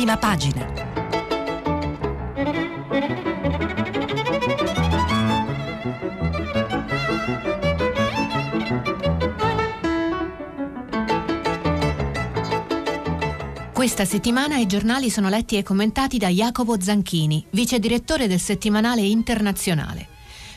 Prima 0.00 0.16
pagina. 0.16 0.66
Questa 13.74 14.06
settimana 14.06 14.56
i 14.56 14.64
giornali 14.64 15.10
sono 15.10 15.28
letti 15.28 15.58
e 15.58 15.62
commentati 15.62 16.16
da 16.16 16.28
Jacopo 16.28 16.80
Zanchini, 16.80 17.44
vice 17.50 17.78
direttore 17.78 18.26
del 18.26 18.40
settimanale 18.40 19.02
internazionale. 19.02 20.09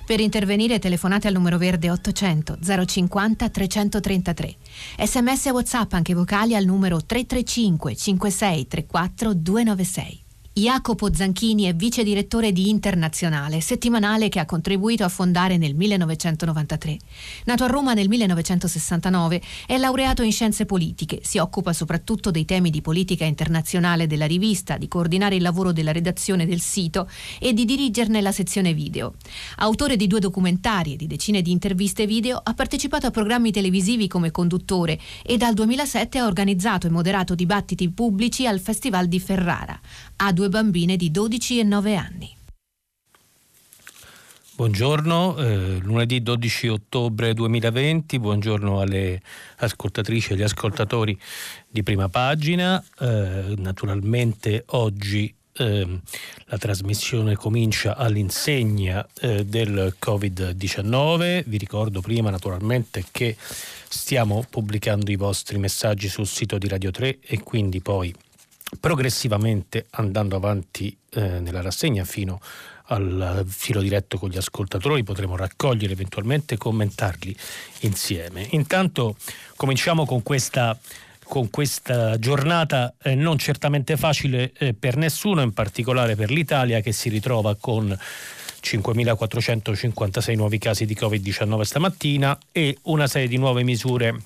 Per 0.05 0.19
intervenire 0.19 0.79
telefonate 0.79 1.29
al 1.29 1.33
numero 1.33 1.57
verde 1.57 1.89
800 1.89 2.57
050 2.85 3.49
333. 3.49 4.55
Sms 4.99 5.45
e 5.45 5.51
WhatsApp 5.51 5.93
anche 5.93 6.13
vocali 6.13 6.55
al 6.55 6.65
numero 6.65 6.97
335 7.05 7.95
56 7.95 8.67
34 8.67 9.33
296. 9.33 10.22
Jacopo 10.55 11.11
Zanchini 11.11 11.63
è 11.63 11.73
vice 11.73 12.03
direttore 12.03 12.51
di 12.51 12.69
Internazionale, 12.69 13.59
settimanale 13.59 14.29
che 14.29 14.39
ha 14.39 14.45
contribuito 14.45 15.03
a 15.03 15.09
fondare 15.09 15.57
nel 15.57 15.73
1993. 15.73 16.97
Nato 17.45 17.63
a 17.63 17.67
Roma 17.67 17.95
nel 17.95 18.07
1969, 18.07 19.41
è 19.65 19.77
laureato 19.79 20.21
in 20.21 20.31
scienze 20.31 20.67
politiche, 20.67 21.21
si 21.23 21.39
occupa 21.39 21.73
soprattutto 21.73 22.29
dei 22.29 22.45
temi 22.45 22.69
di 22.69 22.81
politica 22.81 23.25
internazionale 23.25 24.05
della 24.05 24.27
rivista, 24.27 24.77
di 24.77 24.87
coordinare 24.87 25.33
il 25.33 25.41
lavoro 25.41 25.71
della 25.71 25.91
redazione 25.91 26.45
del 26.45 26.61
sito 26.61 27.09
e 27.39 27.53
di 27.53 27.65
dirigerne 27.65 28.21
la 28.21 28.31
sezione 28.31 28.75
video. 28.75 29.15
Autore 29.55 29.95
di 29.95 30.05
due 30.05 30.19
documentari 30.19 30.93
e 30.93 30.97
di 30.97 31.07
decine 31.07 31.41
di 31.41 31.49
interviste 31.49 32.05
video, 32.05 32.39
ha 32.43 32.53
partecipato 32.53 33.07
a 33.07 33.11
programmi 33.11 33.51
televisivi 33.51 34.07
come 34.07 34.29
conduttore 34.29 34.99
e 35.23 35.35
dal 35.35 35.55
2007 35.55 36.19
ha 36.19 36.27
organizzato 36.27 36.85
e 36.85 36.91
moderato 36.91 37.33
dibattiti 37.33 37.89
pubblici 37.89 38.45
al 38.45 38.59
Festival 38.59 39.07
di 39.07 39.19
Ferrara. 39.19 39.79
Ha 40.17 40.31
due 40.43 40.49
bambine 40.49 40.97
di 40.97 41.09
12 41.09 41.59
e 41.59 41.63
9 41.63 41.95
anni. 41.95 42.35
Buongiorno, 44.55 45.37
eh, 45.37 45.77
lunedì 45.81 46.21
12 46.21 46.67
ottobre 46.67 47.33
2020, 47.33 48.19
buongiorno 48.19 48.81
alle 48.81 49.21
ascoltatrici 49.57 50.31
e 50.31 50.33
agli 50.35 50.41
ascoltatori 50.41 51.17
di 51.67 51.81
prima 51.81 52.09
pagina. 52.09 52.83
Eh, 52.99 53.55
naturalmente 53.57 54.65
oggi 54.67 55.33
eh, 55.53 55.99
la 56.45 56.57
trasmissione 56.57 57.35
comincia 57.35 57.95
all'insegna 57.95 59.07
eh, 59.21 59.45
del 59.45 59.95
Covid-19. 59.97 61.43
Vi 61.45 61.57
ricordo 61.57 62.01
prima 62.01 62.29
naturalmente 62.29 63.05
che 63.11 63.37
stiamo 63.39 64.45
pubblicando 64.47 65.09
i 65.09 65.15
vostri 65.15 65.57
messaggi 65.57 66.09
sul 66.09 66.27
sito 66.27 66.57
di 66.57 66.67
Radio 66.67 66.91
3 66.91 67.19
e 67.21 67.41
quindi 67.41 67.81
poi 67.81 68.13
progressivamente 68.79 69.85
andando 69.91 70.35
avanti 70.35 70.95
eh, 71.11 71.39
nella 71.39 71.61
rassegna 71.61 72.03
fino 72.03 72.39
al 72.87 73.45
filo 73.47 73.81
diretto 73.81 74.17
con 74.17 74.29
gli 74.29 74.37
ascoltatori, 74.37 75.03
potremo 75.03 75.35
raccogliere 75.35 75.93
eventualmente 75.93 76.55
e 76.55 76.57
commentarli 76.57 77.35
insieme. 77.81 78.47
Intanto 78.51 79.15
cominciamo 79.55 80.05
con 80.05 80.21
questa, 80.21 80.77
con 81.23 81.49
questa 81.49 82.19
giornata 82.19 82.93
eh, 83.01 83.15
non 83.15 83.37
certamente 83.37 83.95
facile 83.95 84.51
eh, 84.57 84.73
per 84.73 84.97
nessuno, 84.97 85.41
in 85.41 85.53
particolare 85.53 86.15
per 86.15 86.29
l'Italia 86.29 86.81
che 86.81 86.91
si 86.91 87.09
ritrova 87.09 87.55
con 87.55 87.97
5.456 88.63 90.35
nuovi 90.35 90.57
casi 90.57 90.85
di 90.85 90.95
Covid-19 90.99 91.61
stamattina 91.61 92.37
e 92.51 92.77
una 92.83 93.07
serie 93.07 93.27
di 93.27 93.37
nuove 93.37 93.63
misure 93.63 94.21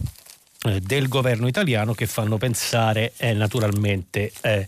del 0.81 1.07
governo 1.07 1.47
italiano 1.47 1.93
che 1.93 2.07
fanno 2.07 2.37
pensare 2.37 3.13
eh, 3.17 3.33
naturalmente 3.33 4.31
eh, 4.41 4.67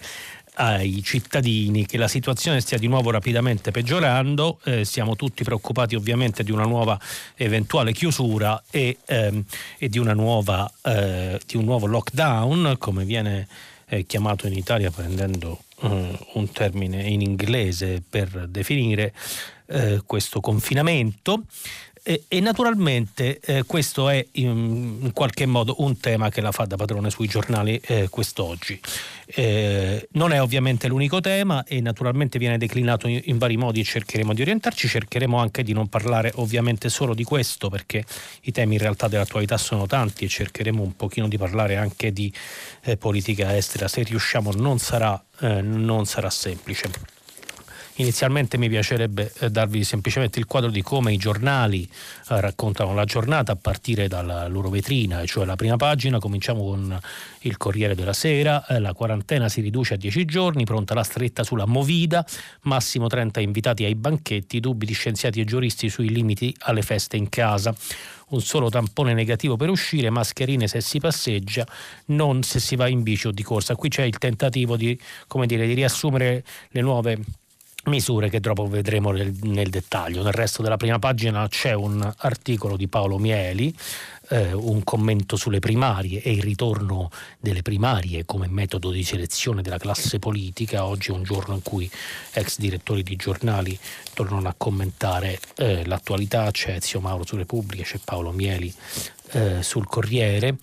ai 0.59 1.01
cittadini 1.03 1.85
che 1.85 1.97
la 1.97 2.07
situazione 2.07 2.59
stia 2.59 2.77
di 2.77 2.87
nuovo 2.87 3.11
rapidamente 3.11 3.71
peggiorando, 3.71 4.59
eh, 4.65 4.85
siamo 4.85 5.15
tutti 5.15 5.43
preoccupati 5.43 5.95
ovviamente 5.95 6.43
di 6.43 6.51
una 6.51 6.65
nuova 6.65 6.99
eventuale 7.35 7.93
chiusura 7.93 8.61
e, 8.69 8.97
ehm, 9.05 9.43
e 9.77 9.87
di, 9.87 9.99
nuova, 9.99 10.71
eh, 10.83 11.39
di, 11.45 11.55
un 11.55 11.63
nuovo 11.63 11.85
lockdown, 11.85 12.75
come 12.77 13.05
viene 13.05 13.47
eh, 13.87 14.05
chiamato 14.05 14.47
in 14.47 14.53
Italia 14.53 14.91
prendendo 14.91 15.63
un 15.81 16.51
termine 16.51 17.03
in 17.03 17.21
inglese 17.21 18.03
per 18.07 18.49
definire 18.49 19.13
questo 20.05 20.41
confinamento. 20.41 21.43
E, 22.09 22.23
e 22.27 22.39
naturalmente 22.39 23.39
eh, 23.39 23.63
questo 23.67 24.09
è 24.09 24.25
in, 24.31 24.97
in, 24.99 25.11
qualche 25.13 25.45
modo 25.45 25.75
un 25.83 25.99
tema 25.99 26.31
che 26.31 26.41
la 26.41 26.51
fa 26.51 26.65
da 26.65 26.75
padrone 26.75 27.11
sui 27.11 27.27
giornali 27.27 27.79
eh, 27.85 28.09
quest'oggi. 28.09 28.81
Eh, 29.27 30.07
non 30.13 30.31
è 30.31 30.41
ovviamente 30.41 30.87
l'unico 30.87 31.21
tema 31.21 31.63
e 31.65 31.81
naturalmente 31.81 32.39
viene 32.39 32.57
declinato 32.57 33.07
in, 33.07 33.21
in, 33.25 33.37
vari 33.37 33.57
modi 33.57 33.81
e 33.81 33.83
cercheremo 33.83 34.33
di 34.33 34.41
orientarci, 34.41 34.87
cercheremo 34.87 35.37
anche 35.37 35.61
di 35.61 35.71
non 35.71 35.87
parlare 35.87 36.31
ovviamente 36.37 36.89
solo 36.89 37.13
di 37.13 37.23
questo 37.23 37.69
perché 37.69 38.03
i 38.41 38.51
temi 38.51 38.73
in 38.73 38.81
realtà 38.81 39.07
dell'attualità 39.07 39.59
sono 39.59 39.85
tanti 39.85 40.25
e 40.25 40.29
cercheremo 40.29 40.81
un 40.81 40.95
pochino 40.95 41.27
di 41.27 41.37
parlare 41.37 41.75
anche 41.75 42.11
di 42.11 42.33
eh, 42.85 42.97
politica 42.97 43.55
estera. 43.55 43.87
Se 43.87 44.01
riusciamo 44.01 44.51
non 44.53 44.79
sarà, 44.79 45.23
eh, 45.41 45.61
non 45.61 46.05
sarà 46.05 46.31
semplice. 46.31 47.18
Inizialmente 47.99 48.57
mi 48.57 48.69
piacerebbe 48.69 49.29
eh, 49.39 49.49
darvi 49.49 49.83
semplicemente 49.83 50.39
il 50.39 50.45
quadro 50.45 50.69
di 50.69 50.81
come 50.81 51.11
i 51.11 51.17
giornali 51.17 51.83
eh, 51.83 52.39
raccontano 52.39 52.93
la 52.93 53.03
giornata 53.03 53.51
a 53.51 53.55
partire 53.57 54.07
dalla 54.07 54.47
loro 54.47 54.69
vetrina, 54.69 55.25
cioè 55.25 55.43
la 55.43 55.57
prima 55.57 55.75
pagina. 55.75 56.17
Cominciamo 56.17 56.63
con 56.63 56.97
il 57.41 57.57
Corriere 57.57 57.95
della 57.95 58.13
Sera, 58.13 58.65
eh, 58.67 58.79
la 58.79 58.93
quarantena 58.93 59.49
si 59.49 59.59
riduce 59.59 59.95
a 59.95 59.97
10 59.97 60.23
giorni, 60.23 60.63
pronta 60.63 60.93
la 60.93 61.03
stretta 61.03 61.43
sulla 61.43 61.65
Movida, 61.65 62.25
massimo 62.61 63.07
30 63.07 63.41
invitati 63.41 63.83
ai 63.83 63.95
banchetti, 63.95 64.61
dubbi 64.61 64.85
di 64.85 64.93
scienziati 64.93 65.41
e 65.41 65.43
giuristi 65.43 65.89
sui 65.89 66.07
limiti 66.07 66.55
alle 66.59 66.83
feste 66.83 67.17
in 67.17 67.27
casa 67.27 67.75
un 68.29 68.41
solo 68.41 68.69
tampone 68.69 69.13
negativo 69.13 69.57
per 69.57 69.69
uscire, 69.69 70.09
mascherine 70.09 70.67
se 70.67 70.81
si 70.81 70.99
passeggia, 70.99 71.65
non 72.07 72.43
se 72.43 72.59
si 72.59 72.75
va 72.75 72.87
in 72.87 73.01
bici 73.01 73.27
o 73.27 73.31
di 73.31 73.43
corsa. 73.43 73.75
Qui 73.75 73.89
c'è 73.89 74.03
il 74.03 74.17
tentativo 74.17 74.77
di, 74.77 74.97
dire, 75.45 75.67
di 75.67 75.73
riassumere 75.73 76.43
le 76.69 76.81
nuove 76.81 77.19
misure 77.85 78.29
che 78.29 78.39
dopo 78.39 78.67
vedremo 78.67 79.11
nel, 79.11 79.33
nel, 79.43 79.69
dettaglio. 79.69 80.23
Nel 80.23 80.33
resto 80.33 80.61
della 80.61 80.77
prima 80.77 80.99
pagina 80.99 81.47
c'è 81.47 81.73
un 81.73 82.13
articolo 82.17 82.75
di 82.75 82.87
Paolo 82.87 83.17
Mieli, 83.17 83.73
eh, 84.29 84.53
un 84.53 84.83
commento 84.83 85.35
sulle 85.35 85.59
primarie 85.59 86.21
e 86.21 86.31
il 86.31 86.41
ritorno 86.41 87.09
delle 87.39 87.61
primarie 87.61 88.25
come 88.25 88.47
metodo 88.47 88.91
di 88.91 89.03
selezione 89.03 89.61
della 89.61 89.77
classe 89.77 90.19
politica. 90.19 90.85
Oggi 90.85 91.09
è 91.09 91.13
un 91.13 91.23
giorno 91.23 91.55
in 91.55 91.61
cui 91.63 91.89
ex 92.33 92.59
direttori 92.59 93.03
di 93.03 93.15
giornali 93.15 93.77
tornano 94.13 94.47
a 94.49 94.55
commentare 94.57 95.39
eh, 95.55 95.85
l'attualità, 95.85 96.51
c'è 96.51 96.75
Ezio 96.75 96.99
Mauro 96.99 97.25
su 97.25 97.35
Repubblica, 97.35 97.83
c'è 97.83 97.99
Paolo 98.03 98.31
Mieli 98.31 98.73
eh, 99.31 99.63
sul 99.63 99.87
Corriere. 99.87 100.57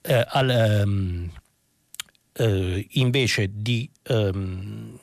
Eh, 0.00 0.24
al, 0.28 0.82
um, 0.84 1.30
invece 2.90 3.50
di 3.52 3.90
um, 4.10 4.96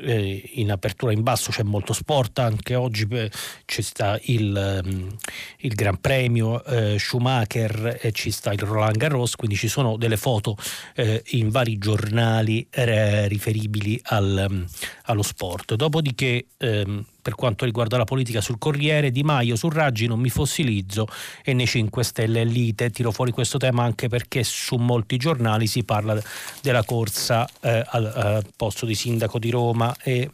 eh, 0.00 0.50
in 0.54 0.70
apertura 0.70 1.12
in 1.12 1.22
basso 1.22 1.50
c'è 1.50 1.62
molto 1.62 1.92
sport, 1.92 2.38
anche 2.38 2.74
oggi 2.74 3.06
eh, 3.10 3.30
ci 3.64 3.82
sta 3.82 4.18
il, 4.24 4.82
um, 4.84 5.16
il 5.58 5.74
Gran 5.74 6.00
Premio 6.00 6.64
eh, 6.64 6.98
Schumacher 6.98 7.98
e 8.00 8.12
ci 8.12 8.30
sta 8.30 8.52
il 8.52 8.60
Roland 8.60 8.96
Garros, 8.96 9.36
quindi 9.36 9.56
ci 9.56 9.68
sono 9.68 9.96
delle 9.96 10.16
foto 10.16 10.56
eh, 10.94 11.22
in 11.30 11.50
vari 11.50 11.78
giornali 11.78 12.66
eh, 12.70 13.28
riferibili 13.28 14.00
al, 14.04 14.46
um, 14.50 14.64
allo 15.04 15.22
sport. 15.22 15.74
Dopodiché 15.74 16.46
ehm, 16.58 17.04
per 17.26 17.34
quanto 17.34 17.64
riguarda 17.64 17.96
la 17.96 18.04
politica 18.04 18.40
sul 18.40 18.56
Corriere, 18.56 19.10
Di 19.10 19.24
Maio 19.24 19.56
su 19.56 19.68
Raggi 19.68 20.06
non 20.06 20.20
mi 20.20 20.28
fossilizzo 20.28 21.08
e 21.42 21.54
nei 21.54 21.66
5 21.66 22.04
Stelle 22.04 22.44
lite. 22.44 22.90
Tiro 22.90 23.10
fuori 23.10 23.32
questo 23.32 23.58
tema 23.58 23.82
anche 23.82 24.06
perché 24.06 24.44
su 24.44 24.76
molti 24.76 25.16
giornali 25.16 25.66
si 25.66 25.82
parla 25.82 26.16
della 26.62 26.84
corsa 26.84 27.44
eh, 27.62 27.84
al, 27.84 28.12
al 28.14 28.46
posto 28.54 28.86
di 28.86 28.94
sindaco 28.94 29.40
di 29.40 29.50
Roma 29.50 29.92
e 30.04 30.30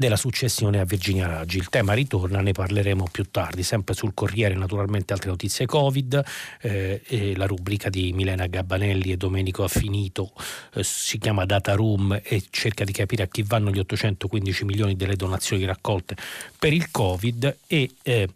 della 0.00 0.16
successione 0.16 0.80
a 0.80 0.84
Virginia 0.84 1.26
Raggi. 1.26 1.58
Il 1.58 1.68
tema 1.68 1.92
ritorna, 1.92 2.40
ne 2.40 2.52
parleremo 2.52 3.04
più 3.12 3.30
tardi, 3.30 3.62
sempre 3.62 3.94
sul 3.94 4.14
Corriere 4.14 4.54
naturalmente 4.54 5.12
altre 5.12 5.28
notizie 5.28 5.66
Covid, 5.66 6.24
eh, 6.62 7.34
la 7.36 7.44
rubrica 7.44 7.90
di 7.90 8.10
Milena 8.14 8.46
Gabbanelli 8.46 9.12
e 9.12 9.18
Domenico 9.18 9.62
Affinito 9.62 10.32
eh, 10.72 10.82
si 10.82 11.18
chiama 11.18 11.44
Data 11.44 11.74
Room 11.74 12.18
e 12.24 12.44
cerca 12.48 12.84
di 12.84 12.92
capire 12.92 13.24
a 13.24 13.26
chi 13.26 13.42
vanno 13.42 13.70
gli 13.70 13.78
815 13.78 14.64
milioni 14.64 14.96
delle 14.96 15.16
donazioni 15.16 15.66
raccolte 15.66 16.16
per 16.58 16.72
il 16.72 16.90
Covid 16.90 17.58
e 17.66 17.90
eh, 18.02 18.26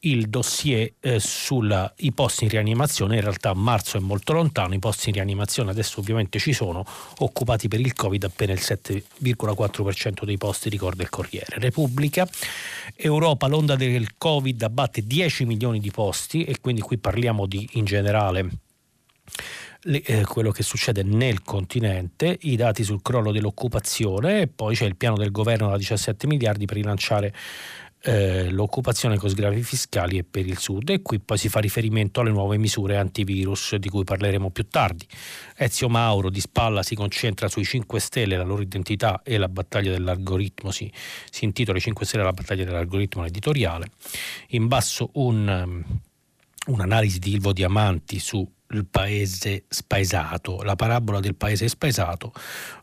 il 0.00 0.28
dossier 0.28 0.92
eh, 1.00 1.20
sui 1.20 2.12
posti 2.14 2.44
in 2.44 2.50
rianimazione, 2.50 3.16
in 3.16 3.20
realtà 3.20 3.52
marzo 3.54 3.98
è 3.98 4.00
molto 4.00 4.32
lontano, 4.32 4.74
i 4.74 4.78
posti 4.78 5.08
in 5.08 5.16
rianimazione 5.16 5.70
adesso 5.70 6.00
ovviamente 6.00 6.38
ci 6.38 6.52
sono, 6.52 6.84
occupati 7.18 7.68
per 7.68 7.80
il 7.80 7.92
Covid 7.92 8.24
appena 8.24 8.52
il 8.52 8.60
7,4% 8.62 10.24
dei 10.24 10.38
posti, 10.38 10.68
ricorda 10.68 11.02
il 11.02 11.10
Corriere. 11.10 11.58
Repubblica, 11.58 12.28
Europa, 12.96 13.46
l'onda 13.46 13.76
del 13.76 14.16
Covid 14.16 14.62
abbatte 14.62 15.06
10 15.06 15.44
milioni 15.44 15.80
di 15.80 15.90
posti 15.90 16.44
e 16.44 16.60
quindi 16.60 16.80
qui 16.80 16.96
parliamo 16.96 17.46
di 17.46 17.68
in 17.72 17.84
generale 17.84 18.48
le, 19.82 20.02
eh, 20.02 20.24
quello 20.24 20.50
che 20.50 20.62
succede 20.62 21.02
nel 21.02 21.42
continente, 21.42 22.36
i 22.42 22.56
dati 22.56 22.84
sul 22.84 23.02
crollo 23.02 23.32
dell'occupazione 23.32 24.42
e 24.42 24.46
poi 24.48 24.74
c'è 24.74 24.84
il 24.84 24.96
piano 24.96 25.16
del 25.16 25.30
governo 25.30 25.68
da 25.68 25.76
17 25.76 26.26
miliardi 26.26 26.66
per 26.66 26.76
rilanciare 26.76 27.34
eh, 28.02 28.50
l'occupazione 28.50 29.18
con 29.18 29.28
sgravi 29.28 29.62
fiscali 29.62 30.18
e 30.18 30.24
per 30.24 30.46
il 30.46 30.58
sud 30.58 30.88
e 30.88 31.02
qui 31.02 31.20
poi 31.20 31.36
si 31.36 31.48
fa 31.48 31.60
riferimento 31.60 32.20
alle 32.20 32.30
nuove 32.30 32.56
misure 32.56 32.96
antivirus 32.96 33.74
di 33.76 33.88
cui 33.88 34.04
parleremo 34.04 34.50
più 34.50 34.66
tardi. 34.68 35.06
Ezio 35.56 35.88
Mauro 35.88 36.30
di 36.30 36.40
spalla 36.40 36.82
si 36.82 36.94
concentra 36.94 37.48
sui 37.48 37.64
5 37.64 38.00
Stelle, 38.00 38.36
la 38.36 38.44
loro 38.44 38.62
identità 38.62 39.20
e 39.22 39.36
la 39.36 39.48
battaglia 39.48 39.90
dell'algoritmo, 39.90 40.70
si, 40.70 40.90
si 41.30 41.44
intitola 41.44 41.78
i 41.78 41.82
5 41.82 42.06
Stelle 42.06 42.24
la 42.24 42.32
battaglia 42.32 42.64
dell'algoritmo 42.64 43.24
editoriale. 43.24 43.90
In 44.48 44.66
basso 44.66 45.10
un, 45.14 45.84
un'analisi 46.66 47.18
di 47.18 47.32
Ilvo 47.32 47.52
Diamanti 47.52 48.18
su 48.18 48.48
il 48.70 48.86
paese 48.86 49.64
spaesato, 49.68 50.62
la 50.62 50.76
parabola 50.76 51.20
del 51.20 51.34
paese 51.34 51.68
spaesato. 51.68 52.32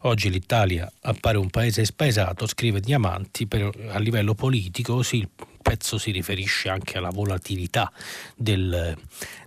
Oggi 0.01 0.29
l'Italia 0.29 0.91
appare 1.01 1.37
un 1.37 1.49
paese 1.49 1.85
spaesato, 1.85 2.47
scrive 2.47 2.79
Diamanti, 2.79 3.47
per, 3.47 3.69
a 3.89 3.99
livello 3.99 4.33
politico 4.33 5.01
sì, 5.01 5.17
il 5.17 5.29
pezzo 5.61 5.97
si 5.97 6.11
riferisce 6.11 6.69
anche 6.69 6.97
alla 6.97 7.09
volatilità 7.09 7.91
del, 8.35 8.97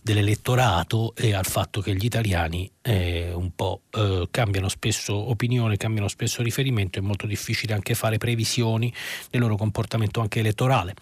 dell'elettorato 0.03 1.15
e 1.15 1.33
al 1.33 1.47
fatto 1.47 1.81
che 1.81 1.95
gli 1.95 2.05
italiani 2.05 2.71
eh, 2.83 3.33
un 3.33 3.55
po' 3.55 3.83
eh, 3.91 4.29
cambiano 4.31 4.69
spesso 4.69 5.15
opinione, 5.15 5.77
cambiano 5.77 6.09
spesso 6.09 6.43
riferimento, 6.43 6.99
è 6.99 7.03
molto 7.03 7.27
difficile 7.27 7.73
anche 7.73 7.95
fare 7.95 8.19
previsioni 8.19 8.93
del 9.31 9.41
loro 9.41 9.57
comportamento 9.57 10.21
anche 10.21 10.41
elettorale. 10.41 10.95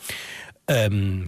Um, 0.67 1.26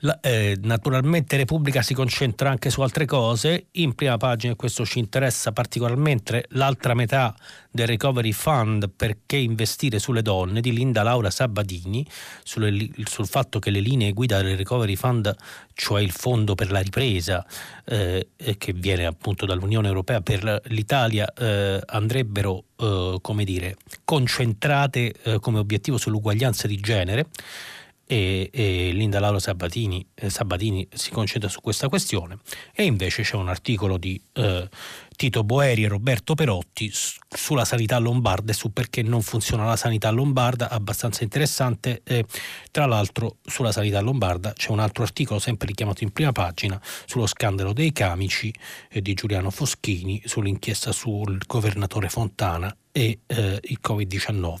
la, 0.00 0.18
eh, 0.20 0.56
naturalmente 0.62 1.36
Repubblica 1.36 1.82
si 1.82 1.94
concentra 1.94 2.50
anche 2.50 2.70
su 2.70 2.80
altre 2.80 3.04
cose, 3.04 3.66
in 3.72 3.94
prima 3.94 4.16
pagina 4.16 4.54
questo 4.54 4.84
ci 4.84 4.98
interessa 4.98 5.52
particolarmente. 5.52 6.44
L'altra 6.50 6.94
metà 6.94 7.34
del 7.70 7.86
Recovery 7.86 8.32
Fund 8.32 8.90
perché 8.90 9.36
investire 9.36 9.98
sulle 9.98 10.22
donne 10.22 10.60
di 10.60 10.72
Linda 10.72 11.02
Laura 11.02 11.30
Sabadini 11.30 12.06
sulle, 12.42 12.90
sul 13.04 13.26
fatto 13.26 13.58
che 13.58 13.70
le 13.70 13.80
linee 13.80 14.12
guida 14.12 14.42
del 14.42 14.56
Recovery 14.56 14.96
Fund, 14.96 15.34
cioè 15.74 16.02
il 16.02 16.10
fondo 16.10 16.54
per 16.54 16.70
la 16.70 16.80
ripresa 16.80 17.44
eh, 17.84 18.28
che 18.56 18.72
viene 18.72 19.06
appunto 19.06 19.46
dall'Unione 19.46 19.88
Europea 19.88 20.20
per 20.20 20.62
l'Italia, 20.66 21.32
eh, 21.32 21.80
andrebbero 21.86 22.64
eh, 22.76 23.18
come 23.20 23.44
dire, 23.44 23.76
concentrate 24.04 25.12
eh, 25.22 25.38
come 25.40 25.58
obiettivo 25.58 25.98
sull'uguaglianza 25.98 26.66
di 26.66 26.76
genere 26.76 27.26
e, 28.08 28.48
e 28.50 28.90
Linda 28.92 29.20
Lauro 29.20 29.38
Sabatini, 29.38 30.04
eh, 30.14 30.30
Sabatini, 30.30 30.88
si 30.90 31.10
concentra 31.10 31.50
su 31.50 31.60
questa 31.60 31.90
questione 31.90 32.38
e 32.72 32.84
invece 32.84 33.22
c'è 33.22 33.36
un 33.36 33.50
articolo 33.50 33.98
di 33.98 34.18
eh, 34.32 34.66
Tito 35.14 35.44
Boeri 35.44 35.84
e 35.84 35.88
Roberto 35.88 36.34
Perotti 36.34 36.90
sulla 36.90 37.66
sanità 37.66 37.98
lombarda 37.98 38.52
e 38.52 38.54
su 38.54 38.72
perché 38.72 39.02
non 39.02 39.20
funziona 39.20 39.66
la 39.66 39.76
sanità 39.76 40.10
lombarda, 40.10 40.70
abbastanza 40.70 41.22
interessante. 41.22 42.00
Eh, 42.02 42.24
tra 42.70 42.86
l'altro 42.86 43.36
sulla 43.44 43.72
sanità 43.72 44.00
lombarda 44.00 44.54
c'è 44.54 44.70
un 44.70 44.78
altro 44.78 45.02
articolo 45.02 45.38
sempre 45.38 45.66
richiamato 45.66 46.02
in 46.02 46.12
prima 46.12 46.32
pagina 46.32 46.80
sullo 47.04 47.26
scandalo 47.26 47.74
dei 47.74 47.92
camici 47.92 48.52
eh, 48.88 49.02
di 49.02 49.12
Giuliano 49.12 49.50
Foschini, 49.50 50.22
sull'inchiesta 50.24 50.92
sul 50.92 51.38
governatore 51.46 52.08
Fontana 52.08 52.74
e 52.92 53.20
eh, 53.26 53.58
il 53.62 53.78
Covid-19. 53.82 54.54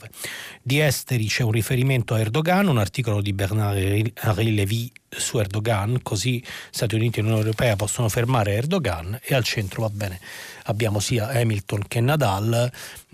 Di 0.62 0.80
esteri 0.80 1.26
c'è 1.26 1.42
un 1.42 1.52
riferimento 1.52 2.14
a 2.14 2.20
Erdogan, 2.20 2.68
un 2.68 2.78
articolo 2.78 3.20
di 3.20 3.32
Bernard-Henri 3.32 4.54
Lévy 4.54 4.90
su 5.08 5.38
Erdogan, 5.38 6.00
così 6.02 6.42
Stati 6.70 6.94
Uniti 6.94 7.18
e 7.18 7.22
l'Unione 7.22 7.42
Europea 7.42 7.76
possono 7.76 8.08
fermare 8.08 8.54
Erdogan 8.54 9.18
e 9.22 9.34
al 9.34 9.44
centro 9.44 9.82
va 9.82 9.90
bene. 9.90 10.20
Abbiamo 10.64 11.00
sia 11.00 11.28
Hamilton 11.28 11.84
che 11.88 12.00
Nadal 12.00 12.70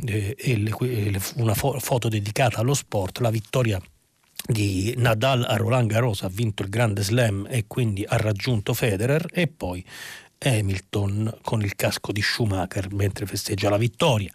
eh, 0.06 0.34
e 0.36 0.56
le, 0.58 0.72
una 1.36 1.54
fo- 1.54 1.78
foto 1.78 2.08
dedicata 2.08 2.60
allo 2.60 2.74
sport, 2.74 3.20
la 3.20 3.30
vittoria 3.30 3.80
di 4.46 4.92
Nadal 4.98 5.44
a 5.48 5.56
Roland 5.56 5.88
Garros 5.88 6.22
ha 6.22 6.28
vinto 6.28 6.62
il 6.62 6.68
Grande 6.68 7.02
Slam 7.02 7.46
e 7.48 7.64
quindi 7.66 8.04
ha 8.06 8.16
raggiunto 8.16 8.74
Federer 8.74 9.26
e 9.32 9.46
poi 9.46 9.82
Hamilton 10.38 11.38
con 11.42 11.62
il 11.62 11.74
casco 11.74 12.12
di 12.12 12.20
Schumacher 12.20 12.92
mentre 12.92 13.26
festeggia 13.26 13.70
la 13.70 13.78
vittoria. 13.78 14.30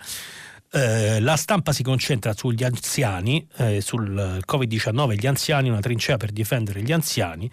Eh, 0.71 1.19
la 1.19 1.35
stampa 1.35 1.71
si 1.71 1.81
concentra 1.81 2.33
sugli 2.33 2.63
anziani, 2.63 3.47
eh, 3.57 3.81
sul 3.81 4.39
Covid-19 4.45 5.11
e 5.11 5.15
gli 5.15 5.27
anziani, 5.27 5.69
una 5.69 5.79
trincea 5.79 6.17
per 6.17 6.31
difendere 6.31 6.81
gli 6.81 6.91
anziani. 6.91 7.49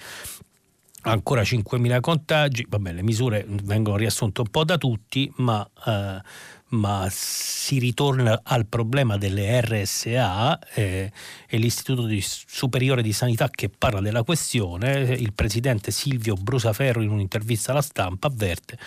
Ancora 1.02 1.42
5.000 1.42 2.00
contagi, 2.00 2.66
vabbè, 2.68 2.92
le 2.92 3.02
misure 3.02 3.46
vengono 3.48 3.96
riassunte 3.96 4.40
un 4.40 4.48
po' 4.48 4.64
da 4.64 4.76
tutti, 4.76 5.32
ma 5.36 5.66
eh, 5.86 6.20
ma 6.68 7.06
si 7.10 7.78
ritorna 7.78 8.40
al 8.42 8.66
problema 8.66 9.16
delle 9.16 9.60
RSA 9.60 10.58
eh, 10.74 11.12
l'Istituto 11.50 12.06
di 12.06 12.20
Superiore 12.22 13.02
di 13.02 13.12
Sanità 13.12 13.48
che 13.48 13.68
parla 13.68 14.00
della 14.00 14.24
questione. 14.24 15.14
Il 15.14 15.32
presidente 15.32 15.90
Silvio 15.90 16.34
Brusaferro 16.34 17.02
in 17.02 17.10
un'intervista 17.10 17.70
alla 17.70 17.82
stampa 17.82 18.26
avverte 18.26 18.78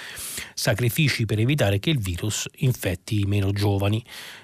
sacrifici 0.53 1.25
per 1.25 1.39
evitare 1.39 1.79
che 1.79 1.89
il 1.89 1.99
virus 1.99 2.47
infetti 2.57 3.21
i 3.21 3.25
meno 3.25 3.51
giovani. 3.51 4.03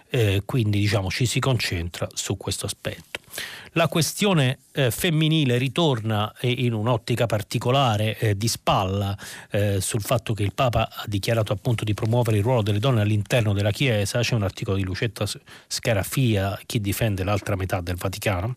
Eh, 0.10 0.44
quindi 0.46 0.80
diciamo 0.80 1.10
ci 1.10 1.26
si 1.26 1.40
concentra 1.40 2.08
su 2.14 2.38
questo 2.38 2.66
aspetto. 2.66 3.20
La 3.78 3.90
questione 3.90 4.60
eh, 4.72 4.90
femminile 4.90 5.58
ritorna 5.58 6.34
eh, 6.40 6.50
in 6.50 6.72
un'ottica 6.72 7.26
particolare 7.26 8.18
eh, 8.18 8.38
di 8.38 8.48
spalla 8.48 9.18
eh, 9.52 9.82
sul 9.82 10.02
fatto 10.02 10.34
che 10.34 10.44
il 10.44 10.54
Papa 10.54 10.88
ha 10.90 11.04
dichiarato 11.08 11.52
appunto 11.52 11.84
di 11.84 11.94
promuovere 11.94 12.38
il 12.38 12.44
ruolo 12.44 12.62
delle 12.62 12.80
donne 12.80 13.02
all'interno 13.02 13.52
della 13.52 13.72
Chiesa. 13.72 14.22
C'è 14.22 14.34
un 14.34 14.44
articolo 14.44 14.78
di 14.78 14.84
Lucetta 14.84 15.26
Scarafia, 15.68 16.58
chi 16.66 16.80
difende 16.80 17.26
l'altra 17.26 17.58
metà 17.58 17.82
del 17.82 17.98
Vaticano. 17.98 18.56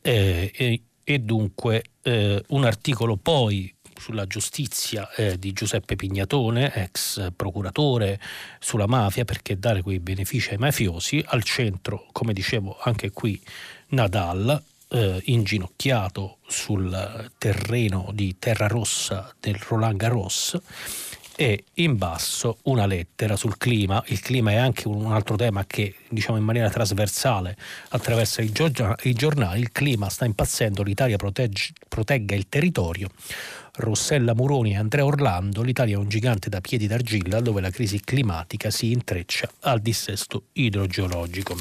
Eh, 0.00 0.80
e, 1.04 1.18
dunque 1.18 1.82
un 2.04 2.64
articolo 2.64 3.16
poi 3.16 3.72
sulla 4.02 4.26
giustizia 4.26 5.08
eh, 5.14 5.38
di 5.38 5.52
Giuseppe 5.52 5.94
Pignatone, 5.94 6.74
ex 6.74 7.30
procuratore 7.36 8.18
sulla 8.58 8.88
mafia, 8.88 9.24
perché 9.24 9.60
dare 9.60 9.80
quei 9.80 10.00
benefici 10.00 10.50
ai 10.50 10.56
mafiosi. 10.56 11.22
Al 11.24 11.44
centro, 11.44 12.06
come 12.10 12.32
dicevo 12.32 12.76
anche 12.82 13.12
qui, 13.12 13.40
Nadal, 13.90 14.60
eh, 14.88 15.22
inginocchiato 15.26 16.38
sul 16.48 17.30
terreno 17.38 18.10
di 18.12 18.36
Terra 18.40 18.66
Rossa 18.66 19.32
del 19.38 19.54
Roland 19.54 19.96
Garros 19.96 20.60
e 21.36 21.64
in 21.74 21.96
basso 21.96 22.58
una 22.64 22.86
lettera 22.86 23.36
sul 23.36 23.56
clima. 23.56 24.02
Il 24.06 24.20
clima 24.20 24.50
è 24.50 24.56
anche 24.56 24.88
un 24.88 25.12
altro 25.12 25.36
tema 25.36 25.64
che 25.64 25.94
diciamo 26.08 26.38
in 26.38 26.44
maniera 26.44 26.70
trasversale 26.70 27.56
attraversa 27.90 28.42
i, 28.42 28.52
giornali. 28.52 29.60
Il 29.60 29.72
clima 29.72 30.08
sta 30.08 30.24
impazzendo, 30.24 30.82
l'Italia 30.82 31.16
protegge, 31.16 31.72
protegga 31.88 32.34
il 32.34 32.48
territorio. 32.48 33.08
Rossella 33.74 34.34
Muroni 34.34 34.72
e 34.72 34.76
Andrea 34.76 35.06
Orlando, 35.06 35.62
l'Italia 35.62 35.94
è 35.94 35.98
un 35.98 36.08
gigante 36.08 36.50
da 36.50 36.60
piedi 36.60 36.86
d'argilla 36.86 37.40
dove 37.40 37.62
la 37.62 37.70
crisi 37.70 38.00
climatica 38.00 38.70
si 38.70 38.92
intreccia 38.92 39.50
al 39.60 39.80
dissesto 39.80 40.44
idrogeologico. 40.52 41.56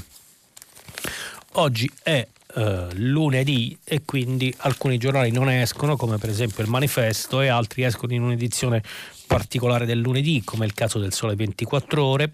Oggi 1.54 1.90
è 2.04 2.28
Uh, 2.54 2.90
lunedì 2.96 3.78
e 3.82 4.02
quindi 4.04 4.54
alcuni 4.58 4.98
giornali 4.98 5.32
non 5.32 5.50
escono 5.50 5.96
come 5.96 6.18
per 6.18 6.28
esempio 6.28 6.62
il 6.62 6.70
manifesto 6.70 7.40
e 7.40 7.48
altri 7.48 7.84
escono 7.84 8.12
in 8.12 8.24
un'edizione 8.24 8.84
particolare 9.26 9.86
del 9.86 10.00
lunedì 10.00 10.42
come 10.44 10.66
il 10.66 10.74
caso 10.74 11.00
del 11.00 11.14
Sole 11.14 11.36
24 11.36 12.04
ore 12.04 12.34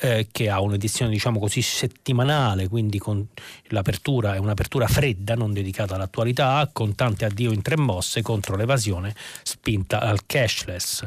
eh, 0.00 0.28
che 0.30 0.48
ha 0.48 0.60
un'edizione 0.60 1.10
diciamo 1.10 1.38
così 1.38 1.62
settimanale, 1.62 2.68
quindi 2.68 2.98
con 2.98 3.26
l'apertura 3.68 4.34
è 4.34 4.38
un'apertura 4.38 4.86
fredda, 4.86 5.34
non 5.34 5.52
dedicata 5.52 5.94
all'attualità, 5.94 6.68
con 6.72 6.94
tante 6.94 7.24
addio 7.24 7.52
in 7.52 7.62
tre 7.62 7.76
mosse 7.76 8.22
contro 8.22 8.56
l'evasione 8.56 9.14
spinta 9.42 10.00
al 10.00 10.26
cashless 10.26 11.06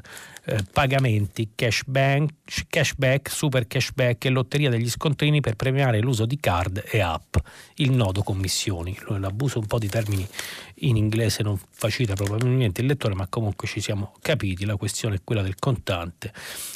eh, 0.50 0.64
pagamenti, 0.72 1.50
cashback, 1.56 2.34
cashback, 2.70 3.30
super 3.30 3.68
cashback 3.68 4.24
e 4.24 4.30
lotteria 4.30 4.70
degli 4.70 4.90
scontrini 4.90 5.42
per 5.42 5.56
premiare 5.56 6.00
l'uso 6.00 6.26
di 6.26 6.40
card 6.40 6.86
e 6.90 7.02
app, 7.02 7.36
il 7.76 7.92
nodo 7.92 8.24
commissioni. 8.24 8.98
L'abuso 9.20 9.60
un 9.60 9.66
po' 9.66 9.78
di 9.78 9.90
termini 9.90 10.26
in 10.82 10.96
inglese 10.96 11.44
non 11.44 11.60
facilita 11.70 12.14
probabilmente 12.14 12.80
il 12.80 12.88
lettore, 12.88 13.14
ma 13.14 13.28
comunque 13.28 13.68
ci 13.68 13.82
siamo 13.82 14.14
capiti, 14.22 14.64
la 14.64 14.78
questione 14.78 15.16
è 15.16 15.20
quella 15.22 15.42
del 15.42 15.60
contante 15.60 16.32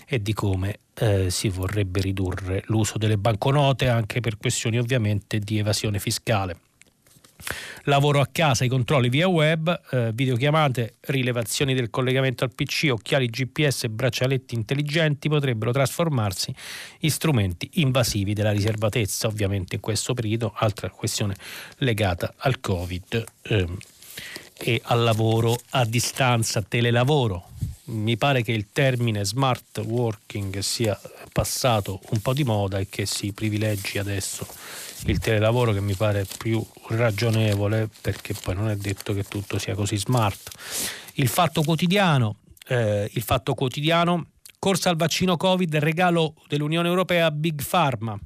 e 0.06 0.22
di 0.22 0.34
come 0.34 0.80
eh, 0.96 1.30
si 1.30 1.48
vorrebbe 1.48 2.02
ridurre 2.02 2.64
l'uso 2.66 2.98
delle 2.98 3.18
banconote 3.18 3.88
anche 3.88 4.20
per 4.20 4.38
questioni 4.38 4.80
ovviamente 4.80 5.40
di 5.40 5.60
evasione 5.60 5.98
fiscale 6.00 6.58
lavoro 7.84 8.22
a 8.22 8.28
casa, 8.32 8.64
i 8.66 8.68
controlli 8.68 9.10
via 9.10 9.28
web, 9.28 9.82
eh, 9.92 10.12
videochiamate, 10.14 10.96
rilevazioni 11.02 11.74
del 11.74 11.90
collegamento 11.90 12.44
al 12.44 12.54
PC, 12.54 12.90
occhiali 12.92 13.28
GPS 13.28 13.86
e 13.86 13.90
braccialetti 13.90 14.56
intelligenti 14.56 15.30
potrebbero 15.30 15.72
trasformarsi 15.72 16.54
in 17.00 17.12
strumenti 17.12 17.70
invasivi 17.76 18.34
della 18.34 18.52
riservatezza, 18.52 19.28
ovviamente 19.28 19.76
in 19.76 19.82
questo 19.82 20.14
periodo, 20.14 20.54
altra 20.56 20.90
questione 20.90 21.36
legata 21.78 22.34
al 22.38 22.60
Covid. 22.60 23.24
Ehm, 23.44 23.78
e 24.64 24.80
al 24.86 25.02
lavoro 25.02 25.58
a 25.72 25.86
distanza, 25.86 26.62
telelavoro. 26.62 27.48
Mi 27.92 28.18
pare 28.18 28.42
che 28.42 28.52
il 28.52 28.68
termine 28.72 29.26
smart 29.26 29.80
working 29.86 30.60
sia 30.60 31.00
passato 31.32 32.00
un 32.12 32.22
po' 32.22 32.34
di 32.34 32.44
moda 32.44 32.80
e 32.80 32.88
che 32.90 33.06
si 33.06 33.34
privilegi 33.34 33.98
adesso 33.98 34.48
il 35.06 35.20
telelavoro 35.20 35.74
che 35.74 35.82
mi 35.82 35.94
pare 35.96 36.26
più 36.38 36.64
ragionevole 36.90 37.90
perché 38.02 38.34
poi 38.34 38.56
non 38.56 38.70
è 38.70 38.76
detto 38.76 39.14
che 39.14 39.24
tutto 39.24 39.58
sia 39.58 39.76
così 39.76 39.98
smart. 39.98 40.52
Il 41.14 41.28
fatto 41.28 41.64
quotidiano, 41.64 42.38
eh, 42.68 43.10
il 43.12 43.22
fatto 43.22 43.54
quotidiano, 43.54 44.28
corsa 44.60 44.90
al 44.90 44.96
vaccino 44.96 45.38
Covid, 45.38 45.76
regalo 45.78 46.36
dell'Unione 46.48 46.88
Europea 46.88 47.28
a 47.28 47.32
Big 47.32 47.62
Pharma. 47.68 48.18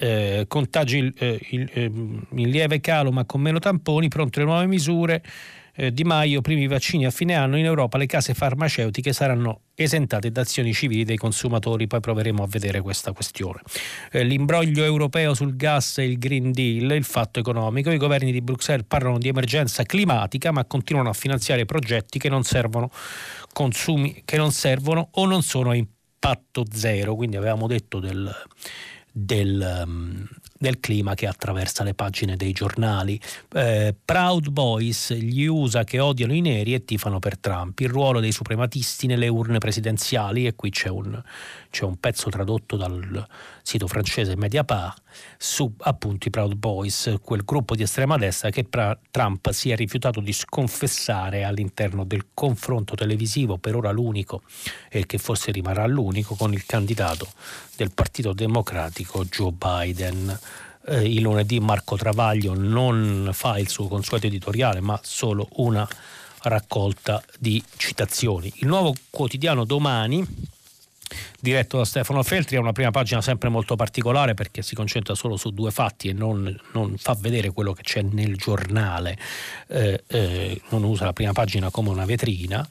Eh, 0.00 0.44
contagi 0.46 1.12
eh, 1.18 1.40
in, 1.50 1.68
eh, 1.72 1.82
in 1.82 2.48
lieve 2.50 2.78
calo 2.80 3.10
ma 3.10 3.24
con 3.24 3.40
meno 3.40 3.58
tamponi, 3.58 4.06
pronte 4.06 4.38
le 4.38 4.44
nuove 4.44 4.66
misure 4.66 5.24
eh, 5.78 5.92
Di 5.92 6.02
Maio, 6.02 6.40
primi 6.40 6.66
vaccini 6.66 7.06
a 7.06 7.10
fine 7.10 7.34
anno 7.34 7.56
in 7.56 7.64
Europa, 7.64 7.98
le 7.98 8.06
case 8.06 8.34
farmaceutiche 8.34 9.12
saranno 9.12 9.60
esentate 9.76 10.32
da 10.32 10.40
azioni 10.40 10.72
civili 10.72 11.04
dei 11.04 11.16
consumatori, 11.16 11.86
poi 11.86 12.00
proveremo 12.00 12.42
a 12.42 12.46
vedere 12.48 12.80
questa 12.80 13.12
questione. 13.12 13.60
Eh, 14.10 14.24
l'imbroglio 14.24 14.82
europeo 14.82 15.34
sul 15.34 15.54
gas 15.54 15.98
e 15.98 16.04
il 16.04 16.18
Green 16.18 16.50
Deal, 16.50 16.90
il 16.90 17.04
fatto 17.04 17.38
economico, 17.38 17.92
i 17.92 17.96
governi 17.96 18.32
di 18.32 18.40
Bruxelles 18.40 18.86
parlano 18.88 19.18
di 19.18 19.28
emergenza 19.28 19.84
climatica 19.84 20.50
ma 20.50 20.64
continuano 20.64 21.10
a 21.10 21.12
finanziare 21.12 21.64
progetti 21.64 22.18
che 22.18 22.28
non 22.28 22.42
servono, 22.42 22.90
consumi, 23.52 24.22
che 24.24 24.36
non 24.36 24.50
servono 24.50 25.10
o 25.12 25.26
non 25.26 25.42
sono 25.42 25.70
a 25.70 25.76
impatto 25.76 26.64
zero, 26.72 27.14
quindi 27.14 27.36
avevamo 27.36 27.68
detto 27.68 28.00
del 28.00 28.34
del, 29.18 29.84
um, 29.84 30.28
del, 30.58 30.80
clima 30.80 31.14
che 31.14 31.26
attraversa 31.26 31.84
le 31.84 31.94
pagine 31.94 32.36
dei 32.36 32.52
giornali. 32.52 33.20
Eh, 33.54 33.94
Proud 34.04 34.48
Boys, 34.50 35.12
gli 35.14 35.46
USA 35.46 35.84
che 35.84 36.00
odiano 36.00 36.34
i 36.34 36.40
neri 36.40 36.74
e 36.74 36.84
tifano 36.84 37.18
per 37.18 37.38
Trump, 37.38 37.78
il 37.80 37.88
ruolo 37.88 38.20
dei 38.20 38.32
suprematisti 38.32 39.06
nelle 39.06 39.28
urne 39.28 39.58
presidenziali 39.58 40.46
e 40.46 40.54
qui 40.54 40.70
c'è 40.70 40.88
un, 40.88 41.22
c'è 41.70 41.84
un 41.84 41.96
pezzo 41.98 42.28
tradotto 42.30 42.76
dal 42.76 43.26
sito 43.62 43.86
francese 43.86 44.36
Mediapart 44.36 45.02
su 45.36 45.72
appunto 45.78 46.28
i 46.28 46.30
Proud 46.30 46.54
Boys, 46.54 47.16
quel 47.22 47.44
gruppo 47.44 47.74
di 47.74 47.82
estrema 47.82 48.16
destra 48.16 48.50
che 48.50 48.66
Trump 49.10 49.50
si 49.50 49.70
è 49.70 49.76
rifiutato 49.76 50.20
di 50.20 50.32
sconfessare 50.32 51.44
all'interno 51.44 52.04
del 52.04 52.28
confronto 52.34 52.94
televisivo, 52.94 53.58
per 53.58 53.76
ora 53.76 53.90
l'unico 53.90 54.42
e 54.88 55.06
che 55.06 55.18
forse 55.18 55.52
rimarrà 55.52 55.86
l'unico, 55.86 56.34
con 56.34 56.52
il 56.52 56.64
candidato 56.66 57.28
del 57.76 57.92
Partito 57.92 58.32
Democratico 58.32 59.24
Joe 59.24 59.52
Biden. 59.52 60.38
Eh, 60.88 61.04
il 61.06 61.20
lunedì 61.20 61.60
Marco 61.60 61.96
Travaglio 61.96 62.54
non 62.54 63.30
fa 63.32 63.58
il 63.58 63.68
suo 63.68 63.88
consueto 63.88 64.26
editoriale, 64.26 64.80
ma 64.80 64.98
solo 65.02 65.48
una 65.56 65.86
raccolta 66.42 67.22
di 67.38 67.62
citazioni. 67.76 68.50
Il 68.56 68.68
nuovo 68.68 68.94
quotidiano 69.10 69.64
domani 69.64 70.26
diretto 71.40 71.78
da 71.78 71.84
Stefano 71.84 72.22
Feltri, 72.22 72.56
è 72.56 72.58
una 72.58 72.72
prima 72.72 72.90
pagina 72.90 73.22
sempre 73.22 73.48
molto 73.48 73.76
particolare 73.76 74.34
perché 74.34 74.62
si 74.62 74.74
concentra 74.74 75.14
solo 75.14 75.36
su 75.36 75.50
due 75.50 75.70
fatti 75.70 76.08
e 76.08 76.12
non, 76.12 76.58
non 76.72 76.96
fa 76.96 77.14
vedere 77.14 77.50
quello 77.50 77.72
che 77.72 77.82
c'è 77.82 78.02
nel 78.02 78.36
giornale, 78.36 79.16
eh, 79.68 80.02
eh, 80.06 80.60
non 80.70 80.84
usa 80.84 81.04
la 81.04 81.12
prima 81.12 81.32
pagina 81.32 81.70
come 81.70 81.90
una 81.90 82.04
vetrina. 82.04 82.66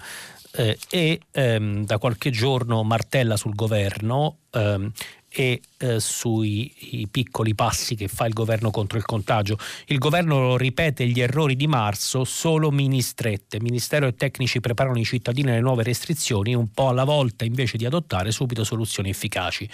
Eh, 0.51 0.77
e 0.89 1.19
ehm, 1.31 1.85
da 1.85 1.99
qualche 1.99 2.31
giorno 2.31 2.81
martella 2.81 3.37
sul 3.37 3.53
governo 3.53 4.37
ehm, 4.51 4.91
e 5.29 5.61
eh, 5.77 5.99
sui 5.99 7.07
piccoli 7.11 7.53
passi 7.53 7.95
che 7.95 8.07
fa 8.07 8.25
il 8.25 8.33
governo 8.33 8.71
contro 8.71 8.97
il 8.97 9.05
contagio. 9.05 9.57
Il 9.87 9.97
governo 9.97 10.57
ripete 10.57 11.05
gli 11.07 11.19
errori 11.19 11.55
di 11.55 11.67
marzo, 11.67 12.23
solo 12.23 12.71
ministrette. 12.71 13.59
Ministero 13.59 14.07
e 14.07 14.15
tecnici 14.15 14.59
preparano 14.59 14.97
i 14.97 15.03
cittadini 15.03 15.51
alle 15.51 15.59
nuove 15.59 15.83
restrizioni, 15.83 16.55
un 16.55 16.71
po' 16.71 16.89
alla 16.89 17.03
volta 17.03 17.45
invece 17.45 17.77
di 17.77 17.85
adottare 17.85 18.31
subito 18.31 18.63
soluzioni 18.63 19.09
efficaci. 19.09 19.69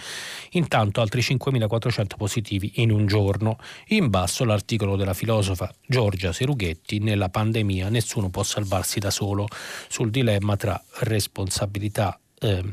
Intanto 0.52 1.02
altri 1.02 1.22
5.400 1.22 2.06
positivi 2.18 2.74
in 2.76 2.92
un 2.92 3.06
giorno. 3.06 3.58
In 3.88 4.10
basso 4.10 4.44
l'articolo 4.44 4.96
della 4.96 5.14
filosofa 5.14 5.74
Giorgia 5.86 6.34
Serughetti, 6.34 7.00
nella 7.00 7.30
pandemia 7.30 7.90
nessuno 7.90 8.30
può 8.30 8.44
salvarsi 8.44 9.00
da 9.00 9.12
solo, 9.12 9.48
sul 9.88 10.10
dilemma 10.10 10.58
tra 10.58 10.82
responsabilità. 11.00 12.20
Eh, 12.40 12.64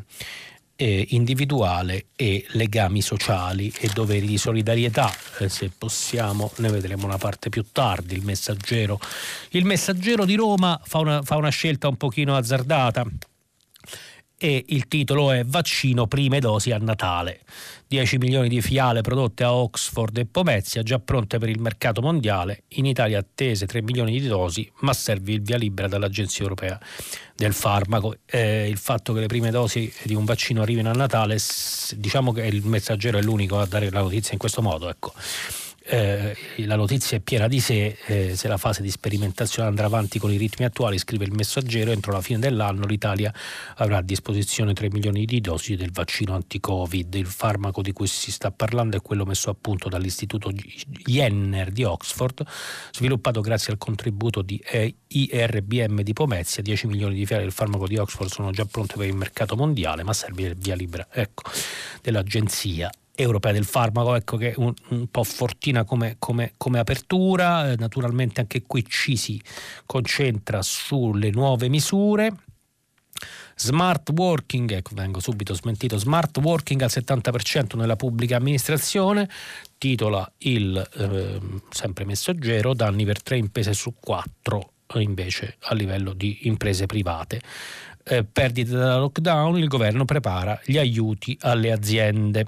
eh, 0.80 1.08
individuale 1.10 2.06
e 2.16 2.46
legami 2.52 3.02
sociali 3.02 3.70
e 3.80 3.90
doveri 3.92 4.26
di 4.26 4.38
solidarietà, 4.38 5.12
eh, 5.38 5.50
se 5.50 5.70
possiamo, 5.76 6.52
ne 6.56 6.70
vedremo 6.70 7.04
una 7.04 7.18
parte 7.18 7.50
più 7.50 7.66
tardi, 7.70 8.14
il 8.14 8.22
messaggero. 8.22 8.98
Il 9.50 9.66
messaggero 9.66 10.24
di 10.24 10.36
Roma 10.36 10.80
fa 10.82 10.98
una, 10.98 11.20
fa 11.20 11.36
una 11.36 11.50
scelta 11.50 11.86
un 11.86 11.98
pochino 11.98 12.34
azzardata 12.34 13.04
e 14.38 14.64
il 14.68 14.88
titolo 14.88 15.32
è 15.32 15.44
Vaccino 15.44 16.06
prime 16.06 16.40
dosi 16.40 16.70
a 16.70 16.78
Natale. 16.78 17.40
10 17.90 18.18
milioni 18.18 18.48
di 18.48 18.60
fiale 18.60 19.00
prodotte 19.00 19.42
a 19.42 19.52
Oxford 19.52 20.16
e 20.18 20.24
Pomezia 20.24 20.84
già 20.84 21.00
pronte 21.00 21.38
per 21.38 21.48
il 21.48 21.60
mercato 21.60 22.00
mondiale, 22.00 22.62
in 22.74 22.86
Italia 22.86 23.18
attese 23.18 23.66
3 23.66 23.82
milioni 23.82 24.20
di 24.20 24.28
dosi, 24.28 24.70
ma 24.82 24.92
serve 24.92 25.32
il 25.32 25.42
via 25.42 25.56
libera 25.56 25.88
dall'Agenzia 25.88 26.44
Europea 26.44 26.78
del 27.34 27.52
Farmaco. 27.52 28.14
Eh, 28.26 28.68
il 28.68 28.76
fatto 28.76 29.12
che 29.12 29.18
le 29.18 29.26
prime 29.26 29.50
dosi 29.50 29.92
di 30.04 30.14
un 30.14 30.24
vaccino 30.24 30.62
arrivino 30.62 30.88
a 30.88 30.92
Natale, 30.92 31.36
diciamo 31.96 32.30
che 32.30 32.42
il 32.42 32.64
messaggero 32.64 33.18
è 33.18 33.22
l'unico 33.22 33.58
a 33.58 33.66
dare 33.66 33.90
la 33.90 34.02
notizia 34.02 34.34
in 34.34 34.38
questo 34.38 34.62
modo. 34.62 34.88
Ecco 34.88 35.12
eh, 35.92 36.36
la 36.66 36.76
notizia 36.76 37.16
è 37.16 37.20
piena 37.20 37.48
di 37.48 37.58
sé, 37.58 37.96
eh, 38.06 38.36
se 38.36 38.46
la 38.46 38.58
fase 38.58 38.80
di 38.80 38.90
sperimentazione 38.92 39.68
andrà 39.68 39.86
avanti 39.86 40.20
con 40.20 40.32
i 40.32 40.36
ritmi 40.36 40.64
attuali, 40.64 40.98
scrive 40.98 41.24
il 41.24 41.32
messaggero, 41.32 41.90
entro 41.90 42.12
la 42.12 42.20
fine 42.20 42.38
dell'anno 42.38 42.86
l'Italia 42.86 43.34
avrà 43.74 43.96
a 43.96 44.02
disposizione 44.02 44.72
3 44.72 44.88
milioni 44.92 45.24
di 45.24 45.40
dosi 45.40 45.74
del 45.74 45.90
vaccino 45.90 46.34
anti-Covid. 46.34 47.12
Il 47.14 47.26
farmaco 47.26 47.82
di 47.82 47.92
cui 47.92 48.06
si 48.06 48.30
sta 48.30 48.52
parlando 48.52 48.96
è 48.96 49.02
quello 49.02 49.24
messo 49.24 49.50
a 49.50 49.56
punto 49.60 49.88
dall'istituto 49.88 50.52
Jenner 50.52 51.72
di 51.72 51.82
Oxford, 51.82 52.44
sviluppato 52.92 53.40
grazie 53.40 53.72
al 53.72 53.78
contributo 53.78 54.42
di 54.42 54.62
IRBM 55.08 56.02
di 56.02 56.12
Pomezia. 56.12 56.62
10 56.62 56.86
milioni 56.86 57.16
di 57.16 57.26
fiale 57.26 57.42
del 57.42 57.52
farmaco 57.52 57.88
di 57.88 57.96
Oxford 57.96 58.30
sono 58.30 58.52
già 58.52 58.64
pronte 58.64 58.94
per 58.96 59.08
il 59.08 59.16
mercato 59.16 59.56
mondiale, 59.56 60.04
ma 60.04 60.12
serve 60.12 60.42
il 60.42 60.56
via 60.56 60.76
libera 60.76 61.08
ecco, 61.10 61.50
dell'agenzia 62.00 62.88
europea 63.14 63.52
del 63.52 63.64
farmaco, 63.64 64.14
ecco 64.14 64.36
che 64.36 64.54
un, 64.56 64.72
un 64.88 65.06
po' 65.08 65.24
fortina 65.24 65.84
come, 65.84 66.16
come, 66.18 66.54
come 66.56 66.78
apertura, 66.78 67.70
eh, 67.70 67.76
naturalmente 67.76 68.40
anche 68.40 68.62
qui 68.62 68.84
ci 68.88 69.16
si 69.16 69.40
concentra 69.86 70.62
sulle 70.62 71.30
nuove 71.30 71.68
misure. 71.68 72.32
Smart 73.56 74.10
working, 74.16 74.70
ecco 74.70 74.94
vengo 74.94 75.20
subito 75.20 75.52
smentito, 75.52 75.98
smart 75.98 76.38
working 76.38 76.80
al 76.80 76.88
70% 76.90 77.76
nella 77.76 77.96
pubblica 77.96 78.36
amministrazione, 78.36 79.28
titola 79.76 80.30
il 80.38 80.88
eh, 80.94 81.40
sempre 81.68 82.06
messaggero, 82.06 82.72
danni 82.72 83.04
per 83.04 83.22
tre 83.22 83.36
imprese 83.36 83.74
su 83.74 83.94
quattro 84.00 84.72
invece 84.98 85.56
a 85.64 85.74
livello 85.74 86.12
di 86.12 86.48
imprese 86.48 86.86
private 86.86 87.40
eh, 88.04 88.24
perdite 88.24 88.70
da 88.70 88.98
lockdown, 88.98 89.58
il 89.58 89.68
governo 89.68 90.04
prepara 90.04 90.60
gli 90.64 90.78
aiuti 90.78 91.36
alle 91.40 91.72
aziende. 91.72 92.46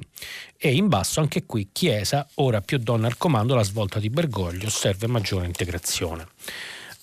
E 0.57 0.75
in 0.75 0.89
basso 0.89 1.21
anche 1.21 1.45
qui 1.45 1.69
Chiesa, 1.73 2.27
ora 2.35 2.61
più 2.61 2.79
donne 2.79 3.07
al 3.07 3.17
comando, 3.17 3.55
la 3.55 3.63
svolta 3.63 3.99
di 3.99 4.11
Bergoglio, 4.11 4.71
serve 4.71 5.07
maggiore 5.07 5.47
integrazione. 5.47 6.27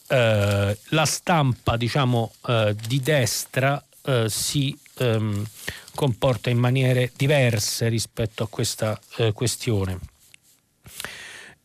Eh, 0.08 0.78
la 0.90 1.06
stampa 1.06 1.78
diciamo 1.78 2.34
eh, 2.48 2.76
di 2.88 3.00
destra 3.00 3.84
eh, 4.06 4.26
si 4.28 4.78
ehm, 4.98 5.46
comporta 5.94 6.50
in 6.50 6.58
maniere 6.58 7.12
diverse 7.16 7.88
rispetto 7.90 8.44
a 8.44 8.48
questa 8.48 9.00
eh, 9.18 9.34
questione. 9.34 10.00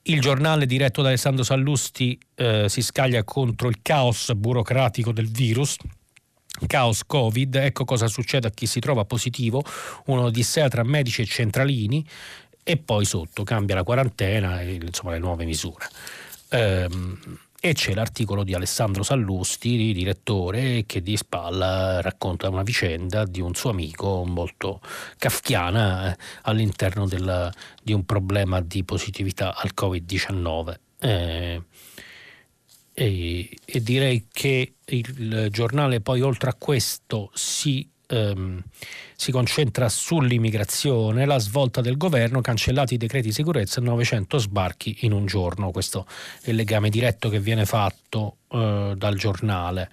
Il 0.07 0.21
giornale 0.21 0.67
diretto 0.67 1.01
da 1.01 1.09
Alessandro 1.09 1.45
Sallusti 1.45 2.19
eh, 2.35 2.67
si 2.69 2.83
scaglia 2.83 3.25
contro 3.25 3.69
il 3.69 3.79
caos 3.81 4.33
burocratico 4.35 5.13
del 5.13 5.31
virus 5.31 5.79
caos 6.67 7.05
Covid, 7.05 7.55
ecco 7.57 7.85
cosa 7.85 8.07
succede 8.07 8.49
a 8.49 8.51
chi 8.51 8.67
si 8.67 8.81
trova 8.81 9.05
positivo, 9.05 9.63
un'odissea 10.07 10.69
tra 10.69 10.83
medici 10.83 11.23
e 11.23 11.27
centralini 11.27 12.07
e 12.63 12.77
poi 12.77 13.05
sotto 13.05 13.45
cambia 13.45 13.75
la 13.75 13.83
quarantena 13.83 14.61
e 14.61 14.75
insomma 14.75 15.13
le 15.13 15.19
nuove 15.19 15.45
misure. 15.45 15.87
Ehm, 16.51 17.39
e 17.61 17.73
c'è 17.73 17.95
l'articolo 17.95 18.45
di 18.45 18.53
Alessandro 18.53 19.03
Sallusti, 19.03 19.95
direttore, 19.95 20.85
che 20.85 21.01
di 21.01 21.17
spalla 21.17 22.03
racconta 22.03 22.51
una 22.51 22.63
vicenda 22.63 23.25
di 23.25 23.41
un 23.41 23.55
suo 23.55 23.71
amico 23.71 24.23
molto 24.27 24.83
kafkiana 25.17 26.13
eh, 26.13 26.17
all'interno 26.43 27.07
del, 27.07 27.51
di 27.83 27.95
un 27.95 28.05
problema 28.05 28.61
di 28.61 28.85
positività 28.85 29.57
al 29.57 29.71
Covid-19. 29.75 30.75
Eh, 30.99 31.63
e, 32.95 33.51
e, 33.65 33.83
direi 33.83 34.29
che 34.33 34.75
il 34.87 35.49
giornale 35.51 36.01
poi 36.01 36.21
oltre 36.21 36.51
a 36.51 36.55
questo 36.55 37.31
si, 37.35 37.87
ehm, 38.07 38.63
si, 39.17 39.33
concentra 39.33 39.89
sull'immigrazione, 39.89 41.27
la 41.27 41.39
svolta 41.39 41.81
del 41.81 41.97
governo, 41.97 42.41
cancellati 42.41 42.95
i 42.95 42.97
decreti 42.97 43.29
di 43.29 43.33
sicurezza, 43.33 43.81
900 43.81 44.39
sbarchi 44.39 44.99
in 45.01 45.13
un 45.13 45.27
giorno, 45.27 45.73
questo 45.73 46.07
è 46.43 46.51
il 46.51 46.57
legame 46.57 46.89
diretto 46.89 47.29
che 47.29 47.41
viene 47.41 47.67
fatto 47.67 48.37
eh, 48.51 48.95
dal 48.97 49.17
giornale. 49.17 49.91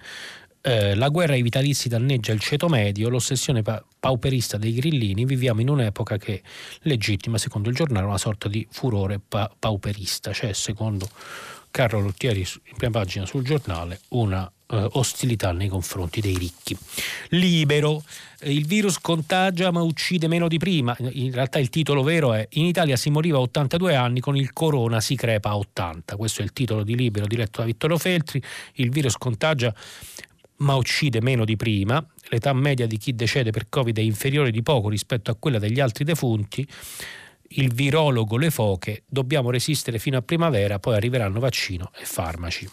eh, 0.64 0.94
la 0.94 1.08
guerra 1.08 1.32
ai 1.32 1.42
vitalizi 1.42 1.88
danneggia 1.88 2.32
il 2.32 2.38
ceto 2.38 2.68
medio, 2.68 3.08
l'ossessione 3.08 3.62
pa- 3.62 3.84
pauperista 3.98 4.58
dei 4.58 4.72
grillini, 4.74 5.24
viviamo 5.24 5.60
in 5.60 5.68
un'epoca 5.68 6.18
che 6.18 6.40
legittima, 6.82 7.36
secondo 7.36 7.68
il 7.68 7.74
giornale, 7.74 8.06
una 8.06 8.18
sorta 8.18 8.48
di 8.48 8.64
furore 8.70 9.18
pa- 9.18 9.52
pauperista, 9.58 10.32
cioè 10.32 10.52
secondo 10.52 11.08
Carlo 11.72 12.00
Lottieri 12.00 12.40
in 12.40 12.76
prima 12.76 12.92
pagina 12.92 13.26
sul 13.26 13.42
giornale 13.42 14.00
una 14.10 14.48
eh, 14.68 14.88
ostilità 14.92 15.52
nei 15.52 15.68
confronti 15.68 16.20
dei 16.20 16.36
ricchi. 16.36 16.76
Libero, 17.30 18.04
il 18.42 18.66
virus 18.66 19.00
contagia 19.00 19.70
ma 19.70 19.80
uccide 19.82 20.28
meno 20.28 20.48
di 20.48 20.58
prima. 20.58 20.94
In 20.98 21.32
realtà 21.32 21.58
il 21.58 21.70
titolo 21.70 22.02
vero 22.02 22.34
è 22.34 22.46
In 22.52 22.66
Italia 22.66 22.96
si 22.96 23.10
moriva 23.10 23.38
a 23.38 23.40
82 23.40 23.96
anni, 23.96 24.20
con 24.20 24.36
il 24.36 24.52
corona 24.52 25.00
si 25.00 25.16
crepa 25.16 25.48
a 25.48 25.56
80. 25.56 26.14
Questo 26.16 26.42
è 26.42 26.44
il 26.44 26.52
titolo 26.52 26.84
di 26.84 26.94
Libero 26.94 27.26
diretto 27.26 27.60
da 27.60 27.66
Vittorio 27.66 27.98
Feltri. 27.98 28.40
Il 28.74 28.90
virus 28.90 29.16
contagia 29.16 29.74
ma 30.56 30.74
uccide 30.76 31.20
meno 31.20 31.44
di 31.44 31.56
prima. 31.56 32.04
L'età 32.28 32.52
media 32.52 32.86
di 32.86 32.98
chi 32.98 33.14
decede 33.14 33.50
per 33.50 33.68
Covid 33.70 33.96
è 33.96 34.02
inferiore 34.02 34.50
di 34.50 34.62
poco 34.62 34.88
rispetto 34.90 35.30
a 35.30 35.36
quella 35.38 35.58
degli 35.58 35.80
altri 35.80 36.04
defunti. 36.04 36.66
Il 37.54 37.72
virologo 37.72 38.36
Le 38.36 38.50
Foche, 38.50 39.02
dobbiamo 39.06 39.50
resistere 39.50 39.98
fino 39.98 40.16
a 40.16 40.22
primavera, 40.22 40.78
poi 40.78 40.94
arriveranno 40.94 41.40
vaccino 41.40 41.90
e 41.98 42.04
farmaci. 42.04 42.68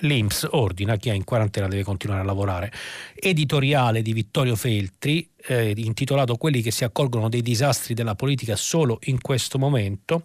L'Inps 0.00 0.46
ordina 0.50 0.96
chi 0.96 1.10
è 1.10 1.12
in 1.12 1.24
quarantena 1.24 1.68
deve 1.68 1.82
continuare 1.82 2.22
a 2.22 2.24
lavorare. 2.24 2.72
Editoriale 3.14 4.02
di 4.02 4.12
Vittorio 4.12 4.56
Feltri, 4.56 5.28
eh, 5.46 5.72
intitolato 5.76 6.36
Quelli 6.36 6.62
che 6.62 6.70
si 6.70 6.84
accorgono 6.84 7.28
dei 7.28 7.42
disastri 7.42 7.94
della 7.94 8.14
politica 8.14 8.56
solo 8.56 8.98
in 9.04 9.20
questo 9.20 9.58
momento 9.58 10.24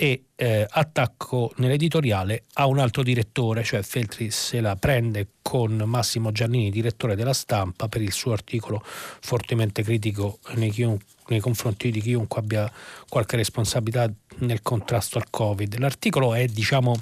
e 0.00 0.26
eh, 0.36 0.64
attacco 0.68 1.52
nell'editoriale 1.56 2.44
a 2.54 2.66
un 2.66 2.78
altro 2.78 3.02
direttore, 3.02 3.64
cioè 3.64 3.82
Feltri 3.82 4.30
se 4.30 4.60
la 4.60 4.76
prende 4.76 5.26
con 5.42 5.74
Massimo 5.86 6.30
Giannini, 6.30 6.70
direttore 6.70 7.16
della 7.16 7.32
stampa, 7.32 7.88
per 7.88 8.02
il 8.02 8.12
suo 8.12 8.32
articolo 8.32 8.80
fortemente 8.84 9.82
critico 9.82 10.38
nei, 10.54 10.70
chiun- 10.70 10.98
nei 11.28 11.40
confronti 11.40 11.90
di 11.90 12.00
chiunque 12.00 12.40
abbia 12.40 12.70
qualche 13.08 13.36
responsabilità 13.36 14.10
nel 14.38 14.62
contrasto 14.62 15.18
al 15.18 15.30
Covid. 15.30 15.78
L'articolo 15.78 16.34
è, 16.34 16.46
diciamo, 16.46 16.96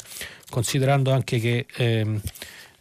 considerando 0.50 1.10
anche 1.12 1.38
che... 1.38 1.66
Ehm, 1.76 2.20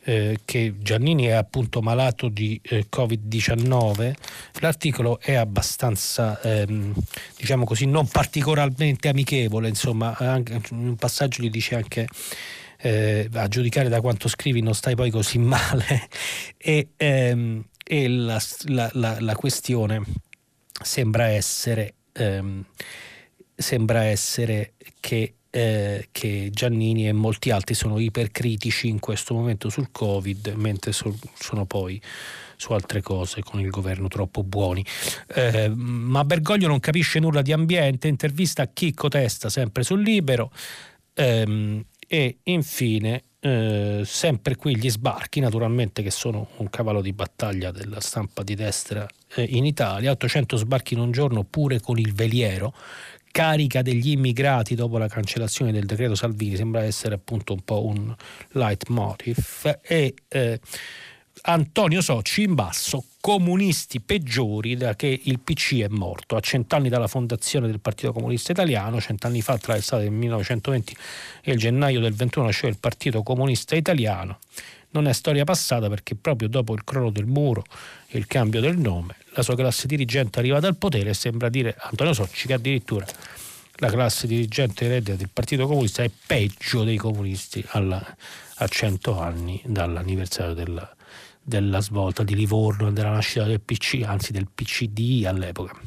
eh, 0.08 0.42
che 0.46 0.76
Giannini 0.78 1.26
è 1.26 1.32
appunto 1.32 1.82
malato 1.82 2.30
di 2.30 2.60
eh, 2.62 2.86
Covid-19, 2.96 4.14
l'articolo 4.60 5.20
è 5.20 5.34
abbastanza, 5.34 6.40
ehm, 6.42 6.94
diciamo 7.36 7.66
così, 7.66 7.88
non 7.88 8.08
particolarmente 8.08 9.08
amichevole, 9.08 9.68
insomma, 9.68 10.16
anche, 10.16 10.62
un 10.70 10.96
passaggio 10.96 11.42
gli 11.42 11.50
dice 11.50 11.74
anche 11.74 12.08
eh, 12.78 13.28
a 13.34 13.48
giudicare 13.48 13.90
da 13.90 14.00
quanto 14.00 14.28
scrivi 14.28 14.62
non 14.62 14.76
stai 14.76 14.96
poi 14.96 15.10
così 15.10 15.40
male 15.40 16.08
e, 16.58 16.90
ehm, 16.98 17.64
e 17.84 18.08
la, 18.08 18.40
la, 18.66 18.90
la, 18.94 19.18
la, 19.20 19.36
questione 19.36 20.04
sembra 20.82 21.28
essere, 21.28 21.94
ehm, 22.14 22.66
sembra 23.56 24.04
essere 24.04 24.74
che 25.00 25.36
eh, 25.56 26.10
che 26.12 26.50
Giannini 26.52 27.08
e 27.08 27.14
molti 27.14 27.50
altri 27.50 27.76
sono 27.76 27.98
ipercritici 27.98 28.90
in 28.90 29.00
questo 29.00 29.34
momento 29.34 29.70
sul 29.70 29.88
Covid, 29.90 30.54
mentre 30.58 30.92
so, 30.92 31.18
sono 31.34 31.66
poi 31.66 32.02
su 32.58 32.74
altre 32.74 33.02
cose 33.02 33.42
con 33.42 33.62
il 33.62 33.70
governo 33.70 34.10
troppo 34.10 34.44
buoni. 34.44 34.86
Eh, 35.34 35.70
ma 35.70 36.26
Bergoglio 36.26 36.68
non 36.68 36.82
capisce 36.82 37.20
nulla 37.20 37.42
di 37.42 37.54
ambiente, 37.54 38.10
intervista 38.10 38.64
a 38.64 38.68
Chicco 38.68 39.08
Testa 39.08 39.50
sempre 39.50 39.84
sul 39.84 40.02
Libero 40.02 40.52
ehm, 41.14 41.86
e 42.06 42.40
infine 42.44 43.24
eh, 43.46 44.02
sempre 44.06 44.56
qui 44.56 44.76
gli 44.76 44.90
sbarchi, 44.90 45.40
naturalmente 45.40 46.02
che 46.02 46.10
sono 46.10 46.48
un 46.58 46.70
cavallo 46.72 47.02
di 47.02 47.14
battaglia 47.14 47.70
della 47.70 48.02
stampa 48.02 48.42
di 48.42 48.56
destra 48.56 49.06
eh, 49.36 49.44
in 49.44 49.66
Italia, 49.66 50.10
800 50.10 50.58
sbarchi 50.58 50.96
in 50.96 51.00
un 51.00 51.12
giorno 51.12 51.44
pure 51.44 51.80
con 51.80 52.00
il 52.00 52.12
veliero. 52.12 52.74
Carica 53.32 53.84
degli 53.84 54.12
immigrati 54.12 54.74
dopo 54.74 54.98
la 54.98 55.08
cancellazione 55.08 55.72
del 55.72 55.86
decreto 55.86 56.16
Salvini 56.16 56.56
sembra 56.56 56.86
essere 56.86 57.14
appunto 57.14 57.54
un 57.54 57.62
po' 57.64 57.86
un 57.86 58.16
leitmotiv. 58.54 59.80
E 59.84 60.16
eh, 60.28 60.60
Antonio 61.48 62.02
Socci 62.02 62.42
in 62.42 62.56
basso, 62.56 63.04
comunisti 63.22 64.02
peggiori 64.02 64.76
da 64.76 64.96
che 64.96 65.20
il 65.26 65.40
PC 65.40 65.76
è 65.76 65.88
morto. 65.90 66.36
A 66.36 66.40
cent'anni 66.40 66.90
dalla 66.90 67.06
fondazione 67.06 67.68
del 67.68 67.80
Partito 67.80 68.12
Comunista 68.12 68.52
Italiano, 68.52 69.00
cent'anni 69.00 69.44
fa 69.44 69.56
tra 69.60 69.76
l'estate 69.76 70.04
del 70.04 70.12
1920 70.12 70.98
e 71.44 71.52
il 71.52 71.60
gennaio 71.60 72.00
del 72.00 72.16
21 72.16 72.48
nasceva 72.48 72.70
il 72.70 72.80
Partito 72.80 73.22
Comunista 73.22 73.76
Italiano. 73.76 74.40
Non 74.90 75.08
è 75.08 75.14
storia 75.14 75.44
passata 75.44 75.88
perché 75.88 76.16
proprio 76.16 76.48
dopo 76.48 76.74
il 76.74 76.84
crollo 76.84 77.12
del 77.12 77.28
muro 77.28 77.64
e 78.08 78.18
il 78.18 78.26
cambio 78.26 78.60
del 78.60 78.80
nome, 78.80 79.16
la 79.36 79.44
sua 79.44 79.56
classe 79.56 79.86
dirigente 79.86 80.40
arriva 80.40 80.60
dal 80.60 80.78
potere 80.78 81.12
e 81.12 81.14
sembra 81.14 81.50
dire 81.50 81.76
Antonio 81.78 82.14
Socci 82.14 82.48
che 82.48 82.54
addirittura 82.54 83.06
la 83.76 83.90
classe 83.92 84.26
dirigente 84.26 84.86
eredita 84.86 85.16
del 85.16 85.30
Partito 85.32 85.68
Comunista 85.68 86.02
è 86.02 86.10
peggio 86.26 86.84
dei 86.84 86.98
comunisti 86.98 87.64
alla, 87.68 88.04
a 88.56 88.68
cento 88.68 89.20
anni 89.20 89.62
dall'anniversario 89.64 90.56
della, 90.56 90.95
della 91.46 91.80
svolta 91.80 92.24
di 92.24 92.36
Livorno 92.36 92.88
e 92.88 92.92
della 92.92 93.12
nascita 93.12 93.46
del 93.46 93.62
PC, 93.62 94.02
anzi 94.04 94.32
del 94.32 94.50
PCDI 94.54 95.26
all'epoca. 95.26 95.80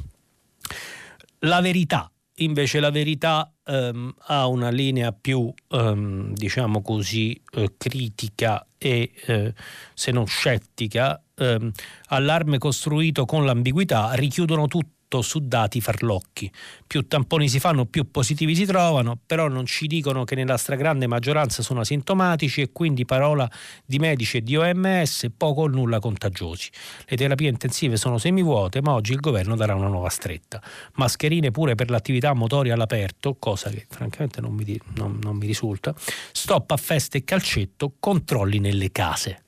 La 1.41 1.61
verità, 1.61 2.11
invece 2.37 2.79
la 2.79 2.91
verità 2.91 3.53
ehm, 3.65 4.15
ha 4.27 4.47
una 4.47 4.71
linea 4.71 5.13
più, 5.13 5.53
ehm, 5.69 6.33
diciamo 6.35 6.81
così, 6.81 7.41
eh, 7.53 7.75
critica 7.77 8.65
e 8.79 9.11
eh, 9.27 9.55
se 9.95 10.13
non 10.13 10.27
scettica, 10.27 11.21
ehm, 11.35 11.71
allarme 12.07 12.59
costruito 12.59 13.25
con 13.25 13.45
l'ambiguità, 13.45 14.13
richiudono 14.13 14.69
tutto 14.69 14.98
su 15.23 15.41
dati 15.41 15.81
farlocchi. 15.81 16.51
Più 16.87 17.07
tamponi 17.07 17.49
si 17.49 17.59
fanno, 17.59 17.87
più 17.87 18.11
positivi 18.11 18.55
si 18.55 18.67
trovano, 18.67 19.19
però 19.25 19.49
non 19.49 19.67
ci 19.67 19.87
dicono 19.87 20.25
che 20.25 20.35
nella 20.35 20.57
stragrande 20.57 21.07
maggioranza 21.07 21.63
sono 21.63 21.81
asintomatici 21.81 22.61
e 22.61 22.71
quindi 22.73 23.05
parola 23.05 23.51
di 23.85 23.99
medici 23.99 24.37
e 24.37 24.43
di 24.43 24.57
OMS 24.57 25.29
poco 25.37 25.63
o 25.63 25.67
nulla 25.67 25.99
contagiosi. 25.99 26.71
Le 27.07 27.17
terapie 27.17 27.49
intensive 27.49 27.97
sono 27.97 28.19
semivuote, 28.19 28.83
ma 28.83 28.93
oggi 28.93 29.13
il 29.13 29.21
governo 29.21 29.57
darà 29.57 29.75
una 29.75 29.89
nuova 29.89 30.11
stretta. 30.11 30.63
Mascherine 30.95 31.51
pure 31.51 31.75
per 31.75 31.91
l'attività 31.91 32.35
motoria 32.35 32.75
all'aperto, 32.75 33.37
cosa 33.39 33.71
che 33.71 33.87
francamente 33.89 34.41
non 34.41 34.53
mi, 34.53 34.79
non, 34.95 35.19
non 35.23 35.37
mi 35.37 35.47
risulta. 35.47 35.95
Stop 36.33 36.71
a 36.71 36.77
feste 36.77 37.19
e 37.19 37.25
calcetto, 37.25 37.95
controlli 37.99 38.59
nelle 38.59 38.93
case 38.93 39.43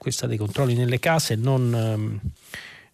questa 0.00 0.26
dei 0.26 0.38
controlli 0.38 0.72
nelle 0.72 0.98
case 0.98 1.34
non, 1.34 1.74
ehm, 1.74 2.20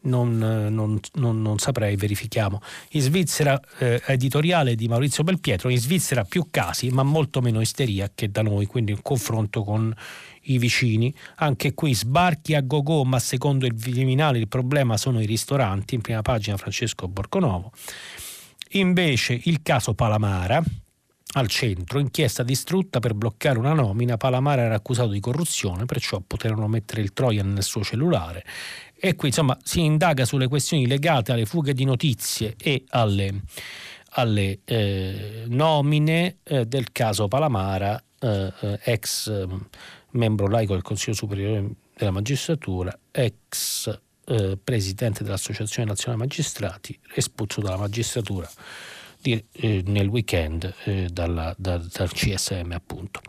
non, 0.06 0.38
non, 0.38 0.98
non, 1.14 1.42
non 1.42 1.58
saprei, 1.58 1.96
verifichiamo. 1.96 2.60
In 2.90 3.00
Svizzera, 3.00 3.60
eh, 3.78 4.02
editoriale 4.06 4.74
di 4.74 4.88
Maurizio 4.88 5.22
Belpietro, 5.24 5.68
in 5.68 5.78
Svizzera 5.78 6.24
più 6.24 6.46
casi 6.50 6.90
ma 6.90 7.02
molto 7.02 7.40
meno 7.40 7.60
isteria 7.60 8.10
che 8.14 8.30
da 8.30 8.42
noi, 8.42 8.66
quindi 8.66 8.92
un 8.92 9.02
confronto 9.02 9.62
con 9.62 9.94
i 10.48 10.58
vicini. 10.58 11.14
Anche 11.36 11.74
qui 11.74 11.94
sbarchi 11.94 12.54
a 12.54 12.60
go-go, 12.60 13.04
ma 13.04 13.18
secondo 13.18 13.66
il 13.66 13.74
Viminale 13.74 14.38
il 14.38 14.48
problema 14.48 14.96
sono 14.96 15.20
i 15.20 15.26
ristoranti, 15.26 15.94
in 15.94 16.00
prima 16.00 16.22
pagina 16.22 16.56
Francesco 16.56 17.08
Borgonovo. 17.08 17.72
Invece 18.70 19.40
il 19.44 19.62
caso 19.62 19.94
Palamara, 19.94 20.62
al 21.32 21.48
centro, 21.48 21.98
inchiesta 21.98 22.42
distrutta 22.42 22.98
per 22.98 23.14
bloccare 23.14 23.58
una 23.58 23.74
nomina, 23.74 24.16
Palamara 24.16 24.62
era 24.62 24.74
accusato 24.74 25.10
di 25.10 25.20
corruzione, 25.20 25.84
perciò 25.84 26.22
poterono 26.26 26.66
mettere 26.66 27.02
il 27.02 27.12
Trojan 27.12 27.52
nel 27.52 27.62
suo 27.62 27.82
cellulare 27.82 28.44
e 28.98 29.14
qui 29.14 29.28
insomma 29.28 29.56
si 29.62 29.84
indaga 29.84 30.24
sulle 30.24 30.48
questioni 30.48 30.86
legate 30.86 31.32
alle 31.32 31.44
fughe 31.44 31.74
di 31.74 31.84
notizie 31.84 32.54
e 32.56 32.84
alle, 32.88 33.42
alle 34.10 34.60
eh, 34.64 35.44
nomine 35.48 36.38
eh, 36.42 36.64
del 36.64 36.92
caso 36.92 37.28
Palamara, 37.28 38.02
eh, 38.18 38.52
ex 38.84 39.30
mm, 39.30 39.56
membro 40.12 40.48
laico 40.48 40.72
del 40.72 40.82
Consiglio 40.82 41.14
Superiore 41.14 41.68
della 41.94 42.10
Magistratura, 42.10 42.96
ex 43.10 44.00
eh, 44.26 44.58
presidente 44.62 45.22
dell'Associazione 45.22 45.88
Nazionale 45.88 46.22
Magistrati, 46.22 46.98
espulso 47.14 47.60
dalla 47.60 47.76
magistratura 47.76 48.50
di, 49.26 49.44
eh, 49.52 49.82
nel 49.86 50.06
weekend 50.06 50.72
eh, 50.84 51.08
dalla, 51.10 51.52
da, 51.58 51.78
dal 51.78 52.12
CSM 52.12 52.70
appunto. 52.72 53.20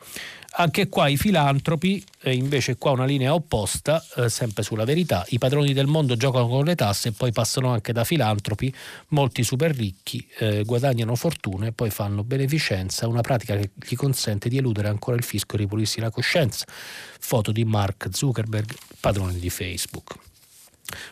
Anche 0.60 0.90
qua 0.90 1.08
i 1.08 1.18
filantropi, 1.18 2.04
eh, 2.22 2.34
invece 2.34 2.78
qua 2.78 2.90
una 2.92 3.06
linea 3.06 3.34
opposta, 3.34 4.04
eh, 4.16 4.30
sempre 4.30 4.64
sulla 4.64 4.86
verità, 4.86 5.24
i 5.30 5.38
padroni 5.38 5.72
del 5.72 5.86
mondo 5.86 6.16
giocano 6.16 6.48
con 6.48 6.66
le 6.66 6.74
tasse 6.74 7.10
e 7.10 7.12
poi 7.12 7.32
passano 7.32 7.70
anche 7.70 7.94
da 7.94 8.04
filantropi, 8.04 8.74
molti 9.10 9.44
super 9.44 9.76
ricchi 9.76 10.28
eh, 10.40 10.64
guadagnano 10.64 11.16
fortuna 11.16 11.68
e 11.68 11.74
poi 11.74 11.92
fanno 11.92 12.24
beneficenza, 12.24 13.08
una 13.08 13.22
pratica 13.22 13.56
che 13.56 13.72
gli 13.76 13.96
consente 13.96 14.50
di 14.50 14.58
eludere 14.58 14.88
ancora 14.88 15.16
il 15.16 15.24
fisco 15.24 15.56
e 15.56 15.60
ripulirsi 15.60 16.00
la 16.00 16.10
coscienza. 16.10 16.66
Foto 16.68 17.52
di 17.52 17.64
Mark 17.64 18.08
Zuckerberg, 18.12 18.74
padrone 19.00 19.38
di 19.38 19.50
Facebook. 19.52 20.16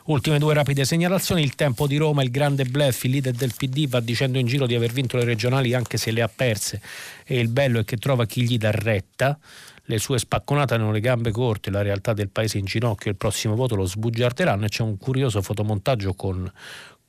Ultime 0.06 0.40
due 0.40 0.54
rapide 0.54 0.86
segnalazioni, 0.86 1.42
il 1.42 1.56
tempo 1.56 1.88
di 1.88 1.98
Roma, 1.98 2.24
il 2.24 2.32
grande 2.32 2.64
bluff, 2.64 3.04
il 3.04 3.12
leader 3.12 3.34
del 3.34 3.54
PD 3.56 3.88
va 3.88 4.00
dicendo 4.00 4.38
in 4.38 4.48
giro 4.48 4.66
di 4.66 4.76
aver 4.76 4.92
vinto 4.92 5.18
le 5.18 5.26
regionali 5.26 5.74
anche 5.74 5.98
se 5.98 6.12
le 6.12 6.22
ha 6.22 6.30
perse. 6.34 6.82
E 7.26 7.40
il 7.40 7.50
bello 7.50 7.80
è 7.80 7.84
che 7.84 7.98
trova 7.98 8.26
chi 8.26 8.44
gli 8.44 8.58
dà 8.58 8.72
retta, 8.72 9.38
le 9.88 10.00
sue 10.00 10.18
spacconate 10.18 10.74
hanno 10.74 10.92
le 10.92 11.00
gambe 11.00 11.32
corte, 11.32 11.70
la 11.70 11.82
realtà 11.82 12.14
del 12.14 12.30
paese 12.30 12.58
in 12.58 12.66
ginocchio, 12.66 13.12
il 13.12 13.18
prossimo 13.18 13.56
voto 13.56 13.76
lo 13.76 13.86
sbugiarderanno 13.86 14.66
e 14.66 14.70
c'è 14.70 14.82
un 14.82 14.98
curioso 14.98 15.42
fotomontaggio 15.42 16.14
con, 16.14 16.52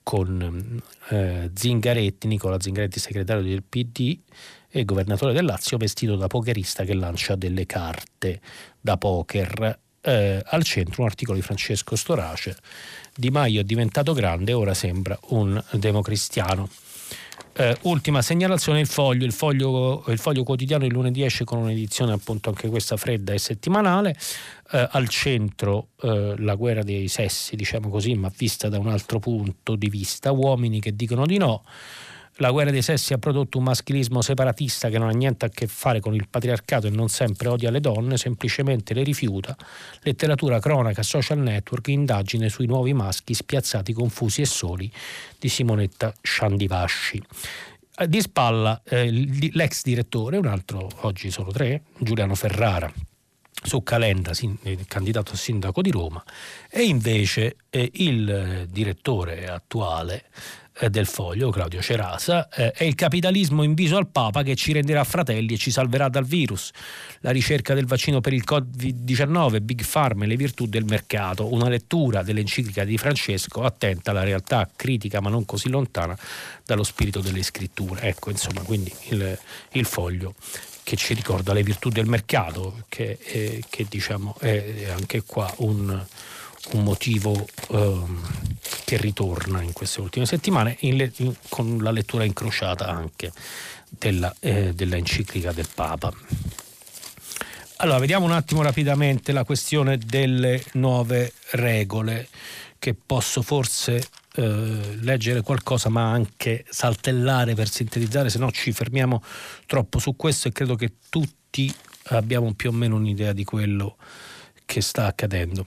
con 0.02 0.82
eh, 1.08 1.50
Zingaretti, 1.54 2.26
Nicola 2.26 2.60
Zingaretti 2.60 3.00
segretario 3.00 3.42
del 3.42 3.62
PD 3.62 4.18
e 4.68 4.84
governatore 4.84 5.32
del 5.32 5.44
Lazio 5.44 5.78
vestito 5.78 6.16
da 6.16 6.26
pokerista 6.26 6.84
che 6.84 6.94
lancia 6.94 7.34
delle 7.36 7.64
carte 7.64 8.40
da 8.80 8.98
poker 8.98 9.78
eh, 10.06 10.40
al 10.44 10.62
centro 10.62 11.02
un 11.02 11.08
articolo 11.08 11.36
di 11.36 11.42
Francesco 11.42 11.96
Storace. 11.96 12.56
Di 13.14 13.30
Maio 13.30 13.60
è 13.60 13.64
diventato 13.64 14.12
grande, 14.12 14.52
ora 14.52 14.72
sembra 14.72 15.18
un 15.30 15.62
democristiano. 15.72 16.68
Eh, 17.58 17.74
ultima 17.82 18.20
segnalazione, 18.20 18.80
il 18.80 18.86
foglio. 18.86 19.24
il 19.24 19.32
foglio. 19.32 20.04
il 20.08 20.18
foglio. 20.18 20.42
quotidiano 20.42 20.84
il 20.84 20.92
lunedì 20.92 21.24
esce 21.24 21.44
con 21.44 21.58
un'edizione 21.58 22.12
appunto 22.12 22.50
anche 22.50 22.68
questa 22.68 22.96
fredda 22.96 23.32
e 23.32 23.38
settimanale. 23.38 24.14
Eh, 24.72 24.88
al 24.90 25.08
centro 25.08 25.88
eh, 26.02 26.34
la 26.38 26.54
guerra 26.54 26.82
dei 26.82 27.08
sessi, 27.08 27.56
diciamo 27.56 27.88
così, 27.88 28.14
ma 28.14 28.30
vista 28.36 28.68
da 28.68 28.78
un 28.78 28.88
altro 28.88 29.18
punto 29.18 29.74
di 29.74 29.88
vista. 29.88 30.30
Uomini 30.30 30.80
che 30.80 30.94
dicono 30.94 31.26
di 31.26 31.38
no. 31.38 31.64
La 32.38 32.50
guerra 32.50 32.70
dei 32.70 32.82
sessi 32.82 33.14
ha 33.14 33.18
prodotto 33.18 33.56
un 33.56 33.64
maschilismo 33.64 34.20
separatista 34.20 34.90
che 34.90 34.98
non 34.98 35.08
ha 35.08 35.12
niente 35.12 35.46
a 35.46 35.48
che 35.48 35.66
fare 35.66 36.00
con 36.00 36.14
il 36.14 36.28
patriarcato 36.28 36.86
e 36.86 36.90
non 36.90 37.08
sempre 37.08 37.48
odia 37.48 37.70
le 37.70 37.80
donne, 37.80 38.18
semplicemente 38.18 38.92
le 38.92 39.02
rifiuta. 39.02 39.56
Letteratura, 40.02 40.60
cronaca, 40.60 41.02
social 41.02 41.38
network, 41.38 41.88
indagine 41.88 42.50
sui 42.50 42.66
nuovi 42.66 42.92
maschi 42.92 43.32
spiazzati, 43.32 43.94
confusi 43.94 44.42
e 44.42 44.46
soli 44.46 44.92
di 45.38 45.48
Simonetta 45.48 46.12
Sciandivasci. 46.20 47.22
Eh, 47.96 48.06
di 48.06 48.20
spalla 48.20 48.82
eh, 48.84 49.10
l'ex 49.52 49.82
direttore, 49.82 50.36
un 50.36 50.46
altro, 50.46 50.90
oggi 51.00 51.30
sono 51.30 51.50
tre, 51.50 51.84
Giuliano 51.96 52.34
Ferrara 52.34 52.92
su 53.62 53.82
Calenda, 53.82 54.32
eh, 54.62 54.78
candidato 54.86 55.32
a 55.32 55.36
sindaco 55.36 55.80
di 55.80 55.90
Roma, 55.90 56.22
e 56.68 56.82
invece 56.82 57.56
eh, 57.70 57.90
il 57.94 58.66
direttore 58.70 59.48
attuale 59.48 60.24
eh, 60.24 60.65
del 60.90 61.06
foglio, 61.06 61.50
Claudio 61.50 61.80
Cerasa, 61.80 62.48
eh, 62.48 62.70
è 62.72 62.84
il 62.84 62.94
capitalismo 62.94 63.62
in 63.62 63.74
viso 63.74 63.96
al 63.96 64.08
Papa 64.08 64.42
che 64.42 64.54
ci 64.54 64.72
renderà 64.72 65.04
fratelli 65.04 65.54
e 65.54 65.56
ci 65.56 65.70
salverà 65.70 66.08
dal 66.08 66.24
virus. 66.24 66.70
La 67.20 67.30
ricerca 67.30 67.72
del 67.72 67.86
vaccino 67.86 68.20
per 68.20 68.34
il 68.34 68.44
Covid-19, 68.46 69.62
Big 69.62 69.84
Pharma 69.86 70.24
e 70.24 70.26
le 70.26 70.36
virtù 70.36 70.66
del 70.66 70.84
mercato. 70.84 71.52
Una 71.52 71.68
lettura 71.68 72.22
dell'enciclica 72.22 72.84
di 72.84 72.98
Francesco 72.98 73.62
attenta 73.62 74.10
alla 74.10 74.22
realtà 74.22 74.68
critica 74.76 75.20
ma 75.20 75.30
non 75.30 75.44
così 75.46 75.70
lontana 75.70 76.16
dallo 76.64 76.84
spirito 76.84 77.20
delle 77.20 77.42
scritture. 77.42 78.02
Ecco, 78.02 78.30
insomma, 78.30 78.60
quindi 78.60 78.92
il, 79.08 79.38
il 79.72 79.84
foglio 79.86 80.34
che 80.82 80.96
ci 80.96 81.14
ricorda 81.14 81.52
le 81.52 81.62
virtù 81.62 81.88
del 81.88 82.06
mercato, 82.06 82.84
che, 82.88 83.18
eh, 83.20 83.62
che 83.68 83.86
diciamo 83.88 84.36
è 84.38 84.88
anche 84.90 85.22
qua 85.24 85.52
un 85.58 86.04
un 86.72 86.82
motivo 86.82 87.46
ehm, 87.70 88.20
che 88.84 88.96
ritorna 88.96 89.62
in 89.62 89.72
queste 89.72 90.00
ultime 90.00 90.26
settimane 90.26 90.76
in 90.80 91.10
in, 91.16 91.34
con 91.48 91.78
la 91.82 91.90
lettura 91.90 92.24
incrociata 92.24 92.86
anche 92.86 93.32
della, 93.88 94.34
eh, 94.40 94.74
della 94.74 94.96
enciclica 94.96 95.52
del 95.52 95.68
Papa. 95.72 96.12
Allora, 97.78 97.98
vediamo 97.98 98.24
un 98.24 98.32
attimo 98.32 98.62
rapidamente 98.62 99.32
la 99.32 99.44
questione 99.44 99.98
delle 99.98 100.64
nuove 100.74 101.34
regole, 101.50 102.28
che 102.78 102.94
posso 102.94 103.42
forse 103.42 104.02
eh, 104.34 104.96
leggere 105.00 105.42
qualcosa 105.42 105.88
ma 105.88 106.10
anche 106.10 106.64
saltellare 106.68 107.54
per 107.54 107.68
sintetizzare, 107.68 108.30
se 108.30 108.38
no 108.38 108.50
ci 108.50 108.72
fermiamo 108.72 109.22
troppo 109.66 109.98
su 109.98 110.16
questo 110.16 110.48
e 110.48 110.52
credo 110.52 110.74
che 110.74 110.94
tutti 111.10 111.72
abbiamo 112.04 112.54
più 112.54 112.70
o 112.70 112.72
meno 112.72 112.96
un'idea 112.96 113.32
di 113.32 113.44
quello 113.44 113.96
che 113.98 114.35
che 114.66 114.82
sta 114.82 115.06
accadendo. 115.06 115.64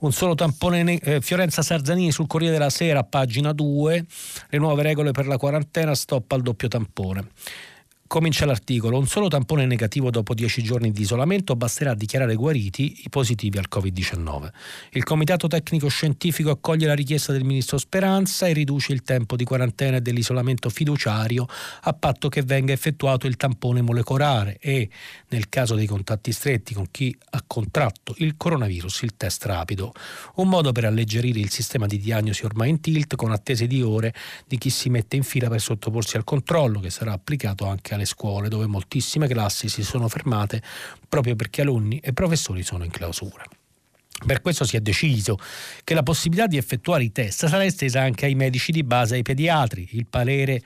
Un 0.00 0.12
solo 0.12 0.34
tampone 0.34 0.98
eh, 1.00 1.20
Fiorenza 1.20 1.60
Sarzanini 1.60 2.12
sul 2.12 2.26
Corriere 2.26 2.54
della 2.54 2.70
Sera, 2.70 3.04
pagina 3.04 3.52
2, 3.52 4.06
le 4.48 4.58
nuove 4.58 4.82
regole 4.82 5.10
per 5.10 5.26
la 5.26 5.36
quarantena, 5.36 5.94
stop 5.94 6.32
al 6.32 6.40
doppio 6.40 6.68
tampone. 6.68 7.28
Comincia 8.06 8.46
l'articolo. 8.46 8.98
Un 8.98 9.08
solo 9.08 9.26
tampone 9.26 9.66
negativo 9.66 10.10
dopo 10.10 10.32
10 10.32 10.62
giorni 10.62 10.92
di 10.92 11.00
isolamento 11.00 11.56
basterà 11.56 11.90
a 11.90 11.94
dichiarare 11.94 12.36
guariti 12.36 13.02
i 13.04 13.08
positivi 13.08 13.58
al 13.58 13.66
Covid-19. 13.68 14.48
Il 14.92 15.02
Comitato 15.02 15.48
Tecnico 15.48 15.88
Scientifico 15.88 16.50
accoglie 16.50 16.86
la 16.86 16.94
richiesta 16.94 17.32
del 17.32 17.42
Ministro 17.42 17.78
Speranza 17.78 18.46
e 18.46 18.52
riduce 18.52 18.92
il 18.92 19.02
tempo 19.02 19.34
di 19.34 19.42
quarantena 19.42 19.96
e 19.96 20.02
dell'isolamento 20.02 20.68
fiduciario 20.68 21.46
a 21.80 21.92
patto 21.94 22.28
che 22.28 22.42
venga 22.42 22.72
effettuato 22.72 23.26
il 23.26 23.36
tampone 23.36 23.82
molecolare 23.82 24.56
e, 24.60 24.88
nel 25.30 25.48
caso 25.48 25.74
dei 25.74 25.86
contatti 25.86 26.30
stretti 26.30 26.74
con 26.74 26.86
chi 26.92 27.16
ha 27.30 27.42
contratto 27.44 28.14
il 28.18 28.36
coronavirus, 28.36 29.02
il 29.02 29.16
test 29.16 29.44
rapido. 29.46 29.92
Un 30.36 30.48
modo 30.48 30.70
per 30.70 30.84
alleggerire 30.84 31.40
il 31.40 31.50
sistema 31.50 31.86
di 31.86 31.98
diagnosi 31.98 32.44
ormai 32.44 32.68
in 32.68 32.80
tilt 32.80 33.16
con 33.16 33.32
attese 33.32 33.66
di 33.66 33.82
ore 33.82 34.14
di 34.46 34.58
chi 34.58 34.70
si 34.70 34.90
mette 34.90 35.16
in 35.16 35.24
fila 35.24 35.48
per 35.48 35.60
sottoporsi 35.60 36.16
al 36.16 36.22
controllo 36.22 36.78
che 36.78 36.90
sarà 36.90 37.12
applicato 37.12 37.66
anche 37.66 37.94
alle 37.96 38.04
scuole 38.04 38.48
dove 38.48 38.66
moltissime 38.66 39.26
classi 39.26 39.68
si 39.68 39.82
sono 39.82 40.08
fermate 40.08 40.62
proprio 41.08 41.34
perché 41.34 41.62
alunni 41.62 41.98
e 41.98 42.12
professori 42.12 42.62
sono 42.62 42.84
in 42.84 42.90
clausura. 42.90 43.44
Per 44.24 44.40
questo 44.40 44.64
si 44.64 44.76
è 44.76 44.80
deciso 44.80 45.38
che 45.84 45.92
la 45.92 46.02
possibilità 46.02 46.46
di 46.46 46.56
effettuare 46.56 47.04
i 47.04 47.12
test 47.12 47.46
sarà 47.46 47.64
estesa 47.64 48.00
anche 48.00 48.24
ai 48.24 48.34
medici 48.34 48.72
di 48.72 48.82
base 48.82 49.14
e 49.14 49.16
ai 49.18 49.22
pediatri. 49.22 49.88
Il 49.92 50.06
parere 50.06 50.62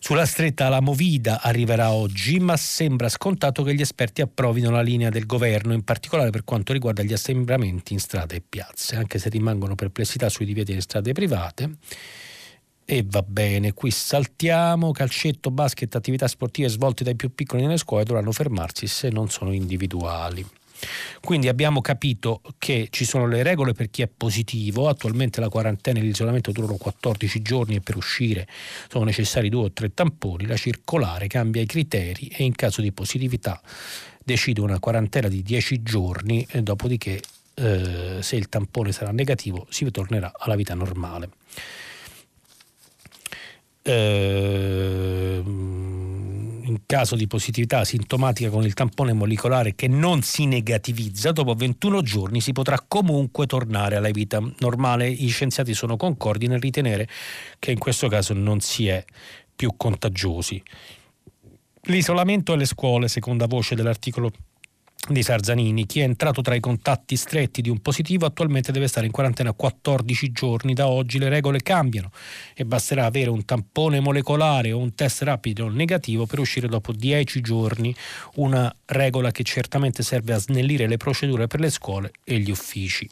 sulla 0.00 0.26
stretta 0.26 0.66
alla 0.66 0.80
Movida 0.80 1.40
arriverà 1.40 1.92
oggi, 1.92 2.38
ma 2.38 2.56
sembra 2.56 3.08
scontato 3.08 3.62
che 3.62 3.74
gli 3.74 3.80
esperti 3.80 4.20
approvino 4.20 4.70
la 4.70 4.82
linea 4.82 5.08
del 5.08 5.24
governo, 5.24 5.72
in 5.72 5.82
particolare 5.82 6.30
per 6.30 6.44
quanto 6.44 6.74
riguarda 6.74 7.02
gli 7.02 7.14
assembramenti 7.14 7.94
in 7.94 8.00
strade 8.00 8.36
e 8.36 8.42
piazze, 8.46 8.96
anche 8.96 9.18
se 9.18 9.30
rimangono 9.30 9.74
perplessità 9.74 10.28
sui 10.28 10.44
divieti 10.44 10.72
nelle 10.72 10.82
strade 10.82 11.12
private. 11.12 11.70
E 12.88 13.04
va 13.04 13.22
bene, 13.22 13.72
qui 13.72 13.90
saltiamo, 13.90 14.92
calcetto, 14.92 15.50
basket, 15.50 15.92
attività 15.96 16.28
sportive 16.28 16.68
svolte 16.68 17.02
dai 17.02 17.16
più 17.16 17.34
piccoli 17.34 17.62
nelle 17.62 17.78
scuole 17.78 18.04
dovranno 18.04 18.30
fermarsi 18.30 18.86
se 18.86 19.08
non 19.10 19.28
sono 19.28 19.52
individuali. 19.52 20.46
Quindi 21.20 21.48
abbiamo 21.48 21.80
capito 21.80 22.40
che 22.58 22.86
ci 22.90 23.04
sono 23.04 23.26
le 23.26 23.42
regole 23.42 23.72
per 23.72 23.90
chi 23.90 24.02
è 24.02 24.06
positivo, 24.06 24.88
attualmente 24.88 25.40
la 25.40 25.48
quarantena 25.48 25.98
e 25.98 26.02
l'isolamento 26.02 26.52
durano 26.52 26.76
14 26.76 27.42
giorni 27.42 27.74
e 27.74 27.80
per 27.80 27.96
uscire 27.96 28.46
sono 28.88 29.02
necessari 29.02 29.48
due 29.48 29.64
o 29.64 29.72
tre 29.72 29.92
tamponi, 29.92 30.46
la 30.46 30.56
circolare 30.56 31.26
cambia 31.26 31.62
i 31.62 31.66
criteri 31.66 32.28
e 32.28 32.44
in 32.44 32.54
caso 32.54 32.82
di 32.82 32.92
positività 32.92 33.60
decide 34.22 34.60
una 34.60 34.78
quarantena 34.78 35.26
di 35.26 35.42
10 35.42 35.82
giorni 35.82 36.46
dopodiché 36.60 37.20
eh, 37.54 38.18
se 38.20 38.36
il 38.36 38.48
tampone 38.48 38.92
sarà 38.92 39.10
negativo 39.10 39.66
si 39.70 39.90
tornerà 39.90 40.32
alla 40.36 40.54
vita 40.54 40.74
normale. 40.74 41.30
Ehm, 43.88 45.74
in 46.64 46.80
caso 46.86 47.14
di 47.14 47.28
positività 47.28 47.84
sintomatica 47.84 48.50
con 48.50 48.64
il 48.64 48.74
tampone 48.74 49.12
molecolare 49.12 49.76
che 49.76 49.86
non 49.86 50.22
si 50.22 50.46
negativizza, 50.46 51.30
dopo 51.30 51.54
21 51.54 52.02
giorni 52.02 52.40
si 52.40 52.50
potrà 52.52 52.84
comunque 52.86 53.46
tornare 53.46 53.94
alla 53.94 54.10
vita 54.10 54.42
normale. 54.58 55.08
I 55.08 55.28
scienziati 55.28 55.72
sono 55.72 55.96
concordi 55.96 56.48
nel 56.48 56.60
ritenere 56.60 57.08
che 57.60 57.70
in 57.70 57.78
questo 57.78 58.08
caso 58.08 58.34
non 58.34 58.58
si 58.60 58.88
è 58.88 59.04
più 59.54 59.74
contagiosi. 59.76 60.60
L'isolamento 61.82 62.52
alle 62.52 62.64
scuole, 62.64 63.06
seconda 63.06 63.46
voce 63.46 63.76
dell'articolo 63.76 64.32
di 65.08 65.22
Sarzanini. 65.22 65.86
Chi 65.86 66.00
è 66.00 66.04
entrato 66.04 66.42
tra 66.42 66.54
i 66.54 66.60
contatti 66.60 67.16
stretti 67.16 67.62
di 67.62 67.68
un 67.68 67.80
positivo 67.80 68.26
attualmente 68.26 68.72
deve 68.72 68.88
stare 68.88 69.06
in 69.06 69.12
quarantena 69.12 69.52
14 69.52 70.32
giorni. 70.32 70.74
Da 70.74 70.88
oggi 70.88 71.18
le 71.18 71.28
regole 71.28 71.60
cambiano 71.62 72.10
e 72.54 72.64
basterà 72.64 73.04
avere 73.04 73.30
un 73.30 73.44
tampone 73.44 74.00
molecolare 74.00 74.72
o 74.72 74.78
un 74.78 74.94
test 74.94 75.22
rapido 75.22 75.68
negativo 75.68 76.26
per 76.26 76.38
uscire 76.38 76.68
dopo 76.68 76.92
10 76.92 77.40
giorni. 77.40 77.94
Una 78.34 78.74
regola 78.86 79.30
che 79.30 79.42
certamente 79.42 80.02
serve 80.02 80.32
a 80.32 80.38
snellire 80.38 80.86
le 80.86 80.96
procedure 80.96 81.46
per 81.46 81.60
le 81.60 81.70
scuole 81.70 82.12
e 82.24 82.38
gli 82.38 82.50
uffici. 82.50 83.08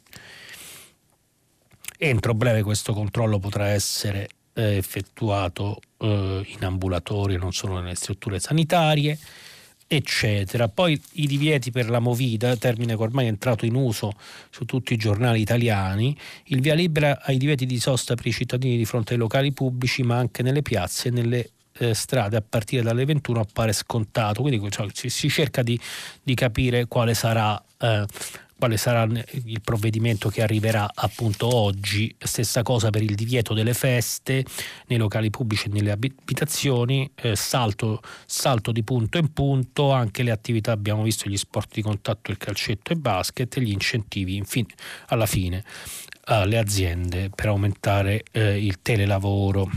Entro 1.97 2.35
breve 2.35 2.63
questo 2.63 2.93
controllo 2.93 3.39
potrà 3.39 3.69
essere 3.69 4.29
eh, 4.55 4.77
effettuato 4.77 5.81
eh, 5.99 6.43
in 6.45 6.65
ambulatorio, 6.65 7.39
non 7.39 7.53
solo 7.53 7.79
nelle 7.79 7.95
strutture 7.95 8.41
sanitarie 8.41 9.19
eccetera. 9.97 10.69
Poi 10.69 11.01
i 11.13 11.27
divieti 11.27 11.71
per 11.71 11.89
la 11.89 11.99
movida, 11.99 12.57
termine 12.57 12.97
che 12.97 13.03
ormai 13.03 13.27
è 13.27 13.29
entrato 13.29 13.65
in 13.65 13.75
uso 13.75 14.13
su 14.51 14.65
tutti 14.65 14.93
i 14.93 14.97
giornali 14.97 15.41
italiani, 15.41 16.17
il 16.47 16.61
via 16.61 16.75
libera 16.75 17.21
ai 17.23 17.37
divieti 17.37 17.67
di 17.67 17.79
sosta 17.79 18.15
per 18.15 18.27
i 18.27 18.33
cittadini 18.33 18.77
di 18.77 18.85
fronte 18.85 19.15
ai 19.15 19.19
locali 19.19 19.53
pubblici, 19.53 20.03
ma 20.03 20.17
anche 20.17 20.43
nelle 20.43 20.63
piazze 20.63 21.09
e 21.09 21.11
nelle 21.11 21.51
eh, 21.79 21.95
strade 21.95 22.37
a 22.37 22.43
partire 22.47 22.83
dalle 22.83 23.05
21 23.05 23.41
appare 23.41 23.73
scontato, 23.73 24.43
quindi 24.43 24.71
cioè, 24.71 24.87
si, 24.93 25.29
cerca 25.29 25.63
di, 25.63 25.79
di, 26.23 26.35
capire 26.35 26.87
quale 26.87 27.15
sarà, 27.15 27.61
eh, 27.79 28.05
quale 28.57 28.77
sarà 28.77 29.03
il 29.03 29.61
provvedimento 29.63 30.29
che 30.29 30.43
arriverà 30.43 30.89
appunto 30.95 31.55
oggi. 31.55 32.15
Stessa 32.19 32.63
cosa 32.63 32.91
per 32.91 33.03
il 33.03 33.15
divieto 33.15 33.55
delle 33.55 33.75
feste 33.75 34.45
nei 34.87 34.99
locali 34.99 35.31
pubblici 35.31 35.67
e 35.67 35.71
nelle 35.73 35.91
abitazioni, 35.91 37.11
eh, 37.15 37.37
salto, 37.37 38.01
salto, 38.27 38.73
di 38.73 38.83
punto 38.83 39.19
in 39.19 39.33
punto, 39.33 39.91
anche 39.91 40.23
le 40.23 40.31
attività, 40.31 40.73
abbiamo 40.73 41.03
visto 41.03 41.29
gli 41.29 41.37
sport 41.37 41.75
di 41.75 41.83
contatto, 41.83 42.31
il 42.31 42.39
calcetto 42.39 42.93
e 42.93 42.97
basket 42.97 43.59
gli 43.59 43.71
incentivi 43.71 44.37
infine, 44.37 44.69
alla 45.07 45.27
fine 45.27 45.65
alle 46.27 46.57
aziende 46.57 47.29
per 47.29 47.49
aumentare 47.49 48.23
eh, 48.33 48.65
il 48.65 48.81
telelavoro 48.81 49.71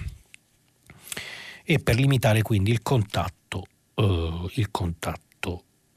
e 1.63 1.79
per 1.79 1.95
limitare 1.95 2.41
quindi 2.41 2.71
il 2.71 2.81
contatto, 2.81 3.65
eh, 3.95 4.49
il 4.53 4.71
contatto 4.71 5.26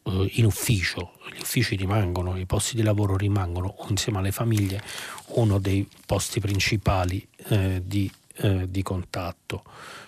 in 0.03 0.45
ufficio, 0.45 1.13
gli 1.33 1.41
uffici 1.41 1.77
rimangono, 1.77 2.37
i 2.37 2.47
posti 2.47 2.75
di 2.75 2.83
lavoro 2.83 3.17
rimangono 3.17 3.77
insieme 3.89 4.19
alle 4.19 4.33
famiglie 4.33 4.83
uno 5.35 5.59
dei 5.59 5.87
posti 6.07 6.41
principali 6.41 7.27
eh, 7.49 7.83
di, 7.85 8.11
eh, 8.37 8.69
di, 8.69 8.83
contatto, 8.83 9.63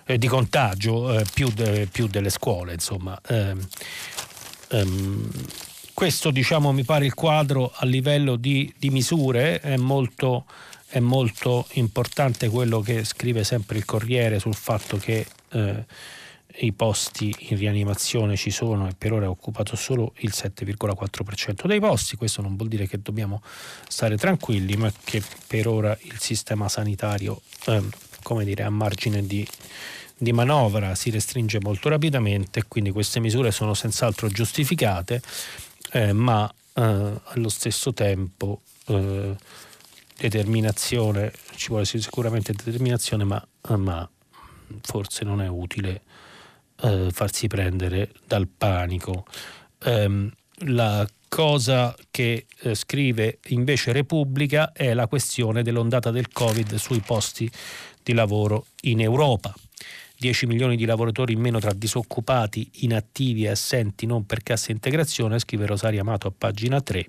eh, 0.06 0.18
di 0.18 0.26
contagio 0.26 1.18
eh, 1.18 1.24
più, 1.32 1.50
de, 1.50 1.88
più, 1.90 2.06
delle 2.06 2.30
scuole. 2.30 2.72
Insomma. 2.72 3.18
Ehm, 3.28 3.66
ehm, 4.68 5.30
questo 5.94 6.30
diciamo, 6.30 6.72
mi 6.72 6.84
pare 6.84 7.04
il 7.04 7.14
quadro 7.14 7.70
a 7.74 7.84
livello 7.84 8.36
di, 8.36 8.72
di 8.76 8.90
misure, 8.90 9.60
è 9.60 9.76
molto, 9.76 10.46
è 10.88 10.98
molto, 10.98 11.66
importante 11.72 12.48
quello 12.48 12.80
che 12.80 13.04
scrive 13.04 13.44
sempre 13.44 13.78
il 13.78 13.84
Corriere 13.84 14.40
sul 14.40 14.54
fatto 14.54 14.96
che 14.96 15.26
eh, 15.50 15.84
i 16.56 16.72
posti 16.72 17.34
in 17.50 17.56
rianimazione 17.56 18.36
ci 18.36 18.50
sono 18.50 18.88
e 18.88 18.94
per 18.96 19.12
ora 19.12 19.24
è 19.24 19.28
occupato 19.28 19.76
solo 19.76 20.12
il 20.18 20.32
7,4% 20.34 21.66
dei 21.66 21.80
posti. 21.80 22.16
Questo 22.16 22.42
non 22.42 22.56
vuol 22.56 22.68
dire 22.68 22.86
che 22.86 23.00
dobbiamo 23.00 23.42
stare 23.88 24.16
tranquilli, 24.16 24.76
ma 24.76 24.92
che 25.04 25.22
per 25.46 25.66
ora 25.66 25.96
il 26.02 26.18
sistema 26.18 26.68
sanitario, 26.68 27.40
eh, 27.66 27.82
come 28.22 28.44
dire, 28.44 28.62
a 28.64 28.70
margine 28.70 29.26
di, 29.26 29.46
di 30.16 30.32
manovra 30.32 30.94
si 30.94 31.10
restringe 31.10 31.58
molto 31.60 31.88
rapidamente 31.88 32.64
quindi 32.68 32.90
queste 32.90 33.20
misure 33.20 33.50
sono 33.50 33.74
senz'altro 33.74 34.28
giustificate, 34.28 35.22
eh, 35.92 36.12
ma 36.12 36.52
eh, 36.74 36.82
allo 36.82 37.48
stesso 37.48 37.92
tempo 37.92 38.60
eh, 38.86 39.34
determinazione, 40.16 41.32
ci 41.56 41.68
vuole 41.68 41.84
sicuramente 41.84 42.52
determinazione, 42.52 43.24
ma, 43.24 43.46
ma 43.76 44.08
forse 44.80 45.24
non 45.24 45.40
è 45.40 45.48
utile 45.48 46.02
eh, 46.82 47.08
farsi 47.10 47.46
prendere 47.46 48.10
dal 48.26 48.48
panico. 48.48 49.24
Um, 49.84 50.30
la 50.66 51.06
cosa 51.28 51.94
che 52.10 52.46
eh, 52.60 52.74
scrive 52.74 53.38
invece 53.48 53.92
Repubblica 53.92 54.72
è 54.72 54.92
la 54.92 55.06
questione 55.06 55.62
dell'ondata 55.62 56.10
del 56.10 56.30
Covid 56.30 56.74
sui 56.74 57.00
posti 57.00 57.50
di 58.02 58.12
lavoro 58.12 58.66
in 58.82 59.00
Europa. 59.00 59.54
10 60.18 60.46
milioni 60.46 60.76
di 60.76 60.84
lavoratori 60.84 61.32
in 61.32 61.40
meno 61.40 61.58
tra 61.58 61.72
disoccupati, 61.72 62.68
inattivi 62.80 63.44
e 63.44 63.48
assenti 63.48 64.06
non 64.06 64.24
per 64.24 64.42
cassa 64.42 64.70
integrazione, 64.70 65.38
scrive 65.40 65.66
Rosaria 65.66 66.02
Amato 66.02 66.28
a 66.28 66.32
pagina 66.36 66.80
3. 66.80 67.08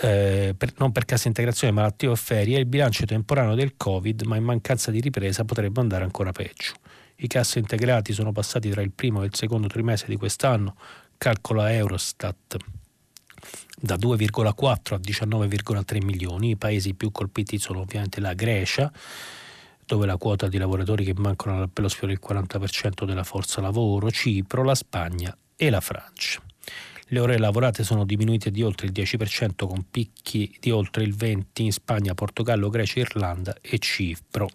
Eh, 0.00 0.54
per, 0.56 0.72
non 0.78 0.92
per 0.92 1.04
cassa 1.04 1.28
integrazione, 1.28 1.74
malattie 1.74 2.08
o 2.08 2.14
ferie, 2.14 2.58
il 2.58 2.66
bilancio 2.66 3.04
temporaneo 3.04 3.54
del 3.54 3.74
Covid, 3.76 4.22
ma 4.22 4.36
in 4.36 4.44
mancanza 4.44 4.90
di 4.90 5.00
ripresa 5.00 5.44
potrebbe 5.44 5.80
andare 5.80 6.04
ancora 6.04 6.32
peggio. 6.32 6.72
I 7.16 7.26
cassa 7.28 7.58
integrati 7.58 8.12
sono 8.12 8.32
passati 8.32 8.68
tra 8.70 8.82
il 8.82 8.90
primo 8.90 9.22
e 9.22 9.26
il 9.26 9.34
secondo 9.34 9.68
trimestre 9.68 10.08
di 10.08 10.16
quest'anno, 10.16 10.76
calcola 11.16 11.72
Eurostat, 11.72 12.56
da 13.78 13.94
2,4 13.94 14.94
a 14.94 14.98
19,3 14.98 16.04
milioni. 16.04 16.50
I 16.50 16.56
paesi 16.56 16.94
più 16.94 17.12
colpiti 17.12 17.58
sono 17.58 17.80
ovviamente 17.80 18.20
la 18.20 18.34
Grecia, 18.34 18.92
dove 19.86 20.06
la 20.06 20.16
quota 20.16 20.48
di 20.48 20.58
lavoratori 20.58 21.04
che 21.04 21.14
mancano 21.16 21.56
all'appello 21.56 21.88
sfiora 21.88 22.12
il 22.12 22.20
40% 22.26 23.04
della 23.04 23.24
forza 23.24 23.60
lavoro, 23.60 24.10
Cipro, 24.10 24.64
la 24.64 24.74
Spagna 24.74 25.36
e 25.54 25.70
la 25.70 25.80
Francia. 25.80 26.42
Le 27.08 27.20
ore 27.20 27.38
lavorate 27.38 27.84
sono 27.84 28.04
diminuite 28.04 28.50
di 28.50 28.62
oltre 28.62 28.86
il 28.86 28.92
10% 28.92 29.68
con 29.68 29.86
picchi 29.88 30.56
di 30.58 30.70
oltre 30.70 31.04
il 31.04 31.14
20% 31.14 31.42
in 31.58 31.72
Spagna, 31.72 32.14
Portogallo, 32.14 32.70
Grecia, 32.70 32.98
Irlanda 32.98 33.54
e 33.60 33.78
Cipro 33.78 34.48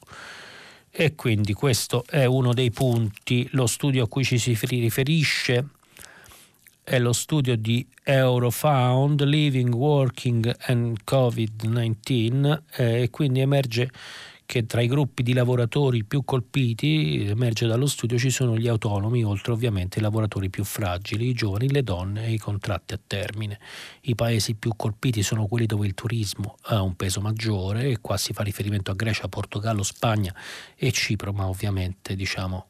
e 0.91 1.15
quindi 1.15 1.54
questo 1.54 2.04
è 2.08 2.25
uno 2.25 2.54
dei 2.54 2.71
punti. 2.71 3.47
Lo 3.52 3.67
studio 3.67 4.04
a 4.04 4.08
cui 4.08 4.23
ci 4.23 4.38
si 4.38 4.58
riferisce 4.62 5.67
è 6.84 6.97
lo 6.97 7.13
studio 7.13 7.56
di 7.56 7.86
Eurofound 8.04 9.23
Living, 9.23 9.73
Working 9.73 10.56
and 10.62 10.97
Covid-19 11.06 12.62
eh, 12.78 13.04
e 13.04 13.10
quindi 13.12 13.41
emerge 13.41 13.91
che 14.49 14.65
tra 14.65 14.81
i 14.81 14.88
gruppi 14.88 15.21
di 15.21 15.33
lavoratori 15.33 16.03
più 16.03 16.25
colpiti, 16.25 17.23
emerge 17.27 17.67
dallo 17.67 17.85
studio, 17.85 18.17
ci 18.17 18.31
sono 18.31 18.57
gli 18.57 18.67
autonomi, 18.67 19.23
oltre 19.23 19.51
ovviamente 19.51 19.99
i 19.99 20.01
lavoratori 20.01 20.49
più 20.49 20.63
fragili, 20.63 21.27
i 21.27 21.33
giovani, 21.33 21.69
le 21.69 21.83
donne 21.83 22.25
e 22.25 22.31
i 22.31 22.39
contratti 22.39 22.95
a 22.95 22.99
termine. 23.05 23.59
I 24.01 24.15
paesi 24.15 24.55
più 24.55 24.71
colpiti 24.75 25.21
sono 25.21 25.45
quelli 25.45 25.67
dove 25.67 25.85
il 25.85 25.93
turismo 25.93 26.55
ha 26.62 26.81
un 26.81 26.95
peso 26.95 27.21
maggiore 27.21 27.89
e 27.89 27.99
qua 28.01 28.17
si 28.17 28.33
fa 28.33 28.41
riferimento 28.41 28.89
a 28.89 28.95
Grecia, 28.95 29.27
Portogallo, 29.27 29.83
Spagna 29.83 30.33
e 30.75 30.91
Cipro, 30.91 31.31
ma 31.31 31.47
ovviamente 31.47 32.15
diciamo 32.15 32.69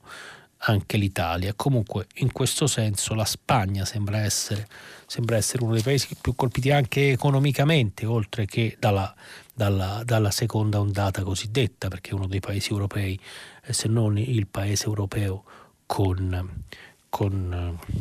anche 0.63 0.97
l'Italia. 0.97 1.53
Comunque 1.55 2.07
in 2.15 2.33
questo 2.33 2.67
senso 2.67 3.13
la 3.13 3.23
Spagna 3.23 3.85
sembra 3.85 4.19
essere, 4.19 4.67
sembra 5.05 5.37
essere 5.37 5.63
uno 5.63 5.71
dei 5.71 5.81
paesi 5.81 6.09
più 6.19 6.35
colpiti 6.35 6.71
anche 6.71 7.11
economicamente, 7.11 8.05
oltre 8.05 8.45
che 8.45 8.75
dalla 8.77 9.15
dalla, 9.59 10.03
dalla, 10.05 10.31
seconda 10.31 10.79
ondata 10.79 11.21
cosiddetta, 11.21 11.89
perché 11.89 12.11
è 12.11 12.13
uno 12.13 12.27
dei 12.27 12.39
paesi 12.39 12.71
europei, 12.71 13.19
eh, 13.65 13.73
se 13.73 13.89
non 13.89 14.17
il 14.17 14.47
paese 14.47 14.85
europeo 14.85 15.43
con, 15.85 16.63
con 17.09 17.77
eh, 17.83 17.95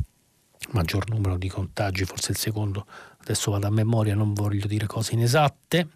maggior 0.70 1.08
numero 1.08 1.36
di 1.36 1.48
contagi, 1.48 2.04
forse 2.04 2.30
il 2.30 2.36
secondo, 2.36 2.86
adesso 3.20 3.50
vado 3.50 3.66
a 3.66 3.70
memoria, 3.70 4.14
non 4.14 4.34
voglio 4.34 4.68
dire 4.68 4.86
cose 4.86 5.14
inesatte. 5.14 5.88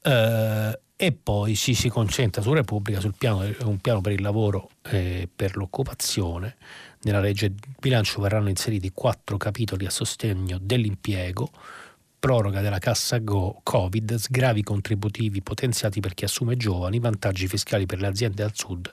Eh, 0.00 0.80
e 1.00 1.12
poi 1.12 1.54
ci 1.54 1.74
si 1.74 1.90
concentra 1.90 2.40
su 2.40 2.54
Repubblica, 2.54 2.98
sul 2.98 3.14
piano, 3.16 3.46
un 3.64 3.78
piano 3.78 4.00
per 4.00 4.12
il 4.12 4.22
lavoro 4.22 4.70
e 4.82 5.28
per 5.32 5.58
l'occupazione. 5.58 6.56
Nella 7.02 7.20
legge 7.20 7.50
di 7.50 7.60
bilancio 7.78 8.22
verranno 8.22 8.48
inseriti 8.48 8.90
quattro 8.92 9.36
capitoli 9.36 9.84
a 9.84 9.90
sostegno 9.90 10.58
dell'impiego, 10.58 11.50
proroga 12.18 12.60
della 12.60 12.78
cassa 12.78 13.18
Go 13.18 13.60
Covid, 13.62 14.16
sgravi 14.16 14.62
contributivi 14.62 15.40
potenziati 15.40 16.00
per 16.00 16.14
chi 16.14 16.24
assume 16.24 16.56
giovani, 16.56 16.98
vantaggi 16.98 17.46
fiscali 17.46 17.86
per 17.86 18.00
le 18.00 18.08
aziende 18.08 18.42
al 18.42 18.52
sud 18.54 18.92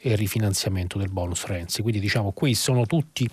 e 0.00 0.10
il 0.10 0.16
rifinanziamento 0.16 0.98
del 0.98 1.08
bonus 1.08 1.44
Renzi. 1.46 1.82
Quindi 1.82 2.00
diciamo 2.00 2.32
qui 2.32 2.54
sono 2.54 2.86
tutti, 2.86 3.28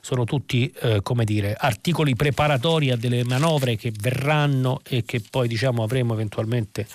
sono 0.00 0.24
tutti 0.24 0.72
eh, 0.80 1.00
come 1.02 1.24
dire, 1.24 1.54
articoli 1.58 2.14
preparatori 2.14 2.90
a 2.90 2.96
delle 2.96 3.24
manovre 3.24 3.76
che 3.76 3.92
verranno 3.98 4.80
e 4.84 5.04
che 5.04 5.22
poi 5.28 5.48
diciamo 5.48 5.82
avremo 5.82 6.14
eventualmente 6.14 6.86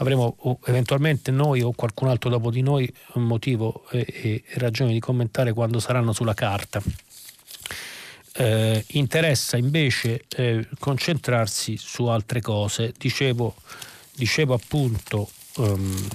avremo 0.00 0.58
eventualmente 0.64 1.30
noi 1.30 1.60
o 1.60 1.72
qualcun 1.72 2.08
altro 2.08 2.30
dopo 2.30 2.50
di 2.50 2.62
noi 2.62 2.90
motivo 3.14 3.84
e, 3.90 4.06
e 4.08 4.44
ragione 4.54 4.94
di 4.94 5.00
commentare 5.00 5.52
quando 5.52 5.78
saranno 5.78 6.14
sulla 6.14 6.32
carta 6.32 6.80
eh, 8.34 8.84
interessa 8.88 9.56
invece 9.56 10.24
eh, 10.28 10.66
concentrarsi 10.78 11.76
su 11.76 12.06
altre 12.06 12.40
cose. 12.40 12.92
Dicevo, 12.96 13.56
dicevo, 14.14 14.54
appunto, 14.54 15.30
um, 15.56 16.08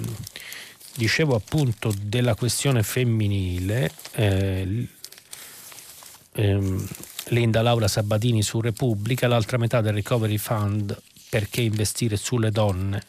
dicevo 0.94 1.34
appunto 1.34 1.92
della 2.00 2.34
questione 2.34 2.82
femminile. 2.82 3.90
Eh, 4.12 4.88
ehm, 6.32 6.88
Linda 7.30 7.60
Laura 7.60 7.88
Sabatini 7.88 8.42
su 8.42 8.60
Repubblica, 8.60 9.26
l'altra 9.26 9.58
metà 9.58 9.80
del 9.80 9.94
Recovery 9.94 10.38
Fund 10.38 10.96
perché 11.28 11.60
investire 11.60 12.16
sulle 12.16 12.52
donne 12.52 13.02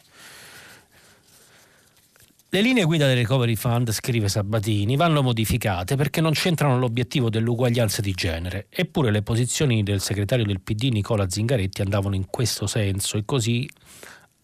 le 2.50 2.62
linee 2.62 2.84
guida 2.84 3.06
del 3.06 3.16
Recovery 3.16 3.56
Fund, 3.56 3.92
scrive 3.92 4.30
Sabatini, 4.30 4.96
vanno 4.96 5.22
modificate 5.22 5.96
perché 5.96 6.22
non 6.22 6.32
c'entrano 6.32 6.78
l'obiettivo 6.78 7.28
dell'uguaglianza 7.28 8.00
di 8.00 8.12
genere, 8.12 8.68
eppure 8.70 9.10
le 9.10 9.20
posizioni 9.20 9.82
del 9.82 10.00
segretario 10.00 10.46
del 10.46 10.62
PD 10.62 10.84
Nicola 10.84 11.28
Zingaretti 11.28 11.82
andavano 11.82 12.14
in 12.14 12.26
questo 12.30 12.66
senso 12.66 13.18
e 13.18 13.26
così 13.26 13.68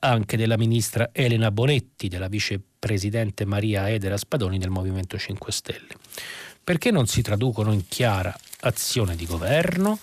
anche 0.00 0.36
della 0.36 0.58
ministra 0.58 1.08
Elena 1.12 1.50
Bonetti, 1.50 2.08
della 2.08 2.28
vicepresidente 2.28 3.46
Maria 3.46 3.88
Edera 3.88 4.18
Spadoni 4.18 4.58
del 4.58 4.68
Movimento 4.68 5.16
5 5.16 5.50
Stelle. 5.50 5.96
Perché 6.62 6.90
non 6.90 7.06
si 7.06 7.22
traducono 7.22 7.72
in 7.72 7.88
chiara 7.88 8.36
azione 8.60 9.16
di 9.16 9.24
governo? 9.24 9.98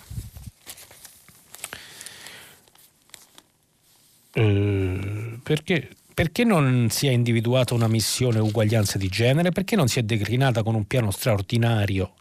Eh, 4.32 5.38
perché 5.40 5.90
perché 6.14 6.44
non 6.44 6.88
si 6.90 7.06
è 7.06 7.10
individuata 7.10 7.74
una 7.74 7.88
missione 7.88 8.38
uguaglianza 8.38 8.98
di 8.98 9.08
genere? 9.08 9.50
Perché 9.50 9.76
non 9.76 9.88
si 9.88 9.98
è 9.98 10.02
declinata 10.02 10.62
con 10.62 10.74
un 10.74 10.86
piano 10.86 11.10
straordinario 11.10 12.14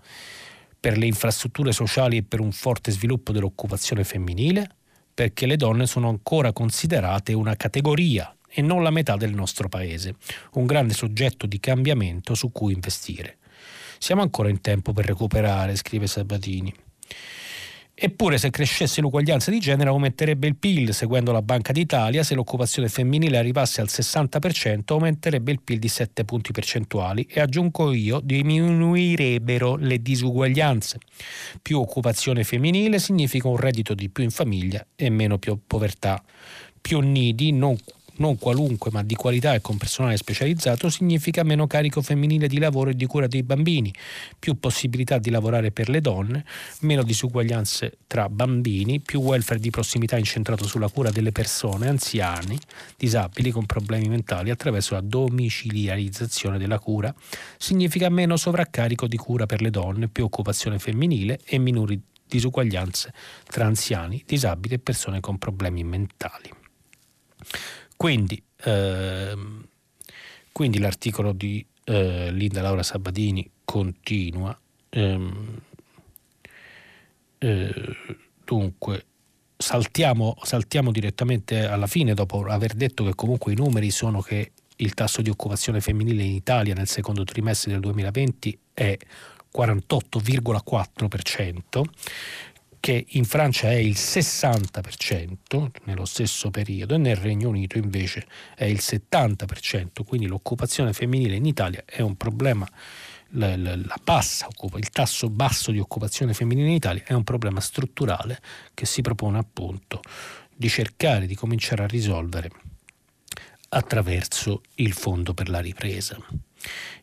per 0.80 0.98
le 0.98 1.06
infrastrutture 1.06 1.72
sociali 1.72 2.18
e 2.18 2.24
per 2.24 2.40
un 2.40 2.52
forte 2.52 2.92
sviluppo 2.92 3.32
dell'occupazione 3.32 4.04
femminile? 4.04 4.76
perché 5.14 5.46
le 5.46 5.58
donne 5.58 5.86
sono 5.86 6.10
ancora 6.10 6.54
considerate 6.54 7.34
una 7.34 7.56
categoria 7.56 8.36
e 8.50 8.62
non 8.62 8.84
la 8.84 8.90
metà 8.90 9.16
del 9.16 9.34
nostro 9.34 9.70
paese, 9.70 10.16
un 10.54 10.66
grande 10.66 10.94
soggetto 10.94 11.46
di 11.46 11.60
cambiamento 11.60 12.34
su 12.34 12.52
cui 12.52 12.74
investire. 12.74 13.38
Siamo 13.98 14.22
ancora 14.22 14.50
in 14.50 14.62
tempo 14.62 14.94
per 14.94 15.06
recuperare, 15.06 15.76
scrive 15.76 16.08
Sabatini. 16.08 16.74
Eppure 18.04 18.40
se 18.40 18.50
crescesse 18.50 19.00
l'uguaglianza 19.00 19.52
di 19.52 19.60
genere 19.60 19.90
aumenterebbe 19.90 20.48
il 20.48 20.56
PIL, 20.56 20.92
seguendo 20.92 21.32
la 21.32 21.44
Banca 21.44 21.72
d'Italia, 21.72 22.24
se 22.24 22.34
l'occupazione 22.34 22.90
femminile 22.90 23.38
arrivasse 23.38 23.80
al 23.80 23.90
60% 23.92 24.82
aumenterebbe 24.88 25.52
il 25.52 25.62
PIL 25.62 25.78
di 25.78 25.88
7 25.88 26.26
punti 26.26 26.52
percentuali 26.52 27.28
e 27.30 27.40
aggiungo 27.40 27.92
io 27.92 28.20
diminuirebbero 28.20 29.76
le 29.76 30.02
disuguaglianze. 30.02 30.98
Più 31.62 31.78
occupazione 31.78 32.44
femminile 32.44 32.98
significa 32.98 33.48
un 33.48 33.58
reddito 33.58 33.94
di 33.94 34.10
più 34.10 34.24
in 34.24 34.32
famiglia 34.32 34.84
e 34.96 35.12
meno 35.12 35.38
più 35.38 35.60
povertà. 35.68 36.24
Più 36.82 37.02
nidi, 37.02 37.52
non 37.52 37.78
non 38.22 38.38
qualunque 38.38 38.92
ma 38.92 39.04
di 39.04 39.16
qualità 39.16 39.54
e 39.56 39.62
con 39.62 39.78
personale 39.78 40.16
specializzato, 40.16 40.90
significa 40.90 41.44
meno 41.44 41.68
carico 41.68 42.02
femminile 42.02 42.48
di 42.48 42.60
lavoro 42.60 42.92
e 42.92 42.96
di 42.96 43.06
cura 43.06 43.28
dei 43.28 43.44
bambini, 43.44 43.94
più 44.40 44.60
possibilità 44.60 45.18
di 45.18 45.32
lavorare 45.32 45.72
per 45.72 45.90
le 45.90 46.00
donne, 46.00 46.46
meno 46.82 47.04
disuguaglianze 47.04 47.98
tra 48.08 48.30
bambini, 48.30 49.00
più 49.00 49.20
welfare 49.20 49.60
di 49.60 49.72
prossimità 49.72 50.18
incentrato 50.18 50.66
sulla 50.66 50.88
cura 50.88 51.10
delle 51.10 51.32
persone, 51.32 51.90
anziani, 51.90 52.58
disabili 52.96 53.52
con 53.52 53.66
problemi 53.66 54.08
mentali 54.08 54.52
attraverso 54.52 54.94
la 54.94 55.02
domiciliarizzazione 55.02 56.58
della 56.58 56.80
cura, 56.80 57.14
significa 57.58 58.08
meno 58.10 58.38
sovraccarico 58.38 59.08
di 59.08 59.18
cura 59.18 59.48
per 59.48 59.62
le 59.62 59.72
donne, 59.72 60.08
più 60.08 60.24
occupazione 60.24 60.80
femminile 60.80 61.40
e 61.44 61.58
minori 61.58 62.00
disuguaglianze 62.28 63.14
tra 63.48 63.66
anziani, 63.66 64.24
disabili 64.26 64.76
e 64.76 64.80
persone 64.80 65.20
con 65.20 65.38
problemi 65.38 65.84
mentali. 65.84 66.50
Quindi, 68.02 68.42
ehm, 68.64 69.64
quindi 70.52 70.80
l'articolo 70.80 71.34
di 71.34 71.64
eh, 71.84 72.32
Linda 72.32 72.64
Laura 72.64 72.82
Sabatini 72.82 73.48
continua. 73.64 74.60
Ehm, 74.90 75.62
eh, 77.38 77.96
dunque, 78.44 79.06
saltiamo, 79.56 80.36
saltiamo 80.42 80.90
direttamente 80.90 81.68
alla 81.68 81.86
fine 81.86 82.16
dopo 82.16 82.44
aver 82.46 82.74
detto 82.74 83.04
che 83.04 83.14
comunque 83.14 83.52
i 83.52 83.56
numeri 83.56 83.92
sono 83.92 84.22
che 84.22 84.54
il 84.78 84.96
tasso 84.96 85.22
di 85.22 85.30
occupazione 85.30 85.80
femminile 85.80 86.24
in 86.24 86.34
Italia 86.34 86.74
nel 86.74 86.88
secondo 86.88 87.24
trimestre 87.24 87.70
del 87.70 87.82
2020 87.82 88.60
è 88.74 88.98
48,4%, 89.56 91.84
che 92.82 93.06
in 93.10 93.26
Francia 93.26 93.70
è 93.70 93.76
il 93.76 93.94
60% 93.94 95.70
nello 95.84 96.06
stesso 96.06 96.50
periodo 96.50 96.96
e 96.96 96.98
nel 96.98 97.16
Regno 97.16 97.48
Unito 97.48 97.78
invece 97.78 98.26
è 98.56 98.66
il 98.66 98.80
70%, 98.82 100.04
quindi 100.04 100.26
l'occupazione 100.26 100.92
femminile 100.92 101.36
in 101.36 101.46
Italia 101.46 101.84
è 101.86 102.02
un 102.02 102.18
problema, 102.18 102.68
la, 103.34 103.56
la, 103.56 103.76
la 103.76 104.00
bassa, 104.04 104.48
il 104.76 104.90
tasso 104.90 105.30
basso 105.30 105.72
di 105.72 105.78
occupazione 105.78 106.34
femminile 106.34 106.70
in 106.70 106.74
Italia 106.74 107.04
è 107.06 107.14
un 107.14 107.24
problema 107.24 107.62
strutturale 107.62 108.42
che 108.74 108.88
si 108.88 109.02
propone 109.02 109.38
appunto 109.38 110.02
di 110.54 110.68
cercare 110.68 111.28
di 111.28 111.36
cominciare 111.36 111.84
a 111.84 111.88
risolvere 111.88 112.50
attraverso 113.70 114.64
il 114.76 114.94
Fondo 114.94 115.36
per 115.36 115.50
la 115.50 115.60
ripresa. 115.60 116.18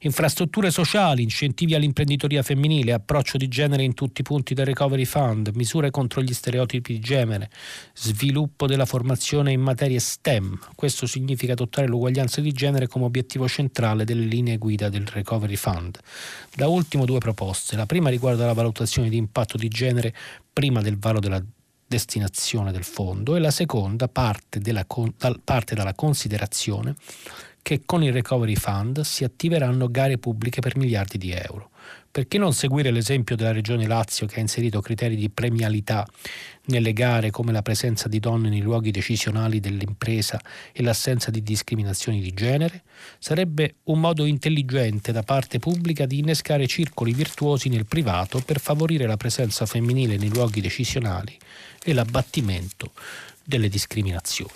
Infrastrutture 0.01 0.71
sociali, 0.71 1.23
incentivi 1.23 1.75
all'imprenditoria 1.75 2.42
femminile, 2.42 2.92
approccio 2.92 3.37
di 3.37 3.49
genere 3.49 3.83
in 3.83 3.94
tutti 3.94 4.21
i 4.21 4.25
punti 4.25 4.55
del 4.55 4.66
Recovery 4.66 5.05
Fund, 5.05 5.51
misure 5.55 5.90
contro 5.90 6.23
gli 6.23 6.33
stereotipi 6.33 6.94
di 6.94 7.01
genere, 7.01 7.51
sviluppo 7.94 8.66
della 8.66 8.87
formazione 8.87 9.53
in 9.53 9.61
materie 9.61 9.99
STEM. 9.99 10.59
Questo 10.75 11.07
significa 11.07 11.53
adottare 11.53 11.88
l'uguaglianza 11.88 12.40
di 12.40 12.53
genere 12.53 12.87
come 12.87 13.07
obiettivo 13.07 13.49
centrale 13.49 14.05
delle 14.05 14.25
linee 14.25 14.59
guida 14.59 14.88
del 14.88 15.07
Recovery 15.07 15.57
Fund. 15.57 15.99
Da 16.55 16.68
ultimo 16.68 17.05
due 17.05 17.18
proposte. 17.18 17.77
La 17.77 17.87
prima 17.87 18.11
riguarda 18.11 18.47
la 18.47 18.53
valutazione 18.53 19.09
di 19.09 19.16
impatto 19.16 19.57
di 19.57 19.68
genere 19.68 20.14
prima 20.53 20.81
del 20.81 20.99
varo 20.99 21.18
della 21.18 21.42
destinazione 21.88 22.71
del 22.71 22.85
fondo 22.85 23.35
e 23.35 23.40
la 23.40 23.51
seconda 23.51 24.09
parte, 24.09 24.61
della, 24.61 24.85
parte 25.42 25.75
dalla 25.75 25.94
considerazione 25.94 26.94
che 27.68 27.83
con 27.85 28.02
il 28.02 28.14
Recovery 28.14 28.54
Fund 28.54 29.02
si 29.02 29.24
attiveranno 29.24 29.90
gare 29.90 30.16
pubbliche 30.16 30.62
per 30.62 30.78
miliardi 30.78 31.18
di 31.18 31.33
euro. 31.33 31.68
Perché 32.11 32.38
non 32.38 32.54
seguire 32.54 32.90
l'esempio 32.90 33.37
della 33.37 33.52
Regione 33.52 33.87
Lazio 33.87 34.26
che 34.26 34.37
ha 34.37 34.40
inserito 34.40 34.81
criteri 34.81 35.16
di 35.16 35.28
premialità 35.28 36.09
nelle 36.68 36.94
gare 36.94 37.28
come 37.31 37.52
la 37.52 37.61
presenza 37.61 38.09
di 38.09 38.20
donne 38.20 38.48
nei 38.48 38.62
luoghi 38.62 38.90
decisionali 38.90 39.61
dell'impresa 39.61 40.40
e 40.72 40.83
l'assenza 40.83 41.31
di 41.31 41.42
discriminazioni 41.42 42.22
di 42.22 42.33
genere? 42.33 42.85
Sarebbe 43.18 43.74
un 43.85 44.00
modo 44.00 44.24
intelligente 44.24 45.12
da 45.12 45.22
parte 45.22 45.59
pubblica 45.59 46.07
di 46.07 46.20
innescare 46.20 46.66
circoli 46.66 47.12
virtuosi 47.12 47.68
nel 47.68 47.85
privato 47.85 48.40
per 48.40 48.61
favorire 48.61 49.07
la 49.07 49.18
presenza 49.18 49.66
femminile 49.66 50.16
nei 50.16 50.31
luoghi 50.31 50.62
decisionali 50.62 51.37
e 51.85 51.92
l'abbattimento 51.92 52.92
delle 53.44 53.68
discriminazioni. 53.68 54.52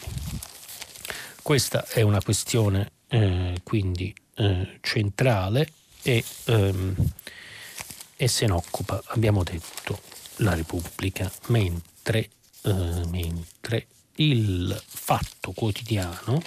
Questa 1.43 1.85
è 1.89 2.01
una 2.01 2.23
questione 2.23 2.93
eh, 3.13 3.61
quindi 3.63 4.15
eh, 4.37 4.79
centrale 4.81 5.69
e, 6.03 6.25
ehm, 6.47 6.95
e, 8.17 8.29
se 8.29 8.47
ne 8.47 8.53
occupa, 8.53 9.03
abbiamo 9.09 9.43
detto, 9.43 10.01
la 10.37 10.55
Repubblica, 10.55 11.31
mentre, 11.49 12.31
eh, 12.63 13.03
mentre 13.09 13.87
il 14.17 14.81
fatto 14.87 15.53
quotidiano 15.53 16.43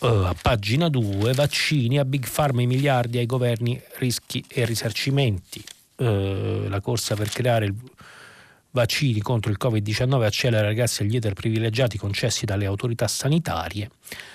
eh, 0.00 0.06
a 0.06 0.34
pagina 0.40 0.88
2 0.88 1.34
vaccini 1.34 1.98
a 1.98 2.06
Big 2.06 2.26
Pharma 2.28 2.62
i 2.62 2.66
miliardi 2.66 3.18
ai 3.18 3.26
governi 3.26 3.80
rischi 3.98 4.42
e 4.48 4.64
risarcimenti. 4.64 5.62
Eh, 5.96 6.66
la 6.68 6.80
corsa 6.80 7.14
per 7.14 7.28
creare 7.28 7.66
il 7.66 7.74
vaccini 8.74 9.20
contro 9.20 9.52
il 9.52 9.56
Covid-19 9.58 10.24
accelera 10.24 10.72
grazie 10.72 11.04
agli 11.04 11.14
ether 11.14 11.32
privilegiati 11.32 11.96
concessi 11.96 12.44
dalle 12.44 12.66
autorità 12.66 13.06
sanitarie, 13.06 13.88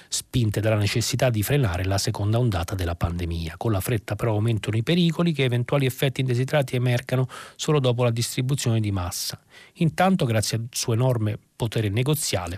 spinte 0.08 0.62
dalla 0.62 0.78
necessità 0.78 1.30
di 1.30 1.44
frenare 1.44 1.84
la 1.84 1.98
seconda 1.98 2.40
ondata 2.40 2.74
della 2.74 2.96
pandemia. 2.96 3.56
Con 3.58 3.74
la 3.74 3.82
fretta 3.82 4.16
però 4.16 4.32
aumentano 4.32 4.78
i 4.78 4.84
pericoli 4.84 5.34
che 5.34 5.44
eventuali 5.44 5.86
effetti 5.86 6.22
indesiderati 6.22 6.78
emergano 6.78 7.28
solo 7.58 7.80
dopo 7.82 8.04
la 8.04 8.12
distribuzione 8.12 8.80
di 8.80 8.92
massa. 8.92 9.40
Intanto, 9.74 10.26
grazie 10.26 10.58
al 10.58 10.68
suo 10.72 10.94
enorme 10.94 11.38
potere 11.56 11.90
negoziale, 11.90 12.58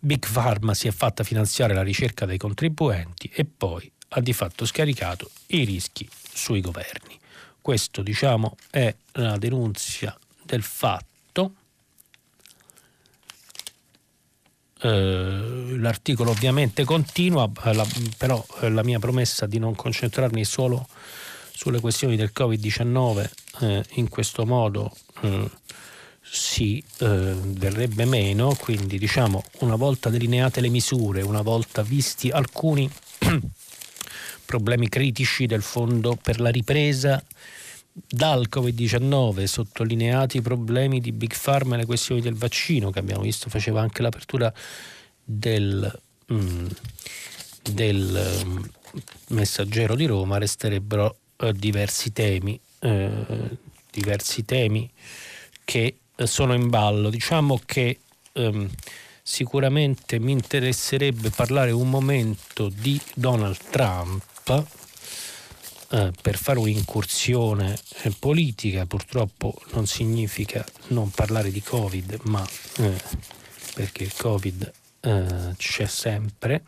Big 0.00 0.26
Pharma 0.30 0.74
si 0.74 0.88
è 0.88 0.90
fatta 0.90 1.22
finanziare 1.22 1.72
la 1.72 1.82
ricerca 1.82 2.26
dei 2.26 2.36
contribuenti 2.36 3.30
e 3.32 3.44
poi 3.44 3.90
ha 4.10 4.20
di 4.20 4.32
fatto 4.32 4.66
scaricato 4.66 5.30
i 5.48 5.64
rischi 5.64 6.08
sui 6.32 6.60
governi. 6.60 7.16
Questo, 7.60 8.02
diciamo, 8.02 8.56
è 8.70 8.92
la 9.12 9.36
denunzia 9.38 10.16
del 10.56 10.62
fatto, 10.62 11.52
eh, 14.80 15.76
l'articolo 15.78 16.30
ovviamente 16.30 16.84
continua, 16.84 17.50
eh, 17.64 17.74
la, 17.74 17.86
però 18.16 18.44
eh, 18.60 18.70
la 18.70 18.82
mia 18.82 18.98
promessa 18.98 19.46
di 19.46 19.58
non 19.58 19.74
concentrarmi 19.74 20.44
solo 20.44 20.86
sulle 21.52 21.80
questioni 21.80 22.16
del 22.16 22.30
Covid-19 22.34 23.30
eh, 23.60 23.84
in 23.94 24.08
questo 24.08 24.46
modo 24.46 24.94
eh, 25.22 25.50
si 26.30 26.82
eh, 26.98 27.06
verrebbe 27.06 28.04
meno, 28.04 28.54
quindi 28.54 28.98
diciamo 28.98 29.42
una 29.60 29.74
volta 29.74 30.10
delineate 30.10 30.60
le 30.60 30.68
misure, 30.68 31.22
una 31.22 31.42
volta 31.42 31.82
visti 31.82 32.30
alcuni 32.30 32.88
problemi 34.44 34.88
critici 34.88 35.46
del 35.46 35.62
fondo 35.62 36.16
per 36.20 36.40
la 36.40 36.50
ripresa, 36.50 37.22
dal 38.06 38.48
Covid-19, 38.50 39.44
sottolineati 39.44 40.38
i 40.38 40.42
problemi 40.42 41.00
di 41.00 41.12
Big 41.12 41.34
Pharma 41.40 41.74
e 41.74 41.78
le 41.78 41.86
questioni 41.86 42.20
del 42.20 42.34
vaccino, 42.34 42.90
che 42.90 42.98
abbiamo 42.98 43.22
visto 43.22 43.48
faceva 43.50 43.80
anche 43.80 44.02
l'apertura 44.02 44.52
del, 45.24 46.00
mm, 46.32 46.66
del 47.62 48.42
mm, 48.44 48.62
messaggero 49.28 49.94
di 49.94 50.06
Roma, 50.06 50.38
resterebbero 50.38 51.18
eh, 51.36 51.52
diversi 51.52 52.12
temi, 52.12 52.58
eh, 52.80 53.10
diversi 53.90 54.44
temi 54.44 54.90
che 55.64 55.98
eh, 56.14 56.26
sono 56.26 56.54
in 56.54 56.68
ballo. 56.68 57.10
Diciamo 57.10 57.60
che 57.64 57.98
ehm, 58.32 58.68
sicuramente 59.22 60.18
mi 60.18 60.32
interesserebbe 60.32 61.30
parlare 61.30 61.70
un 61.70 61.90
momento 61.90 62.68
di 62.68 63.00
Donald 63.14 63.58
Trump 63.70 64.77
eh, 65.90 66.12
per 66.20 66.36
fare 66.36 66.58
un'incursione 66.58 67.78
eh, 68.02 68.12
politica, 68.18 68.84
purtroppo 68.84 69.54
non 69.72 69.86
significa 69.86 70.64
non 70.88 71.10
parlare 71.10 71.50
di 71.50 71.62
Covid, 71.62 72.20
ma 72.24 72.46
eh, 72.78 73.02
perché 73.74 74.04
il 74.04 74.12
Covid 74.14 74.72
eh, 75.00 75.54
c'è 75.56 75.86
sempre, 75.86 76.64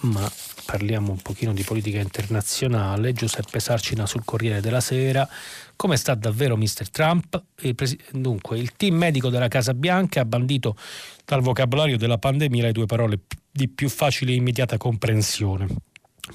ma 0.00 0.30
parliamo 0.64 1.12
un 1.12 1.18
pochino 1.18 1.52
di 1.52 1.62
politica 1.62 2.00
internazionale. 2.00 3.12
Giuseppe 3.12 3.60
Sarcina 3.60 4.06
sul 4.06 4.24
Corriere 4.24 4.60
della 4.60 4.80
Sera. 4.80 5.28
Come 5.76 5.96
sta 5.96 6.14
davvero 6.14 6.56
Mr. 6.56 6.90
Trump? 6.90 7.42
Il 7.60 7.74
pres- 7.74 7.96
dunque, 8.10 8.58
il 8.58 8.72
team 8.72 8.96
medico 8.96 9.28
della 9.28 9.48
Casa 9.48 9.74
Bianca 9.74 10.22
ha 10.22 10.24
bandito 10.24 10.76
dal 11.24 11.42
vocabolario 11.42 11.98
della 11.98 12.18
pandemia 12.18 12.64
le 12.64 12.72
due 12.72 12.86
parole 12.86 13.20
di 13.50 13.68
più 13.68 13.88
facile 13.88 14.32
e 14.32 14.36
immediata 14.36 14.76
comprensione 14.76 15.66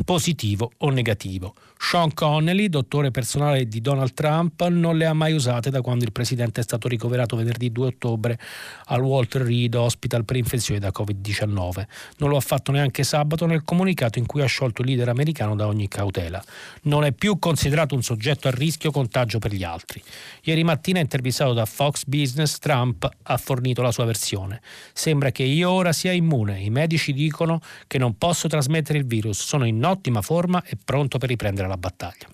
positivo 0.05 0.71
o 0.77 0.89
negativo. 0.89 1.53
Sean 1.77 2.13
Connelly, 2.13 2.69
dottore 2.69 3.09
personale 3.09 3.67
di 3.67 3.81
Donald 3.81 4.13
Trump, 4.13 4.67
non 4.67 4.97
le 4.97 5.07
ha 5.07 5.13
mai 5.13 5.33
usate 5.33 5.71
da 5.71 5.81
quando 5.81 6.03
il 6.05 6.11
presidente 6.11 6.61
è 6.61 6.63
stato 6.63 6.87
ricoverato 6.87 7.35
venerdì 7.35 7.71
2 7.71 7.87
ottobre 7.87 8.39
al 8.85 9.01
Walter 9.01 9.41
Reed 9.41 9.73
Hospital 9.73 10.23
per 10.23 10.35
infezione 10.35 10.79
da 10.79 10.91
Covid-19. 10.95 11.85
Non 12.17 12.29
lo 12.29 12.37
ha 12.37 12.39
fatto 12.39 12.71
neanche 12.71 13.03
sabato 13.03 13.47
nel 13.47 13.63
comunicato 13.63 14.19
in 14.19 14.27
cui 14.27 14.41
ha 14.43 14.45
sciolto 14.45 14.83
il 14.83 14.89
leader 14.89 15.09
americano 15.09 15.55
da 15.55 15.65
ogni 15.65 15.87
cautela. 15.87 16.41
Non 16.83 17.03
è 17.03 17.11
più 17.13 17.39
considerato 17.39 17.95
un 17.95 18.03
soggetto 18.03 18.47
a 18.47 18.51
rischio 18.51 18.91
contagio 18.91 19.39
per 19.39 19.51
gli 19.51 19.63
altri. 19.63 20.01
Ieri 20.43 20.63
mattina, 20.63 20.99
intervistato 20.99 21.53
da 21.53 21.65
Fox 21.65 22.03
Business, 22.05 22.59
Trump 22.59 23.09
ha 23.23 23.37
fornito 23.37 23.81
la 23.81 23.91
sua 23.91 24.05
versione. 24.05 24.61
Sembra 24.93 25.31
che 25.31 25.43
io 25.43 25.71
ora 25.71 25.91
sia 25.93 26.11
immune. 26.11 26.61
I 26.61 26.69
medici 26.69 27.11
dicono 27.11 27.59
che 27.87 27.97
non 27.97 28.17
posso 28.19 28.47
trasmettere 28.47 28.99
il 28.99 29.05
virus. 29.05 29.43
Sono 29.43 29.65
in 29.65 29.79
ottima 29.89 30.21
forma 30.21 30.63
e 30.63 30.77
pronto 30.83 31.17
per 31.17 31.29
riprendere 31.29 31.67
la 31.67 31.77
battaglia. 31.77 32.27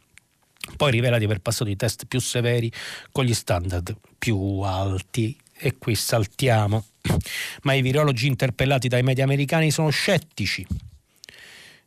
Poi 0.75 0.91
rivela 0.91 1.17
di 1.17 1.25
aver 1.25 1.39
passato 1.39 1.69
i 1.69 1.75
test 1.75 2.05
più 2.05 2.19
severi 2.19 2.71
con 3.11 3.23
gli 3.23 3.33
standard 3.33 3.95
più 4.17 4.37
alti 4.59 5.37
e 5.53 5.77
qui 5.77 5.95
saltiamo. 5.95 6.85
Ma 7.63 7.73
i 7.73 7.81
virologi 7.81 8.27
interpellati 8.27 8.87
dai 8.87 9.03
media 9.03 9.23
americani 9.23 9.71
sono 9.71 9.89
scettici. 9.89 10.65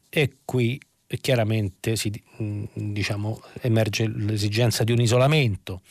E 0.08 0.38
qui 0.44 0.80
chiaramente 1.20 1.96
si, 1.96 2.10
mm, 2.42 2.64
diciamo, 2.74 3.40
emerge 3.60 4.08
l'esigenza 4.08 4.84
di 4.84 4.92
un 4.92 5.00
isolamento. 5.00 5.82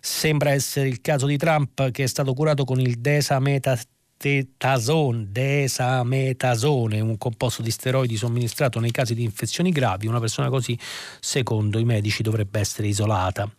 Sembra 0.00 0.50
essere 0.50 0.88
il 0.88 1.00
caso 1.00 1.26
di 1.26 1.36
Trump 1.36 1.90
che 1.90 2.04
è 2.04 2.06
stato 2.06 2.32
curato 2.32 2.64
con 2.64 2.80
il 2.80 2.98
desametasone 2.98 3.94
detasone, 4.18 5.26
desametasone, 5.30 7.00
un 7.00 7.18
composto 7.18 7.62
di 7.62 7.70
steroidi 7.70 8.16
somministrato 8.16 8.80
nei 8.80 8.90
casi 8.90 9.14
di 9.14 9.22
infezioni 9.22 9.70
gravi, 9.70 10.06
una 10.06 10.20
persona 10.20 10.48
così, 10.48 10.78
secondo 11.20 11.78
i 11.78 11.84
medici, 11.84 12.22
dovrebbe 12.22 12.60
essere 12.60 12.88
isolata. 12.88 13.50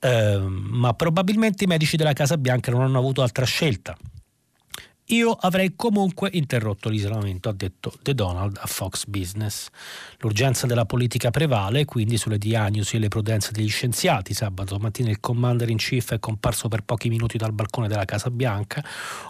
Eh, 0.00 0.38
ma 0.38 0.94
probabilmente 0.94 1.64
i 1.64 1.66
medici 1.66 1.96
della 1.96 2.12
Casa 2.12 2.38
Bianca 2.38 2.70
non 2.70 2.82
hanno 2.82 2.98
avuto 2.98 3.22
altra 3.22 3.44
scelta 3.44 3.96
io 5.10 5.32
avrei 5.32 5.72
comunque 5.74 6.28
interrotto 6.32 6.90
l'isolamento, 6.90 7.48
ha 7.48 7.52
detto 7.52 7.94
The 8.02 8.14
Donald 8.14 8.58
a 8.60 8.66
Fox 8.66 9.06
Business. 9.06 9.68
L'urgenza 10.18 10.66
della 10.66 10.84
politica 10.84 11.30
prevale, 11.30 11.86
quindi 11.86 12.18
sulle 12.18 12.36
diagnosi 12.36 12.96
e 12.96 12.98
le 12.98 13.08
prudenze 13.08 13.52
degli 13.52 13.70
scienziati. 13.70 14.34
Sabato 14.34 14.76
mattina 14.78 15.08
il 15.08 15.20
commander 15.20 15.70
in 15.70 15.78
chief 15.78 16.12
è 16.12 16.18
comparso 16.18 16.68
per 16.68 16.82
pochi 16.82 17.08
minuti 17.08 17.38
dal 17.38 17.52
balcone 17.52 17.88
della 17.88 18.04
Casa 18.04 18.30
Bianca. 18.30 18.84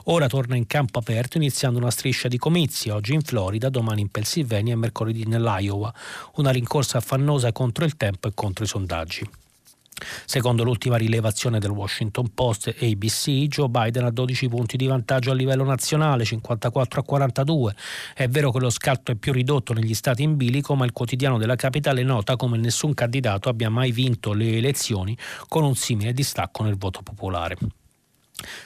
Ora 0.04 0.26
torna 0.26 0.56
in 0.56 0.66
campo 0.66 0.98
aperto 0.98 1.36
iniziando 1.36 1.78
una 1.78 1.92
striscia 1.92 2.26
di 2.26 2.38
comizi, 2.38 2.88
oggi 2.88 3.14
in 3.14 3.22
Florida, 3.22 3.68
domani 3.68 4.00
in 4.00 4.08
Pennsylvania 4.08 4.72
e 4.72 4.76
mercoledì 4.76 5.26
nell'Iowa. 5.26 5.94
Una 6.36 6.50
rincorsa 6.50 6.98
affannosa 6.98 7.52
contro 7.52 7.84
il 7.84 7.96
tempo 7.96 8.26
e 8.26 8.32
contro 8.34 8.64
i 8.64 8.68
sondaggi. 8.68 9.28
Secondo 10.24 10.62
l'ultima 10.64 10.96
rilevazione 10.96 11.58
del 11.58 11.70
Washington 11.70 12.32
Post 12.34 12.74
e 12.76 12.90
ABC, 12.90 13.46
Joe 13.46 13.68
Biden 13.68 14.04
ha 14.04 14.10
12 14.10 14.48
punti 14.48 14.76
di 14.76 14.86
vantaggio 14.86 15.30
a 15.30 15.34
livello 15.34 15.64
nazionale, 15.64 16.24
54 16.24 17.00
a 17.00 17.04
42. 17.04 17.74
È 18.14 18.28
vero 18.28 18.50
che 18.50 18.58
lo 18.58 18.70
scatto 18.70 19.12
è 19.12 19.14
più 19.14 19.32
ridotto 19.32 19.72
negli 19.72 19.94
stati 19.94 20.22
in 20.22 20.36
bilico, 20.36 20.74
ma 20.74 20.84
il 20.84 20.92
quotidiano 20.92 21.38
della 21.38 21.56
capitale 21.56 22.02
nota 22.02 22.36
come 22.36 22.56
nessun 22.58 22.94
candidato 22.94 23.48
abbia 23.48 23.70
mai 23.70 23.92
vinto 23.92 24.32
le 24.32 24.56
elezioni 24.56 25.16
con 25.48 25.64
un 25.64 25.74
simile 25.74 26.12
distacco 26.12 26.62
nel 26.62 26.76
voto 26.76 27.02
popolare. 27.02 27.56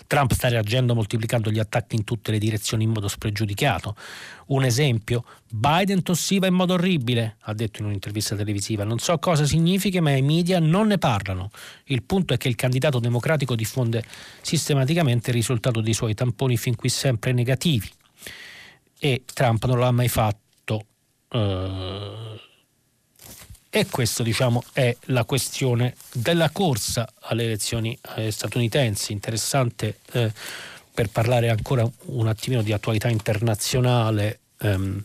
Trump 0.07 0.33
sta 0.33 0.49
reagendo 0.49 0.95
moltiplicando 0.95 1.51
gli 1.51 1.59
attacchi 1.59 1.97
in 1.97 2.05
tutte 2.05 2.31
le 2.31 2.39
direzioni 2.39 2.85
in 2.85 2.91
modo 2.91 3.09
spregiudicato. 3.09 3.97
Un 4.49 4.65
esempio, 4.65 5.25
Biden 5.49 6.03
tossiva 6.03 6.47
in 6.47 6.55
modo 6.55 6.75
orribile, 6.75 7.37
ha 7.41 7.55
detto 7.55 7.81
in 7.81 7.87
un'intervista 7.87 8.37
televisiva. 8.37 8.85
Non 8.85 8.99
so 8.99 9.19
cosa 9.19 9.45
significhi, 9.45 10.01
ma 10.01 10.15
i 10.15 10.23
media 10.23 10.59
non 10.59 10.89
ne 10.89 10.99
parlano. 10.99 11.51
Il 11.85 12.03
punto 12.03 12.35
è 12.35 12.37
che 12.37 12.49
il 12.49 12.55
candidato 12.55 12.99
democratico 12.99 13.55
diffonde 13.55 14.05
sistematicamente 14.43 15.31
il 15.31 15.37
risultato 15.37 15.81
dei 15.81 15.95
suoi 15.95 16.15
tamponi 16.15 16.57
fin 16.57 16.77
qui 16.77 16.89
sempre 16.89 17.33
negativi. 17.33 17.91
E 18.99 19.25
Trump 19.33 19.65
non 19.65 19.79
l'ha 19.79 19.91
mai 19.91 20.09
fatto. 20.09 20.41
Uh, 21.31 22.39
e 23.75 23.87
questa 23.87 24.23
diciamo, 24.23 24.63
è 24.75 24.95
la 25.07 25.25
questione 25.25 25.95
della 26.13 26.51
corsa 26.51 27.11
alle 27.21 27.45
elezioni 27.45 27.99
eh, 28.17 28.31
statunitensi. 28.31 29.13
Interessante 29.13 30.01
eh, 30.13 30.31
per 30.93 31.09
parlare 31.09 31.49
ancora 31.49 31.91
un 32.07 32.29
attimino 32.29 32.61
di 32.61 32.75
attualità 32.75 33.09
internazionale. 33.09 34.41
Ehm, 34.61 35.03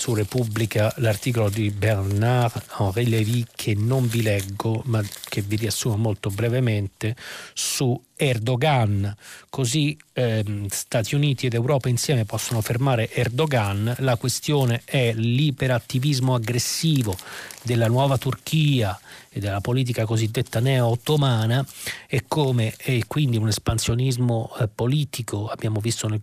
su 0.00 0.14
Repubblica 0.14 0.90
l'articolo 0.96 1.50
di 1.50 1.70
Bernard-Henri 1.70 3.06
Lévy 3.06 3.44
che 3.54 3.74
non 3.74 4.08
vi 4.08 4.22
leggo 4.22 4.80
ma 4.86 5.02
che 5.28 5.42
vi 5.42 5.56
riassumo 5.56 5.98
molto 5.98 6.30
brevemente 6.30 7.14
su 7.52 8.02
Erdogan. 8.16 9.14
Così 9.50 9.98
ehm, 10.14 10.68
Stati 10.68 11.14
Uniti 11.14 11.46
ed 11.46 11.52
Europa 11.52 11.90
insieme 11.90 12.24
possono 12.24 12.62
fermare 12.62 13.12
Erdogan. 13.12 13.94
La 13.98 14.16
questione 14.16 14.80
è 14.86 15.12
l'iperattivismo 15.12 16.34
aggressivo 16.34 17.14
della 17.62 17.86
nuova 17.86 18.16
Turchia 18.16 18.98
e 19.28 19.38
della 19.38 19.60
politica 19.60 20.06
cosiddetta 20.06 20.60
neo-ottomana 20.60 21.62
e 22.06 22.24
come 22.26 22.74
e 22.78 23.04
quindi 23.06 23.36
un 23.36 23.48
espansionismo 23.48 24.50
eh, 24.60 24.68
politico 24.68 25.48
abbiamo 25.48 25.78
visto 25.78 26.08
nel, 26.08 26.22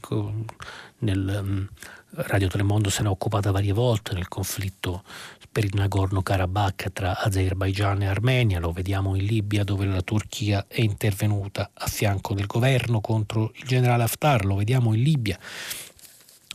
nel 0.99 1.39
um, 1.43 1.67
Radio 2.11 2.47
Telemondo 2.47 2.89
se 2.89 3.01
ne 3.01 3.09
è 3.09 3.11
occupata 3.11 3.51
varie 3.51 3.73
volte 3.73 4.13
nel 4.13 4.27
conflitto 4.27 5.03
per 5.51 5.65
il 5.65 5.71
Nagorno-Karabakh 5.73 6.91
tra 6.93 7.17
Azerbaigian 7.17 8.01
e 8.01 8.07
Armenia, 8.07 8.59
lo 8.59 8.71
vediamo 8.71 9.15
in 9.15 9.25
Libia 9.25 9.63
dove 9.63 9.85
la 9.85 10.01
Turchia 10.01 10.65
è 10.67 10.81
intervenuta 10.81 11.71
a 11.73 11.87
fianco 11.87 12.33
del 12.33 12.45
governo 12.45 13.01
contro 13.01 13.51
il 13.55 13.65
generale 13.65 14.03
Haftar, 14.03 14.45
lo 14.45 14.55
vediamo 14.55 14.93
in 14.93 15.01
Libia. 15.01 15.37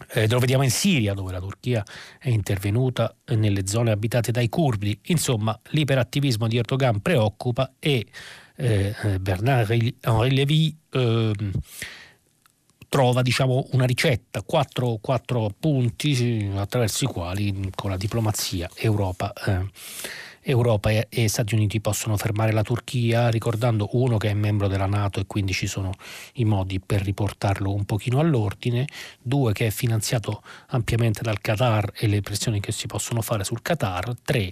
Eh, 0.09 0.29
lo 0.29 0.39
vediamo 0.39 0.65
in 0.65 0.71
Siria 0.71 1.15
dove 1.15 1.33
la 1.33 1.41
Turchia 1.41 1.85
è 2.19 2.29
intervenuta 2.29 3.15
nelle 3.27 3.67
zone 3.67 3.91
abitate 3.91 4.33
dai 4.33 4.49
curdi. 4.49 4.99
Insomma, 5.07 5.59
l'iperattivismo 5.71 6.49
di 6.49 6.57
Erdogan 6.57 7.01
preoccupa 7.01 7.75
e 7.79 8.07
eh, 8.57 8.95
eh 9.03 9.19
Bernard-Henri 9.21 9.97
Lévy 10.31 10.77
eh, 10.91 11.33
trova 12.93 13.23
diciamo, 13.23 13.69
una 13.71 13.87
ricetta, 13.87 14.43
quattro, 14.43 14.99
quattro, 15.01 15.51
punti 15.59 16.51
attraverso 16.55 17.05
i 17.05 17.07
quali 17.07 17.71
con 17.75 17.89
la 17.89 17.97
diplomazia 17.97 18.69
Europa, 18.75 19.33
eh, 19.47 19.67
Europa 20.43 20.91
e, 20.91 21.07
e, 21.09 21.27
Stati 21.27 21.55
Uniti 21.55 21.81
possono 21.81 22.19
fermare 22.19 22.53
la 22.53 22.61
Turchia, 22.61 23.31
ricordando 23.31 23.89
uno 23.93 24.19
che 24.19 24.29
è 24.29 24.35
membro 24.35 24.69
della 24.69 24.85
Nato 24.85 25.21
e 25.21 25.27
quindi 25.27 25.55
ci 25.55 25.67
sono 25.67 25.93
i 26.35 26.45
modi 26.45 26.81
per 26.81 27.01
riportarlo 27.01 27.73
un 27.73 27.87
pochino 27.87 28.21
all'ordine, 28.21 28.87
due 29.23 29.55
che 29.55 29.69
è 29.69 29.71
finanziato 29.71 30.43
ampiamente 30.67 31.23
dal 31.23 31.41
Qatar 31.41 31.93
e 31.97 32.07
le 32.07 32.21
pressioni 32.21 32.61
che 32.61 32.73
si 32.73 32.87
possono 32.87 33.23
fare 33.23 33.43
sul 33.43 33.63
Qatar, 33.63 34.17
tre 34.23 34.51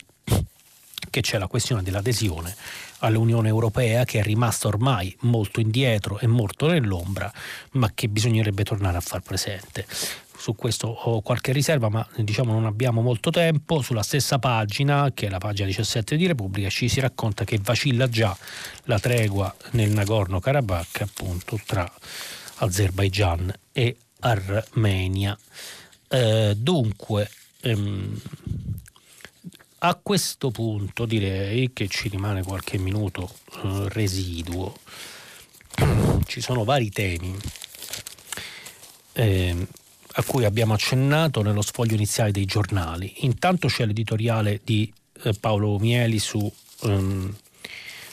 che 1.10 1.20
c'è 1.20 1.38
la 1.38 1.48
questione 1.48 1.82
dell'adesione 1.82 2.54
all'Unione 3.00 3.48
Europea 3.48 4.04
che 4.04 4.20
è 4.20 4.22
rimasta 4.22 4.68
ormai 4.68 5.14
molto 5.20 5.60
indietro 5.60 6.18
e 6.18 6.26
molto 6.26 6.66
nell'ombra, 6.66 7.32
ma 7.72 7.90
che 7.94 8.08
bisognerebbe 8.08 8.64
tornare 8.64 8.96
a 8.96 9.00
far 9.00 9.20
presente. 9.20 9.86
Su 10.40 10.54
questo 10.54 10.86
ho 10.86 11.20
qualche 11.20 11.52
riserva, 11.52 11.90
ma 11.90 12.06
diciamo 12.16 12.52
non 12.52 12.64
abbiamo 12.64 13.02
molto 13.02 13.28
tempo. 13.30 13.82
Sulla 13.82 14.02
stessa 14.02 14.38
pagina, 14.38 15.10
che 15.12 15.26
è 15.26 15.28
la 15.28 15.36
pagina 15.36 15.66
17 15.66 16.16
di 16.16 16.26
Repubblica, 16.26 16.70
ci 16.70 16.88
si 16.88 16.98
racconta 16.98 17.44
che 17.44 17.58
vacilla 17.62 18.08
già 18.08 18.34
la 18.84 18.98
tregua 18.98 19.54
nel 19.72 19.90
Nagorno-Karabakh, 19.90 21.02
appunto, 21.02 21.60
tra 21.66 21.90
Azerbaigian 22.56 23.52
e 23.70 23.96
Armenia. 24.20 25.38
Eh, 26.08 26.54
dunque, 26.56 27.30
ehm, 27.60 28.18
a 29.82 29.98
questo 30.02 30.50
punto 30.50 31.06
direi 31.06 31.72
che 31.72 31.88
ci 31.88 32.08
rimane 32.08 32.42
qualche 32.42 32.78
minuto 32.78 33.30
eh, 33.62 33.88
residuo. 33.88 34.74
Ci 36.26 36.40
sono 36.40 36.64
vari 36.64 36.90
temi 36.90 37.34
eh, 39.14 39.66
a 40.12 40.22
cui 40.24 40.44
abbiamo 40.44 40.74
accennato 40.74 41.42
nello 41.42 41.62
sfoglio 41.62 41.94
iniziale 41.94 42.30
dei 42.30 42.44
giornali. 42.44 43.12
Intanto 43.18 43.68
c'è 43.68 43.86
l'editoriale 43.86 44.60
di 44.62 44.92
eh, 45.22 45.32
Paolo 45.40 45.78
Mieli 45.78 46.18
su, 46.18 46.52
ehm, 46.82 47.34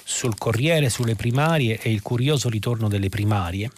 sul 0.04 0.38
Corriere, 0.38 0.90
sulle 0.90 1.16
primarie 1.16 1.80
e 1.82 1.92
il 1.92 2.02
curioso 2.02 2.50
ritorno 2.50 2.88
delle 2.88 3.10
primarie. 3.10 3.70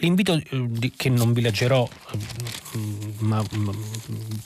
L'invito 0.00 0.34
eh, 0.34 0.92
che 0.96 1.10
non 1.10 1.32
vi 1.32 1.42
leggerò, 1.42 1.86
mm, 2.76 3.10
ma, 3.18 3.44
ma, 3.56 3.72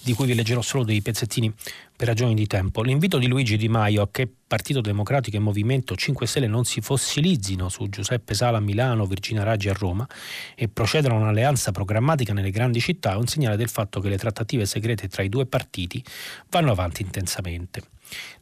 di 0.02 0.12
cui 0.12 0.26
vi 0.26 0.34
leggerò 0.34 0.60
solo 0.60 0.82
dei 0.82 1.00
pezzettini 1.00 1.52
per 1.96 2.08
ragioni 2.08 2.34
di 2.34 2.46
tempo. 2.46 2.82
L'invito 2.82 3.18
di 3.18 3.28
Luigi 3.28 3.56
Di 3.56 3.68
Maio 3.68 4.02
a 4.02 4.08
che 4.10 4.28
Partito 4.46 4.80
Democratico 4.80 5.36
e 5.36 5.40
Movimento 5.40 5.94
5 5.94 6.26
Stelle 6.26 6.48
non 6.48 6.64
si 6.64 6.80
fossilizzino 6.80 7.68
su 7.68 7.88
Giuseppe 7.88 8.34
Sala 8.34 8.58
a 8.58 8.60
Milano, 8.60 9.06
Virginia 9.06 9.44
Raggi 9.44 9.68
a 9.68 9.72
Roma 9.72 10.06
e 10.56 10.68
procedano 10.68 11.14
a 11.14 11.18
un'alleanza 11.18 11.70
programmatica 11.70 12.32
nelle 12.32 12.50
grandi 12.50 12.80
città 12.80 13.12
è 13.12 13.16
un 13.16 13.26
segnale 13.26 13.56
del 13.56 13.68
fatto 13.68 14.00
che 14.00 14.08
le 14.08 14.18
trattative 14.18 14.66
segrete 14.66 15.08
tra 15.08 15.22
i 15.22 15.28
due 15.28 15.46
partiti 15.46 16.02
vanno 16.50 16.72
avanti 16.72 17.02
intensamente. 17.02 17.93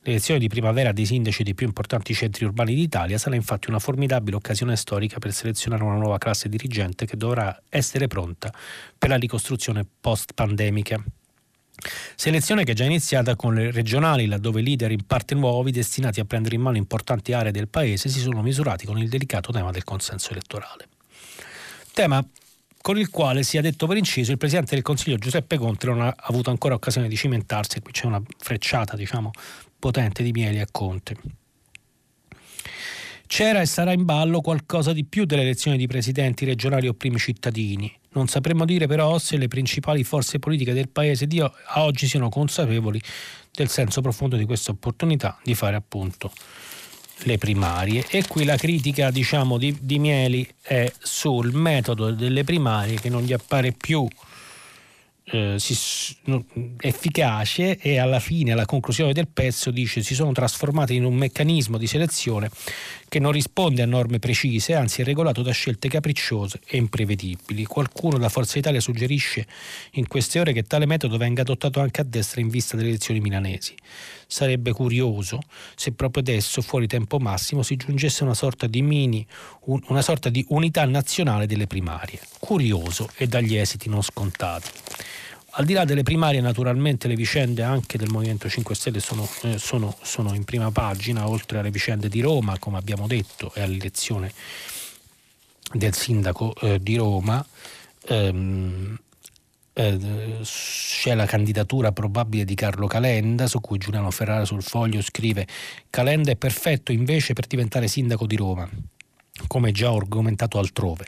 L'elezione 0.02 0.40
di 0.40 0.48
primavera 0.48 0.92
dei 0.92 1.06
sindaci 1.06 1.42
dei 1.42 1.54
più 1.54 1.66
importanti 1.66 2.12
centri 2.14 2.44
urbani 2.44 2.74
d'Italia 2.74 3.18
sarà 3.18 3.36
infatti 3.36 3.68
una 3.68 3.78
formidabile 3.78 4.36
occasione 4.36 4.76
storica 4.76 5.18
per 5.18 5.32
selezionare 5.32 5.84
una 5.84 5.96
nuova 5.96 6.18
classe 6.18 6.48
dirigente 6.48 7.06
che 7.06 7.16
dovrà 7.16 7.62
essere 7.68 8.08
pronta 8.08 8.52
per 8.98 9.08
la 9.08 9.16
ricostruzione 9.16 9.86
post-pandemica. 10.00 11.02
Selezione 12.14 12.64
che 12.64 12.72
è 12.72 12.74
già 12.74 12.84
iniziata 12.84 13.34
con 13.34 13.54
le 13.54 13.70
regionali, 13.70 14.26
laddove 14.26 14.60
leader 14.60 14.90
in 14.90 15.04
parte 15.06 15.34
nuovi, 15.34 15.70
destinati 15.70 16.20
a 16.20 16.24
prendere 16.24 16.54
in 16.54 16.60
mano 16.60 16.76
importanti 16.76 17.32
aree 17.32 17.50
del 17.50 17.68
paese, 17.68 18.08
si 18.08 18.20
sono 18.20 18.42
misurati 18.42 18.86
con 18.86 18.98
il 18.98 19.08
delicato 19.08 19.52
tema 19.52 19.70
del 19.70 19.84
consenso 19.84 20.30
elettorale. 20.30 20.88
Tema 21.92 22.24
con 22.82 22.98
il 22.98 23.08
quale, 23.08 23.44
sia 23.44 23.62
detto 23.62 23.86
per 23.86 23.96
inciso, 23.96 24.32
il 24.32 24.38
Presidente 24.38 24.74
del 24.74 24.82
Consiglio 24.82 25.16
Giuseppe 25.16 25.56
Conte 25.56 25.86
non 25.86 26.02
ha 26.02 26.14
avuto 26.14 26.50
ancora 26.50 26.74
occasione 26.74 27.08
di 27.08 27.16
cimentarsi, 27.16 27.80
qui 27.80 27.92
c'è 27.92 28.06
una 28.06 28.20
frecciata, 28.36 28.96
diciamo, 28.96 29.30
potente 29.78 30.22
di 30.22 30.32
Mieli 30.32 30.58
a 30.58 30.66
Conte. 30.70 31.16
C'era 33.26 33.62
e 33.62 33.66
sarà 33.66 33.92
in 33.92 34.04
ballo 34.04 34.42
qualcosa 34.42 34.92
di 34.92 35.04
più 35.04 35.24
delle 35.24 35.42
elezioni 35.42 35.78
di 35.78 35.86
presidenti 35.86 36.44
regionali 36.44 36.88
o 36.88 36.92
primi 36.92 37.18
cittadini. 37.18 37.90
Non 38.10 38.26
sapremmo 38.26 38.66
dire 38.66 38.86
però 38.86 39.18
se 39.18 39.38
le 39.38 39.48
principali 39.48 40.04
forze 40.04 40.38
politiche 40.38 40.74
del 40.74 40.90
Paese 40.90 41.26
di 41.26 41.42
oggi 41.76 42.06
siano 42.06 42.28
consapevoli 42.28 43.00
del 43.50 43.68
senso 43.68 44.02
profondo 44.02 44.36
di 44.36 44.44
questa 44.44 44.72
opportunità 44.72 45.38
di 45.42 45.54
fare 45.54 45.76
appunto 45.76 46.30
le 47.24 47.38
primarie 47.38 48.04
e 48.08 48.26
qui 48.26 48.44
la 48.44 48.56
critica 48.56 49.10
diciamo 49.10 49.58
di, 49.58 49.76
di 49.80 49.98
Mieli 49.98 50.48
è 50.60 50.90
sul 50.98 51.52
metodo 51.52 52.10
delle 52.12 52.44
primarie 52.44 53.00
che 53.00 53.08
non 53.08 53.22
gli 53.22 53.32
appare 53.32 53.72
più 53.72 54.08
eh, 55.24 55.54
si, 55.58 56.16
no, 56.24 56.44
efficace 56.78 57.78
e 57.78 57.98
alla 57.98 58.20
fine, 58.20 58.52
alla 58.52 58.66
conclusione 58.66 59.12
del 59.12 59.28
pezzo, 59.28 59.70
dice 59.70 60.02
si 60.02 60.14
sono 60.14 60.32
trasformate 60.32 60.92
in 60.94 61.04
un 61.04 61.14
meccanismo 61.14 61.78
di 61.78 61.86
selezione 61.86 62.50
che 63.08 63.18
non 63.18 63.32
risponde 63.32 63.82
a 63.82 63.86
norme 63.86 64.18
precise, 64.18 64.74
anzi 64.74 65.02
è 65.02 65.04
regolato 65.04 65.42
da 65.42 65.52
scelte 65.52 65.88
capricciose 65.88 66.60
e 66.66 66.76
imprevedibili. 66.76 67.64
Qualcuno 67.64 68.18
da 68.18 68.28
Forza 68.28 68.58
Italia 68.58 68.80
suggerisce 68.80 69.46
in 69.92 70.06
queste 70.06 70.40
ore 70.40 70.52
che 70.52 70.64
tale 70.64 70.86
metodo 70.86 71.18
venga 71.18 71.42
adottato 71.42 71.80
anche 71.80 72.00
a 72.00 72.04
destra 72.04 72.40
in 72.40 72.48
vista 72.48 72.76
delle 72.76 72.88
elezioni 72.88 73.20
milanesi. 73.20 73.74
Sarebbe 74.32 74.72
curioso 74.72 75.40
se 75.76 75.92
proprio 75.92 76.22
adesso, 76.22 76.62
fuori 76.62 76.86
tempo 76.86 77.18
massimo, 77.18 77.62
si 77.62 77.76
giungesse 77.76 78.22
una 78.22 78.32
sorta 78.32 78.66
di 78.66 78.80
mini, 78.80 79.26
una 79.66 80.00
sorta 80.00 80.30
di 80.30 80.42
unità 80.48 80.86
nazionale 80.86 81.46
delle 81.46 81.66
primarie. 81.66 82.18
Curioso 82.38 83.10
e 83.16 83.26
dagli 83.26 83.56
esiti 83.56 83.90
non 83.90 84.00
scontati. 84.00 84.70
Al 85.50 85.66
di 85.66 85.74
là 85.74 85.84
delle 85.84 86.02
primarie, 86.02 86.40
naturalmente 86.40 87.08
le 87.08 87.14
vicende 87.14 87.62
anche 87.62 87.98
del 87.98 88.08
Movimento 88.08 88.48
5 88.48 88.74
Stelle 88.74 89.00
sono, 89.00 89.28
eh, 89.42 89.58
sono, 89.58 89.94
sono 90.00 90.32
in 90.32 90.44
prima 90.44 90.70
pagina, 90.70 91.28
oltre 91.28 91.58
alle 91.58 91.70
vicende 91.70 92.08
di 92.08 92.22
Roma, 92.22 92.58
come 92.58 92.78
abbiamo 92.78 93.06
detto, 93.06 93.52
e 93.52 93.60
all'elezione 93.60 94.32
del 95.74 95.92
sindaco 95.92 96.54
eh, 96.62 96.82
di 96.82 96.96
Roma. 96.96 97.44
Ehm, 98.06 98.98
eh, 99.74 100.38
c'è 100.42 101.14
la 101.14 101.26
candidatura 101.26 101.92
probabile 101.92 102.44
di 102.44 102.54
Carlo 102.54 102.86
Calenda, 102.86 103.46
su 103.46 103.60
cui 103.60 103.78
Giuliano 103.78 104.10
Ferrara 104.10 104.44
sul 104.44 104.62
foglio 104.62 105.00
scrive 105.02 105.46
Calenda 105.90 106.30
è 106.30 106.36
perfetto 106.36 106.92
invece 106.92 107.32
per 107.32 107.46
diventare 107.46 107.88
sindaco 107.88 108.26
di 108.26 108.36
Roma, 108.36 108.68
come 109.46 109.72
già 109.72 109.90
argomentato 109.90 110.58
altrove 110.58 111.06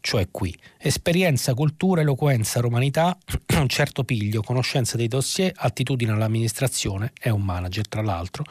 cioè 0.00 0.28
qui. 0.30 0.56
Esperienza, 0.78 1.54
cultura, 1.54 2.00
eloquenza, 2.00 2.60
romanità, 2.60 3.16
un 3.54 3.68
certo 3.68 4.04
piglio, 4.04 4.42
conoscenza 4.42 4.96
dei 4.96 5.08
dossier, 5.08 5.52
attitudine 5.54 6.12
all'amministrazione, 6.12 7.12
è 7.18 7.28
un 7.28 7.42
manager 7.42 7.86
tra 7.88 8.02
l'altro, 8.02 8.44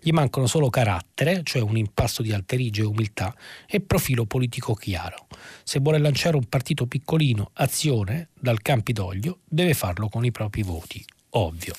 gli 0.00 0.10
mancano 0.10 0.46
solo 0.46 0.70
carattere, 0.70 1.42
cioè 1.44 1.62
un 1.62 1.76
impasto 1.76 2.22
di 2.22 2.32
alterigia 2.32 2.82
e 2.82 2.86
umiltà, 2.86 3.34
e 3.66 3.80
profilo 3.80 4.24
politico 4.24 4.74
chiaro. 4.74 5.26
Se 5.62 5.78
vuole 5.80 5.98
lanciare 5.98 6.36
un 6.36 6.48
partito 6.48 6.86
piccolino, 6.86 7.50
azione, 7.54 8.28
dal 8.38 8.62
Campidoglio, 8.62 9.40
deve 9.44 9.74
farlo 9.74 10.08
con 10.08 10.24
i 10.24 10.32
propri 10.32 10.62
voti, 10.62 11.04
ovvio. 11.30 11.74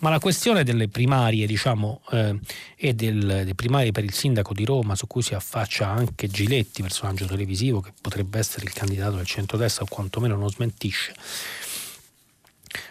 Ma 0.00 0.08
la 0.08 0.18
questione 0.18 0.64
delle 0.64 0.88
primarie, 0.88 1.46
diciamo, 1.46 2.00
eh, 2.10 2.38
e 2.74 2.94
del, 2.94 3.18
delle 3.18 3.54
primarie 3.54 3.92
per 3.92 4.04
il 4.04 4.14
sindaco 4.14 4.54
di 4.54 4.64
Roma, 4.64 4.94
su 4.94 5.06
cui 5.06 5.20
si 5.20 5.34
affaccia 5.34 5.88
anche 5.88 6.28
Giletti, 6.28 6.80
personaggio 6.80 7.26
televisivo 7.26 7.80
che 7.80 7.92
potrebbe 8.00 8.38
essere 8.38 8.64
il 8.64 8.72
candidato 8.72 9.16
del 9.16 9.26
centrodestra 9.26 9.84
o 9.84 9.86
quantomeno 9.88 10.36
non 10.36 10.48
smentisce. 10.48 11.14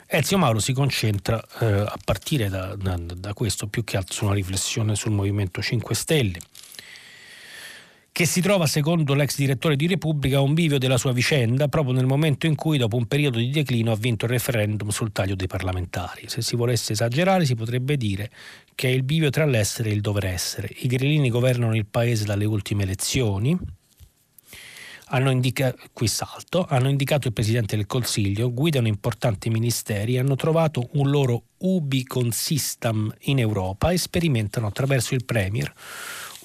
Ezio 0.05 0.37
Mauro 0.37 0.59
si 0.59 0.73
concentra 0.73 1.43
eh, 1.59 1.65
a 1.65 1.97
partire 2.03 2.49
da, 2.49 2.75
da, 2.75 2.95
da 2.97 3.33
questo 3.33 3.67
più 3.67 3.83
che 3.83 3.97
altro 3.97 4.13
su 4.13 4.25
una 4.25 4.33
riflessione 4.33 4.95
sul 4.95 5.11
Movimento 5.11 5.61
5 5.61 5.95
Stelle 5.95 6.39
che 8.11 8.25
si 8.25 8.41
trova, 8.41 8.65
secondo 8.65 9.13
l'ex 9.13 9.37
direttore 9.37 9.75
di 9.75 9.87
Repubblica, 9.87 10.37
a 10.37 10.41
un 10.41 10.53
bivio 10.53 10.77
della 10.77 10.97
sua 10.97 11.13
vicenda 11.13 11.67
proprio 11.67 11.93
nel 11.93 12.05
momento 12.05 12.47
in 12.47 12.55
cui, 12.55 12.77
dopo 12.77 12.97
un 12.97 13.05
periodo 13.05 13.37
di 13.37 13.49
declino, 13.49 13.91
ha 13.91 13.95
vinto 13.95 14.25
il 14.25 14.31
referendum 14.31 14.89
sul 14.89 15.11
taglio 15.11 15.35
dei 15.35 15.47
parlamentari. 15.47 16.27
Se 16.27 16.41
si 16.41 16.55
volesse 16.55 16.93
esagerare, 16.93 17.45
si 17.45 17.55
potrebbe 17.55 17.95
dire 17.97 18.29
che 18.75 18.89
è 18.89 18.91
il 18.91 19.03
bivio 19.03 19.29
tra 19.29 19.45
l'essere 19.45 19.89
e 19.89 19.93
il 19.93 20.01
dover 20.01 20.25
essere. 20.25 20.69
I 20.79 20.87
grillini 20.87 21.29
governano 21.29 21.75
il 21.75 21.85
paese 21.85 22.25
dalle 22.25 22.45
ultime 22.45 22.83
elezioni. 22.83 23.57
Hanno 25.11 25.31
indicato, 25.31 25.77
qui 25.91 26.07
salto, 26.07 26.67
hanno 26.69 26.89
indicato 26.89 27.27
il 27.27 27.33
Presidente 27.33 27.75
del 27.75 27.87
Consiglio, 27.87 28.53
guidano 28.53 28.87
importanti 28.87 29.49
ministeri, 29.49 30.19
hanno 30.19 30.35
trovato 30.35 30.89
un 30.93 31.09
loro 31.09 31.43
ubi 31.59 32.03
consistam 32.03 33.11
in 33.21 33.39
Europa 33.39 33.89
e 33.89 33.97
sperimentano 33.97 34.67
attraverso 34.67 35.15
il 35.15 35.25
Premier 35.25 35.73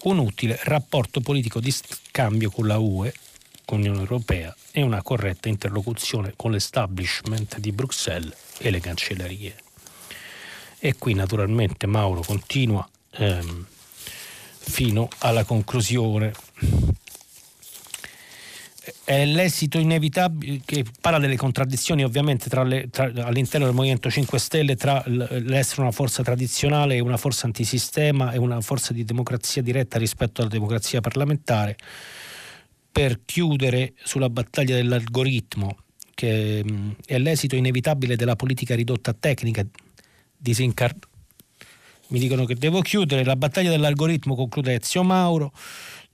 un 0.05 0.19
utile 0.19 0.59
rapporto 0.65 1.21
politico 1.21 1.61
di 1.61 1.71
scambio 1.71 2.51
con 2.51 2.67
la 2.67 2.79
UE, 2.79 3.13
con 3.65 3.79
l'Unione 3.79 4.01
Europea 4.01 4.55
e 4.71 4.83
una 4.83 5.03
corretta 5.03 5.49
interlocuzione 5.49 6.35
con 6.37 6.51
l'establishment 6.51 7.59
di 7.59 7.73
Bruxelles 7.73 8.35
e 8.59 8.71
le 8.71 8.81
cancellerie. 8.81 9.57
E 10.79 10.97
qui 10.99 11.15
naturalmente 11.15 11.87
Mauro 11.87 12.21
continua 12.21 12.87
ehm, 13.13 13.67
fino 14.59 15.09
alla 15.19 15.45
conclusione 15.45 16.33
è 19.05 19.27
l'esito 19.27 19.79
inevitabile 19.79 20.63
che 20.65 20.85
parla 21.01 21.19
delle 21.19 21.37
contraddizioni 21.37 22.05
ovviamente 22.05 22.49
tra 22.49 22.63
le, 22.63 22.89
tra, 22.89 23.05
all'interno 23.05 23.67
del 23.67 23.75
Movimento 23.75 24.11
5 24.11 24.39
Stelle 24.39 24.77
tra 24.77 25.03
l'essere 25.07 25.83
una 25.83 25.91
forza 25.91 26.23
tradizionale 26.23 26.97
e 26.97 27.01
una 27.01 27.19
forza 27.19 27.47
antisistema 27.47 28.33
e 28.33 28.39
una 28.39 28.61
forza 28.63 28.95
di 28.95 29.05
democrazia 29.05 29.61
diretta 29.61 29.99
rispetto 29.99 30.41
alla 30.41 30.51
democrazia 30.51 31.01
parlamentare. 31.01 31.77
Per 32.91 33.21
chiudere 33.25 33.93
sulla 34.03 34.31
battaglia 34.31 34.77
dell'algoritmo 34.77 35.77
che 36.15 36.65
è 37.05 37.19
l'esito 37.19 37.57
inevitabile 37.57 38.17
della 38.17 38.37
politica 38.37 38.75
ridotta 38.75 39.11
a 39.11 39.17
tecnica 39.19 39.67
disincar- 40.37 41.09
mi 42.09 42.19
dicono 42.19 42.45
che 42.45 42.55
devo 42.55 42.81
chiudere 42.81 43.25
la 43.25 43.37
battaglia 43.37 43.71
dell'algoritmo 43.71 44.35
conclude 44.35 44.75
Ezio 44.75 45.03
Mauro 45.03 45.53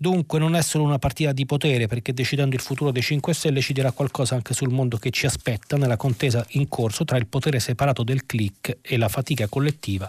Dunque 0.02 0.38
non 0.38 0.54
è 0.54 0.62
solo 0.62 0.84
una 0.84 0.98
partita 0.98 1.30
di 1.32 1.44
potere 1.44 1.86
perché 1.86 2.14
decidendo 2.14 2.54
il 2.54 2.62
futuro 2.62 2.90
dei 2.90 3.02
5 3.02 3.34
Stelle 3.34 3.60
ci 3.60 3.74
dirà 3.74 3.92
qualcosa 3.92 4.34
anche 4.34 4.54
sul 4.54 4.70
mondo 4.70 4.96
che 4.96 5.10
ci 5.10 5.26
aspetta 5.26 5.76
nella 5.76 5.98
contesa 5.98 6.42
in 6.52 6.68
corso 6.68 7.04
tra 7.04 7.18
il 7.18 7.26
potere 7.26 7.60
separato 7.60 8.02
del 8.02 8.24
click 8.24 8.78
e 8.80 8.96
la 8.96 9.10
fatica 9.10 9.46
collettiva 9.46 10.08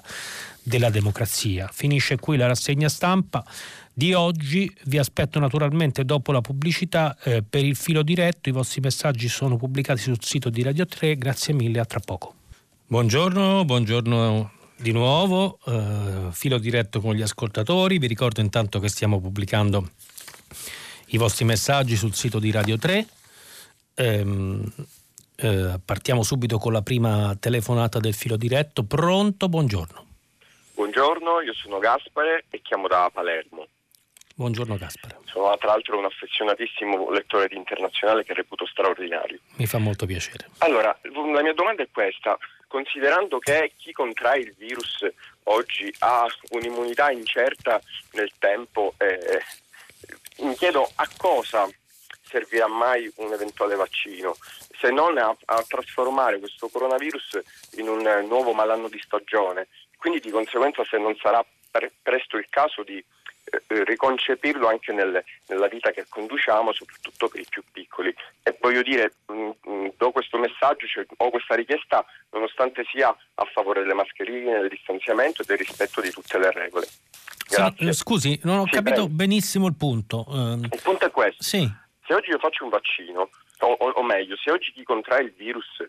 della 0.64 0.89
democrazia. 0.89 1.70
Finisce 1.74 2.16
qui 2.16 2.38
la 2.38 2.48
rassegna 2.48 2.88
stampa 2.88 3.44
di 3.92 4.14
oggi. 4.14 4.74
Vi 4.86 4.98
aspetto 4.98 5.39
naturalmente 5.39 6.06
dopo 6.06 6.32
la 6.32 6.39
pubblicità 6.39 7.18
eh, 7.22 7.44
per 7.44 7.66
il 7.66 7.76
filo 7.76 8.02
diretto. 8.02 8.48
I 8.48 8.54
vostri 8.54 8.80
messaggi 8.80 9.28
sono 9.28 9.58
pubblicati 9.58 10.00
sul 10.00 10.24
sito 10.24 10.50
di 10.50 10.64
Radio 10.64 10.86
3. 10.86 11.18
Grazie 11.18 11.54
mille, 11.54 11.82
a 11.82 11.86
tra 11.86 12.00
poco. 12.00 12.36
Buongiorno, 12.88 13.66
buongiorno 13.66 14.60
di 14.82 14.92
nuovo, 14.92 15.60
eh, 15.68 16.32
filo 16.32 16.58
diretto 16.58 17.00
con 17.00 17.14
gli 17.14 17.22
ascoltatori. 17.22 18.00
Vi 18.00 18.08
ricordo 18.08 18.42
intanto 18.42 18.80
che 18.80 18.90
stiamo 18.90 19.22
pubblicando 19.22 19.90
i 21.08 21.18
vostri 21.18 21.46
messaggi 21.46 21.96
sul 21.96 22.14
sito 22.14 22.40
di 22.40 22.52
Radio 22.52 22.78
3. 22.78 23.06
Ehm, 23.96 24.64
eh, 25.36 25.80
partiamo 25.84 26.24
subito 26.24 26.58
con 26.58 26.74
la 26.74 26.82
prima 26.82 27.36
telefonata 27.40 28.00
del 28.00 28.14
filo 28.14 28.38
diretto. 28.38 28.84
Pronto? 28.84 29.48
Buongiorno. 29.50 30.06
Buongiorno, 30.74 31.42
io 31.42 31.54
sono 31.54 31.78
Gaspare 31.78 32.46
e 32.50 32.62
chiamo 32.64 32.88
da 32.88 33.10
Palermo. 33.14 33.68
Buongiorno 34.34 34.76
Gaspar. 34.78 35.18
Sono 35.26 35.56
tra 35.58 35.68
l'altro 35.68 36.00
un 36.00 36.06
affezionatissimo 36.06 37.12
lettore 37.12 37.48
di 37.48 37.56
internazionale 37.56 38.24
che 38.24 38.34
reputo 38.34 38.66
straordinario. 38.66 39.38
Mi 39.58 39.68
fa 39.68 39.78
molto 39.78 40.08
piacere. 40.08 40.48
Allora, 40.60 40.98
la 41.04 41.42
mia 41.44 41.54
domanda 41.54 41.84
è 41.84 41.88
questa. 41.92 42.38
Considerando 42.72 43.38
che 43.39 43.74
chi 43.76 43.91
contrae 43.91 44.39
il 44.39 44.55
virus 44.57 45.05
oggi 45.43 45.93
ha 45.99 46.26
un'immunità 46.51 47.11
incerta 47.11 47.82
nel 48.13 48.32
tempo, 48.39 48.93
eh, 48.97 49.43
mi 50.39 50.55
chiedo 50.55 50.89
a 50.95 51.05
cosa 51.17 51.67
servirà 52.24 52.67
mai 52.67 53.11
un 53.17 53.34
eventuale 53.34 53.76
vaccino, 53.76 54.38
se 54.80 54.89
non 54.89 55.17
a, 55.17 55.36
a 55.47 55.65
trasformare 55.67 56.39
questo 56.39 56.69
coronavirus 56.69 57.41
in 57.72 57.89
un 57.89 58.26
nuovo 58.30 58.53
malanno 58.53 58.88
di 58.88 59.01
stagione. 59.03 59.67
Quindi 59.97 60.22
di 60.22 60.32
conseguenza 60.32 60.82
se 60.86 60.97
non 60.97 61.13
sarà 61.17 61.45
pre- 61.69 61.91
presto 62.01 62.38
il 62.38 62.47
caso 62.49 62.84
di 62.84 63.03
eh, 63.52 63.84
riconcepirlo 63.84 64.68
anche 64.68 64.93
nel, 64.93 65.24
nella 65.47 65.68
vita 65.68 65.91
che 65.91 66.06
conduciamo, 66.08 66.72
soprattutto 66.72 67.28
per 67.28 67.41
i 67.41 67.45
più 67.49 67.62
piccoli. 67.72 68.14
E 68.43 68.58
voglio 68.60 68.82
dire, 68.82 69.14
mh, 69.28 69.34
mm, 69.34 69.38
mh, 69.47 69.72
mm, 69.72 69.88
do 69.97 70.12
questo 70.12 70.38
messaggio, 70.38 70.88
cioè, 70.88 71.06
ho 71.18 71.30
questa 71.30 71.56
richiesta 71.56 72.06
nonostante 72.32 72.84
sia 72.91 73.10
a 73.10 73.45
favore 73.54 73.82
delle 73.82 73.93
mascherine, 73.93 74.60
del 74.60 74.70
distanziamento 74.70 75.41
e 75.41 75.45
del 75.45 75.58
rispetto 75.58 75.99
di 75.99 76.12
tutte 76.12 76.38
le 76.38 76.52
regole. 76.52 76.88
Grazie. 77.49 77.89
Eh, 77.89 77.93
scusi, 77.93 78.39
non 78.43 78.60
ho 78.60 78.66
sì, 78.66 78.72
capito 78.72 79.04
prego. 79.04 79.10
benissimo 79.10 79.68
il 79.68 79.76
punto. 79.76 80.24
Uh, 80.28 80.60
il 80.64 80.82
punto 80.82 81.06
è 81.06 81.12
questo. 81.12 81.43
Sì. 81.43 81.70
Se 82.06 82.14
oggi 82.14 82.30
io 82.30 82.39
faccio 82.39 82.64
un 82.64 82.70
vaccino, 82.70 83.30
o, 83.60 83.68
o, 83.68 84.04
meglio, 84.04 84.38
se 84.38 84.52
oggi 84.52 84.72
chi 84.72 84.84
contrae 84.84 85.24
il 85.24 85.34
virus 85.36 85.84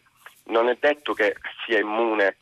non 0.46 0.68
è 0.68 0.76
detto 0.78 1.14
che 1.14 1.36
sia 1.64 1.78
immune 1.78 2.36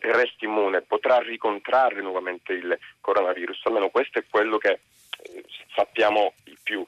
resti 0.00 0.44
immune, 0.44 0.82
potrà 0.82 1.18
ricontrarre 1.18 2.00
nuovamente 2.02 2.52
il 2.52 2.78
coronavirus, 3.00 3.60
almeno 3.64 3.88
questo 3.88 4.18
è 4.18 4.24
quello 4.28 4.58
che 4.58 4.80
eh, 5.22 5.44
sappiamo 5.74 6.32
di 6.44 6.56
più. 6.62 6.84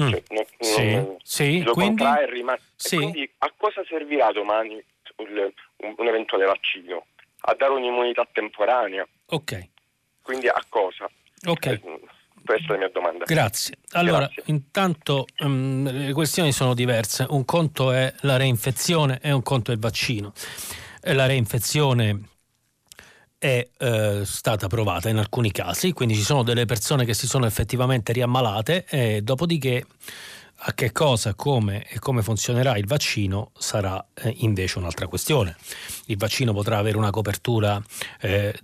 Mm. 0.00 0.10
Cioè, 0.10 0.22
non, 0.30 0.44
sì, 0.58 0.94
non, 0.94 1.16
sì, 1.22 1.62
lo 1.62 1.72
quindi, 1.72 2.02
contrae 2.02 2.30
rimane. 2.30 2.60
Sì. 2.74 2.96
quindi 2.96 3.30
a 3.38 3.52
cosa 3.56 3.84
servirà 3.86 4.32
domani 4.32 4.82
un, 5.16 5.52
un, 5.76 5.94
un, 5.96 6.06
eventuale 6.06 6.46
vaccino? 6.46 7.06
A 7.46 7.54
dare 7.54 7.72
un'immunità 7.72 8.26
temporanea. 8.32 9.06
Ok. 9.26 9.68
Quindi 10.22 10.48
a 10.48 10.64
cosa? 10.68 11.08
Ok. 11.46 11.66
Eh, 11.66 11.80
questa 12.44 12.68
è 12.68 12.72
la 12.72 12.78
mia 12.78 12.88
domanda. 12.88 13.24
Grazie. 13.24 13.76
Allora, 13.92 14.26
Grazie. 14.26 14.42
intanto 14.46 15.26
um, 15.38 15.88
le 15.90 16.12
questioni 16.12 16.52
sono 16.52 16.74
diverse. 16.74 17.26
Un 17.28 17.44
conto 17.44 17.92
è 17.92 18.12
la 18.22 18.36
reinfezione 18.36 19.20
e 19.22 19.30
un 19.32 19.42
conto 19.42 19.70
è 19.70 19.74
il 19.74 19.80
vaccino 19.80 20.32
la 21.12 21.26
reinfezione 21.26 22.28
è 23.38 23.68
eh, 23.78 24.22
stata 24.24 24.68
provata 24.68 25.10
in 25.10 25.18
alcuni 25.18 25.52
casi, 25.52 25.92
quindi 25.92 26.14
ci 26.14 26.22
sono 26.22 26.42
delle 26.42 26.64
persone 26.64 27.04
che 27.04 27.12
si 27.12 27.26
sono 27.26 27.44
effettivamente 27.44 28.12
riammalate 28.12 28.86
e 28.88 29.20
dopodiché 29.20 29.84
a 30.66 30.72
che 30.72 30.92
cosa, 30.92 31.34
come 31.34 31.86
e 31.88 31.98
come 31.98 32.22
funzionerà 32.22 32.78
il 32.78 32.86
vaccino 32.86 33.50
sarà 33.58 34.02
eh, 34.14 34.34
invece 34.38 34.78
un'altra 34.78 35.08
questione. 35.08 35.56
Il 36.06 36.16
vaccino 36.16 36.54
potrà 36.54 36.78
avere 36.78 36.96
una 36.96 37.10
copertura 37.10 37.82
eh, 38.20 38.54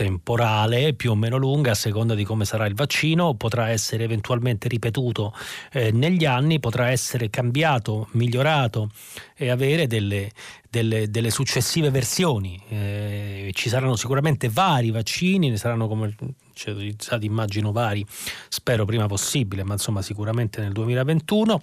temporale 0.00 0.94
più 0.94 1.10
o 1.10 1.14
meno 1.14 1.36
lunga 1.36 1.72
a 1.72 1.74
seconda 1.74 2.14
di 2.14 2.24
come 2.24 2.46
sarà 2.46 2.64
il 2.64 2.74
vaccino, 2.74 3.34
potrà 3.34 3.68
essere 3.68 4.04
eventualmente 4.04 4.66
ripetuto 4.66 5.34
eh, 5.72 5.92
negli 5.92 6.24
anni, 6.24 6.58
potrà 6.58 6.88
essere 6.88 7.28
cambiato, 7.28 8.08
migliorato 8.12 8.88
e 9.36 9.50
avere 9.50 9.86
delle, 9.86 10.30
delle, 10.70 11.10
delle 11.10 11.28
successive 11.28 11.90
versioni. 11.90 12.58
Eh, 12.70 13.50
ci 13.52 13.68
saranno 13.68 13.94
sicuramente 13.94 14.48
vari 14.48 14.90
vaccini, 14.90 15.50
ne 15.50 15.58
saranno 15.58 15.86
come 15.86 16.14
cioè, 16.54 16.72
utilizzati 16.72 17.26
immagino 17.26 17.70
vari, 17.70 18.02
spero 18.48 18.86
prima 18.86 19.06
possibile, 19.06 19.64
ma 19.64 19.74
insomma 19.74 20.00
sicuramente 20.00 20.62
nel 20.62 20.72
2021. 20.72 21.60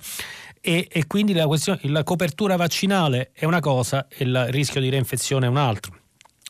E, 0.61 0.87
e 0.91 1.07
quindi 1.07 1.33
la, 1.33 1.47
la 1.81 2.03
copertura 2.03 2.55
vaccinale 2.55 3.31
è 3.33 3.45
una 3.45 3.61
cosa 3.61 4.05
e 4.07 4.25
il 4.25 4.45
rischio 4.51 4.79
di 4.79 4.89
reinfezione 4.89 5.47
è 5.47 5.49
un 5.49 5.57
altro. 5.57 6.05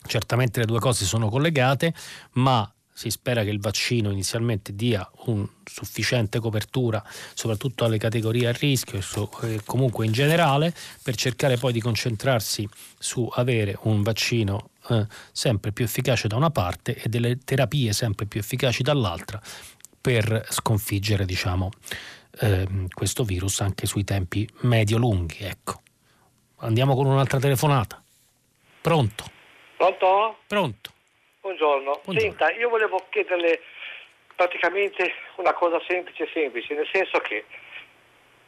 Certamente 0.08 0.60
le 0.60 0.66
due 0.66 0.80
cose 0.80 1.06
sono 1.06 1.30
collegate, 1.30 1.94
ma 2.34 2.70
si 2.92 3.12
spera 3.12 3.44
che 3.44 3.52
il 3.52 3.60
vaccino 3.60 4.10
inizialmente 4.10 4.74
dia 4.74 5.08
un 5.26 5.48
sufficiente 5.64 6.40
copertura 6.40 7.04
soprattutto 7.36 7.86
alle 7.86 8.00
categorie 8.00 8.48
a 8.48 8.52
rischio 8.52 9.00
e 9.44 9.62
comunque 9.64 10.08
in 10.08 10.12
generale 10.12 10.74
per 11.04 11.16
cercare 11.16 11.58
poi 11.58 11.74
di 11.74 11.80
concentrarsi 11.80 12.68
su 12.98 13.30
avere 13.32 13.78
un 13.82 14.02
vaccino 14.02 14.72
eh, 14.90 15.06
sempre 15.32 15.72
più 15.72 15.86
efficace 15.86 16.28
da 16.28 16.38
una 16.38 16.50
parte 16.50 16.96
e 16.96 17.08
delle 17.08 17.38
terapie 17.38 17.94
sempre 17.94 18.26
più 18.26 18.40
efficaci 18.40 18.82
dall'altra 18.82 19.40
per 20.08 20.48
sconfiggere 20.50 21.26
diciamo, 21.26 21.70
eh, 22.40 22.88
questo 22.94 23.26
virus 23.26 23.60
anche 23.60 23.86
sui 23.86 24.06
tempi 24.06 24.50
medio-lunghi. 24.62 25.40
Ecco. 25.40 25.82
Andiamo 26.60 26.96
con 26.96 27.08
un'altra 27.08 27.40
telefonata. 27.40 28.02
Pronto? 28.80 29.37
Pronto? 29.78 30.38
Pronto. 30.48 30.92
Buongiorno. 31.40 32.02
Buongiorno. 32.04 32.20
Senta, 32.20 32.52
io 32.52 32.68
volevo 32.68 33.06
chiederle 33.10 33.62
praticamente 34.36 35.14
una 35.36 35.54
cosa 35.54 35.80
semplice 35.88 36.28
semplice, 36.34 36.74
nel 36.74 36.90
senso 36.92 37.20
che 37.20 37.46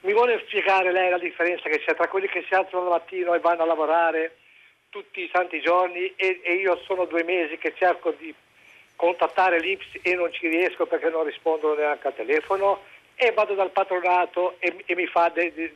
mi 0.02 0.14
vuole 0.14 0.44
spiegare 0.48 0.92
lei 0.92 1.10
la 1.10 1.20
differenza 1.20 1.70
che 1.70 1.80
c'è 1.80 1.96
tra 1.96 2.08
quelli 2.08 2.28
che 2.28 2.44
si 2.48 2.54
alzano 2.56 2.84
al 2.84 2.90
mattino 2.90 3.34
e 3.36 3.40
vanno 3.40 3.62
a 3.62 3.68
lavorare 3.68 4.38
tutti 4.90 5.22
i 5.22 5.30
santi 5.32 5.62
giorni 5.62 6.14
e, 6.16 6.42
e 6.44 6.54
io 6.56 6.82
sono 6.86 7.06
due 7.06 7.24
mesi 7.24 7.58
che 7.58 7.76
cerco 7.76 8.12
di 8.18 8.34
contattare 8.96 9.60
l'Ips 9.60 10.00
e 10.02 10.16
non 10.16 10.34
ci 10.34 10.48
riesco 10.48 10.88
perché 10.88 11.10
non 11.10 11.26
rispondono 11.26 11.76
neanche 11.76 12.08
al 12.08 12.16
telefono 12.16 12.82
e 13.16 13.32
vado 13.34 13.54
dal 13.54 13.70
patronato 13.70 14.56
e, 14.60 14.76
e 14.84 14.96
mi 14.96 15.06
fa 15.06 15.30
de, 15.30 15.54
de, 15.54 15.76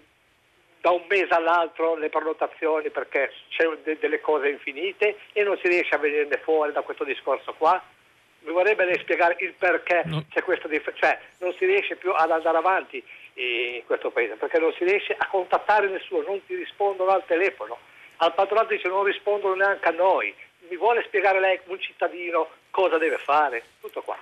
da 0.84 0.92
un 0.92 1.06
mese 1.08 1.34
all'altro 1.34 1.96
le 1.96 2.10
prenotazioni 2.10 2.90
perché 2.90 3.32
c'è 3.48 3.66
de- 3.84 3.98
delle 4.00 4.20
cose 4.20 4.50
infinite 4.50 5.18
e 5.32 5.42
non 5.44 5.58
si 5.60 5.70
riesce 5.70 5.96
a 5.96 5.98
venirne 5.98 6.36
fuori 6.40 6.74
da 6.74 6.82
questo 6.82 7.06
discorso 7.06 7.54
qua. 7.54 7.82
Mi 8.40 8.52
vorrebbe 8.52 8.84
lei 8.84 9.00
spiegare 9.00 9.38
il 9.40 9.54
perché 9.54 10.02
no. 10.04 10.26
c'è 10.30 10.44
questa 10.44 10.68
differenza, 10.68 11.08
cioè 11.08 11.20
non 11.38 11.54
si 11.54 11.66
riesce 11.66 11.96
più 11.96 12.12
ad 12.12 12.30
andare 12.30 12.58
avanti 12.58 13.02
in 13.36 13.86
questo 13.86 14.10
paese 14.10 14.36
perché 14.36 14.60
non 14.60 14.74
si 14.74 14.84
riesce 14.84 15.16
a 15.18 15.26
contattare 15.28 15.88
nessuno, 15.88 16.22
non 16.28 16.46
ti 16.46 16.54
rispondono 16.54 17.12
al 17.12 17.26
telefono. 17.26 17.78
Al 18.18 18.34
patronato 18.34 18.74
dice 18.74 18.90
non 18.90 19.06
rispondono 19.06 19.56
neanche 19.56 19.88
a 19.88 19.92
noi. 19.92 20.36
Mi 20.68 20.76
vuole 20.76 21.02
spiegare 21.04 21.40
lei, 21.40 21.62
un 21.68 21.80
cittadino, 21.80 22.50
cosa 22.72 22.98
deve 22.98 23.20
fare? 23.20 23.64
Tutto 23.80 24.02
qua. 24.02 24.20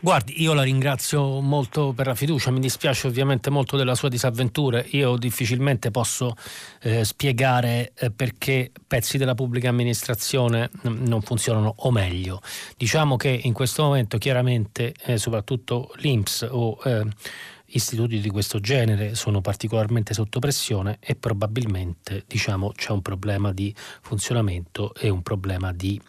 Guardi, 0.00 0.40
io 0.40 0.54
la 0.54 0.62
ringrazio 0.62 1.40
molto 1.40 1.92
per 1.92 2.06
la 2.06 2.14
fiducia, 2.14 2.52
mi 2.52 2.60
dispiace 2.60 3.08
ovviamente 3.08 3.50
molto 3.50 3.76
della 3.76 3.96
sua 3.96 4.08
disavventura, 4.08 4.80
io 4.90 5.16
difficilmente 5.16 5.90
posso 5.90 6.36
eh, 6.82 7.04
spiegare 7.04 7.90
eh, 7.96 8.12
perché 8.12 8.70
pezzi 8.86 9.18
della 9.18 9.34
pubblica 9.34 9.68
amministrazione 9.70 10.70
non 10.82 11.20
funzionano 11.22 11.74
o 11.78 11.90
meglio. 11.90 12.40
Diciamo 12.76 13.16
che 13.16 13.40
in 13.42 13.52
questo 13.52 13.82
momento 13.82 14.18
chiaramente 14.18 14.94
eh, 15.04 15.18
soprattutto 15.18 15.92
l'INPS 15.96 16.46
o 16.48 16.78
eh, 16.84 17.04
istituti 17.70 18.20
di 18.20 18.30
questo 18.30 18.60
genere 18.60 19.16
sono 19.16 19.40
particolarmente 19.40 20.14
sotto 20.14 20.38
pressione 20.38 20.98
e 21.00 21.16
probabilmente 21.16 22.22
diciamo, 22.24 22.70
c'è 22.70 22.92
un 22.92 23.02
problema 23.02 23.52
di 23.52 23.74
funzionamento 24.00 24.94
e 24.94 25.08
un 25.08 25.22
problema 25.22 25.72
di 25.72 26.00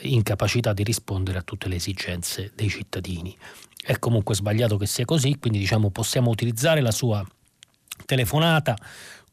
incapacità 0.00 0.72
di 0.72 0.82
rispondere 0.82 1.38
a 1.38 1.42
tutte 1.42 1.68
le 1.68 1.76
esigenze 1.76 2.52
dei 2.54 2.68
cittadini. 2.68 3.36
È 3.80 3.98
comunque 3.98 4.34
sbagliato 4.34 4.76
che 4.76 4.86
sia 4.86 5.04
così, 5.04 5.36
quindi 5.38 5.58
diciamo 5.58 5.90
possiamo 5.90 6.30
utilizzare 6.30 6.80
la 6.80 6.90
sua 6.90 7.24
telefonata 8.04 8.76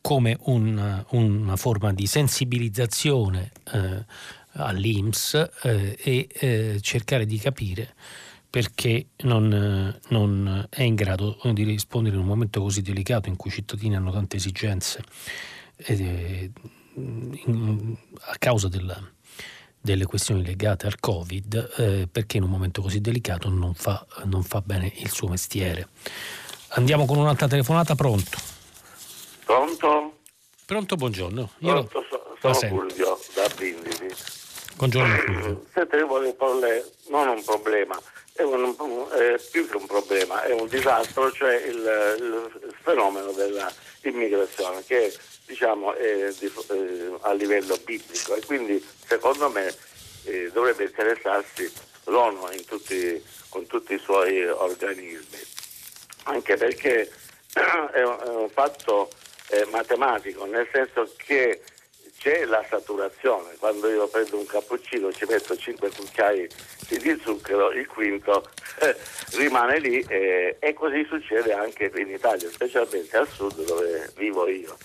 come 0.01 0.37
un, 0.41 1.05
una 1.09 1.55
forma 1.55 1.93
di 1.93 2.05
sensibilizzazione 2.07 3.51
eh, 3.71 4.05
all'IMS 4.53 5.49
eh, 5.63 5.97
e 5.99 6.27
eh, 6.31 6.79
cercare 6.81 7.25
di 7.25 7.37
capire 7.37 7.95
perché 8.49 9.07
non, 9.23 9.97
non, 10.09 10.67
è 10.69 10.83
in 10.83 10.93
grado 10.93 11.39
di 11.53 11.63
rispondere 11.63 12.15
in 12.15 12.21
un 12.21 12.27
momento 12.27 12.61
così 12.61 12.83
delicato 12.83 13.27
in 13.27 13.35
cui 13.35 13.49
i 13.49 13.53
cittadini 13.53 13.95
hanno 13.95 14.11
tante 14.11 14.35
esigenze 14.35 15.03
eh, 15.77 16.51
in, 16.93 17.97
a 18.19 18.35
causa 18.37 18.67
della, 18.67 19.01
delle 19.83 20.05
questioni 20.05 20.45
legate 20.45 20.87
al 20.87 20.97
Covid 20.97 21.73
eh, 21.75 22.07
perché 22.09 22.37
in 22.37 22.43
un 22.43 22.49
momento 22.49 22.81
così 22.81 23.01
delicato 23.01 23.49
non 23.49 23.73
fa, 23.73 24.05
non 24.23 24.41
fa, 24.41 24.61
bene 24.61 24.89
il 24.95 25.11
suo 25.11 25.27
mestiere. 25.27 25.89
Andiamo 26.69 27.05
con 27.05 27.17
un'altra 27.17 27.49
telefonata, 27.49 27.93
pronto? 27.93 28.37
Pronto? 29.43 30.19
Pronto, 30.65 30.95
buongiorno. 30.95 31.49
Io 31.57 31.71
pronto, 31.73 32.05
so, 32.39 32.53
sono 32.55 32.79
Fulvio 32.79 33.19
da 33.35 33.49
Brindisi. 33.53 34.07
Buongiorno 34.77 35.15
Fulvio. 35.17 35.65
Senti, 35.73 35.95
io 35.97 36.07
volevo 36.07 36.33
porle 36.33 36.91
non 37.09 37.27
un 37.27 37.43
problema, 37.43 38.01
è, 38.31 38.41
un, 38.41 38.73
è 39.11 39.35
più 39.51 39.67
che 39.67 39.75
un 39.75 39.85
problema, 39.85 40.43
è 40.43 40.53
un 40.53 40.67
disastro, 40.67 41.29
cioè 41.33 41.55
il, 41.55 42.55
il 42.63 42.75
fenomeno 42.81 43.33
dell'immigrazione 43.33 44.81
che 44.85 45.13
diciamo, 45.45 45.93
eh, 45.95 46.33
di, 46.37 46.51
eh, 46.69 47.17
a 47.21 47.33
livello 47.33 47.77
biblico. 47.83 48.35
E 48.35 48.41
quindi 48.45 48.83
secondo 49.05 49.49
me 49.49 49.73
eh, 50.23 50.49
dovrebbe 50.51 50.85
interessarsi 50.85 51.71
l'ONU 52.05 52.51
in 52.51 52.65
tutti, 52.65 53.23
con 53.49 53.65
tutti 53.67 53.93
i 53.93 53.99
suoi 53.99 54.45
organismi, 54.45 55.39
anche 56.23 56.55
perché 56.55 57.11
è 57.93 58.01
un, 58.01 58.49
fatto 58.49 59.09
eh, 59.49 59.65
matematico, 59.71 60.45
nel 60.45 60.67
senso 60.71 61.11
che 61.17 61.61
c'è 62.17 62.45
la 62.45 62.63
saturazione, 62.69 63.55
quando 63.57 63.89
io 63.89 64.07
prendo 64.07 64.37
un 64.37 64.45
cappuccino 64.45 65.11
ci 65.11 65.25
metto 65.27 65.57
5 65.57 65.89
cucchiai 65.89 66.47
di 66.87 67.19
zucchero, 67.21 67.71
il 67.71 67.85
quinto 67.87 68.49
rimane 69.35 69.79
lì 69.79 69.99
eh, 70.07 70.55
e 70.59 70.73
così 70.73 71.05
succede 71.09 71.53
anche 71.53 71.91
in 71.95 72.09
Italia, 72.09 72.49
specialmente 72.49 73.17
al 73.17 73.27
sud 73.27 73.65
dove 73.65 74.09
vivo 74.15 74.47
io. 74.47 74.77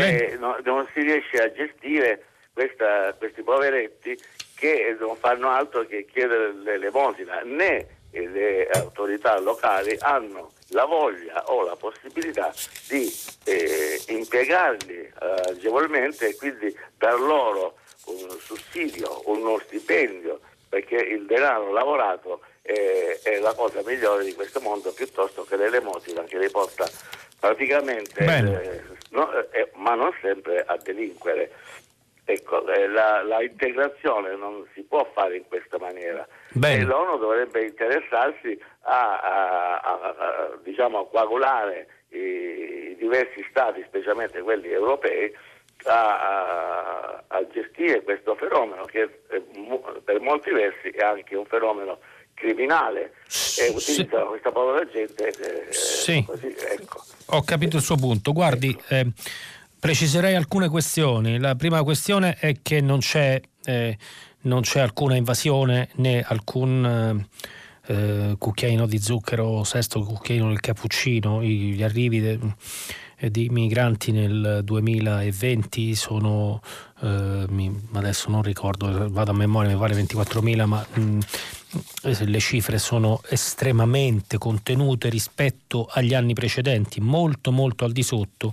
Eh, 0.00 0.36
no, 0.38 0.58
non 0.64 0.86
si 0.92 1.00
riesce 1.00 1.42
a 1.42 1.52
gestire 1.52 2.24
questa, 2.52 3.14
questi 3.14 3.42
poveretti 3.42 4.18
che 4.54 4.96
non 4.98 5.16
fanno 5.16 5.50
altro 5.50 5.84
che 5.86 6.06
chiedere 6.06 6.52
l'elemosina, 6.54 7.42
né 7.44 7.86
le 8.10 8.68
autorità 8.70 9.38
locali 9.40 9.94
hanno 10.00 10.52
la 10.68 10.84
voglia 10.84 11.44
o 11.50 11.64
la 11.64 11.76
possibilità 11.76 12.52
di 12.88 13.12
eh, 13.44 14.00
impiegarli 14.08 15.00
eh, 15.00 15.12
agevolmente 15.50 16.28
e 16.28 16.36
quindi 16.36 16.74
dar 16.96 17.18
loro 17.18 17.76
un 18.06 18.30
sussidio, 18.40 19.22
uno 19.26 19.58
stipendio, 19.64 20.40
perché 20.68 20.96
il 20.96 21.26
denaro 21.26 21.72
lavorato 21.72 22.40
è, 22.62 23.18
è 23.22 23.38
la 23.38 23.52
cosa 23.54 23.82
migliore 23.84 24.24
di 24.24 24.34
questo 24.34 24.60
mondo 24.60 24.92
piuttosto 24.92 25.44
che 25.44 25.56
l'elemosina 25.56 26.22
che 26.24 26.38
li 26.38 26.50
porta 26.50 26.88
praticamente, 27.38 28.24
eh, 28.24 28.82
no, 29.10 29.32
eh, 29.50 29.70
ma 29.74 29.94
non 29.94 30.12
sempre 30.20 30.64
a 30.66 30.76
delinquere. 30.82 31.50
Ecco, 32.28 32.66
eh, 32.68 32.88
la, 32.88 33.22
la, 33.22 33.40
integrazione 33.40 34.34
non 34.34 34.66
si 34.74 34.82
può 34.82 35.08
fare 35.14 35.36
in 35.36 35.46
questa 35.46 35.78
maniera 35.78 36.26
Bene. 36.50 36.82
e 36.82 36.84
l'ONU 36.84 37.18
dovrebbe 37.18 37.64
interessarsi 37.64 38.60
a, 38.80 39.20
a, 39.20 39.80
a, 39.80 40.14
a 40.18 40.58
diciamo, 40.60 41.06
coagulare 41.06 41.86
i, 42.08 42.18
i, 42.18 42.96
diversi 42.98 43.46
stati, 43.48 43.84
specialmente 43.86 44.42
quelli 44.42 44.68
europei, 44.70 45.32
a, 45.84 47.22
gestire 47.52 48.02
questo 48.02 48.34
fenomeno 48.34 48.84
che 48.84 49.02
eh, 49.28 49.42
per 50.04 50.20
molti 50.20 50.50
versi 50.50 50.88
è 50.88 51.04
anche 51.04 51.36
un 51.36 51.46
fenomeno 51.46 52.00
criminale 52.36 53.14
e 53.58 53.68
utilizzano 53.70 54.22
sì. 54.22 54.28
questa 54.28 54.52
povera 54.52 54.86
gente. 54.88 55.28
Eh, 55.28 55.72
sì. 55.72 56.22
Così, 56.24 56.46
ecco. 56.46 57.02
Ho 57.30 57.42
capito 57.42 57.76
il 57.76 57.82
suo 57.82 57.96
punto. 57.96 58.32
Guardi, 58.32 58.68
ecco. 58.68 58.94
eh, 58.94 59.06
Preciserei 59.78 60.34
alcune 60.34 60.68
questioni. 60.68 61.38
La 61.38 61.54
prima 61.54 61.82
questione 61.84 62.36
è 62.40 62.56
che 62.60 62.80
non 62.80 62.98
c'è, 62.98 63.40
eh, 63.64 63.96
non 64.42 64.62
c'è 64.62 64.80
alcuna 64.80 65.14
invasione 65.14 65.90
né 65.96 66.24
alcun 66.26 67.28
eh, 67.86 67.94
eh 67.94 68.34
cucchiaino 68.36 68.86
di 68.86 68.98
zucchero, 68.98 69.62
sesto 69.64 70.00
cucchiaino 70.00 70.48
del 70.48 70.58
cappuccino. 70.58 71.40
Gli 71.42 71.82
arrivi 71.84 72.20
de, 72.20 72.38
di 73.18 73.48
migranti 73.48 74.12
nel 74.12 74.60
2020 74.62 75.94
sono, 75.94 76.60
eh, 77.00 77.46
adesso 77.92 78.30
non 78.30 78.42
ricordo, 78.42 79.08
vado 79.10 79.30
a 79.30 79.34
memoria, 79.34 79.72
mi 79.72 79.78
pare 79.78 79.94
24.000, 79.94 80.66
ma 80.66 80.86
mh, 80.92 81.18
eh, 82.02 82.26
le 82.26 82.40
cifre 82.40 82.76
sono 82.78 83.22
estremamente 83.28 84.36
contenute 84.38 85.08
rispetto 85.08 85.88
agli 85.90 86.14
anni 86.14 86.34
precedenti, 86.34 87.00
molto 87.00 87.50
molto 87.52 87.84
al 87.84 87.92
di 87.92 88.02
sotto 88.02 88.52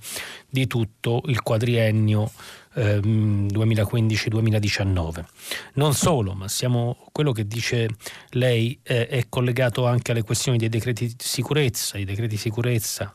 di 0.49 0.67
tutto 0.67 1.21
il 1.25 1.41
quadriennio 1.41 2.31
eh, 2.75 2.99
2015-2019. 2.99 5.25
Non 5.73 5.93
solo, 5.93 6.33
ma 6.33 6.47
siamo, 6.47 6.95
quello 7.11 7.33
che 7.33 7.45
dice 7.45 7.89
lei 8.29 8.79
eh, 8.81 9.07
è 9.07 9.25
collegato 9.27 9.85
anche 9.85 10.11
alle 10.11 10.23
questioni 10.23 10.57
dei 10.57 10.69
decreti 10.69 11.07
di 11.07 11.15
sicurezza, 11.17 11.97
i 11.97 12.05
decreti 12.05 12.35
di 12.35 12.37
sicurezza 12.37 13.11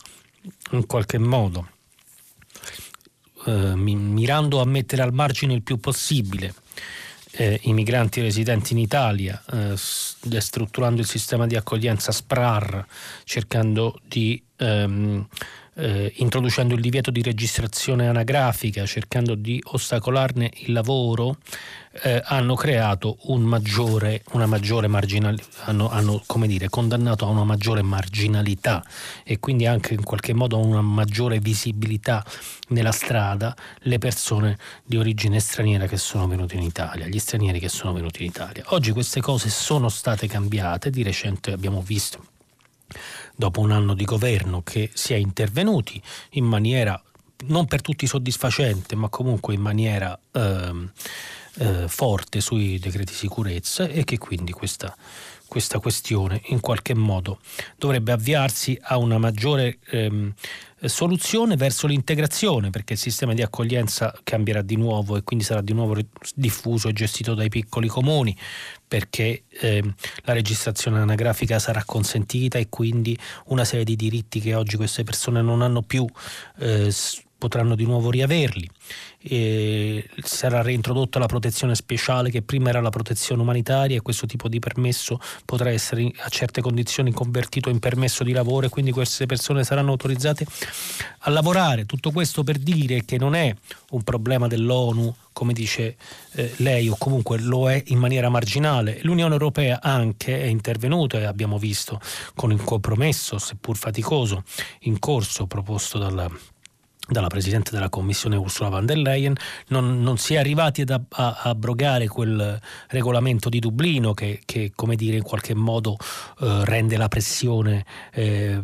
in 0.71 0.85
qualche 0.85 1.17
modo. 1.17 1.69
Eh, 3.45 3.75
mirando 3.75 4.61
a 4.61 4.65
mettere 4.65 5.01
al 5.01 5.13
margine 5.13 5.53
il 5.53 5.61
più 5.61 5.79
possibile 5.79 6.53
eh, 7.31 7.59
i 7.63 7.73
migranti 7.73 8.21
residenti 8.21 8.73
in 8.73 8.79
Italia, 8.79 9.41
eh, 9.51 9.75
destrutturando 10.21 11.01
il 11.01 11.07
sistema 11.07 11.47
di 11.47 11.55
accoglienza 11.55 12.11
SPRAR, 12.11 12.85
cercando 13.23 13.99
di 14.05 14.41
ehm, 14.57 15.27
eh, 15.79 16.13
introducendo 16.17 16.75
il 16.75 16.81
divieto 16.81 17.09
di 17.09 17.21
registrazione 17.21 18.07
anagrafica, 18.07 18.85
cercando 18.85 19.35
di 19.35 19.61
ostacolarne 19.63 20.51
il 20.65 20.73
lavoro, 20.73 21.37
eh, 22.03 22.21
hanno 22.23 22.55
creato 22.55 23.17
un 23.23 23.41
maggiore, 23.41 24.23
una 24.33 24.45
maggiore 24.45 24.87
marginalità, 24.87 25.47
hanno, 25.65 25.89
hanno 25.89 26.21
dire, 26.45 26.69
condannato 26.69 27.25
a 27.25 27.29
una 27.29 27.43
maggiore 27.43 27.81
marginalità 27.81 28.83
e 29.23 29.39
quindi 29.39 29.65
anche 29.65 29.93
in 29.93 30.03
qualche 30.03 30.33
modo 30.33 30.57
a 30.57 30.59
una 30.59 30.81
maggiore 30.81 31.39
visibilità 31.39 32.23
nella 32.69 32.91
strada 32.91 33.55
le 33.81 33.97
persone 33.97 34.57
di 34.83 34.97
origine 34.97 35.39
straniera 35.39 35.87
che 35.87 35.97
sono 35.97 36.27
venute 36.27 36.55
in 36.55 36.63
Italia, 36.63 37.07
gli 37.07 37.19
stranieri 37.19 37.59
che 37.59 37.69
sono 37.69 37.93
venuti 37.93 38.23
in 38.23 38.29
Italia. 38.29 38.63
Oggi 38.67 38.91
queste 38.91 39.21
cose 39.21 39.49
sono 39.49 39.89
state 39.89 40.27
cambiate, 40.27 40.89
di 40.89 41.03
recente 41.03 41.51
abbiamo 41.51 41.81
visto 41.81 42.37
dopo 43.39 43.61
un 43.61 43.71
anno 43.71 43.93
di 43.93 44.03
governo 44.03 44.61
che 44.63 44.89
si 44.93 45.13
è 45.13 45.15
intervenuti 45.15 46.01
in 46.31 46.43
maniera 46.43 47.01
non 47.45 47.67
per 47.67 47.79
tutti 47.79 48.05
soddisfacente, 48.05 48.97
ma 48.97 49.07
comunque 49.07 49.53
in 49.53 49.61
maniera 49.61 50.19
eh, 50.33 50.89
eh, 51.59 51.87
forte 51.87 52.41
sui 52.41 52.79
decreti 52.79 53.13
sicurezza 53.13 53.87
e 53.87 54.03
che 54.03 54.17
quindi 54.17 54.51
questa, 54.51 54.93
questa, 55.47 55.79
questione 55.79 56.41
in 56.47 56.59
qualche 56.59 56.93
modo 56.93 57.39
dovrebbe 57.77 58.11
avviarsi 58.11 58.77
a 58.81 58.97
una 58.97 59.17
maggiore 59.17 59.77
ehm, 59.89 60.33
soluzione 60.87 61.55
verso 61.55 61.87
l'integrazione, 61.87 62.69
perché 62.69 62.93
il 62.93 62.99
sistema 62.99 63.33
di 63.33 63.41
accoglienza 63.41 64.13
cambierà 64.23 64.61
di 64.61 64.75
nuovo 64.75 65.17
e 65.17 65.23
quindi 65.23 65.43
sarà 65.43 65.61
di 65.61 65.73
nuovo 65.73 65.95
diffuso 66.35 66.87
e 66.87 66.93
gestito 66.93 67.33
dai 67.33 67.49
piccoli 67.49 67.87
comuni, 67.87 68.35
perché 68.87 69.43
eh, 69.49 69.83
la 70.23 70.33
registrazione 70.33 70.99
anagrafica 70.99 71.59
sarà 71.59 71.83
consentita 71.85 72.57
e 72.57 72.69
quindi 72.69 73.17
una 73.47 73.65
serie 73.65 73.85
di 73.85 73.95
diritti 73.95 74.39
che 74.39 74.55
oggi 74.55 74.77
queste 74.77 75.03
persone 75.03 75.41
non 75.41 75.61
hanno 75.61 75.81
più 75.81 76.05
eh, 76.59 76.91
potranno 77.39 77.73
di 77.73 77.85
nuovo 77.85 78.11
riaverli. 78.11 78.69
E 79.21 80.07
sarà 80.21 80.61
reintrodotta 80.61 81.17
la 81.17 81.25
protezione 81.25 81.73
speciale 81.73 82.29
che 82.29 82.43
prima 82.43 82.69
era 82.69 82.81
la 82.81 82.91
protezione 82.91 83.41
umanitaria 83.41 83.97
e 83.97 84.01
questo 84.01 84.27
tipo 84.27 84.47
di 84.47 84.59
permesso 84.59 85.19
potrà 85.45 85.71
essere 85.71 86.11
a 86.17 86.29
certe 86.29 86.61
condizioni 86.61 87.11
convertito 87.11 87.69
in 87.69 87.79
permesso 87.79 88.23
di 88.23 88.31
lavoro 88.31 88.67
e 88.67 88.69
quindi 88.69 88.91
queste 88.91 89.25
persone 89.25 89.63
saranno 89.63 89.89
autorizzate 89.89 90.45
a 91.19 91.29
lavorare. 91.31 91.85
Tutto 91.85 92.11
questo 92.11 92.43
per 92.43 92.59
dire 92.59 93.03
che 93.03 93.17
non 93.17 93.33
è 93.33 93.53
un 93.91 94.03
problema 94.03 94.47
dell'ONU 94.47 95.15
come 95.39 95.53
dice 95.53 95.95
eh, 96.33 96.53
lei, 96.57 96.89
o 96.89 96.97
comunque 96.97 97.39
lo 97.39 97.71
è 97.71 97.81
in 97.87 97.97
maniera 97.97 98.27
marginale. 98.27 98.99
L'Unione 99.03 99.31
Europea 99.31 99.79
anche 99.81 100.37
è 100.41 100.45
intervenuta 100.47 101.17
e 101.17 101.23
abbiamo 101.23 101.57
visto 101.57 102.01
con 102.35 102.51
il 102.51 102.61
compromesso, 102.61 103.37
seppur 103.37 103.77
faticoso, 103.77 104.43
in 104.81 104.99
corso 104.99 105.47
proposto 105.47 105.97
dalla 105.97 106.29
dalla 107.09 107.27
Presidente 107.27 107.71
della 107.71 107.89
Commissione 107.89 108.35
Ursula 108.35 108.69
von 108.69 108.85
der 108.85 108.97
Leyen, 108.97 109.35
non, 109.67 110.01
non 110.01 110.17
si 110.17 110.35
è 110.35 110.37
arrivati 110.37 110.81
ad 110.81 110.99
abrogare 111.09 112.07
quel 112.07 112.59
regolamento 112.87 113.49
di 113.49 113.59
Dublino 113.59 114.13
che, 114.13 114.41
che 114.45 114.71
come 114.75 114.95
dire, 114.95 115.17
in 115.17 115.23
qualche 115.23 115.53
modo 115.53 115.97
eh, 116.39 116.65
rende 116.65 116.97
la 116.97 117.07
pressione 117.07 117.85
eh, 118.11 118.63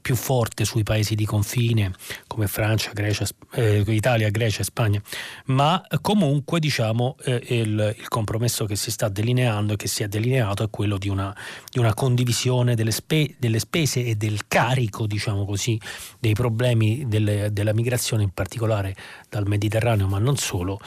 più 0.00 0.14
forte 0.16 0.64
sui 0.64 0.82
paesi 0.82 1.14
di 1.14 1.24
confine 1.24 1.92
come 2.26 2.46
Francia, 2.46 2.90
Grecia, 2.92 3.26
eh, 3.54 3.82
Italia, 3.86 4.30
Grecia 4.30 4.60
e 4.60 4.64
Spagna, 4.64 5.00
ma 5.46 5.82
comunque 6.00 6.60
diciamo 6.60 7.16
eh, 7.24 7.40
il, 7.48 7.94
il, 7.98 8.08
compromesso 8.08 8.64
che 8.64 8.76
si 8.76 8.90
sta 8.90 9.08
delineando 9.08 9.74
e 9.74 9.76
che 9.76 9.88
si 9.88 10.02
è 10.02 10.08
delineato 10.08 10.64
è 10.64 10.70
quello 10.70 10.98
di 10.98 11.08
una, 11.08 11.34
di 11.70 11.78
una 11.78 11.94
condivisione 11.94 12.74
delle, 12.74 12.90
spe, 12.90 13.34
delle, 13.38 13.58
spese 13.58 14.04
e 14.04 14.14
del 14.14 14.46
carico, 14.48 15.06
diciamo 15.06 15.44
così, 15.44 15.80
dei 16.18 16.34
problemi 16.34 17.06
delle, 17.06 17.52
della 17.52 17.72
migrazione, 17.72 18.22
in 18.22 18.30
particolare 18.30 18.94
dal 19.28 19.46
Mediterraneo, 19.46 20.06
ma 20.06 20.18
non 20.18 20.36
solo, 20.36 20.80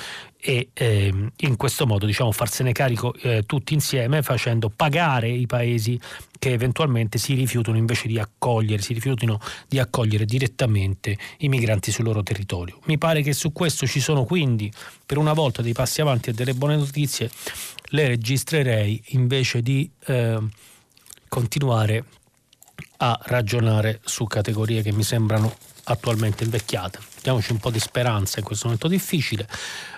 e 0.47 0.69
ehm, 0.73 1.31
in 1.37 1.55
questo 1.55 1.87
modo 1.87 2.05
diciamo, 2.05 2.31
farsene 2.31 2.71
carico 2.71 3.15
eh, 3.15 3.41
tutti 3.47 3.73
insieme 3.73 4.21
facendo 4.21 4.69
pagare 4.69 5.27
i 5.27 5.47
paesi 5.47 5.99
che 6.37 6.51
eventualmente 6.51 7.17
si 7.17 7.33
rifiutano 7.33 7.77
invece 7.77 8.07
di 8.07 8.19
accogliere, 8.19 8.83
si 8.83 8.93
rifiutino 8.93 9.39
di 9.67 9.79
accogliere 9.79 10.23
direttamente 10.23 11.17
i 11.39 11.47
migranti 11.49 11.91
sul 11.91 12.03
loro 12.03 12.21
territorio. 12.21 12.77
Mi 12.83 12.99
pare 12.99 13.23
che 13.23 13.33
su 13.33 13.51
questo 13.51 13.87
ci 13.87 13.99
sono 13.99 14.23
quindi 14.23 14.71
per 15.03 15.17
una 15.17 15.33
volta 15.33 15.63
dei 15.63 15.73
passi 15.73 16.01
avanti 16.01 16.29
e 16.29 16.33
delle 16.33 16.53
buone 16.53 16.75
notizie, 16.75 17.31
le 17.85 18.07
registrerei 18.07 19.01
invece 19.07 19.63
di 19.63 19.89
eh, 20.05 20.37
continuare 21.27 22.05
a 22.97 23.19
ragionare 23.23 23.99
su 24.03 24.25
categorie 24.25 24.83
che 24.83 24.91
mi 24.91 25.03
sembrano 25.03 25.55
attualmente 25.85 26.43
invecchiate. 26.43 26.99
Diamoci 27.21 27.51
un 27.51 27.57
po' 27.57 27.71
di 27.71 27.79
speranza 27.79 28.39
in 28.39 28.45
questo 28.45 28.65
momento 28.65 28.87
difficile. 28.87 29.47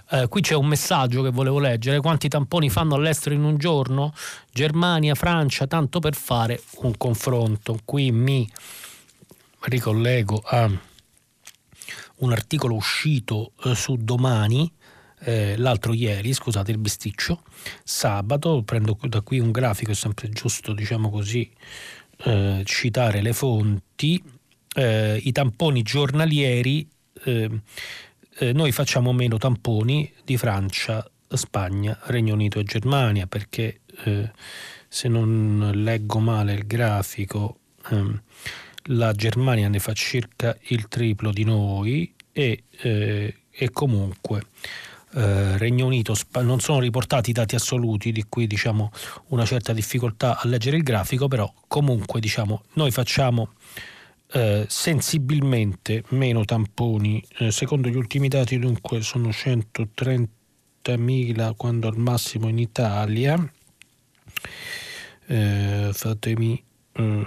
Eh, 0.10 0.28
qui 0.30 0.42
c'è 0.42 0.56
un 0.56 0.68
messaggio 0.68 1.22
che 1.22 1.32
volevo 1.32 1.60
leggere. 1.60 2.00
Quanti 2.00 2.30
tamponi 2.30 2.70
fanno 2.70 2.96
all'estero 2.96 3.36
in 3.36 3.44
un 3.44 3.58
giorno? 3.58 4.14
Germania, 4.52 5.16
Francia, 5.16 5.68
tanto 5.68 6.00
per 6.00 6.16
fare 6.16 6.62
un 6.82 6.96
confronto. 6.98 7.80
Qui 7.84 8.12
mi 8.12 8.50
ricollego 9.62 10.42
a 10.46 10.72
un 12.18 12.32
articolo 12.32 12.76
uscito 12.76 13.52
eh, 13.66 13.76
su 13.76 13.98
domani. 13.98 14.72
Eh, 15.20 15.58
l'altro 15.58 15.94
ieri, 15.94 16.32
scusate 16.32 16.72
il 16.72 16.78
bisticcio, 16.78 17.42
sabato, 17.84 18.62
prendo 18.62 18.98
da 19.02 19.22
qui 19.22 19.40
un 19.40 19.52
grafico, 19.52 19.92
è 19.92 19.96
sempre 19.96 20.30
giusto, 20.30 20.74
diciamo 20.74 21.10
così, 21.10 21.52
eh, 22.18 22.62
citare 22.64 23.22
le 23.22 23.34
fonti, 23.34 24.24
eh, 24.76 25.20
i 25.22 25.32
tamponi 25.32 25.82
giornalieri 25.82 26.88
eh, 28.40 28.54
noi 28.54 28.72
facciamo 28.72 29.14
meno 29.14 29.38
tamponi 29.38 30.12
di 30.24 30.38
Francia, 30.38 31.10
Spagna, 31.28 31.98
Regno 32.04 32.34
Unito 32.34 32.60
e 32.60 32.64
Germania 32.64 33.28
perché 33.28 33.82
eh, 34.06 34.32
se 34.88 35.08
non 35.08 35.72
leggo 35.74 36.20
male 36.20 36.54
il 36.54 36.66
grafico 36.66 37.60
ehm, 37.90 38.22
la 38.90 39.12
Germania 39.14 39.68
ne 39.68 39.80
fa 39.80 39.94
circa 39.94 40.56
il 40.68 40.88
triplo 40.88 41.32
di 41.32 41.44
noi 41.44 42.14
e, 42.32 42.64
eh, 42.82 43.36
e 43.50 43.70
comunque 43.72 44.44
eh, 45.14 45.58
Regno 45.58 45.86
Unito, 45.86 46.14
Sp- 46.14 46.40
non 46.42 46.60
sono 46.60 46.80
riportati 46.80 47.32
i 47.32 47.34
dati 47.34 47.56
assoluti 47.56 48.12
di 48.12 48.26
cui 48.30 48.48
diciamo 48.48 48.92
una 49.28 49.46
certa 49.46 49.74
difficoltà 49.74 50.40
a 50.40 50.48
leggere 50.48 50.78
il 50.78 50.84
grafico, 50.84 51.28
però 51.28 51.52
comunque 51.68 52.20
diciamo 52.20 52.64
noi 52.74 52.92
facciamo 52.92 53.54
eh, 54.32 54.66
sensibilmente 54.68 56.04
meno 56.10 56.46
tamponi. 56.46 57.24
Eh, 57.40 57.52
secondo 57.52 57.90
gli 57.90 57.96
ultimi 57.96 58.28
dati 58.28 58.60
dunque 58.60 59.02
sono 59.02 59.30
130.000 59.30 61.56
quando 61.56 61.88
al 61.88 61.98
massimo 61.98 62.48
in 62.48 62.60
Italia. 62.60 63.52
Eh, 65.28 65.90
fatemi... 65.94 66.64
Mm, 67.00 67.22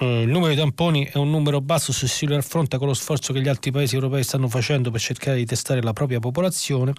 eh, 0.00 0.22
il 0.22 0.28
numero 0.28 0.52
di 0.52 0.58
tamponi 0.58 1.04
è 1.04 1.16
un 1.16 1.30
numero 1.30 1.60
basso 1.60 1.92
se 1.92 2.06
si 2.08 2.26
raffronta 2.26 2.78
con 2.78 2.88
lo 2.88 2.94
sforzo 2.94 3.32
che 3.32 3.40
gli 3.40 3.48
altri 3.48 3.70
paesi 3.70 3.94
europei 3.94 4.22
stanno 4.22 4.48
facendo 4.48 4.90
per 4.90 5.00
cercare 5.00 5.36
di 5.36 5.44
testare 5.44 5.82
la 5.82 5.92
propria 5.92 6.18
popolazione, 6.18 6.92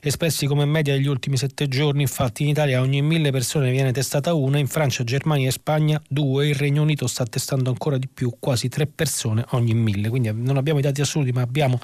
espressi 0.00 0.46
come 0.46 0.64
media 0.64 0.94
degli 0.94 1.06
ultimi 1.06 1.36
sette 1.36 1.68
giorni. 1.68 2.02
Infatti, 2.02 2.44
in 2.44 2.48
Italia 2.48 2.80
ogni 2.80 3.02
mille 3.02 3.30
persone 3.30 3.70
viene 3.70 3.92
testata 3.92 4.32
una, 4.34 4.58
in 4.58 4.68
Francia, 4.68 5.04
Germania 5.04 5.48
e 5.48 5.52
Spagna 5.52 6.00
due, 6.08 6.48
il 6.48 6.54
Regno 6.54 6.82
Unito 6.82 7.06
sta 7.06 7.24
testando 7.24 7.70
ancora 7.70 7.98
di 7.98 8.08
più, 8.08 8.34
quasi 8.38 8.68
tre 8.68 8.86
persone 8.86 9.44
ogni 9.50 9.74
mille. 9.74 10.08
Quindi 10.08 10.30
non 10.32 10.56
abbiamo 10.56 10.78
i 10.78 10.82
dati 10.82 11.00
assoluti, 11.00 11.32
ma 11.32 11.42
abbiamo 11.42 11.80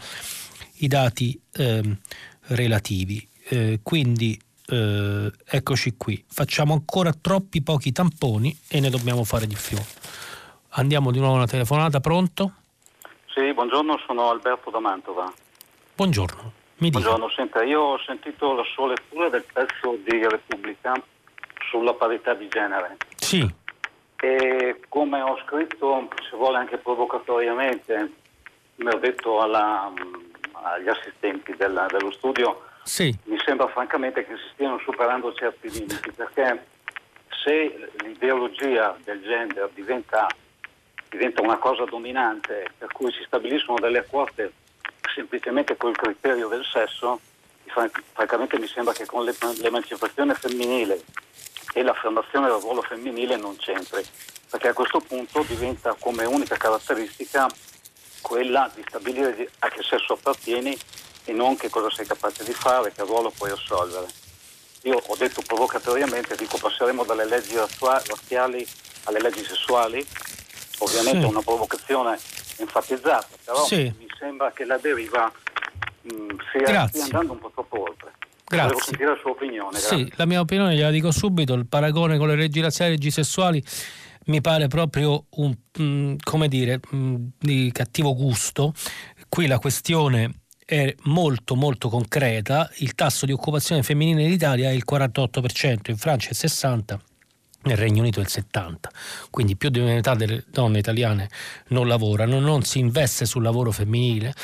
i 0.77 0.89
dati 0.89 1.39
eh, 1.55 1.99
relativi. 2.47 3.27
Eh, 3.49 3.81
quindi 3.83 4.41
eh, 4.69 5.33
eccoci 5.45 5.95
qui, 5.97 6.23
facciamo 6.27 6.73
ancora 6.73 7.13
troppi 7.13 7.63
pochi 7.63 7.93
tamponi 7.93 8.57
e 8.69 8.81
ne 8.81 8.91
dobbiamo 8.91 9.25
fare 9.25 9.47
di 9.47 9.57
più. 9.61 9.77
Andiamo 10.75 11.11
di 11.11 11.19
nuovo 11.19 11.35
a 11.35 11.37
una 11.39 11.47
telefonata, 11.47 12.01
pronto? 12.01 12.53
Sì, 13.27 13.53
buongiorno, 13.53 14.01
sono 14.07 14.31
Alberto 14.31 14.71
da 14.71 14.79
Mantova. 14.79 15.31
Buongiorno, 15.95 16.53
mi 16.79 16.89
dica. 16.89 16.99
Buongiorno, 16.99 17.29
senta, 17.29 17.63
io 17.63 17.81
ho 17.81 17.99
sentito 17.99 18.55
la 18.55 18.65
sua 18.65 18.89
lettura 18.89 19.29
del 19.29 19.45
pezzo 19.53 19.99
di 20.03 20.27
Repubblica 20.27 20.95
sulla 21.69 21.93
parità 21.93 22.33
di 22.33 22.49
genere. 22.49 22.97
Sì. 23.17 23.47
E 24.17 24.81
come 24.89 25.21
ho 25.21 25.39
scritto, 25.45 26.09
se 26.31 26.37
vuole 26.37 26.57
anche 26.57 26.79
provocatoriamente, 26.79 28.13
mi 28.77 28.89
ho 28.89 28.99
detto 28.99 29.43
alla, 29.43 29.93
agli 30.53 30.89
assistenti 30.89 31.55
della, 31.55 31.87
dello 31.91 32.13
studio, 32.13 32.63
sì. 32.83 33.15
mi 33.25 33.39
sembra 33.45 33.69
francamente 33.69 34.25
che 34.25 34.37
si 34.37 34.49
stiano 34.55 34.79
superando 34.79 35.35
certi 35.35 35.69
limiti, 35.69 36.13
perché 36.17 36.67
se 37.45 37.91
l'ideologia 38.03 38.97
del 39.05 39.21
gender 39.21 39.69
diventa 39.75 40.27
diventa 41.13 41.43
una 41.43 41.59
cosa 41.59 41.85
dominante, 41.85 42.73
per 42.79 42.91
cui 42.91 43.13
si 43.13 43.23
stabiliscono 43.27 43.79
delle 43.79 44.05
quote 44.07 44.53
semplicemente 45.15 45.77
col 45.77 45.95
criterio 45.95 46.49
del 46.49 46.65
sesso, 46.65 47.21
francamente 48.13 48.59
mi 48.59 48.67
sembra 48.67 48.95
che 48.95 49.05
con 49.05 49.25
l'emancipazione 49.25 50.35
femminile 50.35 51.03
e 51.75 51.83
l'affermazione 51.83 52.49
del 52.49 52.61
ruolo 52.61 52.81
femminile 52.81 53.37
non 53.37 53.57
c'entri, 53.57 54.03
perché 54.51 54.69
a 54.69 54.73
questo 54.73 55.01
punto 55.01 55.43
diventa 55.43 55.95
come 55.99 56.25
unica 56.25 56.57
caratteristica 56.57 57.47
quella 58.23 58.71
di 58.75 58.83
stabilire 58.89 59.51
a 59.59 59.69
che 59.69 59.83
sesso 59.83 60.15
appartieni 60.15 60.77
e 61.25 61.33
non 61.33 61.57
che 61.57 61.69
cosa 61.69 61.91
sei 61.91 62.07
capace 62.07 62.43
di 62.45 62.53
fare, 62.53 62.93
che 62.93 63.03
ruolo 63.03 63.31
puoi 63.37 63.51
assolvere. 63.51 64.07
Io 64.85 64.97
ho 64.97 65.17
detto 65.17 65.43
provocatoriamente, 65.43 66.37
dico 66.37 66.57
passeremo 66.57 67.05
dalle 67.05 67.27
leggi 67.27 67.55
razziali 67.57 68.67
alle 69.05 69.21
leggi 69.21 69.45
sessuali, 69.45 70.07
ovviamente 70.83 71.21
sì. 71.21 71.27
una 71.27 71.43
provocazione 71.43 72.19
enfatizzata, 72.57 73.29
però 73.45 73.65
sì. 73.65 73.93
mi 73.99 74.07
sembra 74.19 74.53
che 74.53 74.65
la 74.65 74.79
deriva 74.79 75.31
mh, 76.03 76.15
mm, 76.15 76.29
sia, 76.51 76.87
stia 76.89 77.05
andando 77.05 77.33
un 77.33 77.39
po' 77.39 77.51
troppo 77.53 77.83
oltre. 77.83 78.13
Grazie. 78.45 78.69
Devo 78.69 78.81
sentire 78.83 79.09
la 79.09 79.19
sua 79.21 79.31
opinione. 79.31 79.79
Sì, 79.79 80.13
la 80.17 80.27
mia 80.27 80.41
opinione 80.41 80.75
gliela 80.75 80.91
dico 80.91 81.11
subito, 81.11 81.55
il 81.55 81.67
paragone 81.67 82.19
con 82.19 82.29
le 82.29 82.37
leggi 82.37 82.61
razziali 82.61 82.93
e 82.93 82.95
le 82.95 83.01
leggi 83.01 83.11
sessuali 83.11 83.65
mi 84.27 84.41
pare 84.41 84.69
proprio 84.69 85.25
un, 85.31 85.55
mh, 85.79 85.83
mm, 85.83 86.15
come 86.23 86.49
dire, 86.49 86.81
mh, 86.91 86.97
mm, 86.97 87.15
di 87.39 87.71
cattivo 87.73 88.15
gusto. 88.15 88.75
Qui 89.29 89.47
la 89.47 89.59
questione 89.59 90.43
è 90.65 90.95
molto 91.05 91.55
molto 91.55 91.89
concreta, 91.89 92.71
il 92.77 92.95
tasso 92.95 93.27
di 93.27 93.33
occupazione 93.33 93.83
femminile 93.83 94.23
in 94.23 94.33
Italia 94.33 94.69
è 94.71 94.73
il 94.73 94.85
48%, 94.89 95.91
in 95.91 95.97
Francia 95.97 96.29
è 96.29 96.33
il 96.33 96.39
60%, 96.43 96.99
nel 97.65 97.77
Regno 97.77 98.01
Unito 98.01 98.19
è 98.19 98.23
il 98.23 98.29
70, 98.29 98.91
quindi 99.31 99.57
più 99.57 99.69
di 99.69 99.81
metà 99.81 100.15
delle 100.15 100.45
donne 100.51 100.79
italiane 100.79 101.29
non 101.69 101.87
lavorano, 101.87 102.41
non 102.41 102.63
si 102.63 102.79
investe 102.79 103.25
sul 103.25 103.43
lavoro 103.43 103.71
femminile 103.71 104.35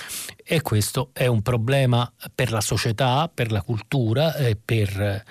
e 0.45 0.63
questo 0.63 1.11
è 1.13 1.27
un 1.27 1.43
problema 1.43 2.11
per 2.35 2.53
la 2.53 2.61
società, 2.61 3.31
per 3.33 3.51
la 3.51 3.63
cultura 3.63 4.35
e 4.37 4.57
per, 4.57 5.25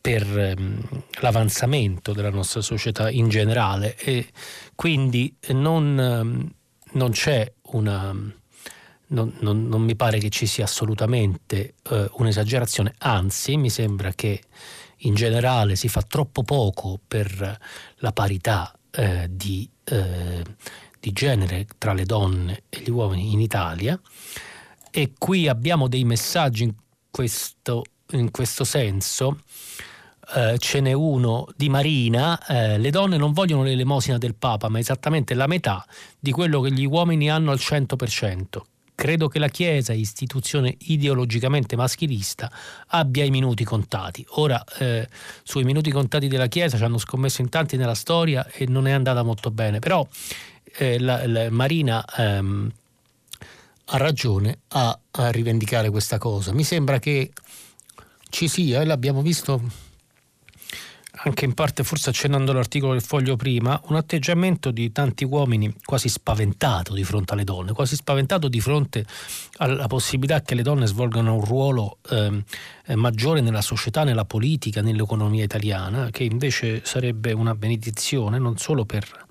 per 0.00 0.54
um, 0.58 0.80
l'avanzamento 1.20 2.12
della 2.12 2.30
nostra 2.30 2.60
società 2.60 3.10
in 3.10 3.28
generale. 3.28 3.96
E 3.96 4.28
quindi 4.74 5.36
non, 5.48 5.96
um, 5.98 6.50
non 6.92 7.10
c'è 7.10 7.52
una... 7.72 8.42
Non, 9.06 9.32
non, 9.40 9.68
non, 9.68 9.82
mi 9.82 9.94
pare 9.94 10.18
che 10.18 10.30
ci 10.30 10.46
sia 10.46 10.64
assolutamente 10.64 11.74
uh, 11.90 12.06
un'esagerazione, 12.14 12.94
anzi 12.98 13.56
mi 13.56 13.68
sembra 13.70 14.12
che 14.12 14.40
in 15.04 15.14
generale 15.14 15.76
si 15.76 15.88
fa 15.88 16.02
troppo 16.02 16.42
poco 16.42 16.98
per 17.06 17.58
la 17.96 18.12
parità 18.12 18.72
eh, 18.90 19.28
di, 19.30 19.68
eh, 19.84 20.42
di 21.00 21.12
genere 21.12 21.66
tra 21.78 21.92
le 21.92 22.04
donne 22.04 22.64
e 22.68 22.80
gli 22.80 22.90
uomini 22.90 23.32
in 23.32 23.40
Italia 23.40 23.98
e 24.90 25.12
qui 25.18 25.48
abbiamo 25.48 25.88
dei 25.88 26.04
messaggi 26.04 26.62
in 26.62 26.74
questo, 27.10 27.82
in 28.12 28.30
questo 28.30 28.62
senso. 28.62 29.40
Uh, 30.34 30.56
ce 30.56 30.80
n'è 30.80 30.92
uno 30.92 31.46
di 31.54 31.68
Marina, 31.68 32.38
uh, 32.48 32.78
le 32.78 32.90
donne 32.90 33.18
non 33.18 33.32
vogliono 33.32 33.62
l'elemosina 33.62 34.16
del 34.16 34.34
Papa, 34.34 34.68
ma 34.68 34.78
esattamente 34.78 35.34
la 35.34 35.46
metà 35.46 35.84
di 36.18 36.30
quello 36.30 36.60
che 36.60 36.72
gli 36.72 36.86
uomini 36.86 37.28
hanno 37.28 37.50
al 37.50 37.58
100%. 37.58 38.60
Credo 38.94 39.28
che 39.28 39.38
la 39.38 39.48
Chiesa, 39.48 39.92
istituzione 39.92 40.76
ideologicamente 40.78 41.76
maschilista, 41.76 42.50
abbia 42.88 43.24
i 43.24 43.30
minuti 43.30 43.64
contati. 43.64 44.24
Ora, 44.30 44.62
eh, 44.78 45.08
sui 45.42 45.64
minuti 45.64 45.90
contati 45.90 46.28
della 46.28 46.46
Chiesa 46.46 46.76
ci 46.76 46.84
hanno 46.84 46.98
scommesso 46.98 47.42
in 47.42 47.48
tanti 47.48 47.76
nella 47.76 47.94
storia 47.94 48.46
e 48.46 48.66
non 48.66 48.86
è 48.86 48.92
andata 48.92 49.22
molto 49.22 49.50
bene, 49.50 49.80
però 49.80 50.06
eh, 50.76 50.98
la, 51.00 51.26
la 51.26 51.50
Marina 51.50 52.04
ehm, 52.04 52.72
ha 53.86 53.96
ragione 53.96 54.58
a, 54.68 54.98
a 55.10 55.30
rivendicare 55.30 55.90
questa 55.90 56.18
cosa. 56.18 56.52
Mi 56.52 56.64
sembra 56.64 56.98
che 56.98 57.32
ci 58.30 58.48
sia, 58.48 58.80
e 58.80 58.84
l'abbiamo 58.84 59.22
visto 59.22 59.60
anche 61.26 61.46
in 61.46 61.54
parte 61.54 61.84
forse 61.84 62.10
accennando 62.10 62.52
l'articolo 62.52 62.92
del 62.92 63.02
foglio 63.02 63.36
prima, 63.36 63.80
un 63.86 63.96
atteggiamento 63.96 64.70
di 64.70 64.92
tanti 64.92 65.24
uomini 65.24 65.74
quasi 65.82 66.08
spaventato 66.08 66.92
di 66.92 67.02
fronte 67.02 67.32
alle 67.32 67.44
donne, 67.44 67.72
quasi 67.72 67.96
spaventato 67.96 68.48
di 68.48 68.60
fronte 68.60 69.06
alla 69.56 69.86
possibilità 69.86 70.42
che 70.42 70.54
le 70.54 70.62
donne 70.62 70.86
svolgano 70.86 71.34
un 71.34 71.44
ruolo 71.44 71.98
ehm, 72.10 72.42
eh, 72.86 72.94
maggiore 72.96 73.40
nella 73.40 73.62
società, 73.62 74.04
nella 74.04 74.26
politica, 74.26 74.82
nell'economia 74.82 75.44
italiana, 75.44 76.10
che 76.10 76.24
invece 76.24 76.84
sarebbe 76.84 77.32
una 77.32 77.54
benedizione 77.54 78.38
non 78.38 78.58
solo 78.58 78.84
per, 78.84 79.26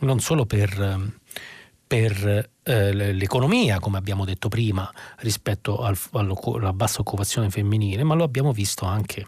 non 0.00 0.20
solo 0.20 0.46
per, 0.46 1.10
per 1.86 2.50
eh, 2.62 2.92
l'economia, 3.12 3.80
come 3.80 3.98
abbiamo 3.98 4.24
detto 4.24 4.48
prima, 4.48 4.90
rispetto 5.18 5.82
al, 5.82 5.98
alla 6.12 6.72
bassa 6.72 7.00
occupazione 7.00 7.50
femminile, 7.50 8.02
ma 8.02 8.14
lo 8.14 8.24
abbiamo 8.24 8.52
visto 8.52 8.86
anche 8.86 9.26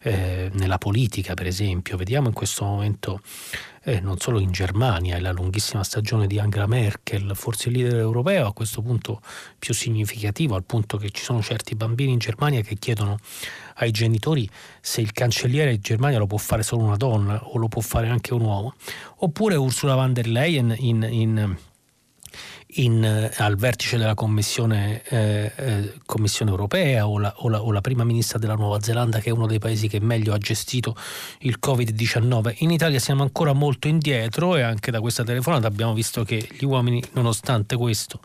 eh, 0.00 0.50
nella 0.52 0.78
politica, 0.78 1.34
per 1.34 1.46
esempio. 1.46 1.96
Vediamo 1.96 2.28
in 2.28 2.34
questo 2.34 2.64
momento, 2.64 3.20
eh, 3.84 4.00
non 4.00 4.18
solo 4.18 4.38
in 4.38 4.50
Germania, 4.50 5.16
è 5.16 5.20
la 5.20 5.32
lunghissima 5.32 5.82
stagione 5.84 6.26
di 6.26 6.38
Angela 6.38 6.66
Merkel, 6.66 7.32
forse 7.34 7.68
il 7.68 7.78
leader 7.78 7.98
europeo 7.98 8.46
a 8.46 8.52
questo 8.52 8.82
punto 8.82 9.20
più 9.58 9.74
significativo, 9.74 10.54
al 10.54 10.64
punto 10.64 10.96
che 10.96 11.10
ci 11.10 11.22
sono 11.22 11.42
certi 11.42 11.74
bambini 11.74 12.12
in 12.12 12.18
Germania 12.18 12.60
che 12.60 12.76
chiedono 12.76 13.18
ai 13.80 13.90
genitori 13.90 14.48
se 14.80 15.00
il 15.00 15.12
cancelliere 15.12 15.72
in 15.72 15.80
Germania 15.80 16.18
lo 16.18 16.26
può 16.26 16.38
fare 16.38 16.62
solo 16.62 16.82
una 16.82 16.96
donna 16.96 17.40
o 17.44 17.58
lo 17.58 17.68
può 17.68 17.80
fare 17.80 18.08
anche 18.08 18.34
un 18.34 18.42
uomo, 18.42 18.74
oppure 19.16 19.56
Ursula 19.56 19.94
von 19.94 20.12
der 20.12 20.26
Leyen 20.26 20.74
in, 20.78 21.06
in 21.08 21.56
in, 22.72 23.02
eh, 23.02 23.30
al 23.38 23.56
vertice 23.56 23.96
della 23.96 24.14
commissione, 24.14 25.02
eh, 25.08 25.52
eh, 25.56 25.92
commissione 26.04 26.50
europea 26.50 27.06
o 27.06 27.18
la, 27.18 27.32
o, 27.38 27.48
la, 27.48 27.62
o 27.62 27.72
la, 27.72 27.80
prima 27.80 28.04
ministra 28.04 28.38
della 28.38 28.54
Nuova 28.54 28.80
Zelanda 28.80 29.20
che 29.20 29.30
è 29.30 29.32
uno 29.32 29.46
dei 29.46 29.58
paesi 29.58 29.88
che 29.88 30.00
meglio 30.00 30.34
ha 30.34 30.38
gestito 30.38 30.94
il 31.40 31.58
Covid-19. 31.64 32.56
In 32.58 32.70
Italia 32.70 32.98
siamo 32.98 33.22
ancora 33.22 33.52
molto 33.52 33.88
indietro 33.88 34.56
e 34.56 34.62
anche 34.62 34.90
da 34.90 35.00
questa 35.00 35.24
telefonata 35.24 35.66
abbiamo 35.66 35.94
visto 35.94 36.24
che 36.24 36.46
gli 36.50 36.64
uomini, 36.64 37.02
nonostante 37.12 37.76
questo, 37.76 38.20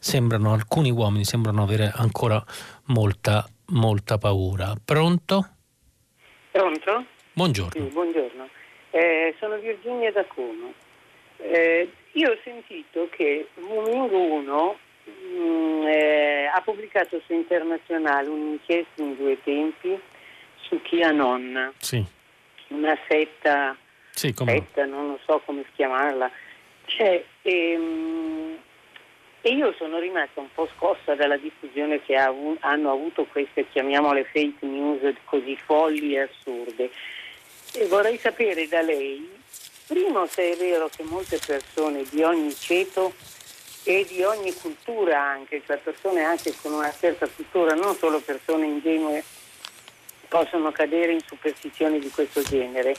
sembrano, 0.00 0.52
alcuni 0.52 0.90
uomini 0.90 1.24
sembrano 1.24 1.62
avere 1.62 1.92
ancora 1.94 2.42
molta, 2.86 3.48
molta 3.66 4.18
paura. 4.18 4.74
Pronto? 4.84 5.46
Pronto? 6.50 7.04
Buongiorno. 7.32 7.70
Sì, 7.80 7.92
buongiorno. 7.92 8.48
Eh, 8.90 9.34
sono 9.38 9.58
Virginia 9.58 10.10
da 10.10 10.24
Como. 10.24 10.72
Eh, 11.36 11.88
io 12.18 12.32
ho 12.32 12.38
sentito 12.42 13.08
che 13.10 13.48
Wuming 13.54 14.10
1 14.10 14.78
mh, 15.04 15.86
eh, 15.86 16.50
ha 16.52 16.60
pubblicato 16.62 17.20
su 17.24 17.32
Internazionale 17.32 18.28
un'inchiesta 18.28 19.02
in 19.02 19.16
due 19.16 19.40
tempi 19.42 19.98
su 20.62 20.80
QAnon, 20.82 21.72
sì. 21.78 22.04
una 22.68 22.98
setta, 23.08 23.76
sì, 24.10 24.34
setta, 24.36 24.84
non 24.84 25.16
so 25.24 25.40
come 25.44 25.64
chiamarla. 25.74 26.30
Cioè, 26.86 27.24
ehm, 27.42 28.56
e 29.40 29.50
io 29.50 29.72
sono 29.78 29.98
rimasta 29.98 30.40
un 30.40 30.48
po' 30.52 30.68
scossa 30.74 31.14
dalla 31.14 31.36
diffusione 31.36 32.02
che 32.02 32.16
ha, 32.16 32.34
hanno 32.60 32.90
avuto 32.90 33.24
queste, 33.26 33.68
chiamiamole 33.70 34.24
fake 34.24 34.66
news 34.66 35.14
così 35.24 35.56
folli 35.56 36.16
e 36.16 36.20
assurde. 36.22 36.90
E 37.74 37.86
vorrei 37.86 38.18
sapere 38.18 38.66
da 38.66 38.82
lei 38.82 39.37
Primo 39.88 40.26
se 40.26 40.52
è 40.52 40.56
vero 40.56 40.90
che 40.94 41.02
molte 41.02 41.40
persone 41.44 42.04
di 42.10 42.22
ogni 42.22 42.54
ceto 42.54 43.14
e 43.84 44.04
di 44.06 44.22
ogni 44.22 44.52
cultura 44.52 45.18
anche, 45.18 45.62
cioè 45.64 45.78
persone 45.78 46.22
anche 46.22 46.54
con 46.60 46.74
una 46.74 46.92
certa 46.92 47.26
cultura, 47.26 47.72
non 47.72 47.96
solo 47.96 48.20
persone 48.20 48.66
ingenue, 48.66 49.24
possono 50.28 50.70
cadere 50.72 51.12
in 51.12 51.22
superstizioni 51.26 51.98
di 51.98 52.10
questo 52.10 52.42
genere. 52.42 52.94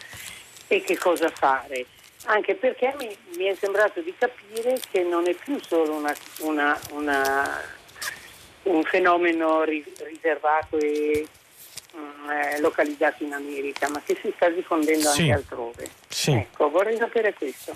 E 0.68 0.82
che 0.82 0.98
cosa 0.98 1.30
fare? 1.30 1.86
Anche 2.24 2.56
perché 2.56 2.96
mi, 2.98 3.16
mi 3.38 3.46
è 3.46 3.54
sembrato 3.54 4.02
di 4.02 4.14
capire 4.18 4.80
che 4.90 5.04
non 5.04 5.28
è 5.28 5.36
più 5.36 5.60
solo 5.62 5.94
una, 5.94 6.16
una, 6.40 6.80
una, 6.94 7.62
un 8.64 8.82
fenomeno 8.82 9.64
riservato 9.64 10.80
e 10.80 11.28
eh, 11.94 12.60
localizzato 12.60 13.24
in 13.24 13.34
America, 13.34 13.90
ma 13.90 14.02
che 14.06 14.18
si 14.22 14.32
sta 14.36 14.50
diffondendo 14.50 15.10
sì. 15.10 15.22
anche 15.22 15.34
altrove. 15.34 15.90
Sì. 16.08 16.32
Ecco, 16.32 16.70
vorrei 16.70 16.98
sapere 16.98 17.34
questo. 17.34 17.76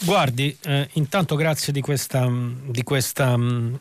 Guardi, 0.00 0.56
eh, 0.64 0.88
intanto 0.94 1.34
grazie 1.36 1.72
di 1.72 1.80
questa, 1.80 2.28
di 2.28 2.82
questa 2.82 3.36
mm, 3.36 3.74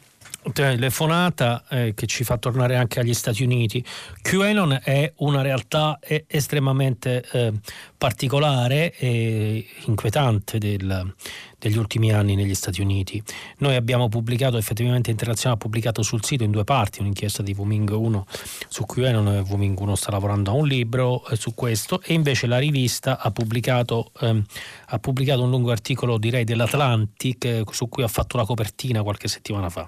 telefonata 0.51 1.63
eh, 1.69 1.93
che 1.95 2.05
ci 2.05 2.23
fa 2.23 2.37
tornare 2.37 2.75
anche 2.75 2.99
agli 2.99 3.13
Stati 3.13 3.43
Uniti. 3.43 3.83
QAnon 4.21 4.79
è 4.83 5.11
una 5.17 5.41
realtà 5.41 5.99
estremamente 6.27 7.23
eh, 7.31 7.53
particolare 7.97 8.93
e 8.97 9.65
inquietante 9.85 10.57
del, 10.57 11.13
degli 11.57 11.77
ultimi 11.77 12.11
anni 12.11 12.35
negli 12.35 12.55
Stati 12.55 12.81
Uniti. 12.81 13.23
Noi 13.59 13.75
abbiamo 13.75 14.09
pubblicato, 14.09 14.57
effettivamente 14.57 15.11
Internazionale 15.11 15.59
ha 15.59 15.63
pubblicato 15.63 16.01
sul 16.01 16.23
sito 16.23 16.43
in 16.43 16.51
due 16.51 16.65
parti 16.65 16.99
un'inchiesta 16.99 17.41
di 17.41 17.53
Wuming 17.57 17.89
1 17.89 18.25
su 18.67 18.85
QAnon, 18.85 19.45
Wuming 19.47 19.79
1 19.79 19.95
sta 19.95 20.11
lavorando 20.11 20.51
a 20.51 20.53
un 20.53 20.67
libro 20.67 21.25
eh, 21.27 21.37
su 21.37 21.53
questo 21.53 22.01
e 22.01 22.13
invece 22.13 22.47
la 22.47 22.57
rivista 22.57 23.19
ha 23.19 23.31
pubblicato, 23.31 24.11
ehm, 24.19 24.43
ha 24.87 24.99
pubblicato 24.99 25.43
un 25.43 25.49
lungo 25.49 25.71
articolo 25.71 26.17
direi 26.17 26.43
dell'Atlantic 26.43 27.45
eh, 27.45 27.63
su 27.71 27.87
cui 27.87 28.03
ha 28.03 28.07
fatto 28.09 28.35
la 28.35 28.45
copertina 28.45 29.01
qualche 29.01 29.29
settimana 29.29 29.69
fa. 29.69 29.87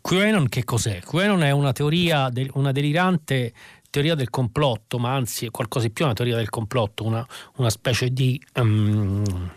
QAnon 0.00 0.48
che 0.48 0.64
cos'è? 0.64 1.00
QAnon 1.00 1.42
è 1.42 1.50
una 1.50 1.72
teoria, 1.72 2.30
una 2.52 2.72
delirante 2.72 3.52
teoria 3.90 4.14
del 4.14 4.30
complotto, 4.30 4.98
ma 4.98 5.14
anzi 5.14 5.46
è 5.46 5.50
qualcosa 5.50 5.86
di 5.86 5.92
più 5.92 6.04
una 6.04 6.14
teoria 6.14 6.36
del 6.36 6.48
complotto, 6.48 7.04
una, 7.04 7.26
una 7.56 7.70
specie 7.70 8.10
di, 8.10 8.42
um, 8.54 9.50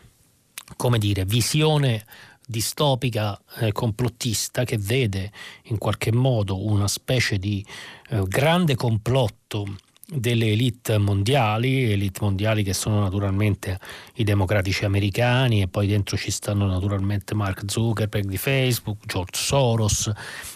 come 0.76 0.98
dire, 0.98 1.24
visione 1.26 2.06
distopica 2.48 3.40
eh, 3.60 3.72
complottista 3.72 4.66
che 4.66 4.78
vede 4.78 5.32
in 5.64 5.78
qualche 5.78 6.12
modo 6.12 6.64
una 6.64 6.88
specie 6.88 7.38
di 7.38 7.66
eh, 8.10 8.24
grande 8.28 8.76
complotto 8.76 9.78
delle 10.08 10.52
elite 10.52 10.98
mondiali, 10.98 11.92
elite 11.92 12.20
mondiali 12.22 12.64
che 12.64 12.74
sono 12.74 13.00
naturalmente 13.00 13.80
i 14.16 14.24
democratici 14.24 14.86
americani 14.86 15.62
e 15.62 15.68
poi 15.68 15.88
dentro 15.88 16.16
ci 16.16 16.30
stanno 16.30 16.68
naturalmente 16.68 17.34
Mark 17.34 17.64
Zuckerberg 17.66 18.26
di 18.28 18.38
Facebook, 18.38 19.06
George 19.06 19.40
Soros 19.40 20.12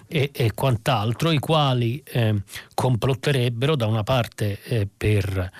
e, 0.07 0.29
e 0.31 0.53
quant'altro, 0.53 1.31
i 1.31 1.39
quali 1.39 2.01
eh, 2.05 2.35
complotterebbero 2.73 3.75
da 3.75 3.87
una 3.87 4.03
parte 4.03 4.61
eh, 4.63 4.87
per 4.95 5.51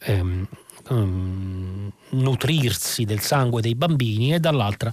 ehm, 0.00 0.46
um, 0.90 1.90
nutrirsi 2.10 3.04
del 3.04 3.20
sangue 3.20 3.62
dei 3.62 3.74
bambini 3.74 4.34
e 4.34 4.40
dall'altra 4.40 4.92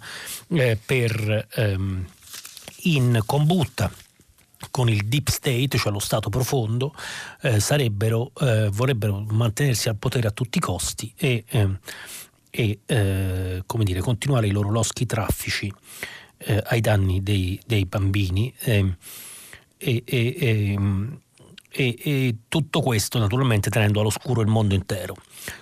eh, 0.50 0.78
per 0.84 1.48
ehm, 1.52 2.06
in 2.84 3.20
combutta 3.26 3.92
con 4.72 4.90
il 4.90 5.06
deep 5.06 5.30
state, 5.30 5.78
cioè 5.78 5.92
lo 5.92 6.00
Stato 6.00 6.30
profondo, 6.30 6.94
eh, 7.42 7.60
eh, 8.40 8.70
vorrebbero 8.72 9.26
mantenersi 9.30 9.90
al 9.90 9.98
potere 9.98 10.28
a 10.28 10.32
tutti 10.32 10.58
i 10.58 10.62
costi 10.62 11.14
e, 11.16 11.44
eh, 11.48 11.70
e 12.50 12.80
eh, 12.86 13.64
come 13.66 13.84
dire, 13.84 14.02
continuare 14.02 14.48
i 14.48 14.52
loro 14.52 14.70
loschi 14.70 15.06
traffici 15.06 15.72
eh, 16.38 16.64
ai 16.68 16.82
danni 16.82 17.22
dei, 17.22 17.60
dei 17.66 17.86
bambini. 17.86 18.54
Ehm, 18.60 18.96
e, 19.78 20.04
e, 20.06 20.76
e, 21.76 21.96
e, 22.00 22.36
tutto 22.48 22.80
questo 22.80 23.20
naturalmente 23.20 23.70
tenendo 23.70 24.00
all'oscuro 24.00 24.42
il 24.42 24.48
mondo 24.48 24.74
intero. 24.74 25.16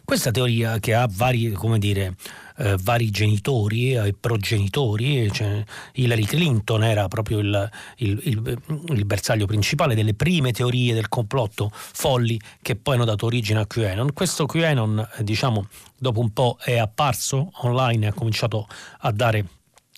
Questa 0.06 0.30
teoria 0.30 0.80
che 0.80 0.94
ha 0.94 1.08
vari, 1.10 1.52
come 1.52 1.80
dire, 1.80 2.16
eh, 2.58 2.78
vari 2.80 3.10
genitori 3.10 3.96
e 3.96 4.14
progenitori, 4.18 5.32
cioè 5.32 5.64
Hillary 5.94 6.24
Clinton 6.26 6.84
era 6.84 7.08
proprio 7.08 7.40
il, 7.40 7.70
il, 7.98 8.20
il, 8.26 8.62
il, 8.90 9.06
bersaglio 9.06 9.48
principale 9.48 9.96
delle 9.96 10.14
prime 10.14 10.52
teorie 10.52 10.94
del 10.94 11.10
complotto 11.10 11.72
folli 11.74 12.40
che 12.62 12.76
poi 12.76 12.96
hanno 12.96 13.06
dato 13.06 13.26
origine 13.26 13.62
a 13.62 13.66
QAnon. 13.66 14.14
Questo 14.14 14.46
QAnon, 14.46 15.10
eh, 15.18 15.24
diciamo, 15.24 15.68
dopo 15.98 16.20
un 16.20 16.32
po' 16.32 16.58
è 16.62 16.78
apparso 16.78 17.50
online 17.62 18.06
e 18.06 18.10
ha 18.10 18.14
cominciato 18.14 18.68
a 19.00 19.12
dare 19.12 19.46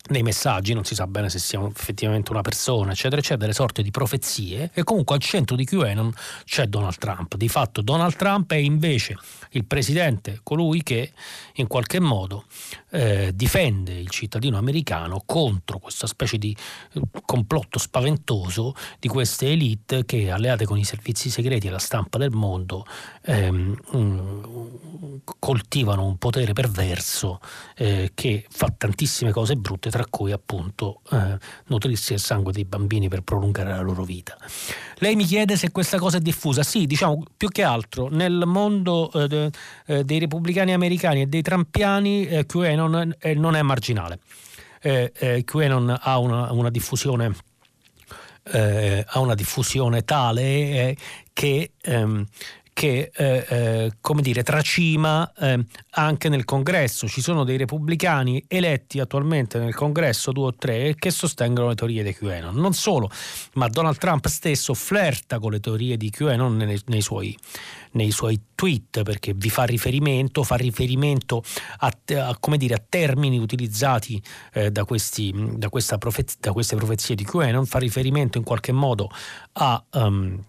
nei 0.08 0.22
messaggi, 0.22 0.74
non 0.74 0.84
si 0.84 0.94
sa 0.94 1.08
bene 1.08 1.30
se 1.30 1.40
sia 1.40 1.60
effettivamente 1.66 2.32
una 2.32 2.42
persona, 2.42 2.92
eccetera, 2.92 3.18
eccetera, 3.18 3.40
delle 3.42 3.54
sorte 3.54 3.82
di 3.82 3.92
profezie 3.92 4.70
e 4.74 4.84
comunque 4.84 5.16
al 5.16 5.22
centro 5.22 5.56
di 5.56 5.66
QAnon 5.66 6.14
c'è 6.44 6.68
Donald 6.68 6.98
Trump. 6.98 7.36
Di 7.36 7.50
fatto 7.50 7.82
Donald 7.82 8.16
Trump 8.16 8.52
è 8.52 8.56
invece 8.56 9.18
il 9.52 9.66
presidente, 9.66 10.40
colui 10.44 10.84
che 10.84 11.12
in 11.56 11.68
qualche 11.68 12.00
modo 12.00 12.46
eh, 12.96 13.32
difende 13.36 13.94
il 13.94 14.10
cittadino 14.10 14.58
americano 14.58 15.22
contro 15.26 15.80
questa 15.80 16.08
specie 16.08 16.38
di 16.38 16.56
eh, 16.94 17.02
complotto 17.26 17.78
spaventoso 17.78 18.74
di 19.00 19.10
queste 19.10 19.52
elite 19.52 20.06
che 20.06 20.32
alleate 20.32 20.66
con 20.66 20.78
i 20.78 20.86
servizi 20.86 21.30
segreti 21.30 21.68
e 21.68 21.72
la 21.72 21.80
stampa 21.80 22.18
del 22.18 22.32
mondo 22.32 22.86
ehm, 23.24 23.78
um, 23.92 25.20
coltivano 25.38 26.06
un 26.06 26.18
potere 26.18 26.54
perverso 26.54 27.40
eh, 27.76 28.12
che 28.14 28.46
fa 28.50 28.74
tantissime 28.76 29.32
cose 29.32 29.56
brutte 29.56 29.90
tra 29.90 30.06
cui 30.10 30.32
appunto 30.32 31.02
eh, 31.12 31.38
nutrirsi 31.66 32.12
del 32.12 32.22
sangue 32.22 32.54
dei 32.54 32.64
bambini 32.64 33.10
per 33.10 33.22
prolungare 33.22 33.72
la 33.72 33.82
loro 33.82 34.04
vita. 34.04 34.38
Lei 35.00 35.16
mi 35.16 35.26
chiede 35.26 35.58
se 35.58 35.72
questa 35.72 35.98
cosa 35.98 36.18
è 36.18 36.20
diffusa. 36.20 36.64
Sì, 36.64 36.86
diciamo 36.86 37.24
più 37.36 37.50
che 37.50 37.64
altro 37.64 38.08
nel 38.10 38.44
mondo 38.46 39.12
eh, 39.12 39.50
eh, 39.88 40.04
dei 40.04 40.20
repubblicani 40.20 40.74
americani 40.74 41.22
e 41.22 41.26
dei 41.28 41.42
trampiani 41.42 42.26
eh, 42.28 42.46
QAnon 42.46 43.16
eh, 43.20 43.34
non 43.34 43.56
è 43.56 43.62
marginale. 43.62 44.20
Eh, 44.82 45.12
eh, 45.18 45.44
QAnon 45.44 45.98
ha 46.00 46.18
una, 46.20 46.52
una 46.52 46.70
diffusione 46.70 47.36
ha 48.48 49.20
una 49.22 49.34
diffusione 49.34 50.04
tale 50.04 50.96
che, 51.34 51.72
ehm, 51.82 52.24
che 52.76 53.10
eh, 53.16 53.46
eh, 53.48 53.92
come 54.02 54.22
dire, 54.22 54.44
tracima 54.44 55.32
eh, 55.40 55.66
anche 55.92 56.28
nel 56.28 56.44
congresso. 56.44 57.08
Ci 57.08 57.22
sono 57.22 57.46
dei 57.46 57.56
repubblicani 57.56 58.44
eletti 58.50 59.00
attualmente 59.00 59.58
nel 59.60 59.74
congresso, 59.74 60.34
due 60.34 60.48
o 60.48 60.54
tre, 60.54 60.94
che 61.00 61.10
sostengono 61.10 61.70
le 61.70 61.76
teorie 61.76 62.04
di 62.04 62.14
QAnon. 62.14 62.54
Non 62.54 62.74
solo, 62.74 63.10
ma 63.54 63.70
Donald 63.70 63.96
Trump 63.96 64.28
stesso 64.28 64.74
flirta 64.74 65.40
con 65.40 65.52
le 65.52 65.62
teorie 65.62 65.96
di 65.96 66.10
QAnon 66.10 66.58
nei, 66.58 66.82
nei, 66.88 67.00
suoi, 67.00 67.34
nei 67.92 68.12
suoi, 68.12 68.42
tweet 68.56 69.04
perché 69.04 69.34
vi 69.34 69.50
fa 69.50 69.64
riferimento, 69.64 70.44
fa 70.44 70.56
riferimento 70.56 71.44
a, 71.78 71.88
a, 71.88 72.56
dire, 72.58 72.74
a 72.74 72.84
termini 72.90 73.38
utilizzati 73.38 74.22
eh, 74.52 74.70
da, 74.70 74.84
questi, 74.84 75.34
da, 75.34 75.70
profez- 75.70 76.40
da, 76.42 76.52
queste 76.52 76.76
profezie 76.76 77.16
di 77.16 77.24
QAnon, 77.24 77.66
fa 77.66 77.80
riferimento 77.80 78.38
in 78.38 78.44
qualche 78.44 78.74
modo 78.74 79.10
a... 79.54 79.82
Um, 79.94 80.44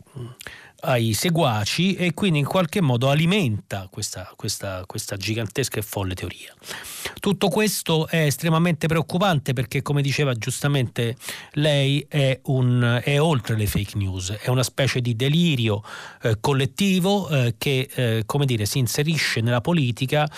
ai 0.81 1.13
seguaci 1.13 1.95
e 1.95 2.15
quindi 2.15 2.39
in 2.39 2.45
qualche 2.45 2.81
modo 2.81 3.11
alimenta 3.11 3.89
questa, 3.91 4.31
questa, 4.37 4.85
questa 4.87 5.17
gigantesca 5.17 5.79
e 5.79 5.83
folle 5.83 6.15
teoria. 6.15 6.55
Tutto 7.21 7.49
questo 7.49 8.07
è 8.09 8.25
estremamente 8.25 8.87
preoccupante 8.87 9.53
perché, 9.53 9.83
come 9.83 10.03
diceva 10.03 10.35
giustamente 10.35 11.17
lei, 11.53 12.05
è, 12.09 12.39
un, 12.45 13.01
è 13.03 13.21
oltre 13.21 13.57
le 13.57 13.67
fake 13.67 13.97
news, 13.97 14.31
è 14.33 14.49
una 14.49 14.63
specie 14.63 15.01
di 15.01 15.17
delirio 15.17 15.83
eh, 16.23 16.39
collettivo 16.41 17.29
eh, 17.29 17.55
che 17.59 17.89
eh, 17.95 18.23
come 18.27 18.45
dire, 18.47 18.67
si 18.67 18.79
inserisce 18.79 19.41
nella 19.41 19.61
politica 19.61 20.29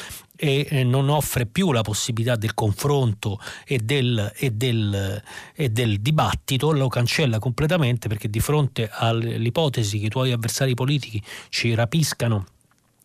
e 0.41 0.67
eh, 0.71 0.85
non 0.85 1.09
offre 1.09 1.47
più 1.47 1.73
la 1.73 1.83
possibilità 1.83 2.37
del 2.37 2.55
confronto 2.55 3.41
e 3.67 3.79
del, 3.79 4.33
e, 4.37 4.53
del, 4.53 5.21
e 5.53 5.69
del, 5.69 5.99
dibattito, 5.99 6.71
lo 6.71 6.87
cancella 6.87 7.41
completamente 7.41 8.07
perché 8.07 8.31
di 8.31 8.39
fronte 8.39 8.89
all'ipotesi 8.91 9.99
che 9.99 10.07
i 10.07 10.11
tuoi 10.11 10.31
avversari 10.31 10.75
politici 10.75 11.21
ci 11.49 11.75
rapiscano 11.75 12.47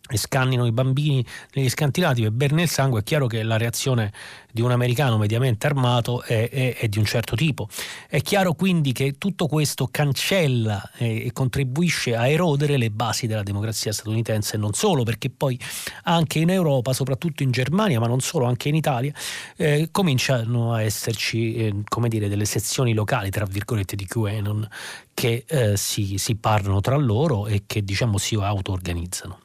e 0.06 0.18
scannino 0.18 0.66
i 0.66 0.72
bambini 0.72 1.24
negli 1.54 1.70
scantinati 1.70 2.20
per 2.22 2.30
berne 2.32 2.62
il 2.62 2.68
sangue, 2.68 3.00
è 3.00 3.02
chiaro 3.02 3.26
che 3.26 3.42
la 3.42 3.56
reazione 3.56 4.12
di 4.52 4.60
un 4.60 4.70
americano 4.70 5.16
mediamente 5.16 5.66
armato 5.66 6.22
è, 6.22 6.48
è, 6.50 6.76
è 6.76 6.88
di 6.88 6.98
un 6.98 7.06
certo 7.06 7.34
tipo. 7.34 7.68
È 8.06 8.20
chiaro 8.20 8.52
quindi 8.52 8.92
che 8.92 9.16
tutto 9.16 9.46
questo 9.46 9.88
cancella 9.90 10.90
e, 10.96 11.26
e, 11.26 11.32
contribuisce 11.32 12.14
a 12.14 12.28
erodere 12.28 12.76
le 12.76 12.90
basi 12.90 13.26
della 13.26 13.42
democrazia 13.42 13.92
statunitense, 13.92 14.58
non 14.58 14.74
solo 14.74 15.04
perché 15.04 15.30
poi 15.30 15.58
anche 16.04 16.38
in 16.38 16.50
Europa, 16.50 16.92
soprattutto 16.92 17.42
in 17.42 17.50
Germania, 17.50 17.98
ma 17.98 18.06
non 18.06 18.20
solo, 18.20 18.44
anche 18.44 18.68
in 18.68 18.74
Italia, 18.74 19.12
eh, 19.56 19.88
cominciano 19.90 20.74
a 20.74 20.82
esserci 20.82 21.54
eh, 21.54 21.74
come 21.88 22.08
dire, 22.08 22.28
delle 22.28 22.44
sezioni 22.44 22.92
locali, 22.92 23.30
tra 23.30 23.46
virgolette, 23.46 23.96
di 23.96 24.06
QAnon 24.06 24.68
che 25.14 25.44
eh, 25.46 25.76
si, 25.76 26.18
si 26.18 26.34
parlano 26.34 26.80
tra 26.80 26.96
loro 26.96 27.46
e 27.46 27.62
che 27.66 27.82
diciamo 27.82 28.18
si 28.18 28.34
auto-organizzano. 28.34 29.38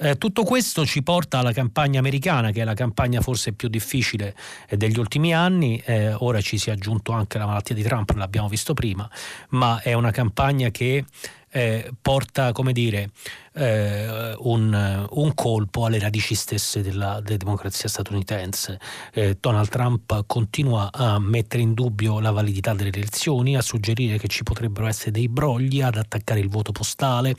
Eh, 0.00 0.16
tutto 0.16 0.44
questo 0.44 0.86
ci 0.86 1.02
porta 1.02 1.38
alla 1.40 1.50
campagna 1.50 1.98
americana, 1.98 2.52
che 2.52 2.60
è 2.60 2.64
la 2.64 2.74
campagna 2.74 3.20
forse 3.20 3.52
più 3.52 3.68
difficile 3.68 4.36
eh, 4.68 4.76
degli 4.76 4.96
ultimi 4.96 5.34
anni. 5.34 5.82
Eh, 5.84 6.12
ora 6.12 6.40
ci 6.40 6.56
si 6.56 6.70
è 6.70 6.72
aggiunto 6.72 7.10
anche 7.10 7.36
la 7.36 7.46
malattia 7.46 7.74
di 7.74 7.82
Trump, 7.82 8.10
l'abbiamo 8.14 8.48
visto 8.48 8.74
prima, 8.74 9.10
ma 9.50 9.80
è 9.80 9.94
una 9.94 10.12
campagna 10.12 10.70
che 10.70 11.04
eh, 11.50 11.90
porta, 12.00 12.52
come 12.52 12.72
dire, 12.72 13.10
eh, 13.58 14.34
un, 14.38 15.06
un, 15.10 15.34
colpo 15.34 15.84
alle 15.84 15.98
radici 15.98 16.34
stesse 16.34 16.80
della, 16.80 17.20
della 17.20 17.36
democrazia 17.36 17.88
statunitense. 17.88 18.78
Eh, 19.12 19.36
Donald 19.40 19.68
Trump 19.68 20.24
continua 20.26 20.90
a 20.92 21.18
mettere 21.18 21.62
in 21.62 21.74
dubbio 21.74 22.20
la 22.20 22.30
validità 22.30 22.72
delle 22.72 22.90
elezioni, 22.90 23.56
a 23.56 23.62
suggerire 23.62 24.18
che 24.18 24.28
ci 24.28 24.44
potrebbero 24.44 24.86
essere 24.86 25.10
dei 25.10 25.28
brogli, 25.28 25.82
ad 25.82 25.96
attaccare 25.96 26.40
il 26.40 26.48
voto 26.48 26.70
postale, 26.70 27.34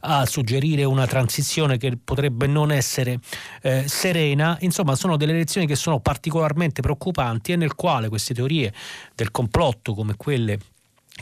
a 0.00 0.24
suggerire 0.26 0.84
una 0.84 1.06
transizione 1.06 1.76
che 1.76 1.98
potrebbe 2.02 2.46
non 2.46 2.70
essere 2.70 3.18
eh, 3.62 3.88
serena. 3.88 4.56
Insomma, 4.60 4.94
sono 4.94 5.16
delle 5.16 5.32
elezioni 5.32 5.66
che 5.66 5.76
sono 5.76 5.98
particolarmente 6.00 6.82
preoccupanti 6.82 7.52
e 7.52 7.56
nel 7.56 7.74
quale 7.74 8.08
queste 8.08 8.32
teorie 8.32 8.72
del 9.14 9.30
complotto 9.32 9.94
come 9.94 10.14
quelle 10.16 10.58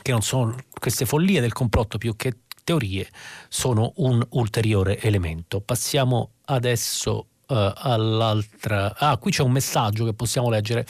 che 0.00 0.10
non 0.10 0.22
sono 0.22 0.56
queste 0.78 1.04
follie 1.04 1.40
del 1.40 1.52
complotto 1.52 1.98
più 1.98 2.16
che 2.16 2.34
teorie 2.64 3.08
sono 3.48 3.92
un 3.96 4.24
ulteriore 4.30 5.00
elemento. 5.00 5.60
Passiamo 5.60 6.32
adesso 6.46 7.26
uh, 7.48 7.72
all'altra. 7.74 8.94
Ah, 8.96 9.16
qui 9.16 9.30
c'è 9.30 9.42
un 9.42 9.52
messaggio 9.52 10.04
che 10.04 10.14
possiamo 10.14 10.50
leggere 10.50 10.86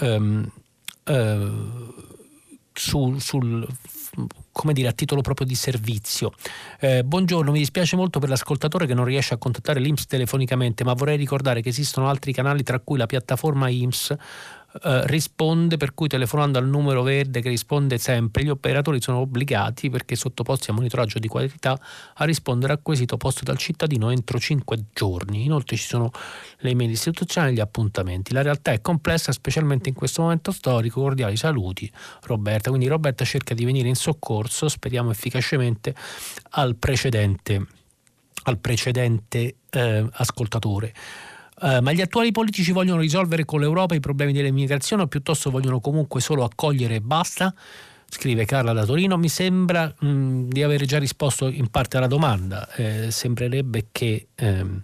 um, 0.00 0.50
uh, 1.04 1.94
su, 2.72 3.18
sul 3.18 3.66
come 4.52 4.72
dire, 4.72 4.88
a 4.88 4.92
titolo 4.92 5.20
proprio 5.20 5.46
di 5.46 5.54
servizio. 5.54 6.32
Eh, 6.80 7.04
buongiorno, 7.04 7.50
mi 7.50 7.58
dispiace 7.58 7.96
molto 7.96 8.18
per 8.18 8.30
l'ascoltatore 8.30 8.86
che 8.86 8.94
non 8.94 9.04
riesce 9.04 9.34
a 9.34 9.36
contattare 9.36 9.80
l'IMS 9.80 10.06
telefonicamente, 10.06 10.82
ma 10.84 10.94
vorrei 10.94 11.16
ricordare 11.18 11.60
che 11.60 11.68
esistono 11.68 12.08
altri 12.08 12.32
canali, 12.32 12.62
tra 12.62 12.80
cui 12.80 12.96
la 12.96 13.06
piattaforma 13.06 13.68
IMS, 13.68 14.16
eh, 14.82 15.06
risponde, 15.06 15.76
per 15.76 15.94
cui 15.94 16.08
telefonando 16.08 16.58
al 16.58 16.66
numero 16.66 17.02
verde 17.02 17.40
che 17.40 17.48
risponde 17.48 17.98
sempre, 17.98 18.44
gli 18.44 18.48
operatori 18.48 19.00
sono 19.00 19.18
obbligati, 19.18 19.88
perché 19.88 20.16
sottoposti 20.16 20.70
a 20.70 20.74
monitoraggio 20.74 21.18
di 21.18 21.28
qualità, 21.28 21.78
a 22.14 22.24
rispondere 22.24 22.72
al 22.72 22.82
quesito 22.82 23.16
posto 23.16 23.44
dal 23.44 23.56
cittadino 23.56 24.10
entro 24.10 24.38
5 24.38 24.84
giorni. 24.92 25.44
Inoltre 25.44 25.76
ci 25.76 25.86
sono 25.86 26.10
le 26.58 26.70
email 26.70 26.90
istituzionali 26.90 27.52
e 27.52 27.56
gli 27.56 27.60
appuntamenti. 27.60 28.32
La 28.32 28.42
realtà 28.42 28.72
è 28.72 28.80
complessa, 28.80 29.32
specialmente 29.32 29.88
in 29.88 29.94
questo 29.94 30.22
momento 30.22 30.52
storico. 30.52 31.00
Cordiali 31.00 31.36
saluti, 31.36 31.90
Roberta. 32.22 32.68
Quindi 32.68 32.88
Roberta 32.88 33.24
cerca 33.24 33.54
di 33.54 33.64
venire 33.64 33.88
in 33.88 33.96
soccorso, 33.96 34.68
speriamo 34.68 35.10
efficacemente, 35.10 35.94
al 36.50 36.76
precedente, 36.76 37.66
al 38.44 38.58
precedente 38.58 39.56
eh, 39.70 40.06
ascoltatore. 40.12 40.92
Uh, 41.58 41.80
ma 41.80 41.92
gli 41.92 42.02
attuali 42.02 42.32
politici 42.32 42.72
vogliono 42.72 43.00
risolvere 43.00 43.46
con 43.46 43.60
l'Europa 43.60 43.94
i 43.94 44.00
problemi 44.00 44.32
dell'immigrazione 44.32 45.02
o 45.02 45.06
piuttosto 45.06 45.50
vogliono 45.50 45.80
comunque 45.80 46.20
solo 46.20 46.44
accogliere 46.44 46.96
e 46.96 47.00
basta? 47.00 47.54
Scrive 48.08 48.44
Carla 48.44 48.72
da 48.72 48.84
Torino. 48.84 49.16
Mi 49.16 49.28
sembra 49.28 49.92
mh, 49.98 50.48
di 50.48 50.62
aver 50.62 50.84
già 50.84 50.98
risposto 50.98 51.48
in 51.48 51.68
parte 51.68 51.96
alla 51.96 52.06
domanda. 52.06 52.68
Eh, 52.74 53.10
sembrerebbe 53.10 53.86
che 53.90 54.28
ehm, 54.34 54.82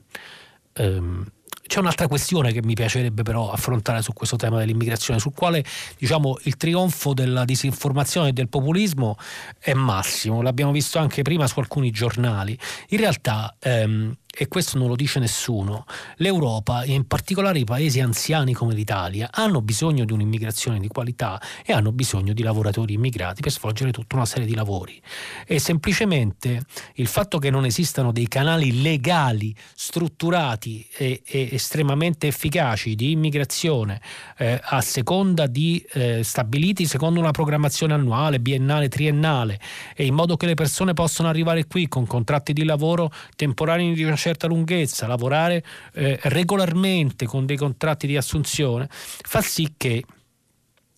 ehm, 0.72 1.26
c'è 1.72 1.78
un'altra 1.78 2.06
questione 2.06 2.52
che 2.52 2.62
mi 2.62 2.74
piacerebbe 2.74 3.22
però 3.22 3.50
affrontare 3.50 4.02
su 4.02 4.12
questo 4.12 4.36
tema 4.36 4.58
dell'immigrazione, 4.58 5.18
sul 5.18 5.32
quale 5.32 5.64
diciamo, 5.96 6.36
il 6.42 6.56
trionfo 6.58 7.14
della 7.14 7.46
disinformazione 7.46 8.28
e 8.28 8.32
del 8.32 8.48
populismo 8.48 9.16
è 9.58 9.72
massimo, 9.72 10.42
l'abbiamo 10.42 10.72
visto 10.72 10.98
anche 10.98 11.22
prima 11.22 11.46
su 11.46 11.58
alcuni 11.60 11.90
giornali. 11.90 12.58
In 12.88 12.98
realtà 12.98 13.56
ehm, 13.58 14.14
e 14.34 14.48
questo 14.48 14.78
non 14.78 14.88
lo 14.88 14.96
dice 14.96 15.18
nessuno, 15.18 15.84
l'Europa 16.16 16.84
e 16.84 16.92
in 16.92 17.06
particolare 17.06 17.58
i 17.58 17.64
paesi 17.64 18.00
anziani 18.00 18.54
come 18.54 18.72
l'Italia 18.72 19.28
hanno 19.30 19.60
bisogno 19.60 20.06
di 20.06 20.12
un'immigrazione 20.14 20.80
di 20.80 20.88
qualità 20.88 21.38
e 21.66 21.74
hanno 21.74 21.92
bisogno 21.92 22.32
di 22.32 22.42
lavoratori 22.42 22.94
immigrati 22.94 23.42
per 23.42 23.52
svolgere 23.52 23.92
tutta 23.92 24.16
una 24.16 24.24
serie 24.24 24.46
di 24.46 24.54
lavori. 24.54 25.00
E 25.46 25.58
semplicemente 25.58 26.64
il 26.94 27.08
fatto 27.08 27.38
che 27.38 27.50
non 27.50 27.66
esistano 27.66 28.10
dei 28.10 28.26
canali 28.26 28.80
legali, 28.80 29.54
strutturati 29.74 30.86
e, 30.96 31.20
e 31.26 31.50
estremamente 31.52 32.28
efficaci 32.28 32.94
di 32.94 33.10
immigrazione 33.10 34.00
eh, 34.38 34.58
a 34.62 34.80
seconda 34.80 35.46
di 35.46 35.84
eh, 35.92 36.22
stabiliti 36.24 36.86
secondo 36.86 37.20
una 37.20 37.32
programmazione 37.32 37.92
annuale, 37.92 38.40
biennale, 38.40 38.88
triennale 38.88 39.60
e 39.94 40.06
in 40.06 40.14
modo 40.14 40.36
che 40.36 40.46
le 40.46 40.54
persone 40.54 40.94
possano 40.94 41.28
arrivare 41.28 41.66
qui 41.66 41.86
con 41.86 42.06
contratti 42.06 42.54
di 42.54 42.64
lavoro 42.64 43.12
temporanei 43.36 43.92
di 43.92 44.04
una 44.04 44.16
certa 44.22 44.46
lunghezza, 44.46 45.08
lavorare 45.08 45.64
eh, 45.94 46.16
regolarmente 46.22 47.26
con 47.26 47.44
dei 47.44 47.56
contratti 47.56 48.06
di 48.06 48.16
assunzione, 48.16 48.86
fa 48.88 49.40
sì 49.40 49.74
che 49.76 50.04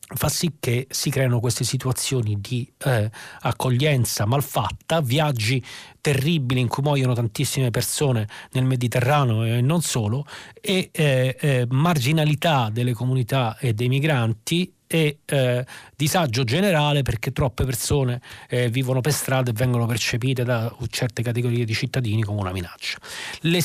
fa 0.06 0.28
sì 0.28 0.56
che 0.60 0.86
si 0.90 1.08
creino 1.08 1.40
queste 1.40 1.64
situazioni 1.64 2.38
di 2.38 2.70
eh, 2.84 3.10
accoglienza 3.40 4.26
malfatta, 4.26 5.00
viaggi 5.00 5.64
terribili 6.02 6.60
in 6.60 6.68
cui 6.68 6.82
muoiono 6.82 7.14
tantissime 7.14 7.70
persone 7.70 8.28
nel 8.52 8.64
Mediterraneo 8.64 9.44
e 9.44 9.62
non 9.62 9.80
solo, 9.80 10.26
e 10.60 10.90
eh, 10.92 11.36
eh, 11.40 11.66
marginalità 11.70 12.68
delle 12.70 12.92
comunità 12.92 13.56
e 13.58 13.72
dei 13.72 13.88
migranti 13.88 14.70
e 14.94 15.18
eh, 15.24 15.66
disagio 15.96 16.44
generale 16.44 17.02
perché 17.02 17.32
troppe 17.32 17.64
persone 17.64 18.20
eh, 18.48 18.68
vivono 18.68 19.00
per 19.00 19.10
strada 19.12 19.50
e 19.50 19.52
vengono 19.52 19.86
percepite 19.86 20.44
da 20.44 20.72
certe 20.88 21.20
categorie 21.20 21.64
di 21.64 21.74
cittadini 21.74 22.22
come 22.22 22.38
una 22.38 22.52
minaccia. 22.52 22.98
Le, 23.40 23.60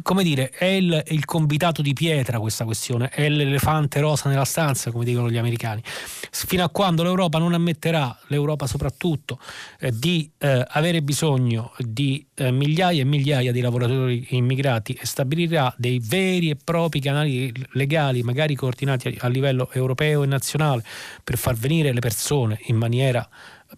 come 0.00 0.22
dire, 0.22 0.48
è 0.48 0.64
il, 0.64 1.02
il, 1.08 1.26
convitato 1.26 1.82
di 1.82 1.92
pietra 1.92 2.38
questa 2.38 2.64
questione, 2.64 3.10
è 3.10 3.28
l'elefante 3.28 4.00
rosa 4.00 4.30
nella 4.30 4.46
stanza, 4.46 4.90
come 4.90 5.04
dicono 5.04 5.30
gli 5.30 5.36
americani. 5.36 5.82
Fino 5.84 6.64
a 6.64 6.70
quando 6.70 7.02
l'Europa 7.02 7.38
non 7.38 7.52
ammetterà, 7.52 8.18
l'Europa 8.28 8.66
soprattutto, 8.66 9.38
eh, 9.80 9.92
di 9.92 10.30
eh, 10.38 10.64
avere 10.66 11.02
bisogno 11.02 11.72
di 11.76 12.26
eh, 12.36 12.50
migliaia 12.50 13.02
e 13.02 13.04
migliaia 13.04 13.52
di 13.52 13.60
lavoratori 13.60 14.28
immigrati 14.30 14.94
e 14.94 15.04
stabilirà 15.04 15.72
dei 15.76 16.00
veri 16.02 16.48
e 16.48 16.56
propri 16.56 17.00
canali 17.00 17.52
legali, 17.72 18.22
magari 18.22 18.54
coordinati 18.54 19.08
a, 19.08 19.26
a 19.26 19.28
livello 19.28 19.70
europeo 19.72 20.22
e 20.22 20.26
nazionale, 20.26 20.68
internazionale 20.70 20.84
per 21.22 21.36
far 21.36 21.54
venire 21.54 21.92
le 21.92 22.00
persone 22.00 22.58
in 22.64 22.76
maniera 22.76 23.28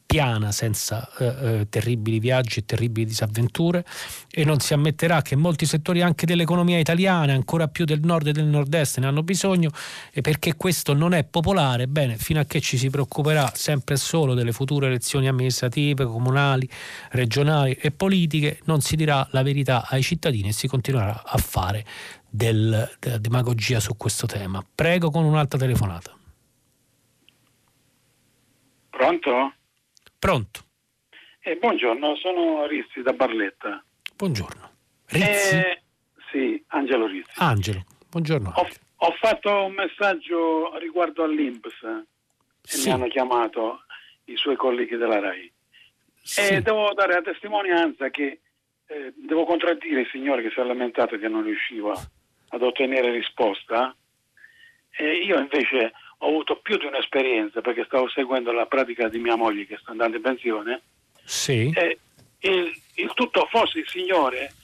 piana 0.06 0.52
senza 0.52 1.06
eh, 1.18 1.24
eh, 1.26 1.66
terribili 1.68 2.18
viaggi 2.18 2.60
e 2.60 2.64
terribili 2.64 3.04
disavventure 3.04 3.84
e 4.30 4.42
non 4.42 4.58
si 4.58 4.72
ammetterà 4.72 5.20
che 5.20 5.36
molti 5.36 5.66
settori 5.66 6.00
anche 6.00 6.24
dell'economia 6.24 6.78
italiana, 6.78 7.34
ancora 7.34 7.68
più 7.68 7.84
del 7.84 8.00
nord 8.00 8.28
e 8.28 8.32
del 8.32 8.46
nord-est, 8.46 8.98
ne 9.00 9.06
hanno 9.06 9.22
bisogno 9.22 9.70
e 10.10 10.22
perché 10.22 10.54
questo 10.54 10.94
non 10.94 11.12
è 11.12 11.24
popolare, 11.24 11.88
bene, 11.88 12.16
fino 12.16 12.40
a 12.40 12.44
che 12.44 12.60
ci 12.60 12.78
si 12.78 12.88
preoccuperà 12.88 13.52
sempre 13.54 13.96
solo 13.96 14.32
delle 14.32 14.52
future 14.52 14.86
elezioni 14.86 15.28
amministrative, 15.28 16.06
comunali, 16.06 16.66
regionali 17.10 17.74
e 17.74 17.90
politiche, 17.90 18.60
non 18.64 18.80
si 18.80 18.96
dirà 18.96 19.26
la 19.32 19.42
verità 19.42 19.86
ai 19.86 20.02
cittadini 20.02 20.48
e 20.48 20.52
si 20.52 20.68
continuerà 20.68 21.22
a 21.22 21.36
fare 21.36 21.84
del, 22.30 22.90
della 22.98 23.18
demagogia 23.18 23.78
su 23.78 23.94
questo 23.98 24.26
tema. 24.26 24.64
Prego 24.74 25.10
con 25.10 25.24
un'altra 25.24 25.58
telefonata. 25.58 26.16
Pronto? 29.02 29.54
Pronto. 30.16 30.60
Eh, 31.40 31.56
buongiorno, 31.56 32.14
sono 32.14 32.66
Rizzi 32.66 33.02
da 33.02 33.12
Barletta. 33.12 33.82
Buongiorno. 34.14 34.70
Rizzi? 35.06 35.56
Eh, 35.56 35.82
sì, 36.30 36.64
Angelo 36.68 37.08
Rizzi. 37.08 37.32
Angelo, 37.34 37.84
buongiorno. 38.08 38.52
Ho, 38.54 38.68
ho, 38.94 39.12
fatto 39.18 39.64
un 39.64 39.72
messaggio 39.72 40.78
riguardo 40.78 41.24
all'Inps 41.24 42.04
sì. 42.62 42.82
e 42.82 42.86
mi 42.86 42.92
hanno 42.92 43.08
chiamato 43.08 43.86
i 44.26 44.36
suoi 44.36 44.54
colleghi 44.54 44.96
della 44.96 45.18
RAI. 45.18 45.52
Sì. 46.22 46.40
E 46.40 46.62
devo 46.62 46.92
dare 46.94 47.14
la 47.14 47.22
testimonianza 47.22 48.08
che 48.10 48.40
eh, 48.86 49.12
devo 49.16 49.44
contraddire 49.46 50.02
il 50.02 50.08
signore 50.12 50.42
che 50.42 50.50
si 50.50 50.60
è 50.60 50.62
lamentato 50.62 51.18
che 51.18 51.26
non 51.26 51.42
riusciva 51.42 51.92
ad 52.50 52.62
ottenere 52.62 53.10
risposta. 53.10 53.96
E 54.90 55.12
io 55.24 55.40
invece 55.40 55.92
ho 56.22 56.28
avuto 56.28 56.56
più 56.56 56.78
di 56.78 56.86
un'esperienza 56.86 57.60
perché 57.60 57.84
stavo 57.84 58.08
seguendo 58.08 58.52
la 58.52 58.66
pratica 58.66 59.08
di 59.08 59.18
mia 59.18 59.34
moglie 59.34 59.66
che 59.66 59.76
sta 59.80 59.90
andando 59.90 60.16
in 60.16 60.22
pensione. 60.22 60.82
Sì. 61.24 61.70
E 61.74 61.98
il, 62.40 62.72
il 62.94 63.12
tutto, 63.14 63.46
forse 63.50 63.80
il 63.80 63.88
signore 63.88 64.54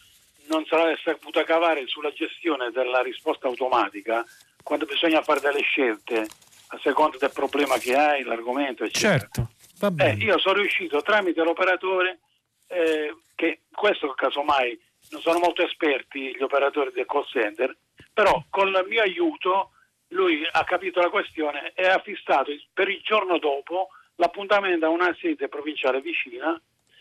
non 0.49 0.65
se 0.67 0.77
l'avesse 0.77 1.03
saputa 1.05 1.43
cavare 1.43 1.87
sulla 1.87 2.13
gestione 2.13 2.71
della 2.71 3.03
risposta 3.03 3.49
automatica 3.49 4.25
quando 4.63 4.87
bisogna 4.87 5.21
fare 5.23 5.41
delle 5.41 5.61
scelte 5.63 6.27
a 6.69 6.79
seconda 6.81 7.17
del 7.19 7.33
problema 7.33 7.77
che 7.79 7.95
hai, 7.95 8.23
l'argomento, 8.23 8.85
eccetera. 8.85 9.19
Certo, 9.19 9.51
va 9.81 9.91
bene. 9.91 10.13
Eh, 10.13 10.25
io 10.25 10.39
sono 10.39 10.61
riuscito 10.61 11.03
tramite 11.03 11.43
l'operatore, 11.43 12.21
eh, 12.69 13.17
che 13.35 13.63
questo 13.73 14.13
casomai 14.13 14.79
non 15.11 15.21
sono 15.23 15.39
molto 15.39 15.63
esperti 15.63 16.37
gli 16.37 16.43
operatori 16.43 16.93
del 16.93 17.07
call 17.07 17.27
center, 17.27 17.75
però 18.13 18.45
con 18.49 18.69
il 18.69 18.85
mio 18.89 19.03
aiuto 19.03 19.71
lui 20.09 20.47
ha 20.51 20.65
capito 20.65 21.01
la 21.01 21.11
questione 21.11 21.73
e 21.75 21.87
ha 21.87 22.01
fissato 22.01 22.51
per 22.73 22.89
il 22.89 23.01
giorno 23.03 23.39
dopo 23.39 23.89
l'appuntamento 24.17 24.87
a 24.87 24.91
una 24.91 25.15
sede 25.21 25.49
provinciale 25.49 26.01
vicina 26.01 26.61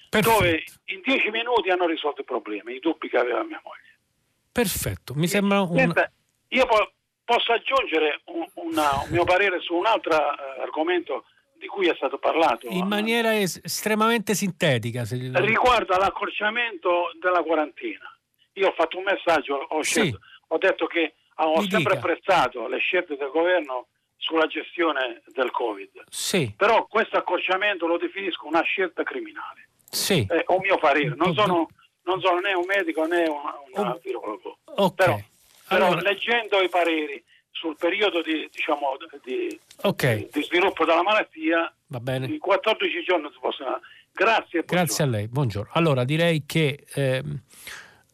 Perfetto. 0.10 0.38
dove 0.38 0.64
in 0.86 1.02
dieci 1.02 1.30
minuti 1.30 1.70
hanno 1.70 1.86
risolto 1.86 2.22
i 2.22 2.26
problemi, 2.26 2.76
i 2.76 2.80
dubbi 2.80 3.10
che 3.10 3.18
aveva 3.18 3.44
mia 3.44 3.62
moglie. 3.64 3.98
Perfetto, 4.52 5.14
mi 5.16 5.28
sembra 5.28 5.62
un... 5.62 5.78
Senta, 5.78 6.12
io 6.50 6.66
po- 6.66 6.92
posso 7.24 7.52
aggiungere 7.52 8.22
un, 8.26 8.48
una, 8.56 9.02
un, 9.04 9.10
mio 9.10 9.24
parere 9.24 9.60
su 9.60 9.76
un 9.76 9.86
altro 9.86 10.16
uh, 10.16 10.62
argomento 10.62 11.26
di 11.58 11.68
cui 11.68 11.88
è 11.88 11.94
stato 11.96 12.18
parlato. 12.18 12.68
In 12.68 12.88
maniera 12.88 13.38
es- 13.38 13.60
estremamente 13.64 14.34
sintetica. 14.34 15.06
Se... 15.06 15.18
Riguardo 15.34 15.94
all'accorciamento 15.94 17.12
della 17.20 17.44
quarantena. 17.44 18.16
Io 18.54 18.70
ho 18.70 18.74
fatto 18.74 18.98
un 18.98 19.04
messaggio, 19.04 19.56
ho, 19.56 19.82
scelto, 19.82 20.20
sì. 20.22 20.44
ho 20.48 20.58
detto 20.58 20.88
che 20.88 21.16
ho 21.46 21.62
Mi 21.62 21.70
sempre 21.70 21.96
dica. 21.96 22.08
apprezzato 22.08 22.68
le 22.68 22.80
scelte 22.80 23.16
del 23.16 23.30
governo 23.30 23.88
sulla 24.18 24.48
gestione 24.48 25.22
del 25.34 25.52
Covid. 25.52 26.04
Sì. 26.10 26.54
Però 26.56 26.86
questo 26.88 27.18
accorciamento 27.18 27.88
lo 27.88 27.98
definisco 27.98 28.48
una 28.48 28.62
scelta 28.62 29.04
criminale. 29.04 29.70
Sì. 29.90 30.26
È 30.28 30.44
un 30.48 30.60
mio 30.62 30.78
parere. 30.78 31.16
Non 31.16 31.34
sono, 31.34 31.68
non 32.04 32.20
sono 32.20 32.40
né 32.40 32.54
un 32.54 32.66
medico 32.66 33.06
né 33.06 33.28
un, 33.28 33.84
un 33.84 34.00
virologo. 34.04 34.58
Okay. 34.66 34.96
Però, 34.96 35.20
però 35.68 35.86
allora... 35.88 36.02
leggendo 36.02 36.62
i 36.62 36.70
pareri 36.70 37.24
sul 37.52 37.76
periodo 37.78 38.22
di, 38.22 38.50
diciamo, 38.52 38.98
di, 39.24 39.60
okay. 39.84 40.30
di 40.32 40.44
sviluppo 40.44 40.86
della 40.86 41.02
malattia, 41.04 41.74
Va 41.88 42.00
bene. 42.00 42.28
in 42.28 42.40
14 42.40 43.04
giorni 43.04 43.30
si 43.32 43.38
possono... 43.40 43.80
Grazie. 44.12 44.64
Grazie 44.66 45.04
a 45.04 45.08
lei, 45.08 45.28
buongiorno. 45.28 45.72
Allora 45.74 46.04
direi 46.04 46.44
che... 46.46 46.86
Ehm 46.96 47.44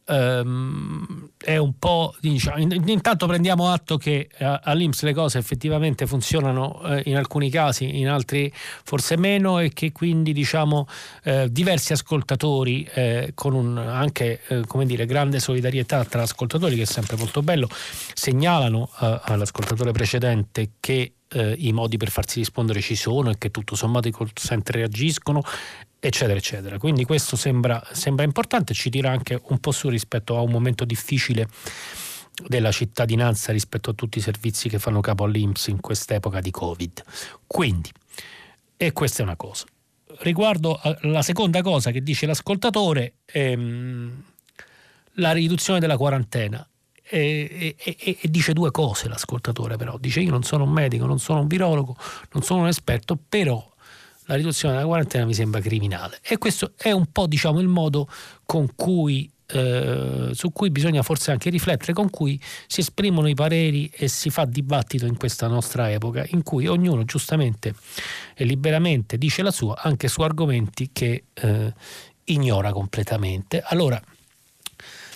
ehm, 0.06 1.13
è 1.44 1.58
un 1.58 1.78
po' 1.78 2.14
diciamo, 2.20 2.58
intanto 2.58 3.26
prendiamo 3.26 3.70
atto 3.70 3.98
che 3.98 4.28
eh, 4.34 4.60
all'Inps 4.62 5.02
le 5.02 5.12
cose 5.12 5.38
effettivamente 5.38 6.06
funzionano 6.06 6.82
eh, 6.84 7.02
in 7.04 7.16
alcuni 7.16 7.50
casi, 7.50 7.98
in 7.98 8.08
altri 8.08 8.50
forse 8.54 9.18
meno 9.18 9.58
e 9.58 9.70
che 9.72 9.92
quindi 9.92 10.32
diciamo 10.32 10.88
eh, 11.22 11.48
diversi 11.50 11.92
ascoltatori 11.92 12.88
eh, 12.94 13.32
con 13.34 13.52
un, 13.52 13.76
anche 13.76 14.40
eh, 14.48 14.62
dire 14.84 15.06
grande 15.06 15.38
solidarietà 15.38 16.04
tra 16.04 16.22
ascoltatori 16.22 16.76
che 16.76 16.82
è 16.82 16.86
sempre 16.86 17.16
molto 17.16 17.42
bello 17.42 17.68
segnalano 18.14 18.90
eh, 19.00 19.20
all'ascoltatore 19.24 19.92
precedente 19.92 20.70
che 20.80 21.12
i 21.34 21.72
modi 21.72 21.96
per 21.96 22.10
farsi 22.10 22.38
rispondere 22.38 22.80
ci 22.80 22.94
sono 22.94 23.30
e 23.30 23.38
che 23.38 23.50
tutto 23.50 23.74
sommato 23.74 24.06
i 24.06 24.12
call 24.12 24.28
center 24.34 24.76
reagiscono 24.76 25.42
eccetera, 26.06 26.36
eccetera. 26.36 26.78
Quindi 26.78 27.04
questo 27.04 27.36
sembra, 27.36 27.82
sembra 27.92 28.24
importante, 28.24 28.74
ci 28.74 28.90
tira 28.90 29.10
anche 29.10 29.40
un 29.48 29.58
po' 29.58 29.72
su 29.72 29.88
rispetto 29.88 30.36
a 30.36 30.40
un 30.40 30.50
momento 30.50 30.84
difficile 30.84 31.48
della 32.46 32.72
cittadinanza 32.72 33.52
rispetto 33.52 33.90
a 33.90 33.92
tutti 33.94 34.18
i 34.18 34.20
servizi 34.20 34.68
che 34.68 34.78
fanno 34.78 35.00
capo 35.00 35.24
all'Inps 35.24 35.68
in 35.68 35.80
quest'epoca 35.80 36.40
di 36.40 36.50
Covid. 36.50 37.02
Quindi, 37.46 37.90
e 38.76 38.92
questa 38.92 39.22
è 39.22 39.24
una 39.24 39.36
cosa. 39.36 39.64
Riguardo 40.18 40.78
alla 40.80 41.22
seconda 41.22 41.62
cosa 41.62 41.90
che 41.90 42.02
dice 42.02 42.26
l'ascoltatore, 42.26 43.14
ehm, 43.24 44.22
la 45.14 45.32
riduzione 45.32 45.80
della 45.80 45.96
quarantena. 45.96 46.66
E, 47.06 47.76
e, 47.78 47.96
e, 47.98 48.18
dice 48.30 48.54
due 48.54 48.70
cose 48.70 49.08
l'ascoltatore 49.08 49.76
però 49.76 49.98
dice 49.98 50.20
io 50.20 50.30
non 50.30 50.42
sono 50.42 50.64
un 50.64 50.70
medico 50.70 51.04
non 51.04 51.18
sono 51.18 51.40
un 51.40 51.46
virologo 51.46 51.94
non 52.32 52.42
sono 52.42 52.62
un 52.62 52.68
esperto 52.68 53.18
però 53.28 53.73
la 54.26 54.36
riduzione 54.36 54.74
della 54.74 54.86
quarantena 54.86 55.24
mi 55.24 55.34
sembra 55.34 55.60
criminale. 55.60 56.18
E 56.22 56.38
questo 56.38 56.72
è 56.76 56.90
un 56.90 57.06
po' 57.10 57.26
diciamo, 57.26 57.60
il 57.60 57.68
modo 57.68 58.08
cui, 58.74 59.30
eh, 59.46 60.30
su 60.32 60.50
cui 60.52 60.70
bisogna 60.70 61.02
forse 61.02 61.30
anche 61.30 61.50
riflettere, 61.50 61.92
con 61.92 62.10
cui 62.10 62.40
si 62.66 62.80
esprimono 62.80 63.28
i 63.28 63.34
pareri 63.34 63.90
e 63.94 64.08
si 64.08 64.30
fa 64.30 64.44
dibattito 64.44 65.06
in 65.06 65.16
questa 65.16 65.46
nostra 65.46 65.90
epoca, 65.90 66.24
in 66.30 66.42
cui 66.42 66.66
ognuno 66.66 67.04
giustamente 67.04 67.74
e 68.34 68.44
liberamente 68.44 69.18
dice 69.18 69.42
la 69.42 69.50
sua 69.50 69.80
anche 69.82 70.08
su 70.08 70.22
argomenti 70.22 70.90
che 70.92 71.24
eh, 71.34 71.72
ignora 72.24 72.72
completamente. 72.72 73.62
Allora, 73.64 74.00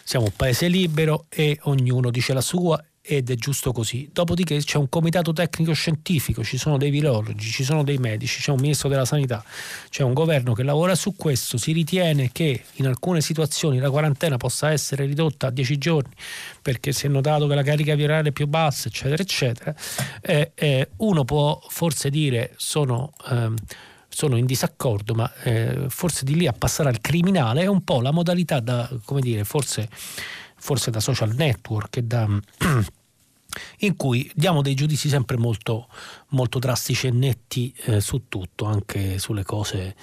siamo 0.04 0.26
un 0.26 0.32
paese 0.34 0.68
libero 0.68 1.26
e 1.28 1.58
ognuno 1.62 2.10
dice 2.10 2.32
la 2.32 2.40
sua 2.40 2.82
ed 3.10 3.30
è 3.30 3.36
giusto 3.36 3.72
così. 3.72 4.10
Dopodiché 4.12 4.58
c'è 4.58 4.76
un 4.76 4.90
comitato 4.90 5.32
tecnico 5.32 5.72
scientifico, 5.72 6.44
ci 6.44 6.58
sono 6.58 6.76
dei 6.76 6.90
virologi, 6.90 7.48
ci 7.48 7.64
sono 7.64 7.82
dei 7.82 7.96
medici, 7.96 8.42
c'è 8.42 8.50
un 8.50 8.60
ministro 8.60 8.90
della 8.90 9.06
sanità, 9.06 9.42
c'è 9.88 10.02
un 10.02 10.12
governo 10.12 10.52
che 10.52 10.62
lavora 10.62 10.94
su 10.94 11.16
questo, 11.16 11.56
si 11.56 11.72
ritiene 11.72 12.30
che 12.30 12.64
in 12.74 12.86
alcune 12.86 13.22
situazioni 13.22 13.78
la 13.78 13.88
quarantena 13.88 14.36
possa 14.36 14.72
essere 14.72 15.06
ridotta 15.06 15.46
a 15.46 15.50
10 15.50 15.78
giorni 15.78 16.12
perché 16.60 16.92
si 16.92 17.06
è 17.06 17.08
notato 17.08 17.46
che 17.46 17.54
la 17.54 17.62
carica 17.62 17.94
virale 17.94 18.28
è 18.28 18.32
più 18.32 18.46
bassa, 18.46 18.88
eccetera, 18.88 19.22
eccetera. 19.22 19.74
Eh, 20.20 20.52
eh, 20.54 20.90
uno 20.98 21.24
può 21.24 21.58
forse 21.68 22.10
dire 22.10 22.52
sono... 22.56 23.14
Ehm, 23.30 23.54
sono 24.10 24.36
in 24.36 24.46
disaccordo, 24.46 25.14
ma 25.14 25.32
eh, 25.44 25.84
forse 25.90 26.24
di 26.24 26.34
lì 26.34 26.48
a 26.48 26.52
passare 26.52 26.88
al 26.88 27.00
criminale 27.00 27.62
è 27.62 27.66
un 27.66 27.84
po' 27.84 28.00
la 28.00 28.10
modalità 28.10 28.58
da, 28.58 28.90
come 29.04 29.20
dire, 29.20 29.44
forse, 29.44 29.88
forse 30.56 30.90
da 30.90 30.98
social 30.98 31.34
network 31.36 32.00
da 32.00 32.26
in 33.78 33.96
cui 33.96 34.30
diamo 34.34 34.62
dei 34.62 34.74
giudizi 34.74 35.08
sempre 35.08 35.36
molto, 35.36 35.88
molto 36.28 36.58
drastici 36.58 37.06
e 37.06 37.10
netti 37.10 37.74
eh, 37.84 38.00
su 38.00 38.28
tutto, 38.28 38.66
anche 38.66 39.18
sulle 39.18 39.44
cose. 39.44 39.96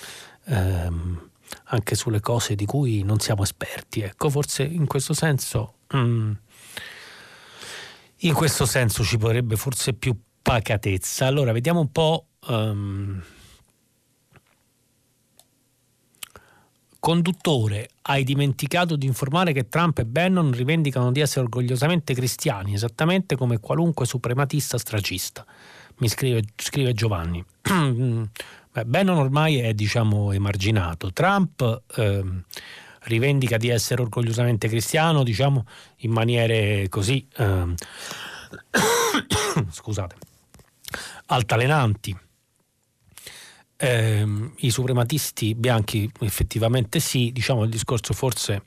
Ehm, 0.46 1.30
anche 1.66 1.96
sulle 1.96 2.20
cose 2.20 2.56
di 2.56 2.66
cui 2.66 3.04
non 3.04 3.20
siamo 3.20 3.44
esperti. 3.44 4.02
Ecco, 4.02 4.30
forse 4.30 4.64
in 4.64 4.88
questo 4.88 5.14
senso, 5.14 5.76
mm, 5.96 6.32
in 8.20 8.34
questo 8.34 8.66
senso 8.66 9.04
ci 9.04 9.18
vorrebbe 9.18 9.56
forse 9.56 9.94
più 9.94 10.16
pacatezza. 10.42 11.28
Allora, 11.28 11.52
vediamo 11.52 11.80
un 11.80 11.92
po'. 11.92 12.28
Um, 12.48 13.24
Conduttore, 17.06 17.90
hai 18.02 18.23
dimenticato 18.23 18.95
di 18.95 19.06
informare 19.06 19.53
che 19.53 19.68
Trump 19.68 19.99
e 19.99 20.06
Bannon 20.06 20.52
rivendicano 20.52 21.11
di 21.11 21.19
essere 21.19 21.41
orgogliosamente 21.41 22.15
cristiani, 22.15 22.73
esattamente 22.73 23.36
come 23.36 23.60
qualunque 23.60 24.07
suprematista 24.07 24.80
stragista. 24.80 25.45
Mi 25.98 26.10
scrive, 26.10 26.41
scrive 26.56 26.94
Giovanni. 26.94 27.45
Beh, 27.61 28.86
Bannon 28.86 29.18
ormai 29.18 29.60
è, 29.60 29.76
diciamo, 29.76 30.32
emarginato. 30.32 31.14
Trump 31.14 31.84
eh, 31.95 32.23
rivendica 33.02 33.57
di 33.57 33.69
essere 33.69 34.02
orgogliosamente 34.02 34.68
cristiano, 34.68 35.22
diciamo, 35.22 35.64
in 35.98 36.11
maniere 36.11 36.90
così... 36.90 37.23
Eh, 37.38 37.73
scusate 39.69 40.15
altalenanti. 41.27 42.18
Eh, 43.78 44.26
I 44.58 44.70
suprematisti 44.70 45.54
bianchi 45.54 46.10
effettivamente 46.22 47.00
sì, 47.00 47.32
diciamo 47.32 47.64
il 47.64 47.70
discorso 47.70 48.14
forse 48.14 48.64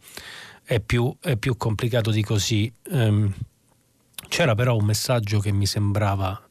è 0.62 0.80
più, 0.80 1.14
è 1.20 1.36
più 1.36 1.56
complicato 1.56 2.10
di 2.10 2.22
così. 2.22 2.70
Eh, 2.90 3.30
c'era 4.28 4.54
però 4.54 4.76
un 4.76 4.84
messaggio 4.84 5.38
che 5.38 5.52
mi 5.52 5.66
sembrava 5.66 6.48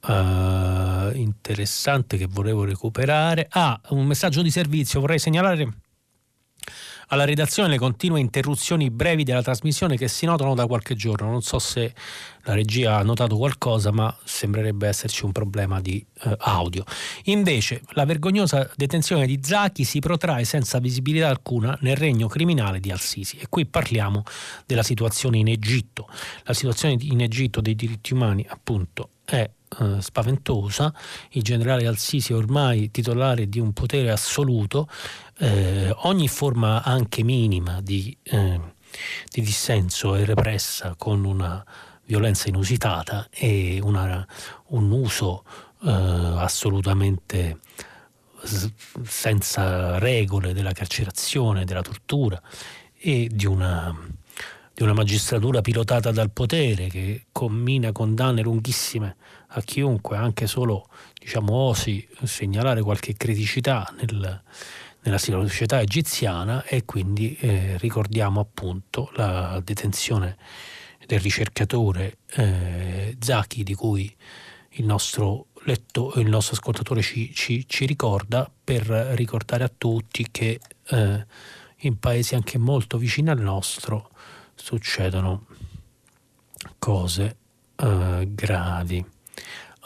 uh, 0.00 1.16
interessante 1.16 2.16
che 2.16 2.26
volevo 2.26 2.64
recuperare. 2.64 3.46
Ah, 3.50 3.78
un 3.90 4.06
messaggio 4.06 4.42
di 4.42 4.50
servizio, 4.50 5.00
vorrei 5.00 5.18
segnalare 5.18 5.72
alla 7.08 7.24
redazione 7.24 7.68
le 7.68 7.78
continue 7.78 8.20
interruzioni 8.20 8.90
brevi 8.90 9.24
della 9.24 9.42
trasmissione 9.42 9.96
che 9.96 10.08
si 10.08 10.26
notano 10.26 10.54
da 10.54 10.66
qualche 10.66 10.94
giorno. 10.94 11.30
Non 11.30 11.42
so 11.42 11.58
se 11.58 11.94
la 12.42 12.54
regia 12.54 12.96
ha 12.96 13.02
notato 13.02 13.36
qualcosa, 13.36 13.92
ma 13.92 14.14
sembrerebbe 14.24 14.88
esserci 14.88 15.24
un 15.24 15.32
problema 15.32 15.80
di 15.80 16.04
eh, 16.24 16.34
audio. 16.38 16.84
Invece, 17.24 17.82
la 17.90 18.04
vergognosa 18.04 18.70
detenzione 18.74 19.26
di 19.26 19.40
Zaki 19.42 19.84
si 19.84 19.98
protrae 19.98 20.44
senza 20.44 20.78
visibilità 20.78 21.28
alcuna 21.28 21.76
nel 21.82 21.96
regno 21.96 22.26
criminale 22.26 22.80
di 22.80 22.90
Al-Sisi. 22.90 23.36
E 23.38 23.46
qui 23.48 23.66
parliamo 23.66 24.22
della 24.66 24.82
situazione 24.82 25.38
in 25.38 25.48
Egitto. 25.48 26.08
La 26.44 26.54
situazione 26.54 26.96
in 27.00 27.20
Egitto 27.20 27.60
dei 27.60 27.74
diritti 27.74 28.12
umani, 28.12 28.46
appunto, 28.48 29.10
è 29.24 29.48
eh, 29.80 30.00
spaventosa, 30.00 30.92
il 31.30 31.42
generale 31.42 31.86
Al-Sisi 31.86 32.32
ormai 32.32 32.90
titolare 32.90 33.48
di 33.48 33.58
un 33.58 33.72
potere 33.72 34.10
assoluto, 34.10 34.88
eh, 35.38 35.92
ogni 36.02 36.28
forma 36.28 36.82
anche 36.82 37.22
minima 37.22 37.80
di, 37.80 38.16
eh, 38.22 38.60
di, 39.30 39.40
dissenso 39.40 40.14
è 40.14 40.24
repressa 40.24 40.94
con 40.96 41.24
una 41.24 41.64
violenza 42.04 42.48
inusitata 42.48 43.28
e 43.30 43.78
una, 43.82 44.26
un 44.68 44.90
uso 44.90 45.44
eh, 45.84 45.90
assolutamente 45.90 47.60
senza 49.04 49.98
regole 49.98 50.52
della 50.52 50.72
carcerazione, 50.72 51.64
della 51.64 51.82
tortura 51.82 52.40
e 52.96 53.28
di 53.30 53.46
una 53.46 53.94
di 54.78 54.84
una 54.84 54.92
magistratura 54.92 55.60
pilotata 55.60 56.12
dal 56.12 56.30
potere 56.30 56.86
che 56.86 57.24
commina 57.32 57.90
condanne 57.90 58.42
lunghissime 58.42 59.16
a 59.48 59.62
chiunque 59.62 60.16
anche 60.16 60.46
solo 60.46 60.88
diciamo, 61.18 61.52
osi 61.52 62.06
segnalare 62.24 62.82
qualche 62.82 63.14
criticità 63.14 63.92
nel, 63.98 64.42
nella 65.02 65.18
società 65.18 65.80
egiziana 65.80 66.64
e 66.64 66.84
quindi 66.84 67.36
eh, 67.36 67.76
ricordiamo 67.78 68.40
appunto 68.40 69.10
la 69.14 69.60
detenzione 69.64 70.36
del 71.06 71.20
ricercatore 71.20 72.18
eh, 72.34 73.16
Zaki 73.18 73.62
di 73.62 73.74
cui 73.74 74.14
il 74.72 74.84
nostro, 74.84 75.46
letto, 75.64 76.12
il 76.16 76.28
nostro 76.28 76.54
ascoltatore 76.54 77.00
ci, 77.00 77.32
ci, 77.34 77.66
ci, 77.66 77.86
ricorda 77.86 78.50
per 78.64 78.82
ricordare 79.14 79.64
a 79.64 79.72
tutti 79.76 80.26
che 80.30 80.60
eh, 80.88 81.26
in 81.82 81.98
paesi 81.98 82.34
anche 82.34 82.58
molto 82.58 82.98
vicini 82.98 83.30
al 83.30 83.40
nostro 83.40 84.10
succedono 84.54 85.46
cose 86.78 87.36
uh, 87.76 88.24
gravi. 88.34 89.04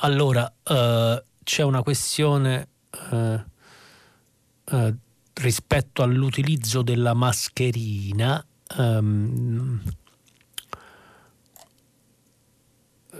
Allora, 0.04 0.52
uh, 0.64 1.22
c'è 1.44 1.62
una 1.62 1.82
questione 1.82 2.68
uh, 3.10 4.96
rispetto 5.34 6.02
all'utilizzo 6.02 6.82
della 6.82 7.14
mascherina. 7.14 8.44
Um, 8.78 9.80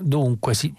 Dunque, 0.00 0.54
sì, 0.54 0.74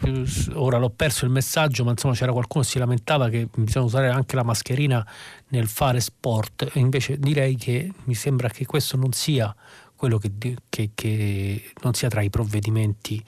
ora 0.54 0.78
l'ho 0.78 0.90
perso 0.90 1.24
il 1.24 1.32
messaggio, 1.32 1.86
ma 1.86 1.92
insomma 1.92 2.16
c'era 2.16 2.34
qualcuno 2.34 2.64
che 2.64 2.70
si 2.70 2.80
lamentava 2.80 3.30
che 3.30 3.48
bisogna 3.54 3.86
usare 3.86 4.10
anche 4.10 4.36
la 4.36 4.44
mascherina 4.44 5.06
nel 5.50 5.68
fare 5.68 6.02
sport. 6.02 6.72
Invece 6.74 7.18
direi 7.18 7.56
che 7.56 7.94
mi 8.06 8.16
sembra 8.16 8.50
che 8.50 8.66
questo 8.66 8.98
non 8.98 9.14
sia 9.14 9.56
quello 9.96 10.18
che, 10.18 10.32
che, 10.68 10.90
che 10.94 11.72
non 11.84 11.94
sia 11.94 12.10
tra 12.10 12.22
i 12.22 12.30
provvedimenti 12.30 13.24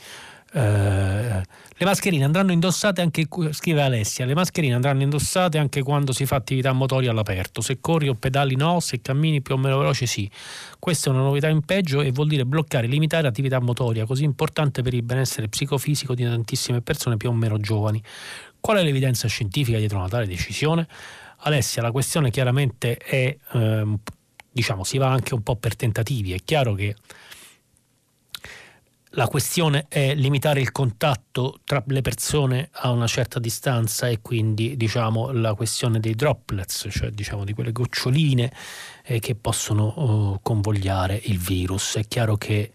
le 0.58 1.86
mascherine 1.86 2.24
andranno 2.24 2.54
indossate 2.54 3.02
anche, 3.02 3.28
scrive 3.52 3.82
Alessia, 3.82 4.26
le 4.26 4.34
mascherine 4.34 4.74
andranno 4.74 5.02
indossate 5.02 5.58
anche 5.58 5.84
quando 5.84 6.14
si 6.14 6.26
fa 6.26 6.38
attività 6.38 6.72
motoria 6.72 7.12
all'aperto, 7.12 7.60
se 7.60 7.80
corri 7.82 8.08
o 8.08 8.16
pedali 8.16 8.56
no, 8.56 8.80
se 8.80 9.02
cammini 9.02 9.42
più 9.42 9.56
o 9.56 9.58
meno 9.58 9.78
veloce 9.78 10.06
sì. 10.06 10.30
Questa 10.80 11.10
è 11.10 11.14
una 11.14 11.24
novità 11.24 11.50
in 11.50 11.62
peggio 11.66 12.02
e 12.02 12.12
vuol 12.12 12.28
dire 12.28 12.46
bloccare 12.46 12.86
e 12.86 12.90
limitare 12.90 13.24
l'attività 13.24 13.60
motoria, 13.60 14.06
così 14.06 14.24
importante 14.24 14.82
per 14.82 14.94
il 14.94 15.04
benessere 15.04 15.50
psicofisico 15.50 16.16
di 16.16 16.24
tantissime 16.24 16.82
persone 16.82 17.18
più 17.18 17.30
o 17.30 17.34
meno 17.34 17.60
giovani. 17.60 18.02
Qual 18.62 18.78
è 18.78 18.84
l'evidenza 18.84 19.28
scientifica 19.28 19.78
dietro 19.78 19.98
una 19.98 20.08
tale 20.08 20.26
decisione? 20.26 20.88
Alessia, 21.40 21.82
la 21.82 21.92
questione 21.92 22.32
chiaramente 22.32 22.96
è 22.96 23.38
eh, 23.52 23.98
diciamo, 24.56 24.86
si 24.86 24.98
va 24.98 25.12
anche 25.12 25.34
un 25.34 25.44
po' 25.44 25.58
per 25.58 25.76
tentativi. 25.76 26.32
È 26.32 26.40
chiaro 26.44 26.74
che 26.76 26.96
la 29.16 29.28
questione 29.28 29.86
è 29.88 30.14
limitare 30.14 30.60
il 30.60 30.72
contatto 30.72 31.60
tra 31.64 31.82
le 31.88 32.02
persone 32.02 32.70
a 32.72 32.92
una 32.92 33.08
certa 33.08 33.40
distanza 33.40 34.08
e 34.08 34.20
quindi 34.22 34.76
diciamo, 34.76 35.32
la 35.32 35.54
questione 35.54 36.00
dei 36.00 36.16
droplets, 36.16 36.88
cioè 36.90 37.10
diciamo, 37.12 37.46
di 37.46 37.54
quelle 37.54 37.72
goccioline 37.72 38.52
eh, 39.04 39.20
che 39.20 39.36
possono 39.36 39.94
uh, 39.96 40.40
convogliare 40.42 41.20
il 41.26 41.40
virus. 41.40 41.96
È 41.96 42.06
chiaro 42.08 42.36
che 42.36 42.74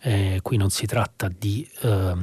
eh, 0.00 0.40
qui 0.42 0.56
non 0.56 0.70
si 0.70 0.86
tratta 0.86 1.28
di 1.28 1.68
eh, 1.82 2.14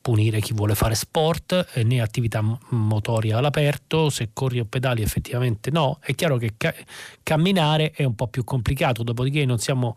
punire 0.00 0.40
chi 0.40 0.54
vuole 0.54 0.74
fare 0.74 0.94
sport 0.94 1.70
eh, 1.74 1.82
né 1.82 2.00
attività 2.00 2.40
motoria 2.70 3.38
all'aperto, 3.38 4.10
se 4.10 4.30
corri 4.32 4.60
o 4.60 4.64
pedali 4.64 5.02
effettivamente 5.02 5.70
no. 5.70 5.98
È 6.00 6.14
chiaro 6.14 6.36
che 6.36 6.54
ca- 6.56 6.74
camminare 7.22 7.90
è 7.90 8.04
un 8.04 8.14
po' 8.14 8.28
più 8.28 8.44
complicato, 8.44 9.02
dopodiché 9.02 9.44
non 9.44 9.58
siamo 9.58 9.96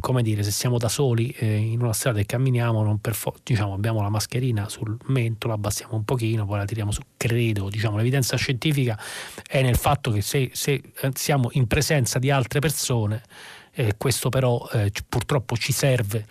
come 0.00 0.22
dire, 0.22 0.42
se 0.42 0.50
siamo 0.50 0.78
da 0.78 0.88
soli 0.88 1.30
eh, 1.38 1.56
in 1.56 1.80
una 1.80 1.92
strada 1.92 2.20
e 2.20 2.26
camminiamo, 2.26 2.82
non 2.82 3.00
per 3.00 3.14
fo- 3.14 3.34
diciamo, 3.42 3.72
abbiamo 3.72 4.02
la 4.02 4.08
mascherina 4.08 4.68
sul 4.68 4.96
mento, 5.06 5.48
la 5.48 5.54
abbassiamo 5.54 5.94
un 5.94 6.04
pochino, 6.04 6.46
poi 6.46 6.58
la 6.58 6.64
tiriamo 6.64 6.90
su. 6.90 7.00
Credo, 7.16 7.68
diciamo, 7.68 7.96
l'evidenza 7.96 8.36
scientifica 8.36 8.98
è 9.46 9.62
nel 9.62 9.76
fatto 9.76 10.10
che 10.10 10.20
se, 10.20 10.50
se 10.52 10.82
eh, 11.00 11.10
siamo 11.14 11.48
in 11.52 11.66
presenza 11.66 12.18
di 12.18 12.30
altre 12.30 12.60
persone, 12.60 13.22
eh, 13.72 13.94
questo 13.96 14.28
però 14.28 14.68
eh, 14.72 14.92
purtroppo 15.08 15.56
ci 15.56 15.72
serve 15.72 16.26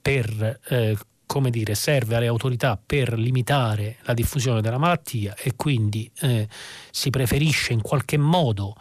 per 0.00 0.60
eh, 0.68 0.96
come 1.26 1.50
dire, 1.50 1.74
serve 1.74 2.16
alle 2.16 2.26
autorità 2.26 2.78
per 2.84 3.18
limitare 3.18 3.96
la 4.02 4.14
diffusione 4.14 4.60
della 4.60 4.78
malattia 4.78 5.34
e 5.34 5.54
quindi 5.56 6.08
eh, 6.20 6.46
si 6.90 7.10
preferisce 7.10 7.72
in 7.72 7.80
qualche 7.80 8.18
modo, 8.18 8.76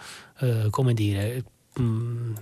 come 0.72 0.94
dire, 0.94 1.42
mh, 1.76 2.34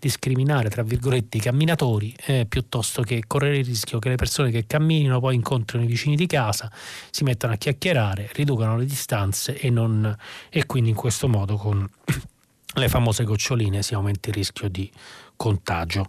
discriminare 0.00 0.68
tra 0.70 0.82
virgolette 0.82 1.36
i 1.36 1.40
camminatori 1.40 2.12
eh, 2.26 2.46
piuttosto 2.48 3.02
che 3.02 3.22
correre 3.26 3.58
il 3.58 3.64
rischio 3.64 3.98
che 3.98 4.08
le 4.08 4.16
persone 4.16 4.50
che 4.50 4.66
camminino 4.66 5.20
poi 5.20 5.36
incontrino 5.36 5.84
i 5.84 5.86
vicini 5.86 6.16
di 6.16 6.26
casa, 6.26 6.70
si 7.10 7.22
mettano 7.22 7.52
a 7.52 7.56
chiacchierare, 7.56 8.30
riducano 8.32 8.76
le 8.76 8.86
distanze 8.86 9.56
e, 9.56 9.70
non, 9.70 10.16
e 10.48 10.66
quindi 10.66 10.90
in 10.90 10.96
questo 10.96 11.28
modo 11.28 11.56
con 11.56 11.88
le 12.74 12.88
famose 12.88 13.24
goccioline 13.24 13.82
si 13.82 13.94
aumenta 13.94 14.30
il 14.30 14.34
rischio 14.34 14.68
di 14.68 14.90
contagio. 15.36 16.06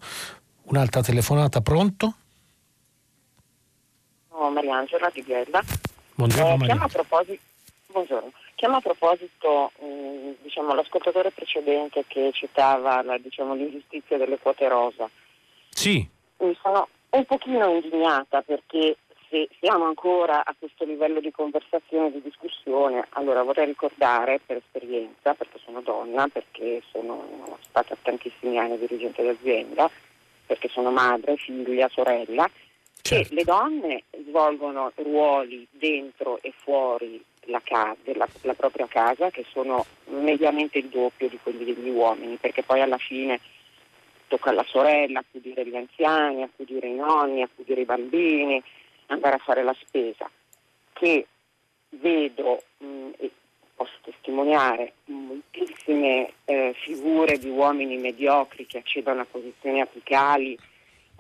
Un'altra 0.64 1.02
telefonata, 1.02 1.62
pronto? 1.62 2.16
No, 4.32 4.50
Mariangela 4.50 5.12
di 5.14 5.22
Biella. 5.22 5.62
Buongiorno, 6.16 6.64
eh, 6.64 6.68
chiamo, 6.68 6.86
a 6.86 6.88
proposito, 6.88 7.42
buongiorno. 7.88 8.32
Chiamo 8.62 8.78
a 8.78 8.82
proposito 8.82 9.72
mh, 9.80 9.86
mm, 9.86 10.32
diciamo, 10.44 10.76
l'ascoltatore 10.76 11.32
precedente 11.32 12.04
che 12.08 12.30
citava 12.32 13.02
la, 13.02 13.18
diciamo, 13.18 13.56
l'ingiustizia 13.56 14.18
delle 14.18 14.38
quote 14.38 14.68
rosa. 14.68 15.10
Sì. 15.70 16.08
Mi 16.38 16.56
sono 16.62 16.88
un 17.10 17.26
pochino 17.26 17.74
indignata 17.74 18.44
perché 18.44 18.98
se 19.30 19.50
siamo 19.60 19.86
ancora 19.86 20.46
a 20.46 20.54
questo 20.56 20.86
livello 20.86 21.20
di 21.20 21.32
conversazione, 21.32 22.12
di 22.12 22.22
discussione, 22.22 23.08
allora 23.14 23.42
vorrei 23.42 23.66
ricordare 23.66 24.40
per 24.46 24.58
esperienza, 24.58 25.34
perché 25.34 25.58
sono 25.66 25.82
donna, 25.82 26.28
perché 26.28 26.84
sono 26.92 27.58
stata 27.68 27.98
tantissimi 28.00 28.60
anni 28.60 28.78
dirigente 28.78 29.24
d'azienda, 29.24 29.90
perché 30.46 30.68
sono 30.68 30.92
madre, 30.92 31.36
figlia, 31.38 31.90
sorella, 31.90 32.48
certo. 33.02 33.28
che 33.28 33.34
le 33.34 33.44
donne 33.44 34.04
svolgono 34.28 34.92
ruoli 34.98 35.66
dentro 35.72 36.38
e 36.44 36.54
fuori 36.56 37.24
la, 37.46 37.62
casa, 37.64 37.98
la, 38.14 38.28
la, 38.42 38.54
propria 38.54 38.88
casa 38.88 39.30
che 39.30 39.46
sono 39.52 39.86
mediamente 40.06 40.78
il 40.78 40.88
doppio 40.88 41.28
di 41.30 41.40
quelli 41.42 41.66
degli 41.66 41.90
uomini, 41.90 42.38
perché 42.38 42.64
poi 42.64 42.82
alla 42.82 42.98
fine 42.98 43.40
tocca 44.28 44.52
alla 44.52 44.66
sorella 44.68 45.20
accudire 45.20 45.66
gli 45.66 45.76
anziani, 45.76 46.44
accudire 46.44 46.88
i 46.88 46.96
nonni, 46.96 47.42
accudire 47.42 47.82
i 47.82 47.86
bambini, 47.86 48.62
andare 49.08 49.36
a 49.36 49.40
fare 49.40 49.64
la 49.64 49.76
spesa, 49.80 50.30
che 50.94 51.28
vedo 51.90 52.64
mh, 52.78 53.10
e 53.18 53.32
posso 53.76 53.98
testimoniare 54.04 54.94
moltissime 55.06 56.34
eh, 56.46 56.74
figure 56.84 57.38
di 57.40 57.50
uomini 57.50 57.98
mediocri 57.98 58.66
che 58.68 58.78
accedono 58.78 59.22
a 59.22 59.28
posizioni 59.30 59.82
apicali 59.82 60.58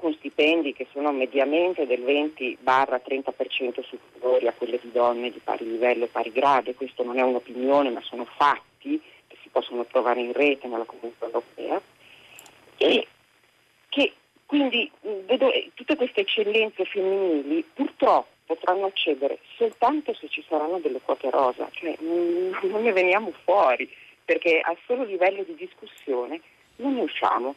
con 0.01 0.13
stipendi 0.15 0.73
che 0.73 0.87
sono 0.91 1.11
mediamente 1.11 1.85
del 1.85 2.01
20-30% 2.01 3.83
superiori 3.83 4.47
a 4.47 4.53
quelli 4.53 4.79
di 4.81 4.91
donne 4.91 5.29
di 5.29 5.39
pari 5.41 5.63
livello 5.63 6.05
e 6.05 6.07
pari 6.07 6.31
grado, 6.31 6.73
questo 6.73 7.03
non 7.03 7.19
è 7.19 7.21
un'opinione 7.21 7.91
ma 7.91 8.01
sono 8.01 8.25
fatti 8.25 8.99
che 9.27 9.37
si 9.41 9.49
possono 9.49 9.85
trovare 9.85 10.19
in 10.19 10.33
rete 10.33 10.67
nella 10.67 10.85
comunità 10.85 11.25
europea, 11.25 11.79
e 12.77 13.07
che 13.89 14.13
quindi 14.47 14.91
vedo 15.01 15.51
eh, 15.51 15.69
tutte 15.75 15.95
queste 15.95 16.21
eccellenze 16.21 16.83
femminili 16.85 17.63
purtroppo 17.73 18.29
potranno 18.45 18.87
accedere 18.87 19.39
soltanto 19.55 20.13
se 20.15 20.27
ci 20.27 20.43
saranno 20.49 20.79
delle 20.79 20.99
quote 20.99 21.29
rosa, 21.29 21.69
cioè 21.71 21.95
non 21.99 22.81
ne 22.81 22.91
veniamo 22.91 23.31
fuori 23.43 23.89
perché 24.25 24.59
a 24.59 24.75
solo 24.85 25.03
livello 25.03 25.43
di 25.43 25.55
discussione 25.55 26.41
non 26.77 26.95
ne 26.95 27.01
usciamo. 27.01 27.55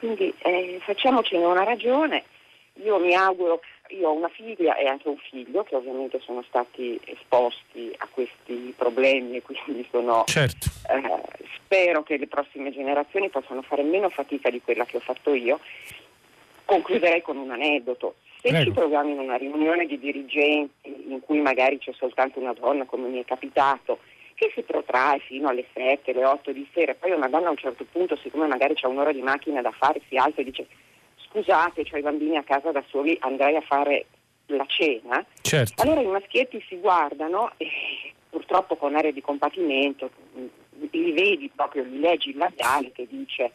Quindi 0.00 0.32
eh, 0.38 0.80
facciamocene 0.82 1.44
una 1.44 1.62
ragione. 1.62 2.24
Io 2.82 2.98
mi 2.98 3.14
auguro, 3.14 3.60
io 3.88 4.08
ho 4.08 4.14
una 4.14 4.30
figlia 4.30 4.74
e 4.76 4.86
anche 4.86 5.08
un 5.08 5.18
figlio 5.18 5.62
che 5.62 5.76
ovviamente 5.76 6.18
sono 6.20 6.42
stati 6.48 6.98
esposti 7.04 7.92
a 7.98 8.08
questi 8.10 8.72
problemi 8.74 9.36
e 9.36 9.42
quindi 9.42 9.86
sono, 9.90 10.24
certo. 10.24 10.68
eh, 10.88 11.44
spero 11.56 12.02
che 12.02 12.16
le 12.16 12.26
prossime 12.26 12.72
generazioni 12.72 13.28
possano 13.28 13.60
fare 13.60 13.82
meno 13.82 14.08
fatica 14.08 14.48
di 14.48 14.62
quella 14.62 14.86
che 14.86 14.96
ho 14.96 15.00
fatto 15.00 15.34
io. 15.34 15.60
Concluderei 16.64 17.20
con 17.20 17.36
un 17.36 17.50
aneddoto. 17.50 18.14
Se 18.40 18.48
Prego. 18.48 18.64
ci 18.64 18.72
troviamo 18.72 19.10
in 19.10 19.18
una 19.18 19.36
riunione 19.36 19.84
di 19.84 19.98
dirigenti 19.98 20.88
in 21.08 21.20
cui 21.20 21.40
magari 21.40 21.76
c'è 21.76 21.92
soltanto 21.92 22.40
una 22.40 22.54
donna, 22.54 22.86
come 22.86 23.08
mi 23.08 23.20
è 23.20 23.24
capitato, 23.26 23.98
che 24.40 24.50
si 24.54 24.62
protrae 24.62 25.18
fino 25.18 25.48
alle 25.48 25.66
7, 25.74 26.12
alle 26.12 26.24
8 26.24 26.52
di 26.52 26.66
sera, 26.72 26.94
poi 26.94 27.10
una 27.10 27.28
donna 27.28 27.48
a 27.48 27.50
un 27.50 27.58
certo 27.58 27.84
punto, 27.84 28.16
siccome 28.16 28.46
magari 28.46 28.72
c'è 28.72 28.86
un'ora 28.86 29.12
di 29.12 29.20
macchina 29.20 29.60
da 29.60 29.70
fare, 29.70 30.00
si 30.08 30.16
alza 30.16 30.40
e 30.40 30.44
dice 30.44 30.66
scusate, 31.26 31.84
ho 31.92 31.96
i 31.98 32.00
bambini 32.00 32.38
a 32.38 32.42
casa 32.42 32.72
da 32.72 32.82
soli, 32.88 33.18
andrei 33.20 33.56
a 33.56 33.60
fare 33.60 34.06
la 34.46 34.64
cena. 34.66 35.22
Certo. 35.42 35.82
Allora 35.82 36.00
i 36.00 36.06
maschietti 36.06 36.64
si 36.66 36.78
guardano 36.78 37.52
e 37.58 37.68
purtroppo 38.30 38.76
con 38.76 38.96
aria 38.96 39.12
di 39.12 39.20
compatimento 39.20 40.10
li 40.90 41.12
vedi 41.12 41.50
proprio, 41.54 41.84
li 41.84 42.00
leggi 42.00 42.30
il 42.30 42.38
labiale 42.38 42.92
che 42.92 43.06
dice 43.06 43.52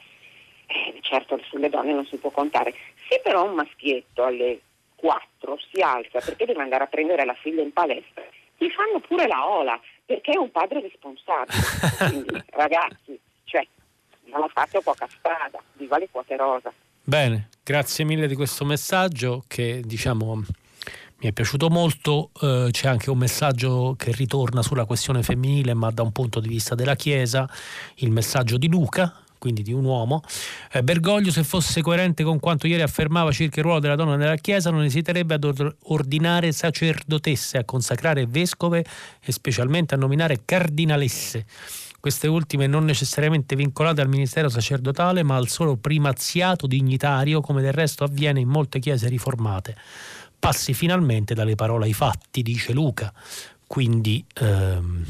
eh, 0.67 0.99
certo 1.01 1.39
sulle 1.49 1.69
donne 1.69 1.93
non 1.93 2.05
si 2.05 2.17
può 2.17 2.29
contare. 2.29 2.75
Se 3.09 3.19
però 3.23 3.43
un 3.43 3.55
maschietto 3.55 4.23
alle 4.23 4.59
4 4.97 5.57
si 5.71 5.81
alza 5.81 6.19
perché 6.19 6.45
deve 6.45 6.61
andare 6.61 6.83
a 6.83 6.87
prendere 6.87 7.25
la 7.25 7.33
figlia 7.33 7.63
in 7.63 7.73
palestra, 7.73 8.23
gli 8.55 8.69
fanno 8.69 8.99
pure 8.99 9.27
la 9.27 9.49
ola 9.49 9.81
perché 10.05 10.31
è 10.31 10.37
un 10.37 10.51
padre 10.51 10.81
responsabile. 10.81 11.57
Quindi, 12.09 12.43
ragazzi, 12.51 13.19
cioè, 13.45 13.65
non 14.25 14.43
ha 14.43 14.47
fatto 14.47 14.81
poca 14.81 15.07
strada, 15.09 15.61
viva 15.73 15.97
le 15.97 16.09
quote 16.09 16.35
rosa. 16.35 16.71
Bene, 17.03 17.49
grazie 17.63 18.03
mille 18.03 18.27
di 18.27 18.35
questo 18.35 18.65
messaggio 18.65 19.43
che 19.47 19.81
diciamo 19.85 20.43
mi 21.17 21.29
è 21.29 21.31
piaciuto 21.31 21.69
molto, 21.69 22.31
eh, 22.41 22.67
c'è 22.71 22.87
anche 22.87 23.09
un 23.09 23.17
messaggio 23.17 23.95
che 23.97 24.11
ritorna 24.11 24.61
sulla 24.61 24.85
questione 24.85 25.23
femminile 25.23 25.73
ma 25.73 25.89
da 25.89 26.01
un 26.01 26.11
punto 26.11 26.39
di 26.39 26.49
vista 26.49 26.75
della 26.75 26.95
Chiesa, 26.95 27.49
il 27.95 28.11
messaggio 28.11 28.57
di 28.57 28.67
Luca, 28.67 29.23
quindi 29.37 29.61
di 29.61 29.73
un 29.73 29.85
uomo. 29.85 30.21
Eh, 30.71 30.83
Bergoglio, 30.83 31.31
se 31.31 31.43
fosse 31.43 31.81
coerente 31.81 32.23
con 32.23 32.39
quanto 32.39 32.67
ieri 32.67 32.81
affermava 32.81 33.31
circa 33.31 33.59
il 33.59 33.65
ruolo 33.65 33.79
della 33.79 33.95
donna 33.95 34.15
nella 34.15 34.35
Chiesa, 34.35 34.69
non 34.69 34.83
esiterebbe 34.83 35.35
ad 35.35 35.73
ordinare 35.83 36.51
sacerdotesse, 36.51 37.57
a 37.57 37.63
consacrare 37.63 38.25
vescove 38.25 38.85
e 39.23 39.31
specialmente 39.31 39.95
a 39.95 39.97
nominare 39.97 40.41
cardinalesse. 40.45 41.45
Queste 42.05 42.27
ultime 42.27 42.67
non 42.67 42.85
necessariamente 42.85 43.55
vincolate 43.55 43.99
al 43.99 44.07
ministero 44.07 44.47
sacerdotale, 44.47 45.23
ma 45.23 45.37
al 45.37 45.47
solo 45.47 45.75
primaziato 45.75 46.67
dignitario, 46.67 47.41
come 47.41 47.63
del 47.63 47.73
resto 47.73 48.03
avviene 48.03 48.39
in 48.39 48.47
molte 48.47 48.77
chiese 48.77 49.07
riformate. 49.09 49.75
Passi 50.37 50.75
finalmente 50.75 51.33
dalle 51.33 51.55
parole 51.55 51.85
ai 51.85 51.93
fatti, 51.93 52.43
dice 52.43 52.73
Luca. 52.73 53.11
Quindi, 53.65 54.23
ehm, 54.35 55.03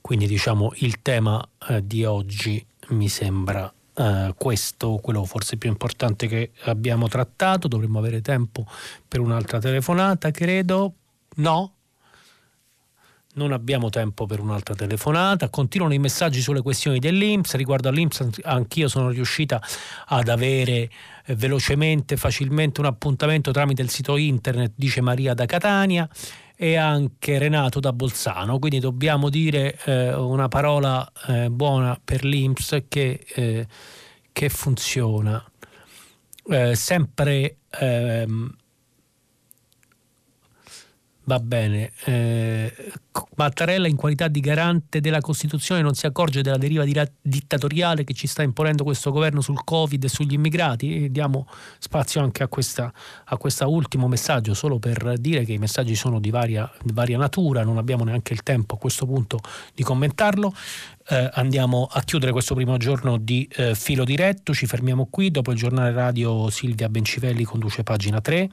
quindi 0.00 0.26
diciamo 0.26 0.72
il 0.76 1.02
tema 1.02 1.46
eh, 1.68 1.86
di 1.86 2.04
oggi 2.06 2.64
mi 2.90 3.08
sembra 3.08 3.72
Uh, 3.92 4.32
questo 4.38 4.98
quello 5.02 5.24
forse 5.24 5.56
più 5.58 5.68
importante 5.68 6.26
che 6.26 6.52
abbiamo 6.62 7.08
trattato. 7.08 7.68
Dovremmo 7.68 7.98
avere 7.98 8.22
tempo 8.22 8.64
per 9.06 9.20
un'altra 9.20 9.58
telefonata, 9.58 10.30
credo. 10.30 10.94
No? 11.36 11.74
Non 13.34 13.52
abbiamo 13.52 13.90
tempo 13.90 14.26
per 14.26 14.40
un'altra 14.40 14.74
telefonata. 14.74 15.50
Continuano 15.50 15.92
i 15.92 15.98
messaggi 15.98 16.40
sulle 16.40 16.62
questioni 16.62 16.98
dell'Inps. 16.98 17.56
Riguardo 17.56 17.88
all'Inps, 17.88 18.26
anch'io 18.44 18.88
sono 18.88 19.10
riuscita 19.10 19.60
ad 20.06 20.28
avere 20.28 20.90
eh, 21.26 21.34
velocemente, 21.34 22.16
facilmente 22.16 22.80
un 22.80 22.86
appuntamento 22.86 23.50
tramite 23.50 23.82
il 23.82 23.90
sito 23.90 24.16
internet, 24.16 24.72
dice 24.76 25.00
Maria 25.02 25.34
da 25.34 25.46
Catania 25.46 26.08
e 26.62 26.76
anche 26.76 27.38
Renato 27.38 27.80
da 27.80 27.90
Bolzano, 27.90 28.58
quindi 28.58 28.80
dobbiamo 28.80 29.30
dire 29.30 29.78
eh, 29.86 30.12
una 30.12 30.48
parola 30.48 31.10
eh, 31.28 31.48
buona 31.48 31.98
per 32.04 32.22
l'Inps 32.22 32.82
che, 32.86 33.24
eh, 33.34 33.66
che 34.30 34.48
funziona. 34.50 35.42
Eh, 36.50 36.74
sempre 36.74 37.56
ehm, 37.70 38.54
Va 41.24 41.38
bene. 41.38 41.92
Eh, 43.12 43.28
Mattarella 43.36 43.88
in 43.88 43.96
qualità 43.96 44.28
di 44.28 44.40
garante 44.40 45.00
della 45.00 45.20
Costituzione 45.20 45.80
non 45.80 45.94
si 45.94 46.06
accorge 46.06 46.42
della 46.42 46.58
deriva 46.58 46.84
dittatoriale 47.22 48.04
che 48.04 48.12
ci 48.12 48.26
sta 48.26 48.42
imponendo 48.42 48.84
questo 48.84 49.10
governo 49.10 49.40
sul 49.40 49.64
Covid 49.64 50.04
e 50.04 50.08
sugli 50.08 50.34
immigrati? 50.34 51.04
E 51.04 51.10
diamo 51.10 51.46
spazio 51.78 52.22
anche 52.22 52.42
a 52.42 52.48
questo 52.48 52.92
ultimo 53.68 54.08
messaggio, 54.08 54.54
solo 54.54 54.78
per 54.78 55.14
dire 55.18 55.44
che 55.44 55.52
i 55.52 55.58
messaggi 55.58 55.94
sono 55.94 56.20
di 56.20 56.30
varia, 56.30 56.70
di 56.82 56.92
varia 56.92 57.16
natura, 57.16 57.64
non 57.64 57.78
abbiamo 57.78 58.04
neanche 58.04 58.32
il 58.34 58.42
tempo 58.42 58.74
a 58.74 58.78
questo 58.78 59.06
punto 59.06 59.38
di 59.74 59.82
commentarlo. 59.82 60.52
Eh, 61.08 61.28
andiamo 61.32 61.88
a 61.90 62.02
chiudere 62.02 62.30
questo 62.30 62.54
primo 62.54 62.76
giorno 62.76 63.16
di 63.16 63.48
eh, 63.56 63.74
filo 63.74 64.04
diretto, 64.04 64.54
ci 64.54 64.66
fermiamo 64.66 65.08
qui, 65.10 65.32
dopo 65.32 65.50
il 65.50 65.56
giornale 65.56 65.90
radio 65.90 66.48
Silvia 66.50 66.88
Bencivelli 66.88 67.42
conduce 67.42 67.82
pagina 67.82 68.20
3, 68.20 68.48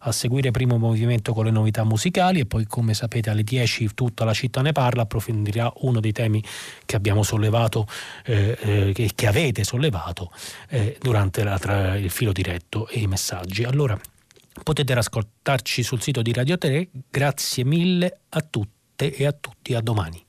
a 0.00 0.12
seguire 0.12 0.50
primo 0.50 0.76
movimento 0.76 1.32
con 1.32 1.46
le 1.46 1.50
novità 1.50 1.84
musicali 1.84 2.40
e 2.40 2.46
poi 2.46 2.66
come 2.66 2.92
sapete 2.92 3.30
alle 3.30 3.44
10 3.44 3.88
tutta 4.02 4.24
la 4.24 4.32
città 4.32 4.62
ne 4.62 4.72
parla, 4.72 5.02
approfondirà 5.02 5.72
uno 5.76 6.00
dei 6.00 6.10
temi 6.10 6.42
che 6.84 6.96
abbiamo 6.96 7.22
sollevato, 7.22 7.86
eh, 8.24 8.58
eh 8.60 8.92
che, 8.92 9.10
che, 9.14 9.26
avete 9.28 9.62
sollevato 9.62 10.32
eh, 10.68 10.98
durante 11.00 11.44
la, 11.44 11.56
tra 11.58 11.96
il 11.96 12.10
filo 12.10 12.32
diretto 12.32 12.88
e 12.88 12.98
i 12.98 13.06
messaggi. 13.06 13.62
Allora 13.62 13.98
potete 14.64 14.92
ascoltarci 14.92 15.82
sul 15.84 16.02
sito 16.02 16.20
di 16.20 16.32
Radio 16.32 16.58
3, 16.58 16.88
grazie 17.08 17.64
mille 17.64 18.18
a 18.30 18.40
tutte 18.40 19.14
e 19.14 19.24
a 19.24 19.32
tutti, 19.32 19.74
a 19.74 19.80
domani. 19.80 20.24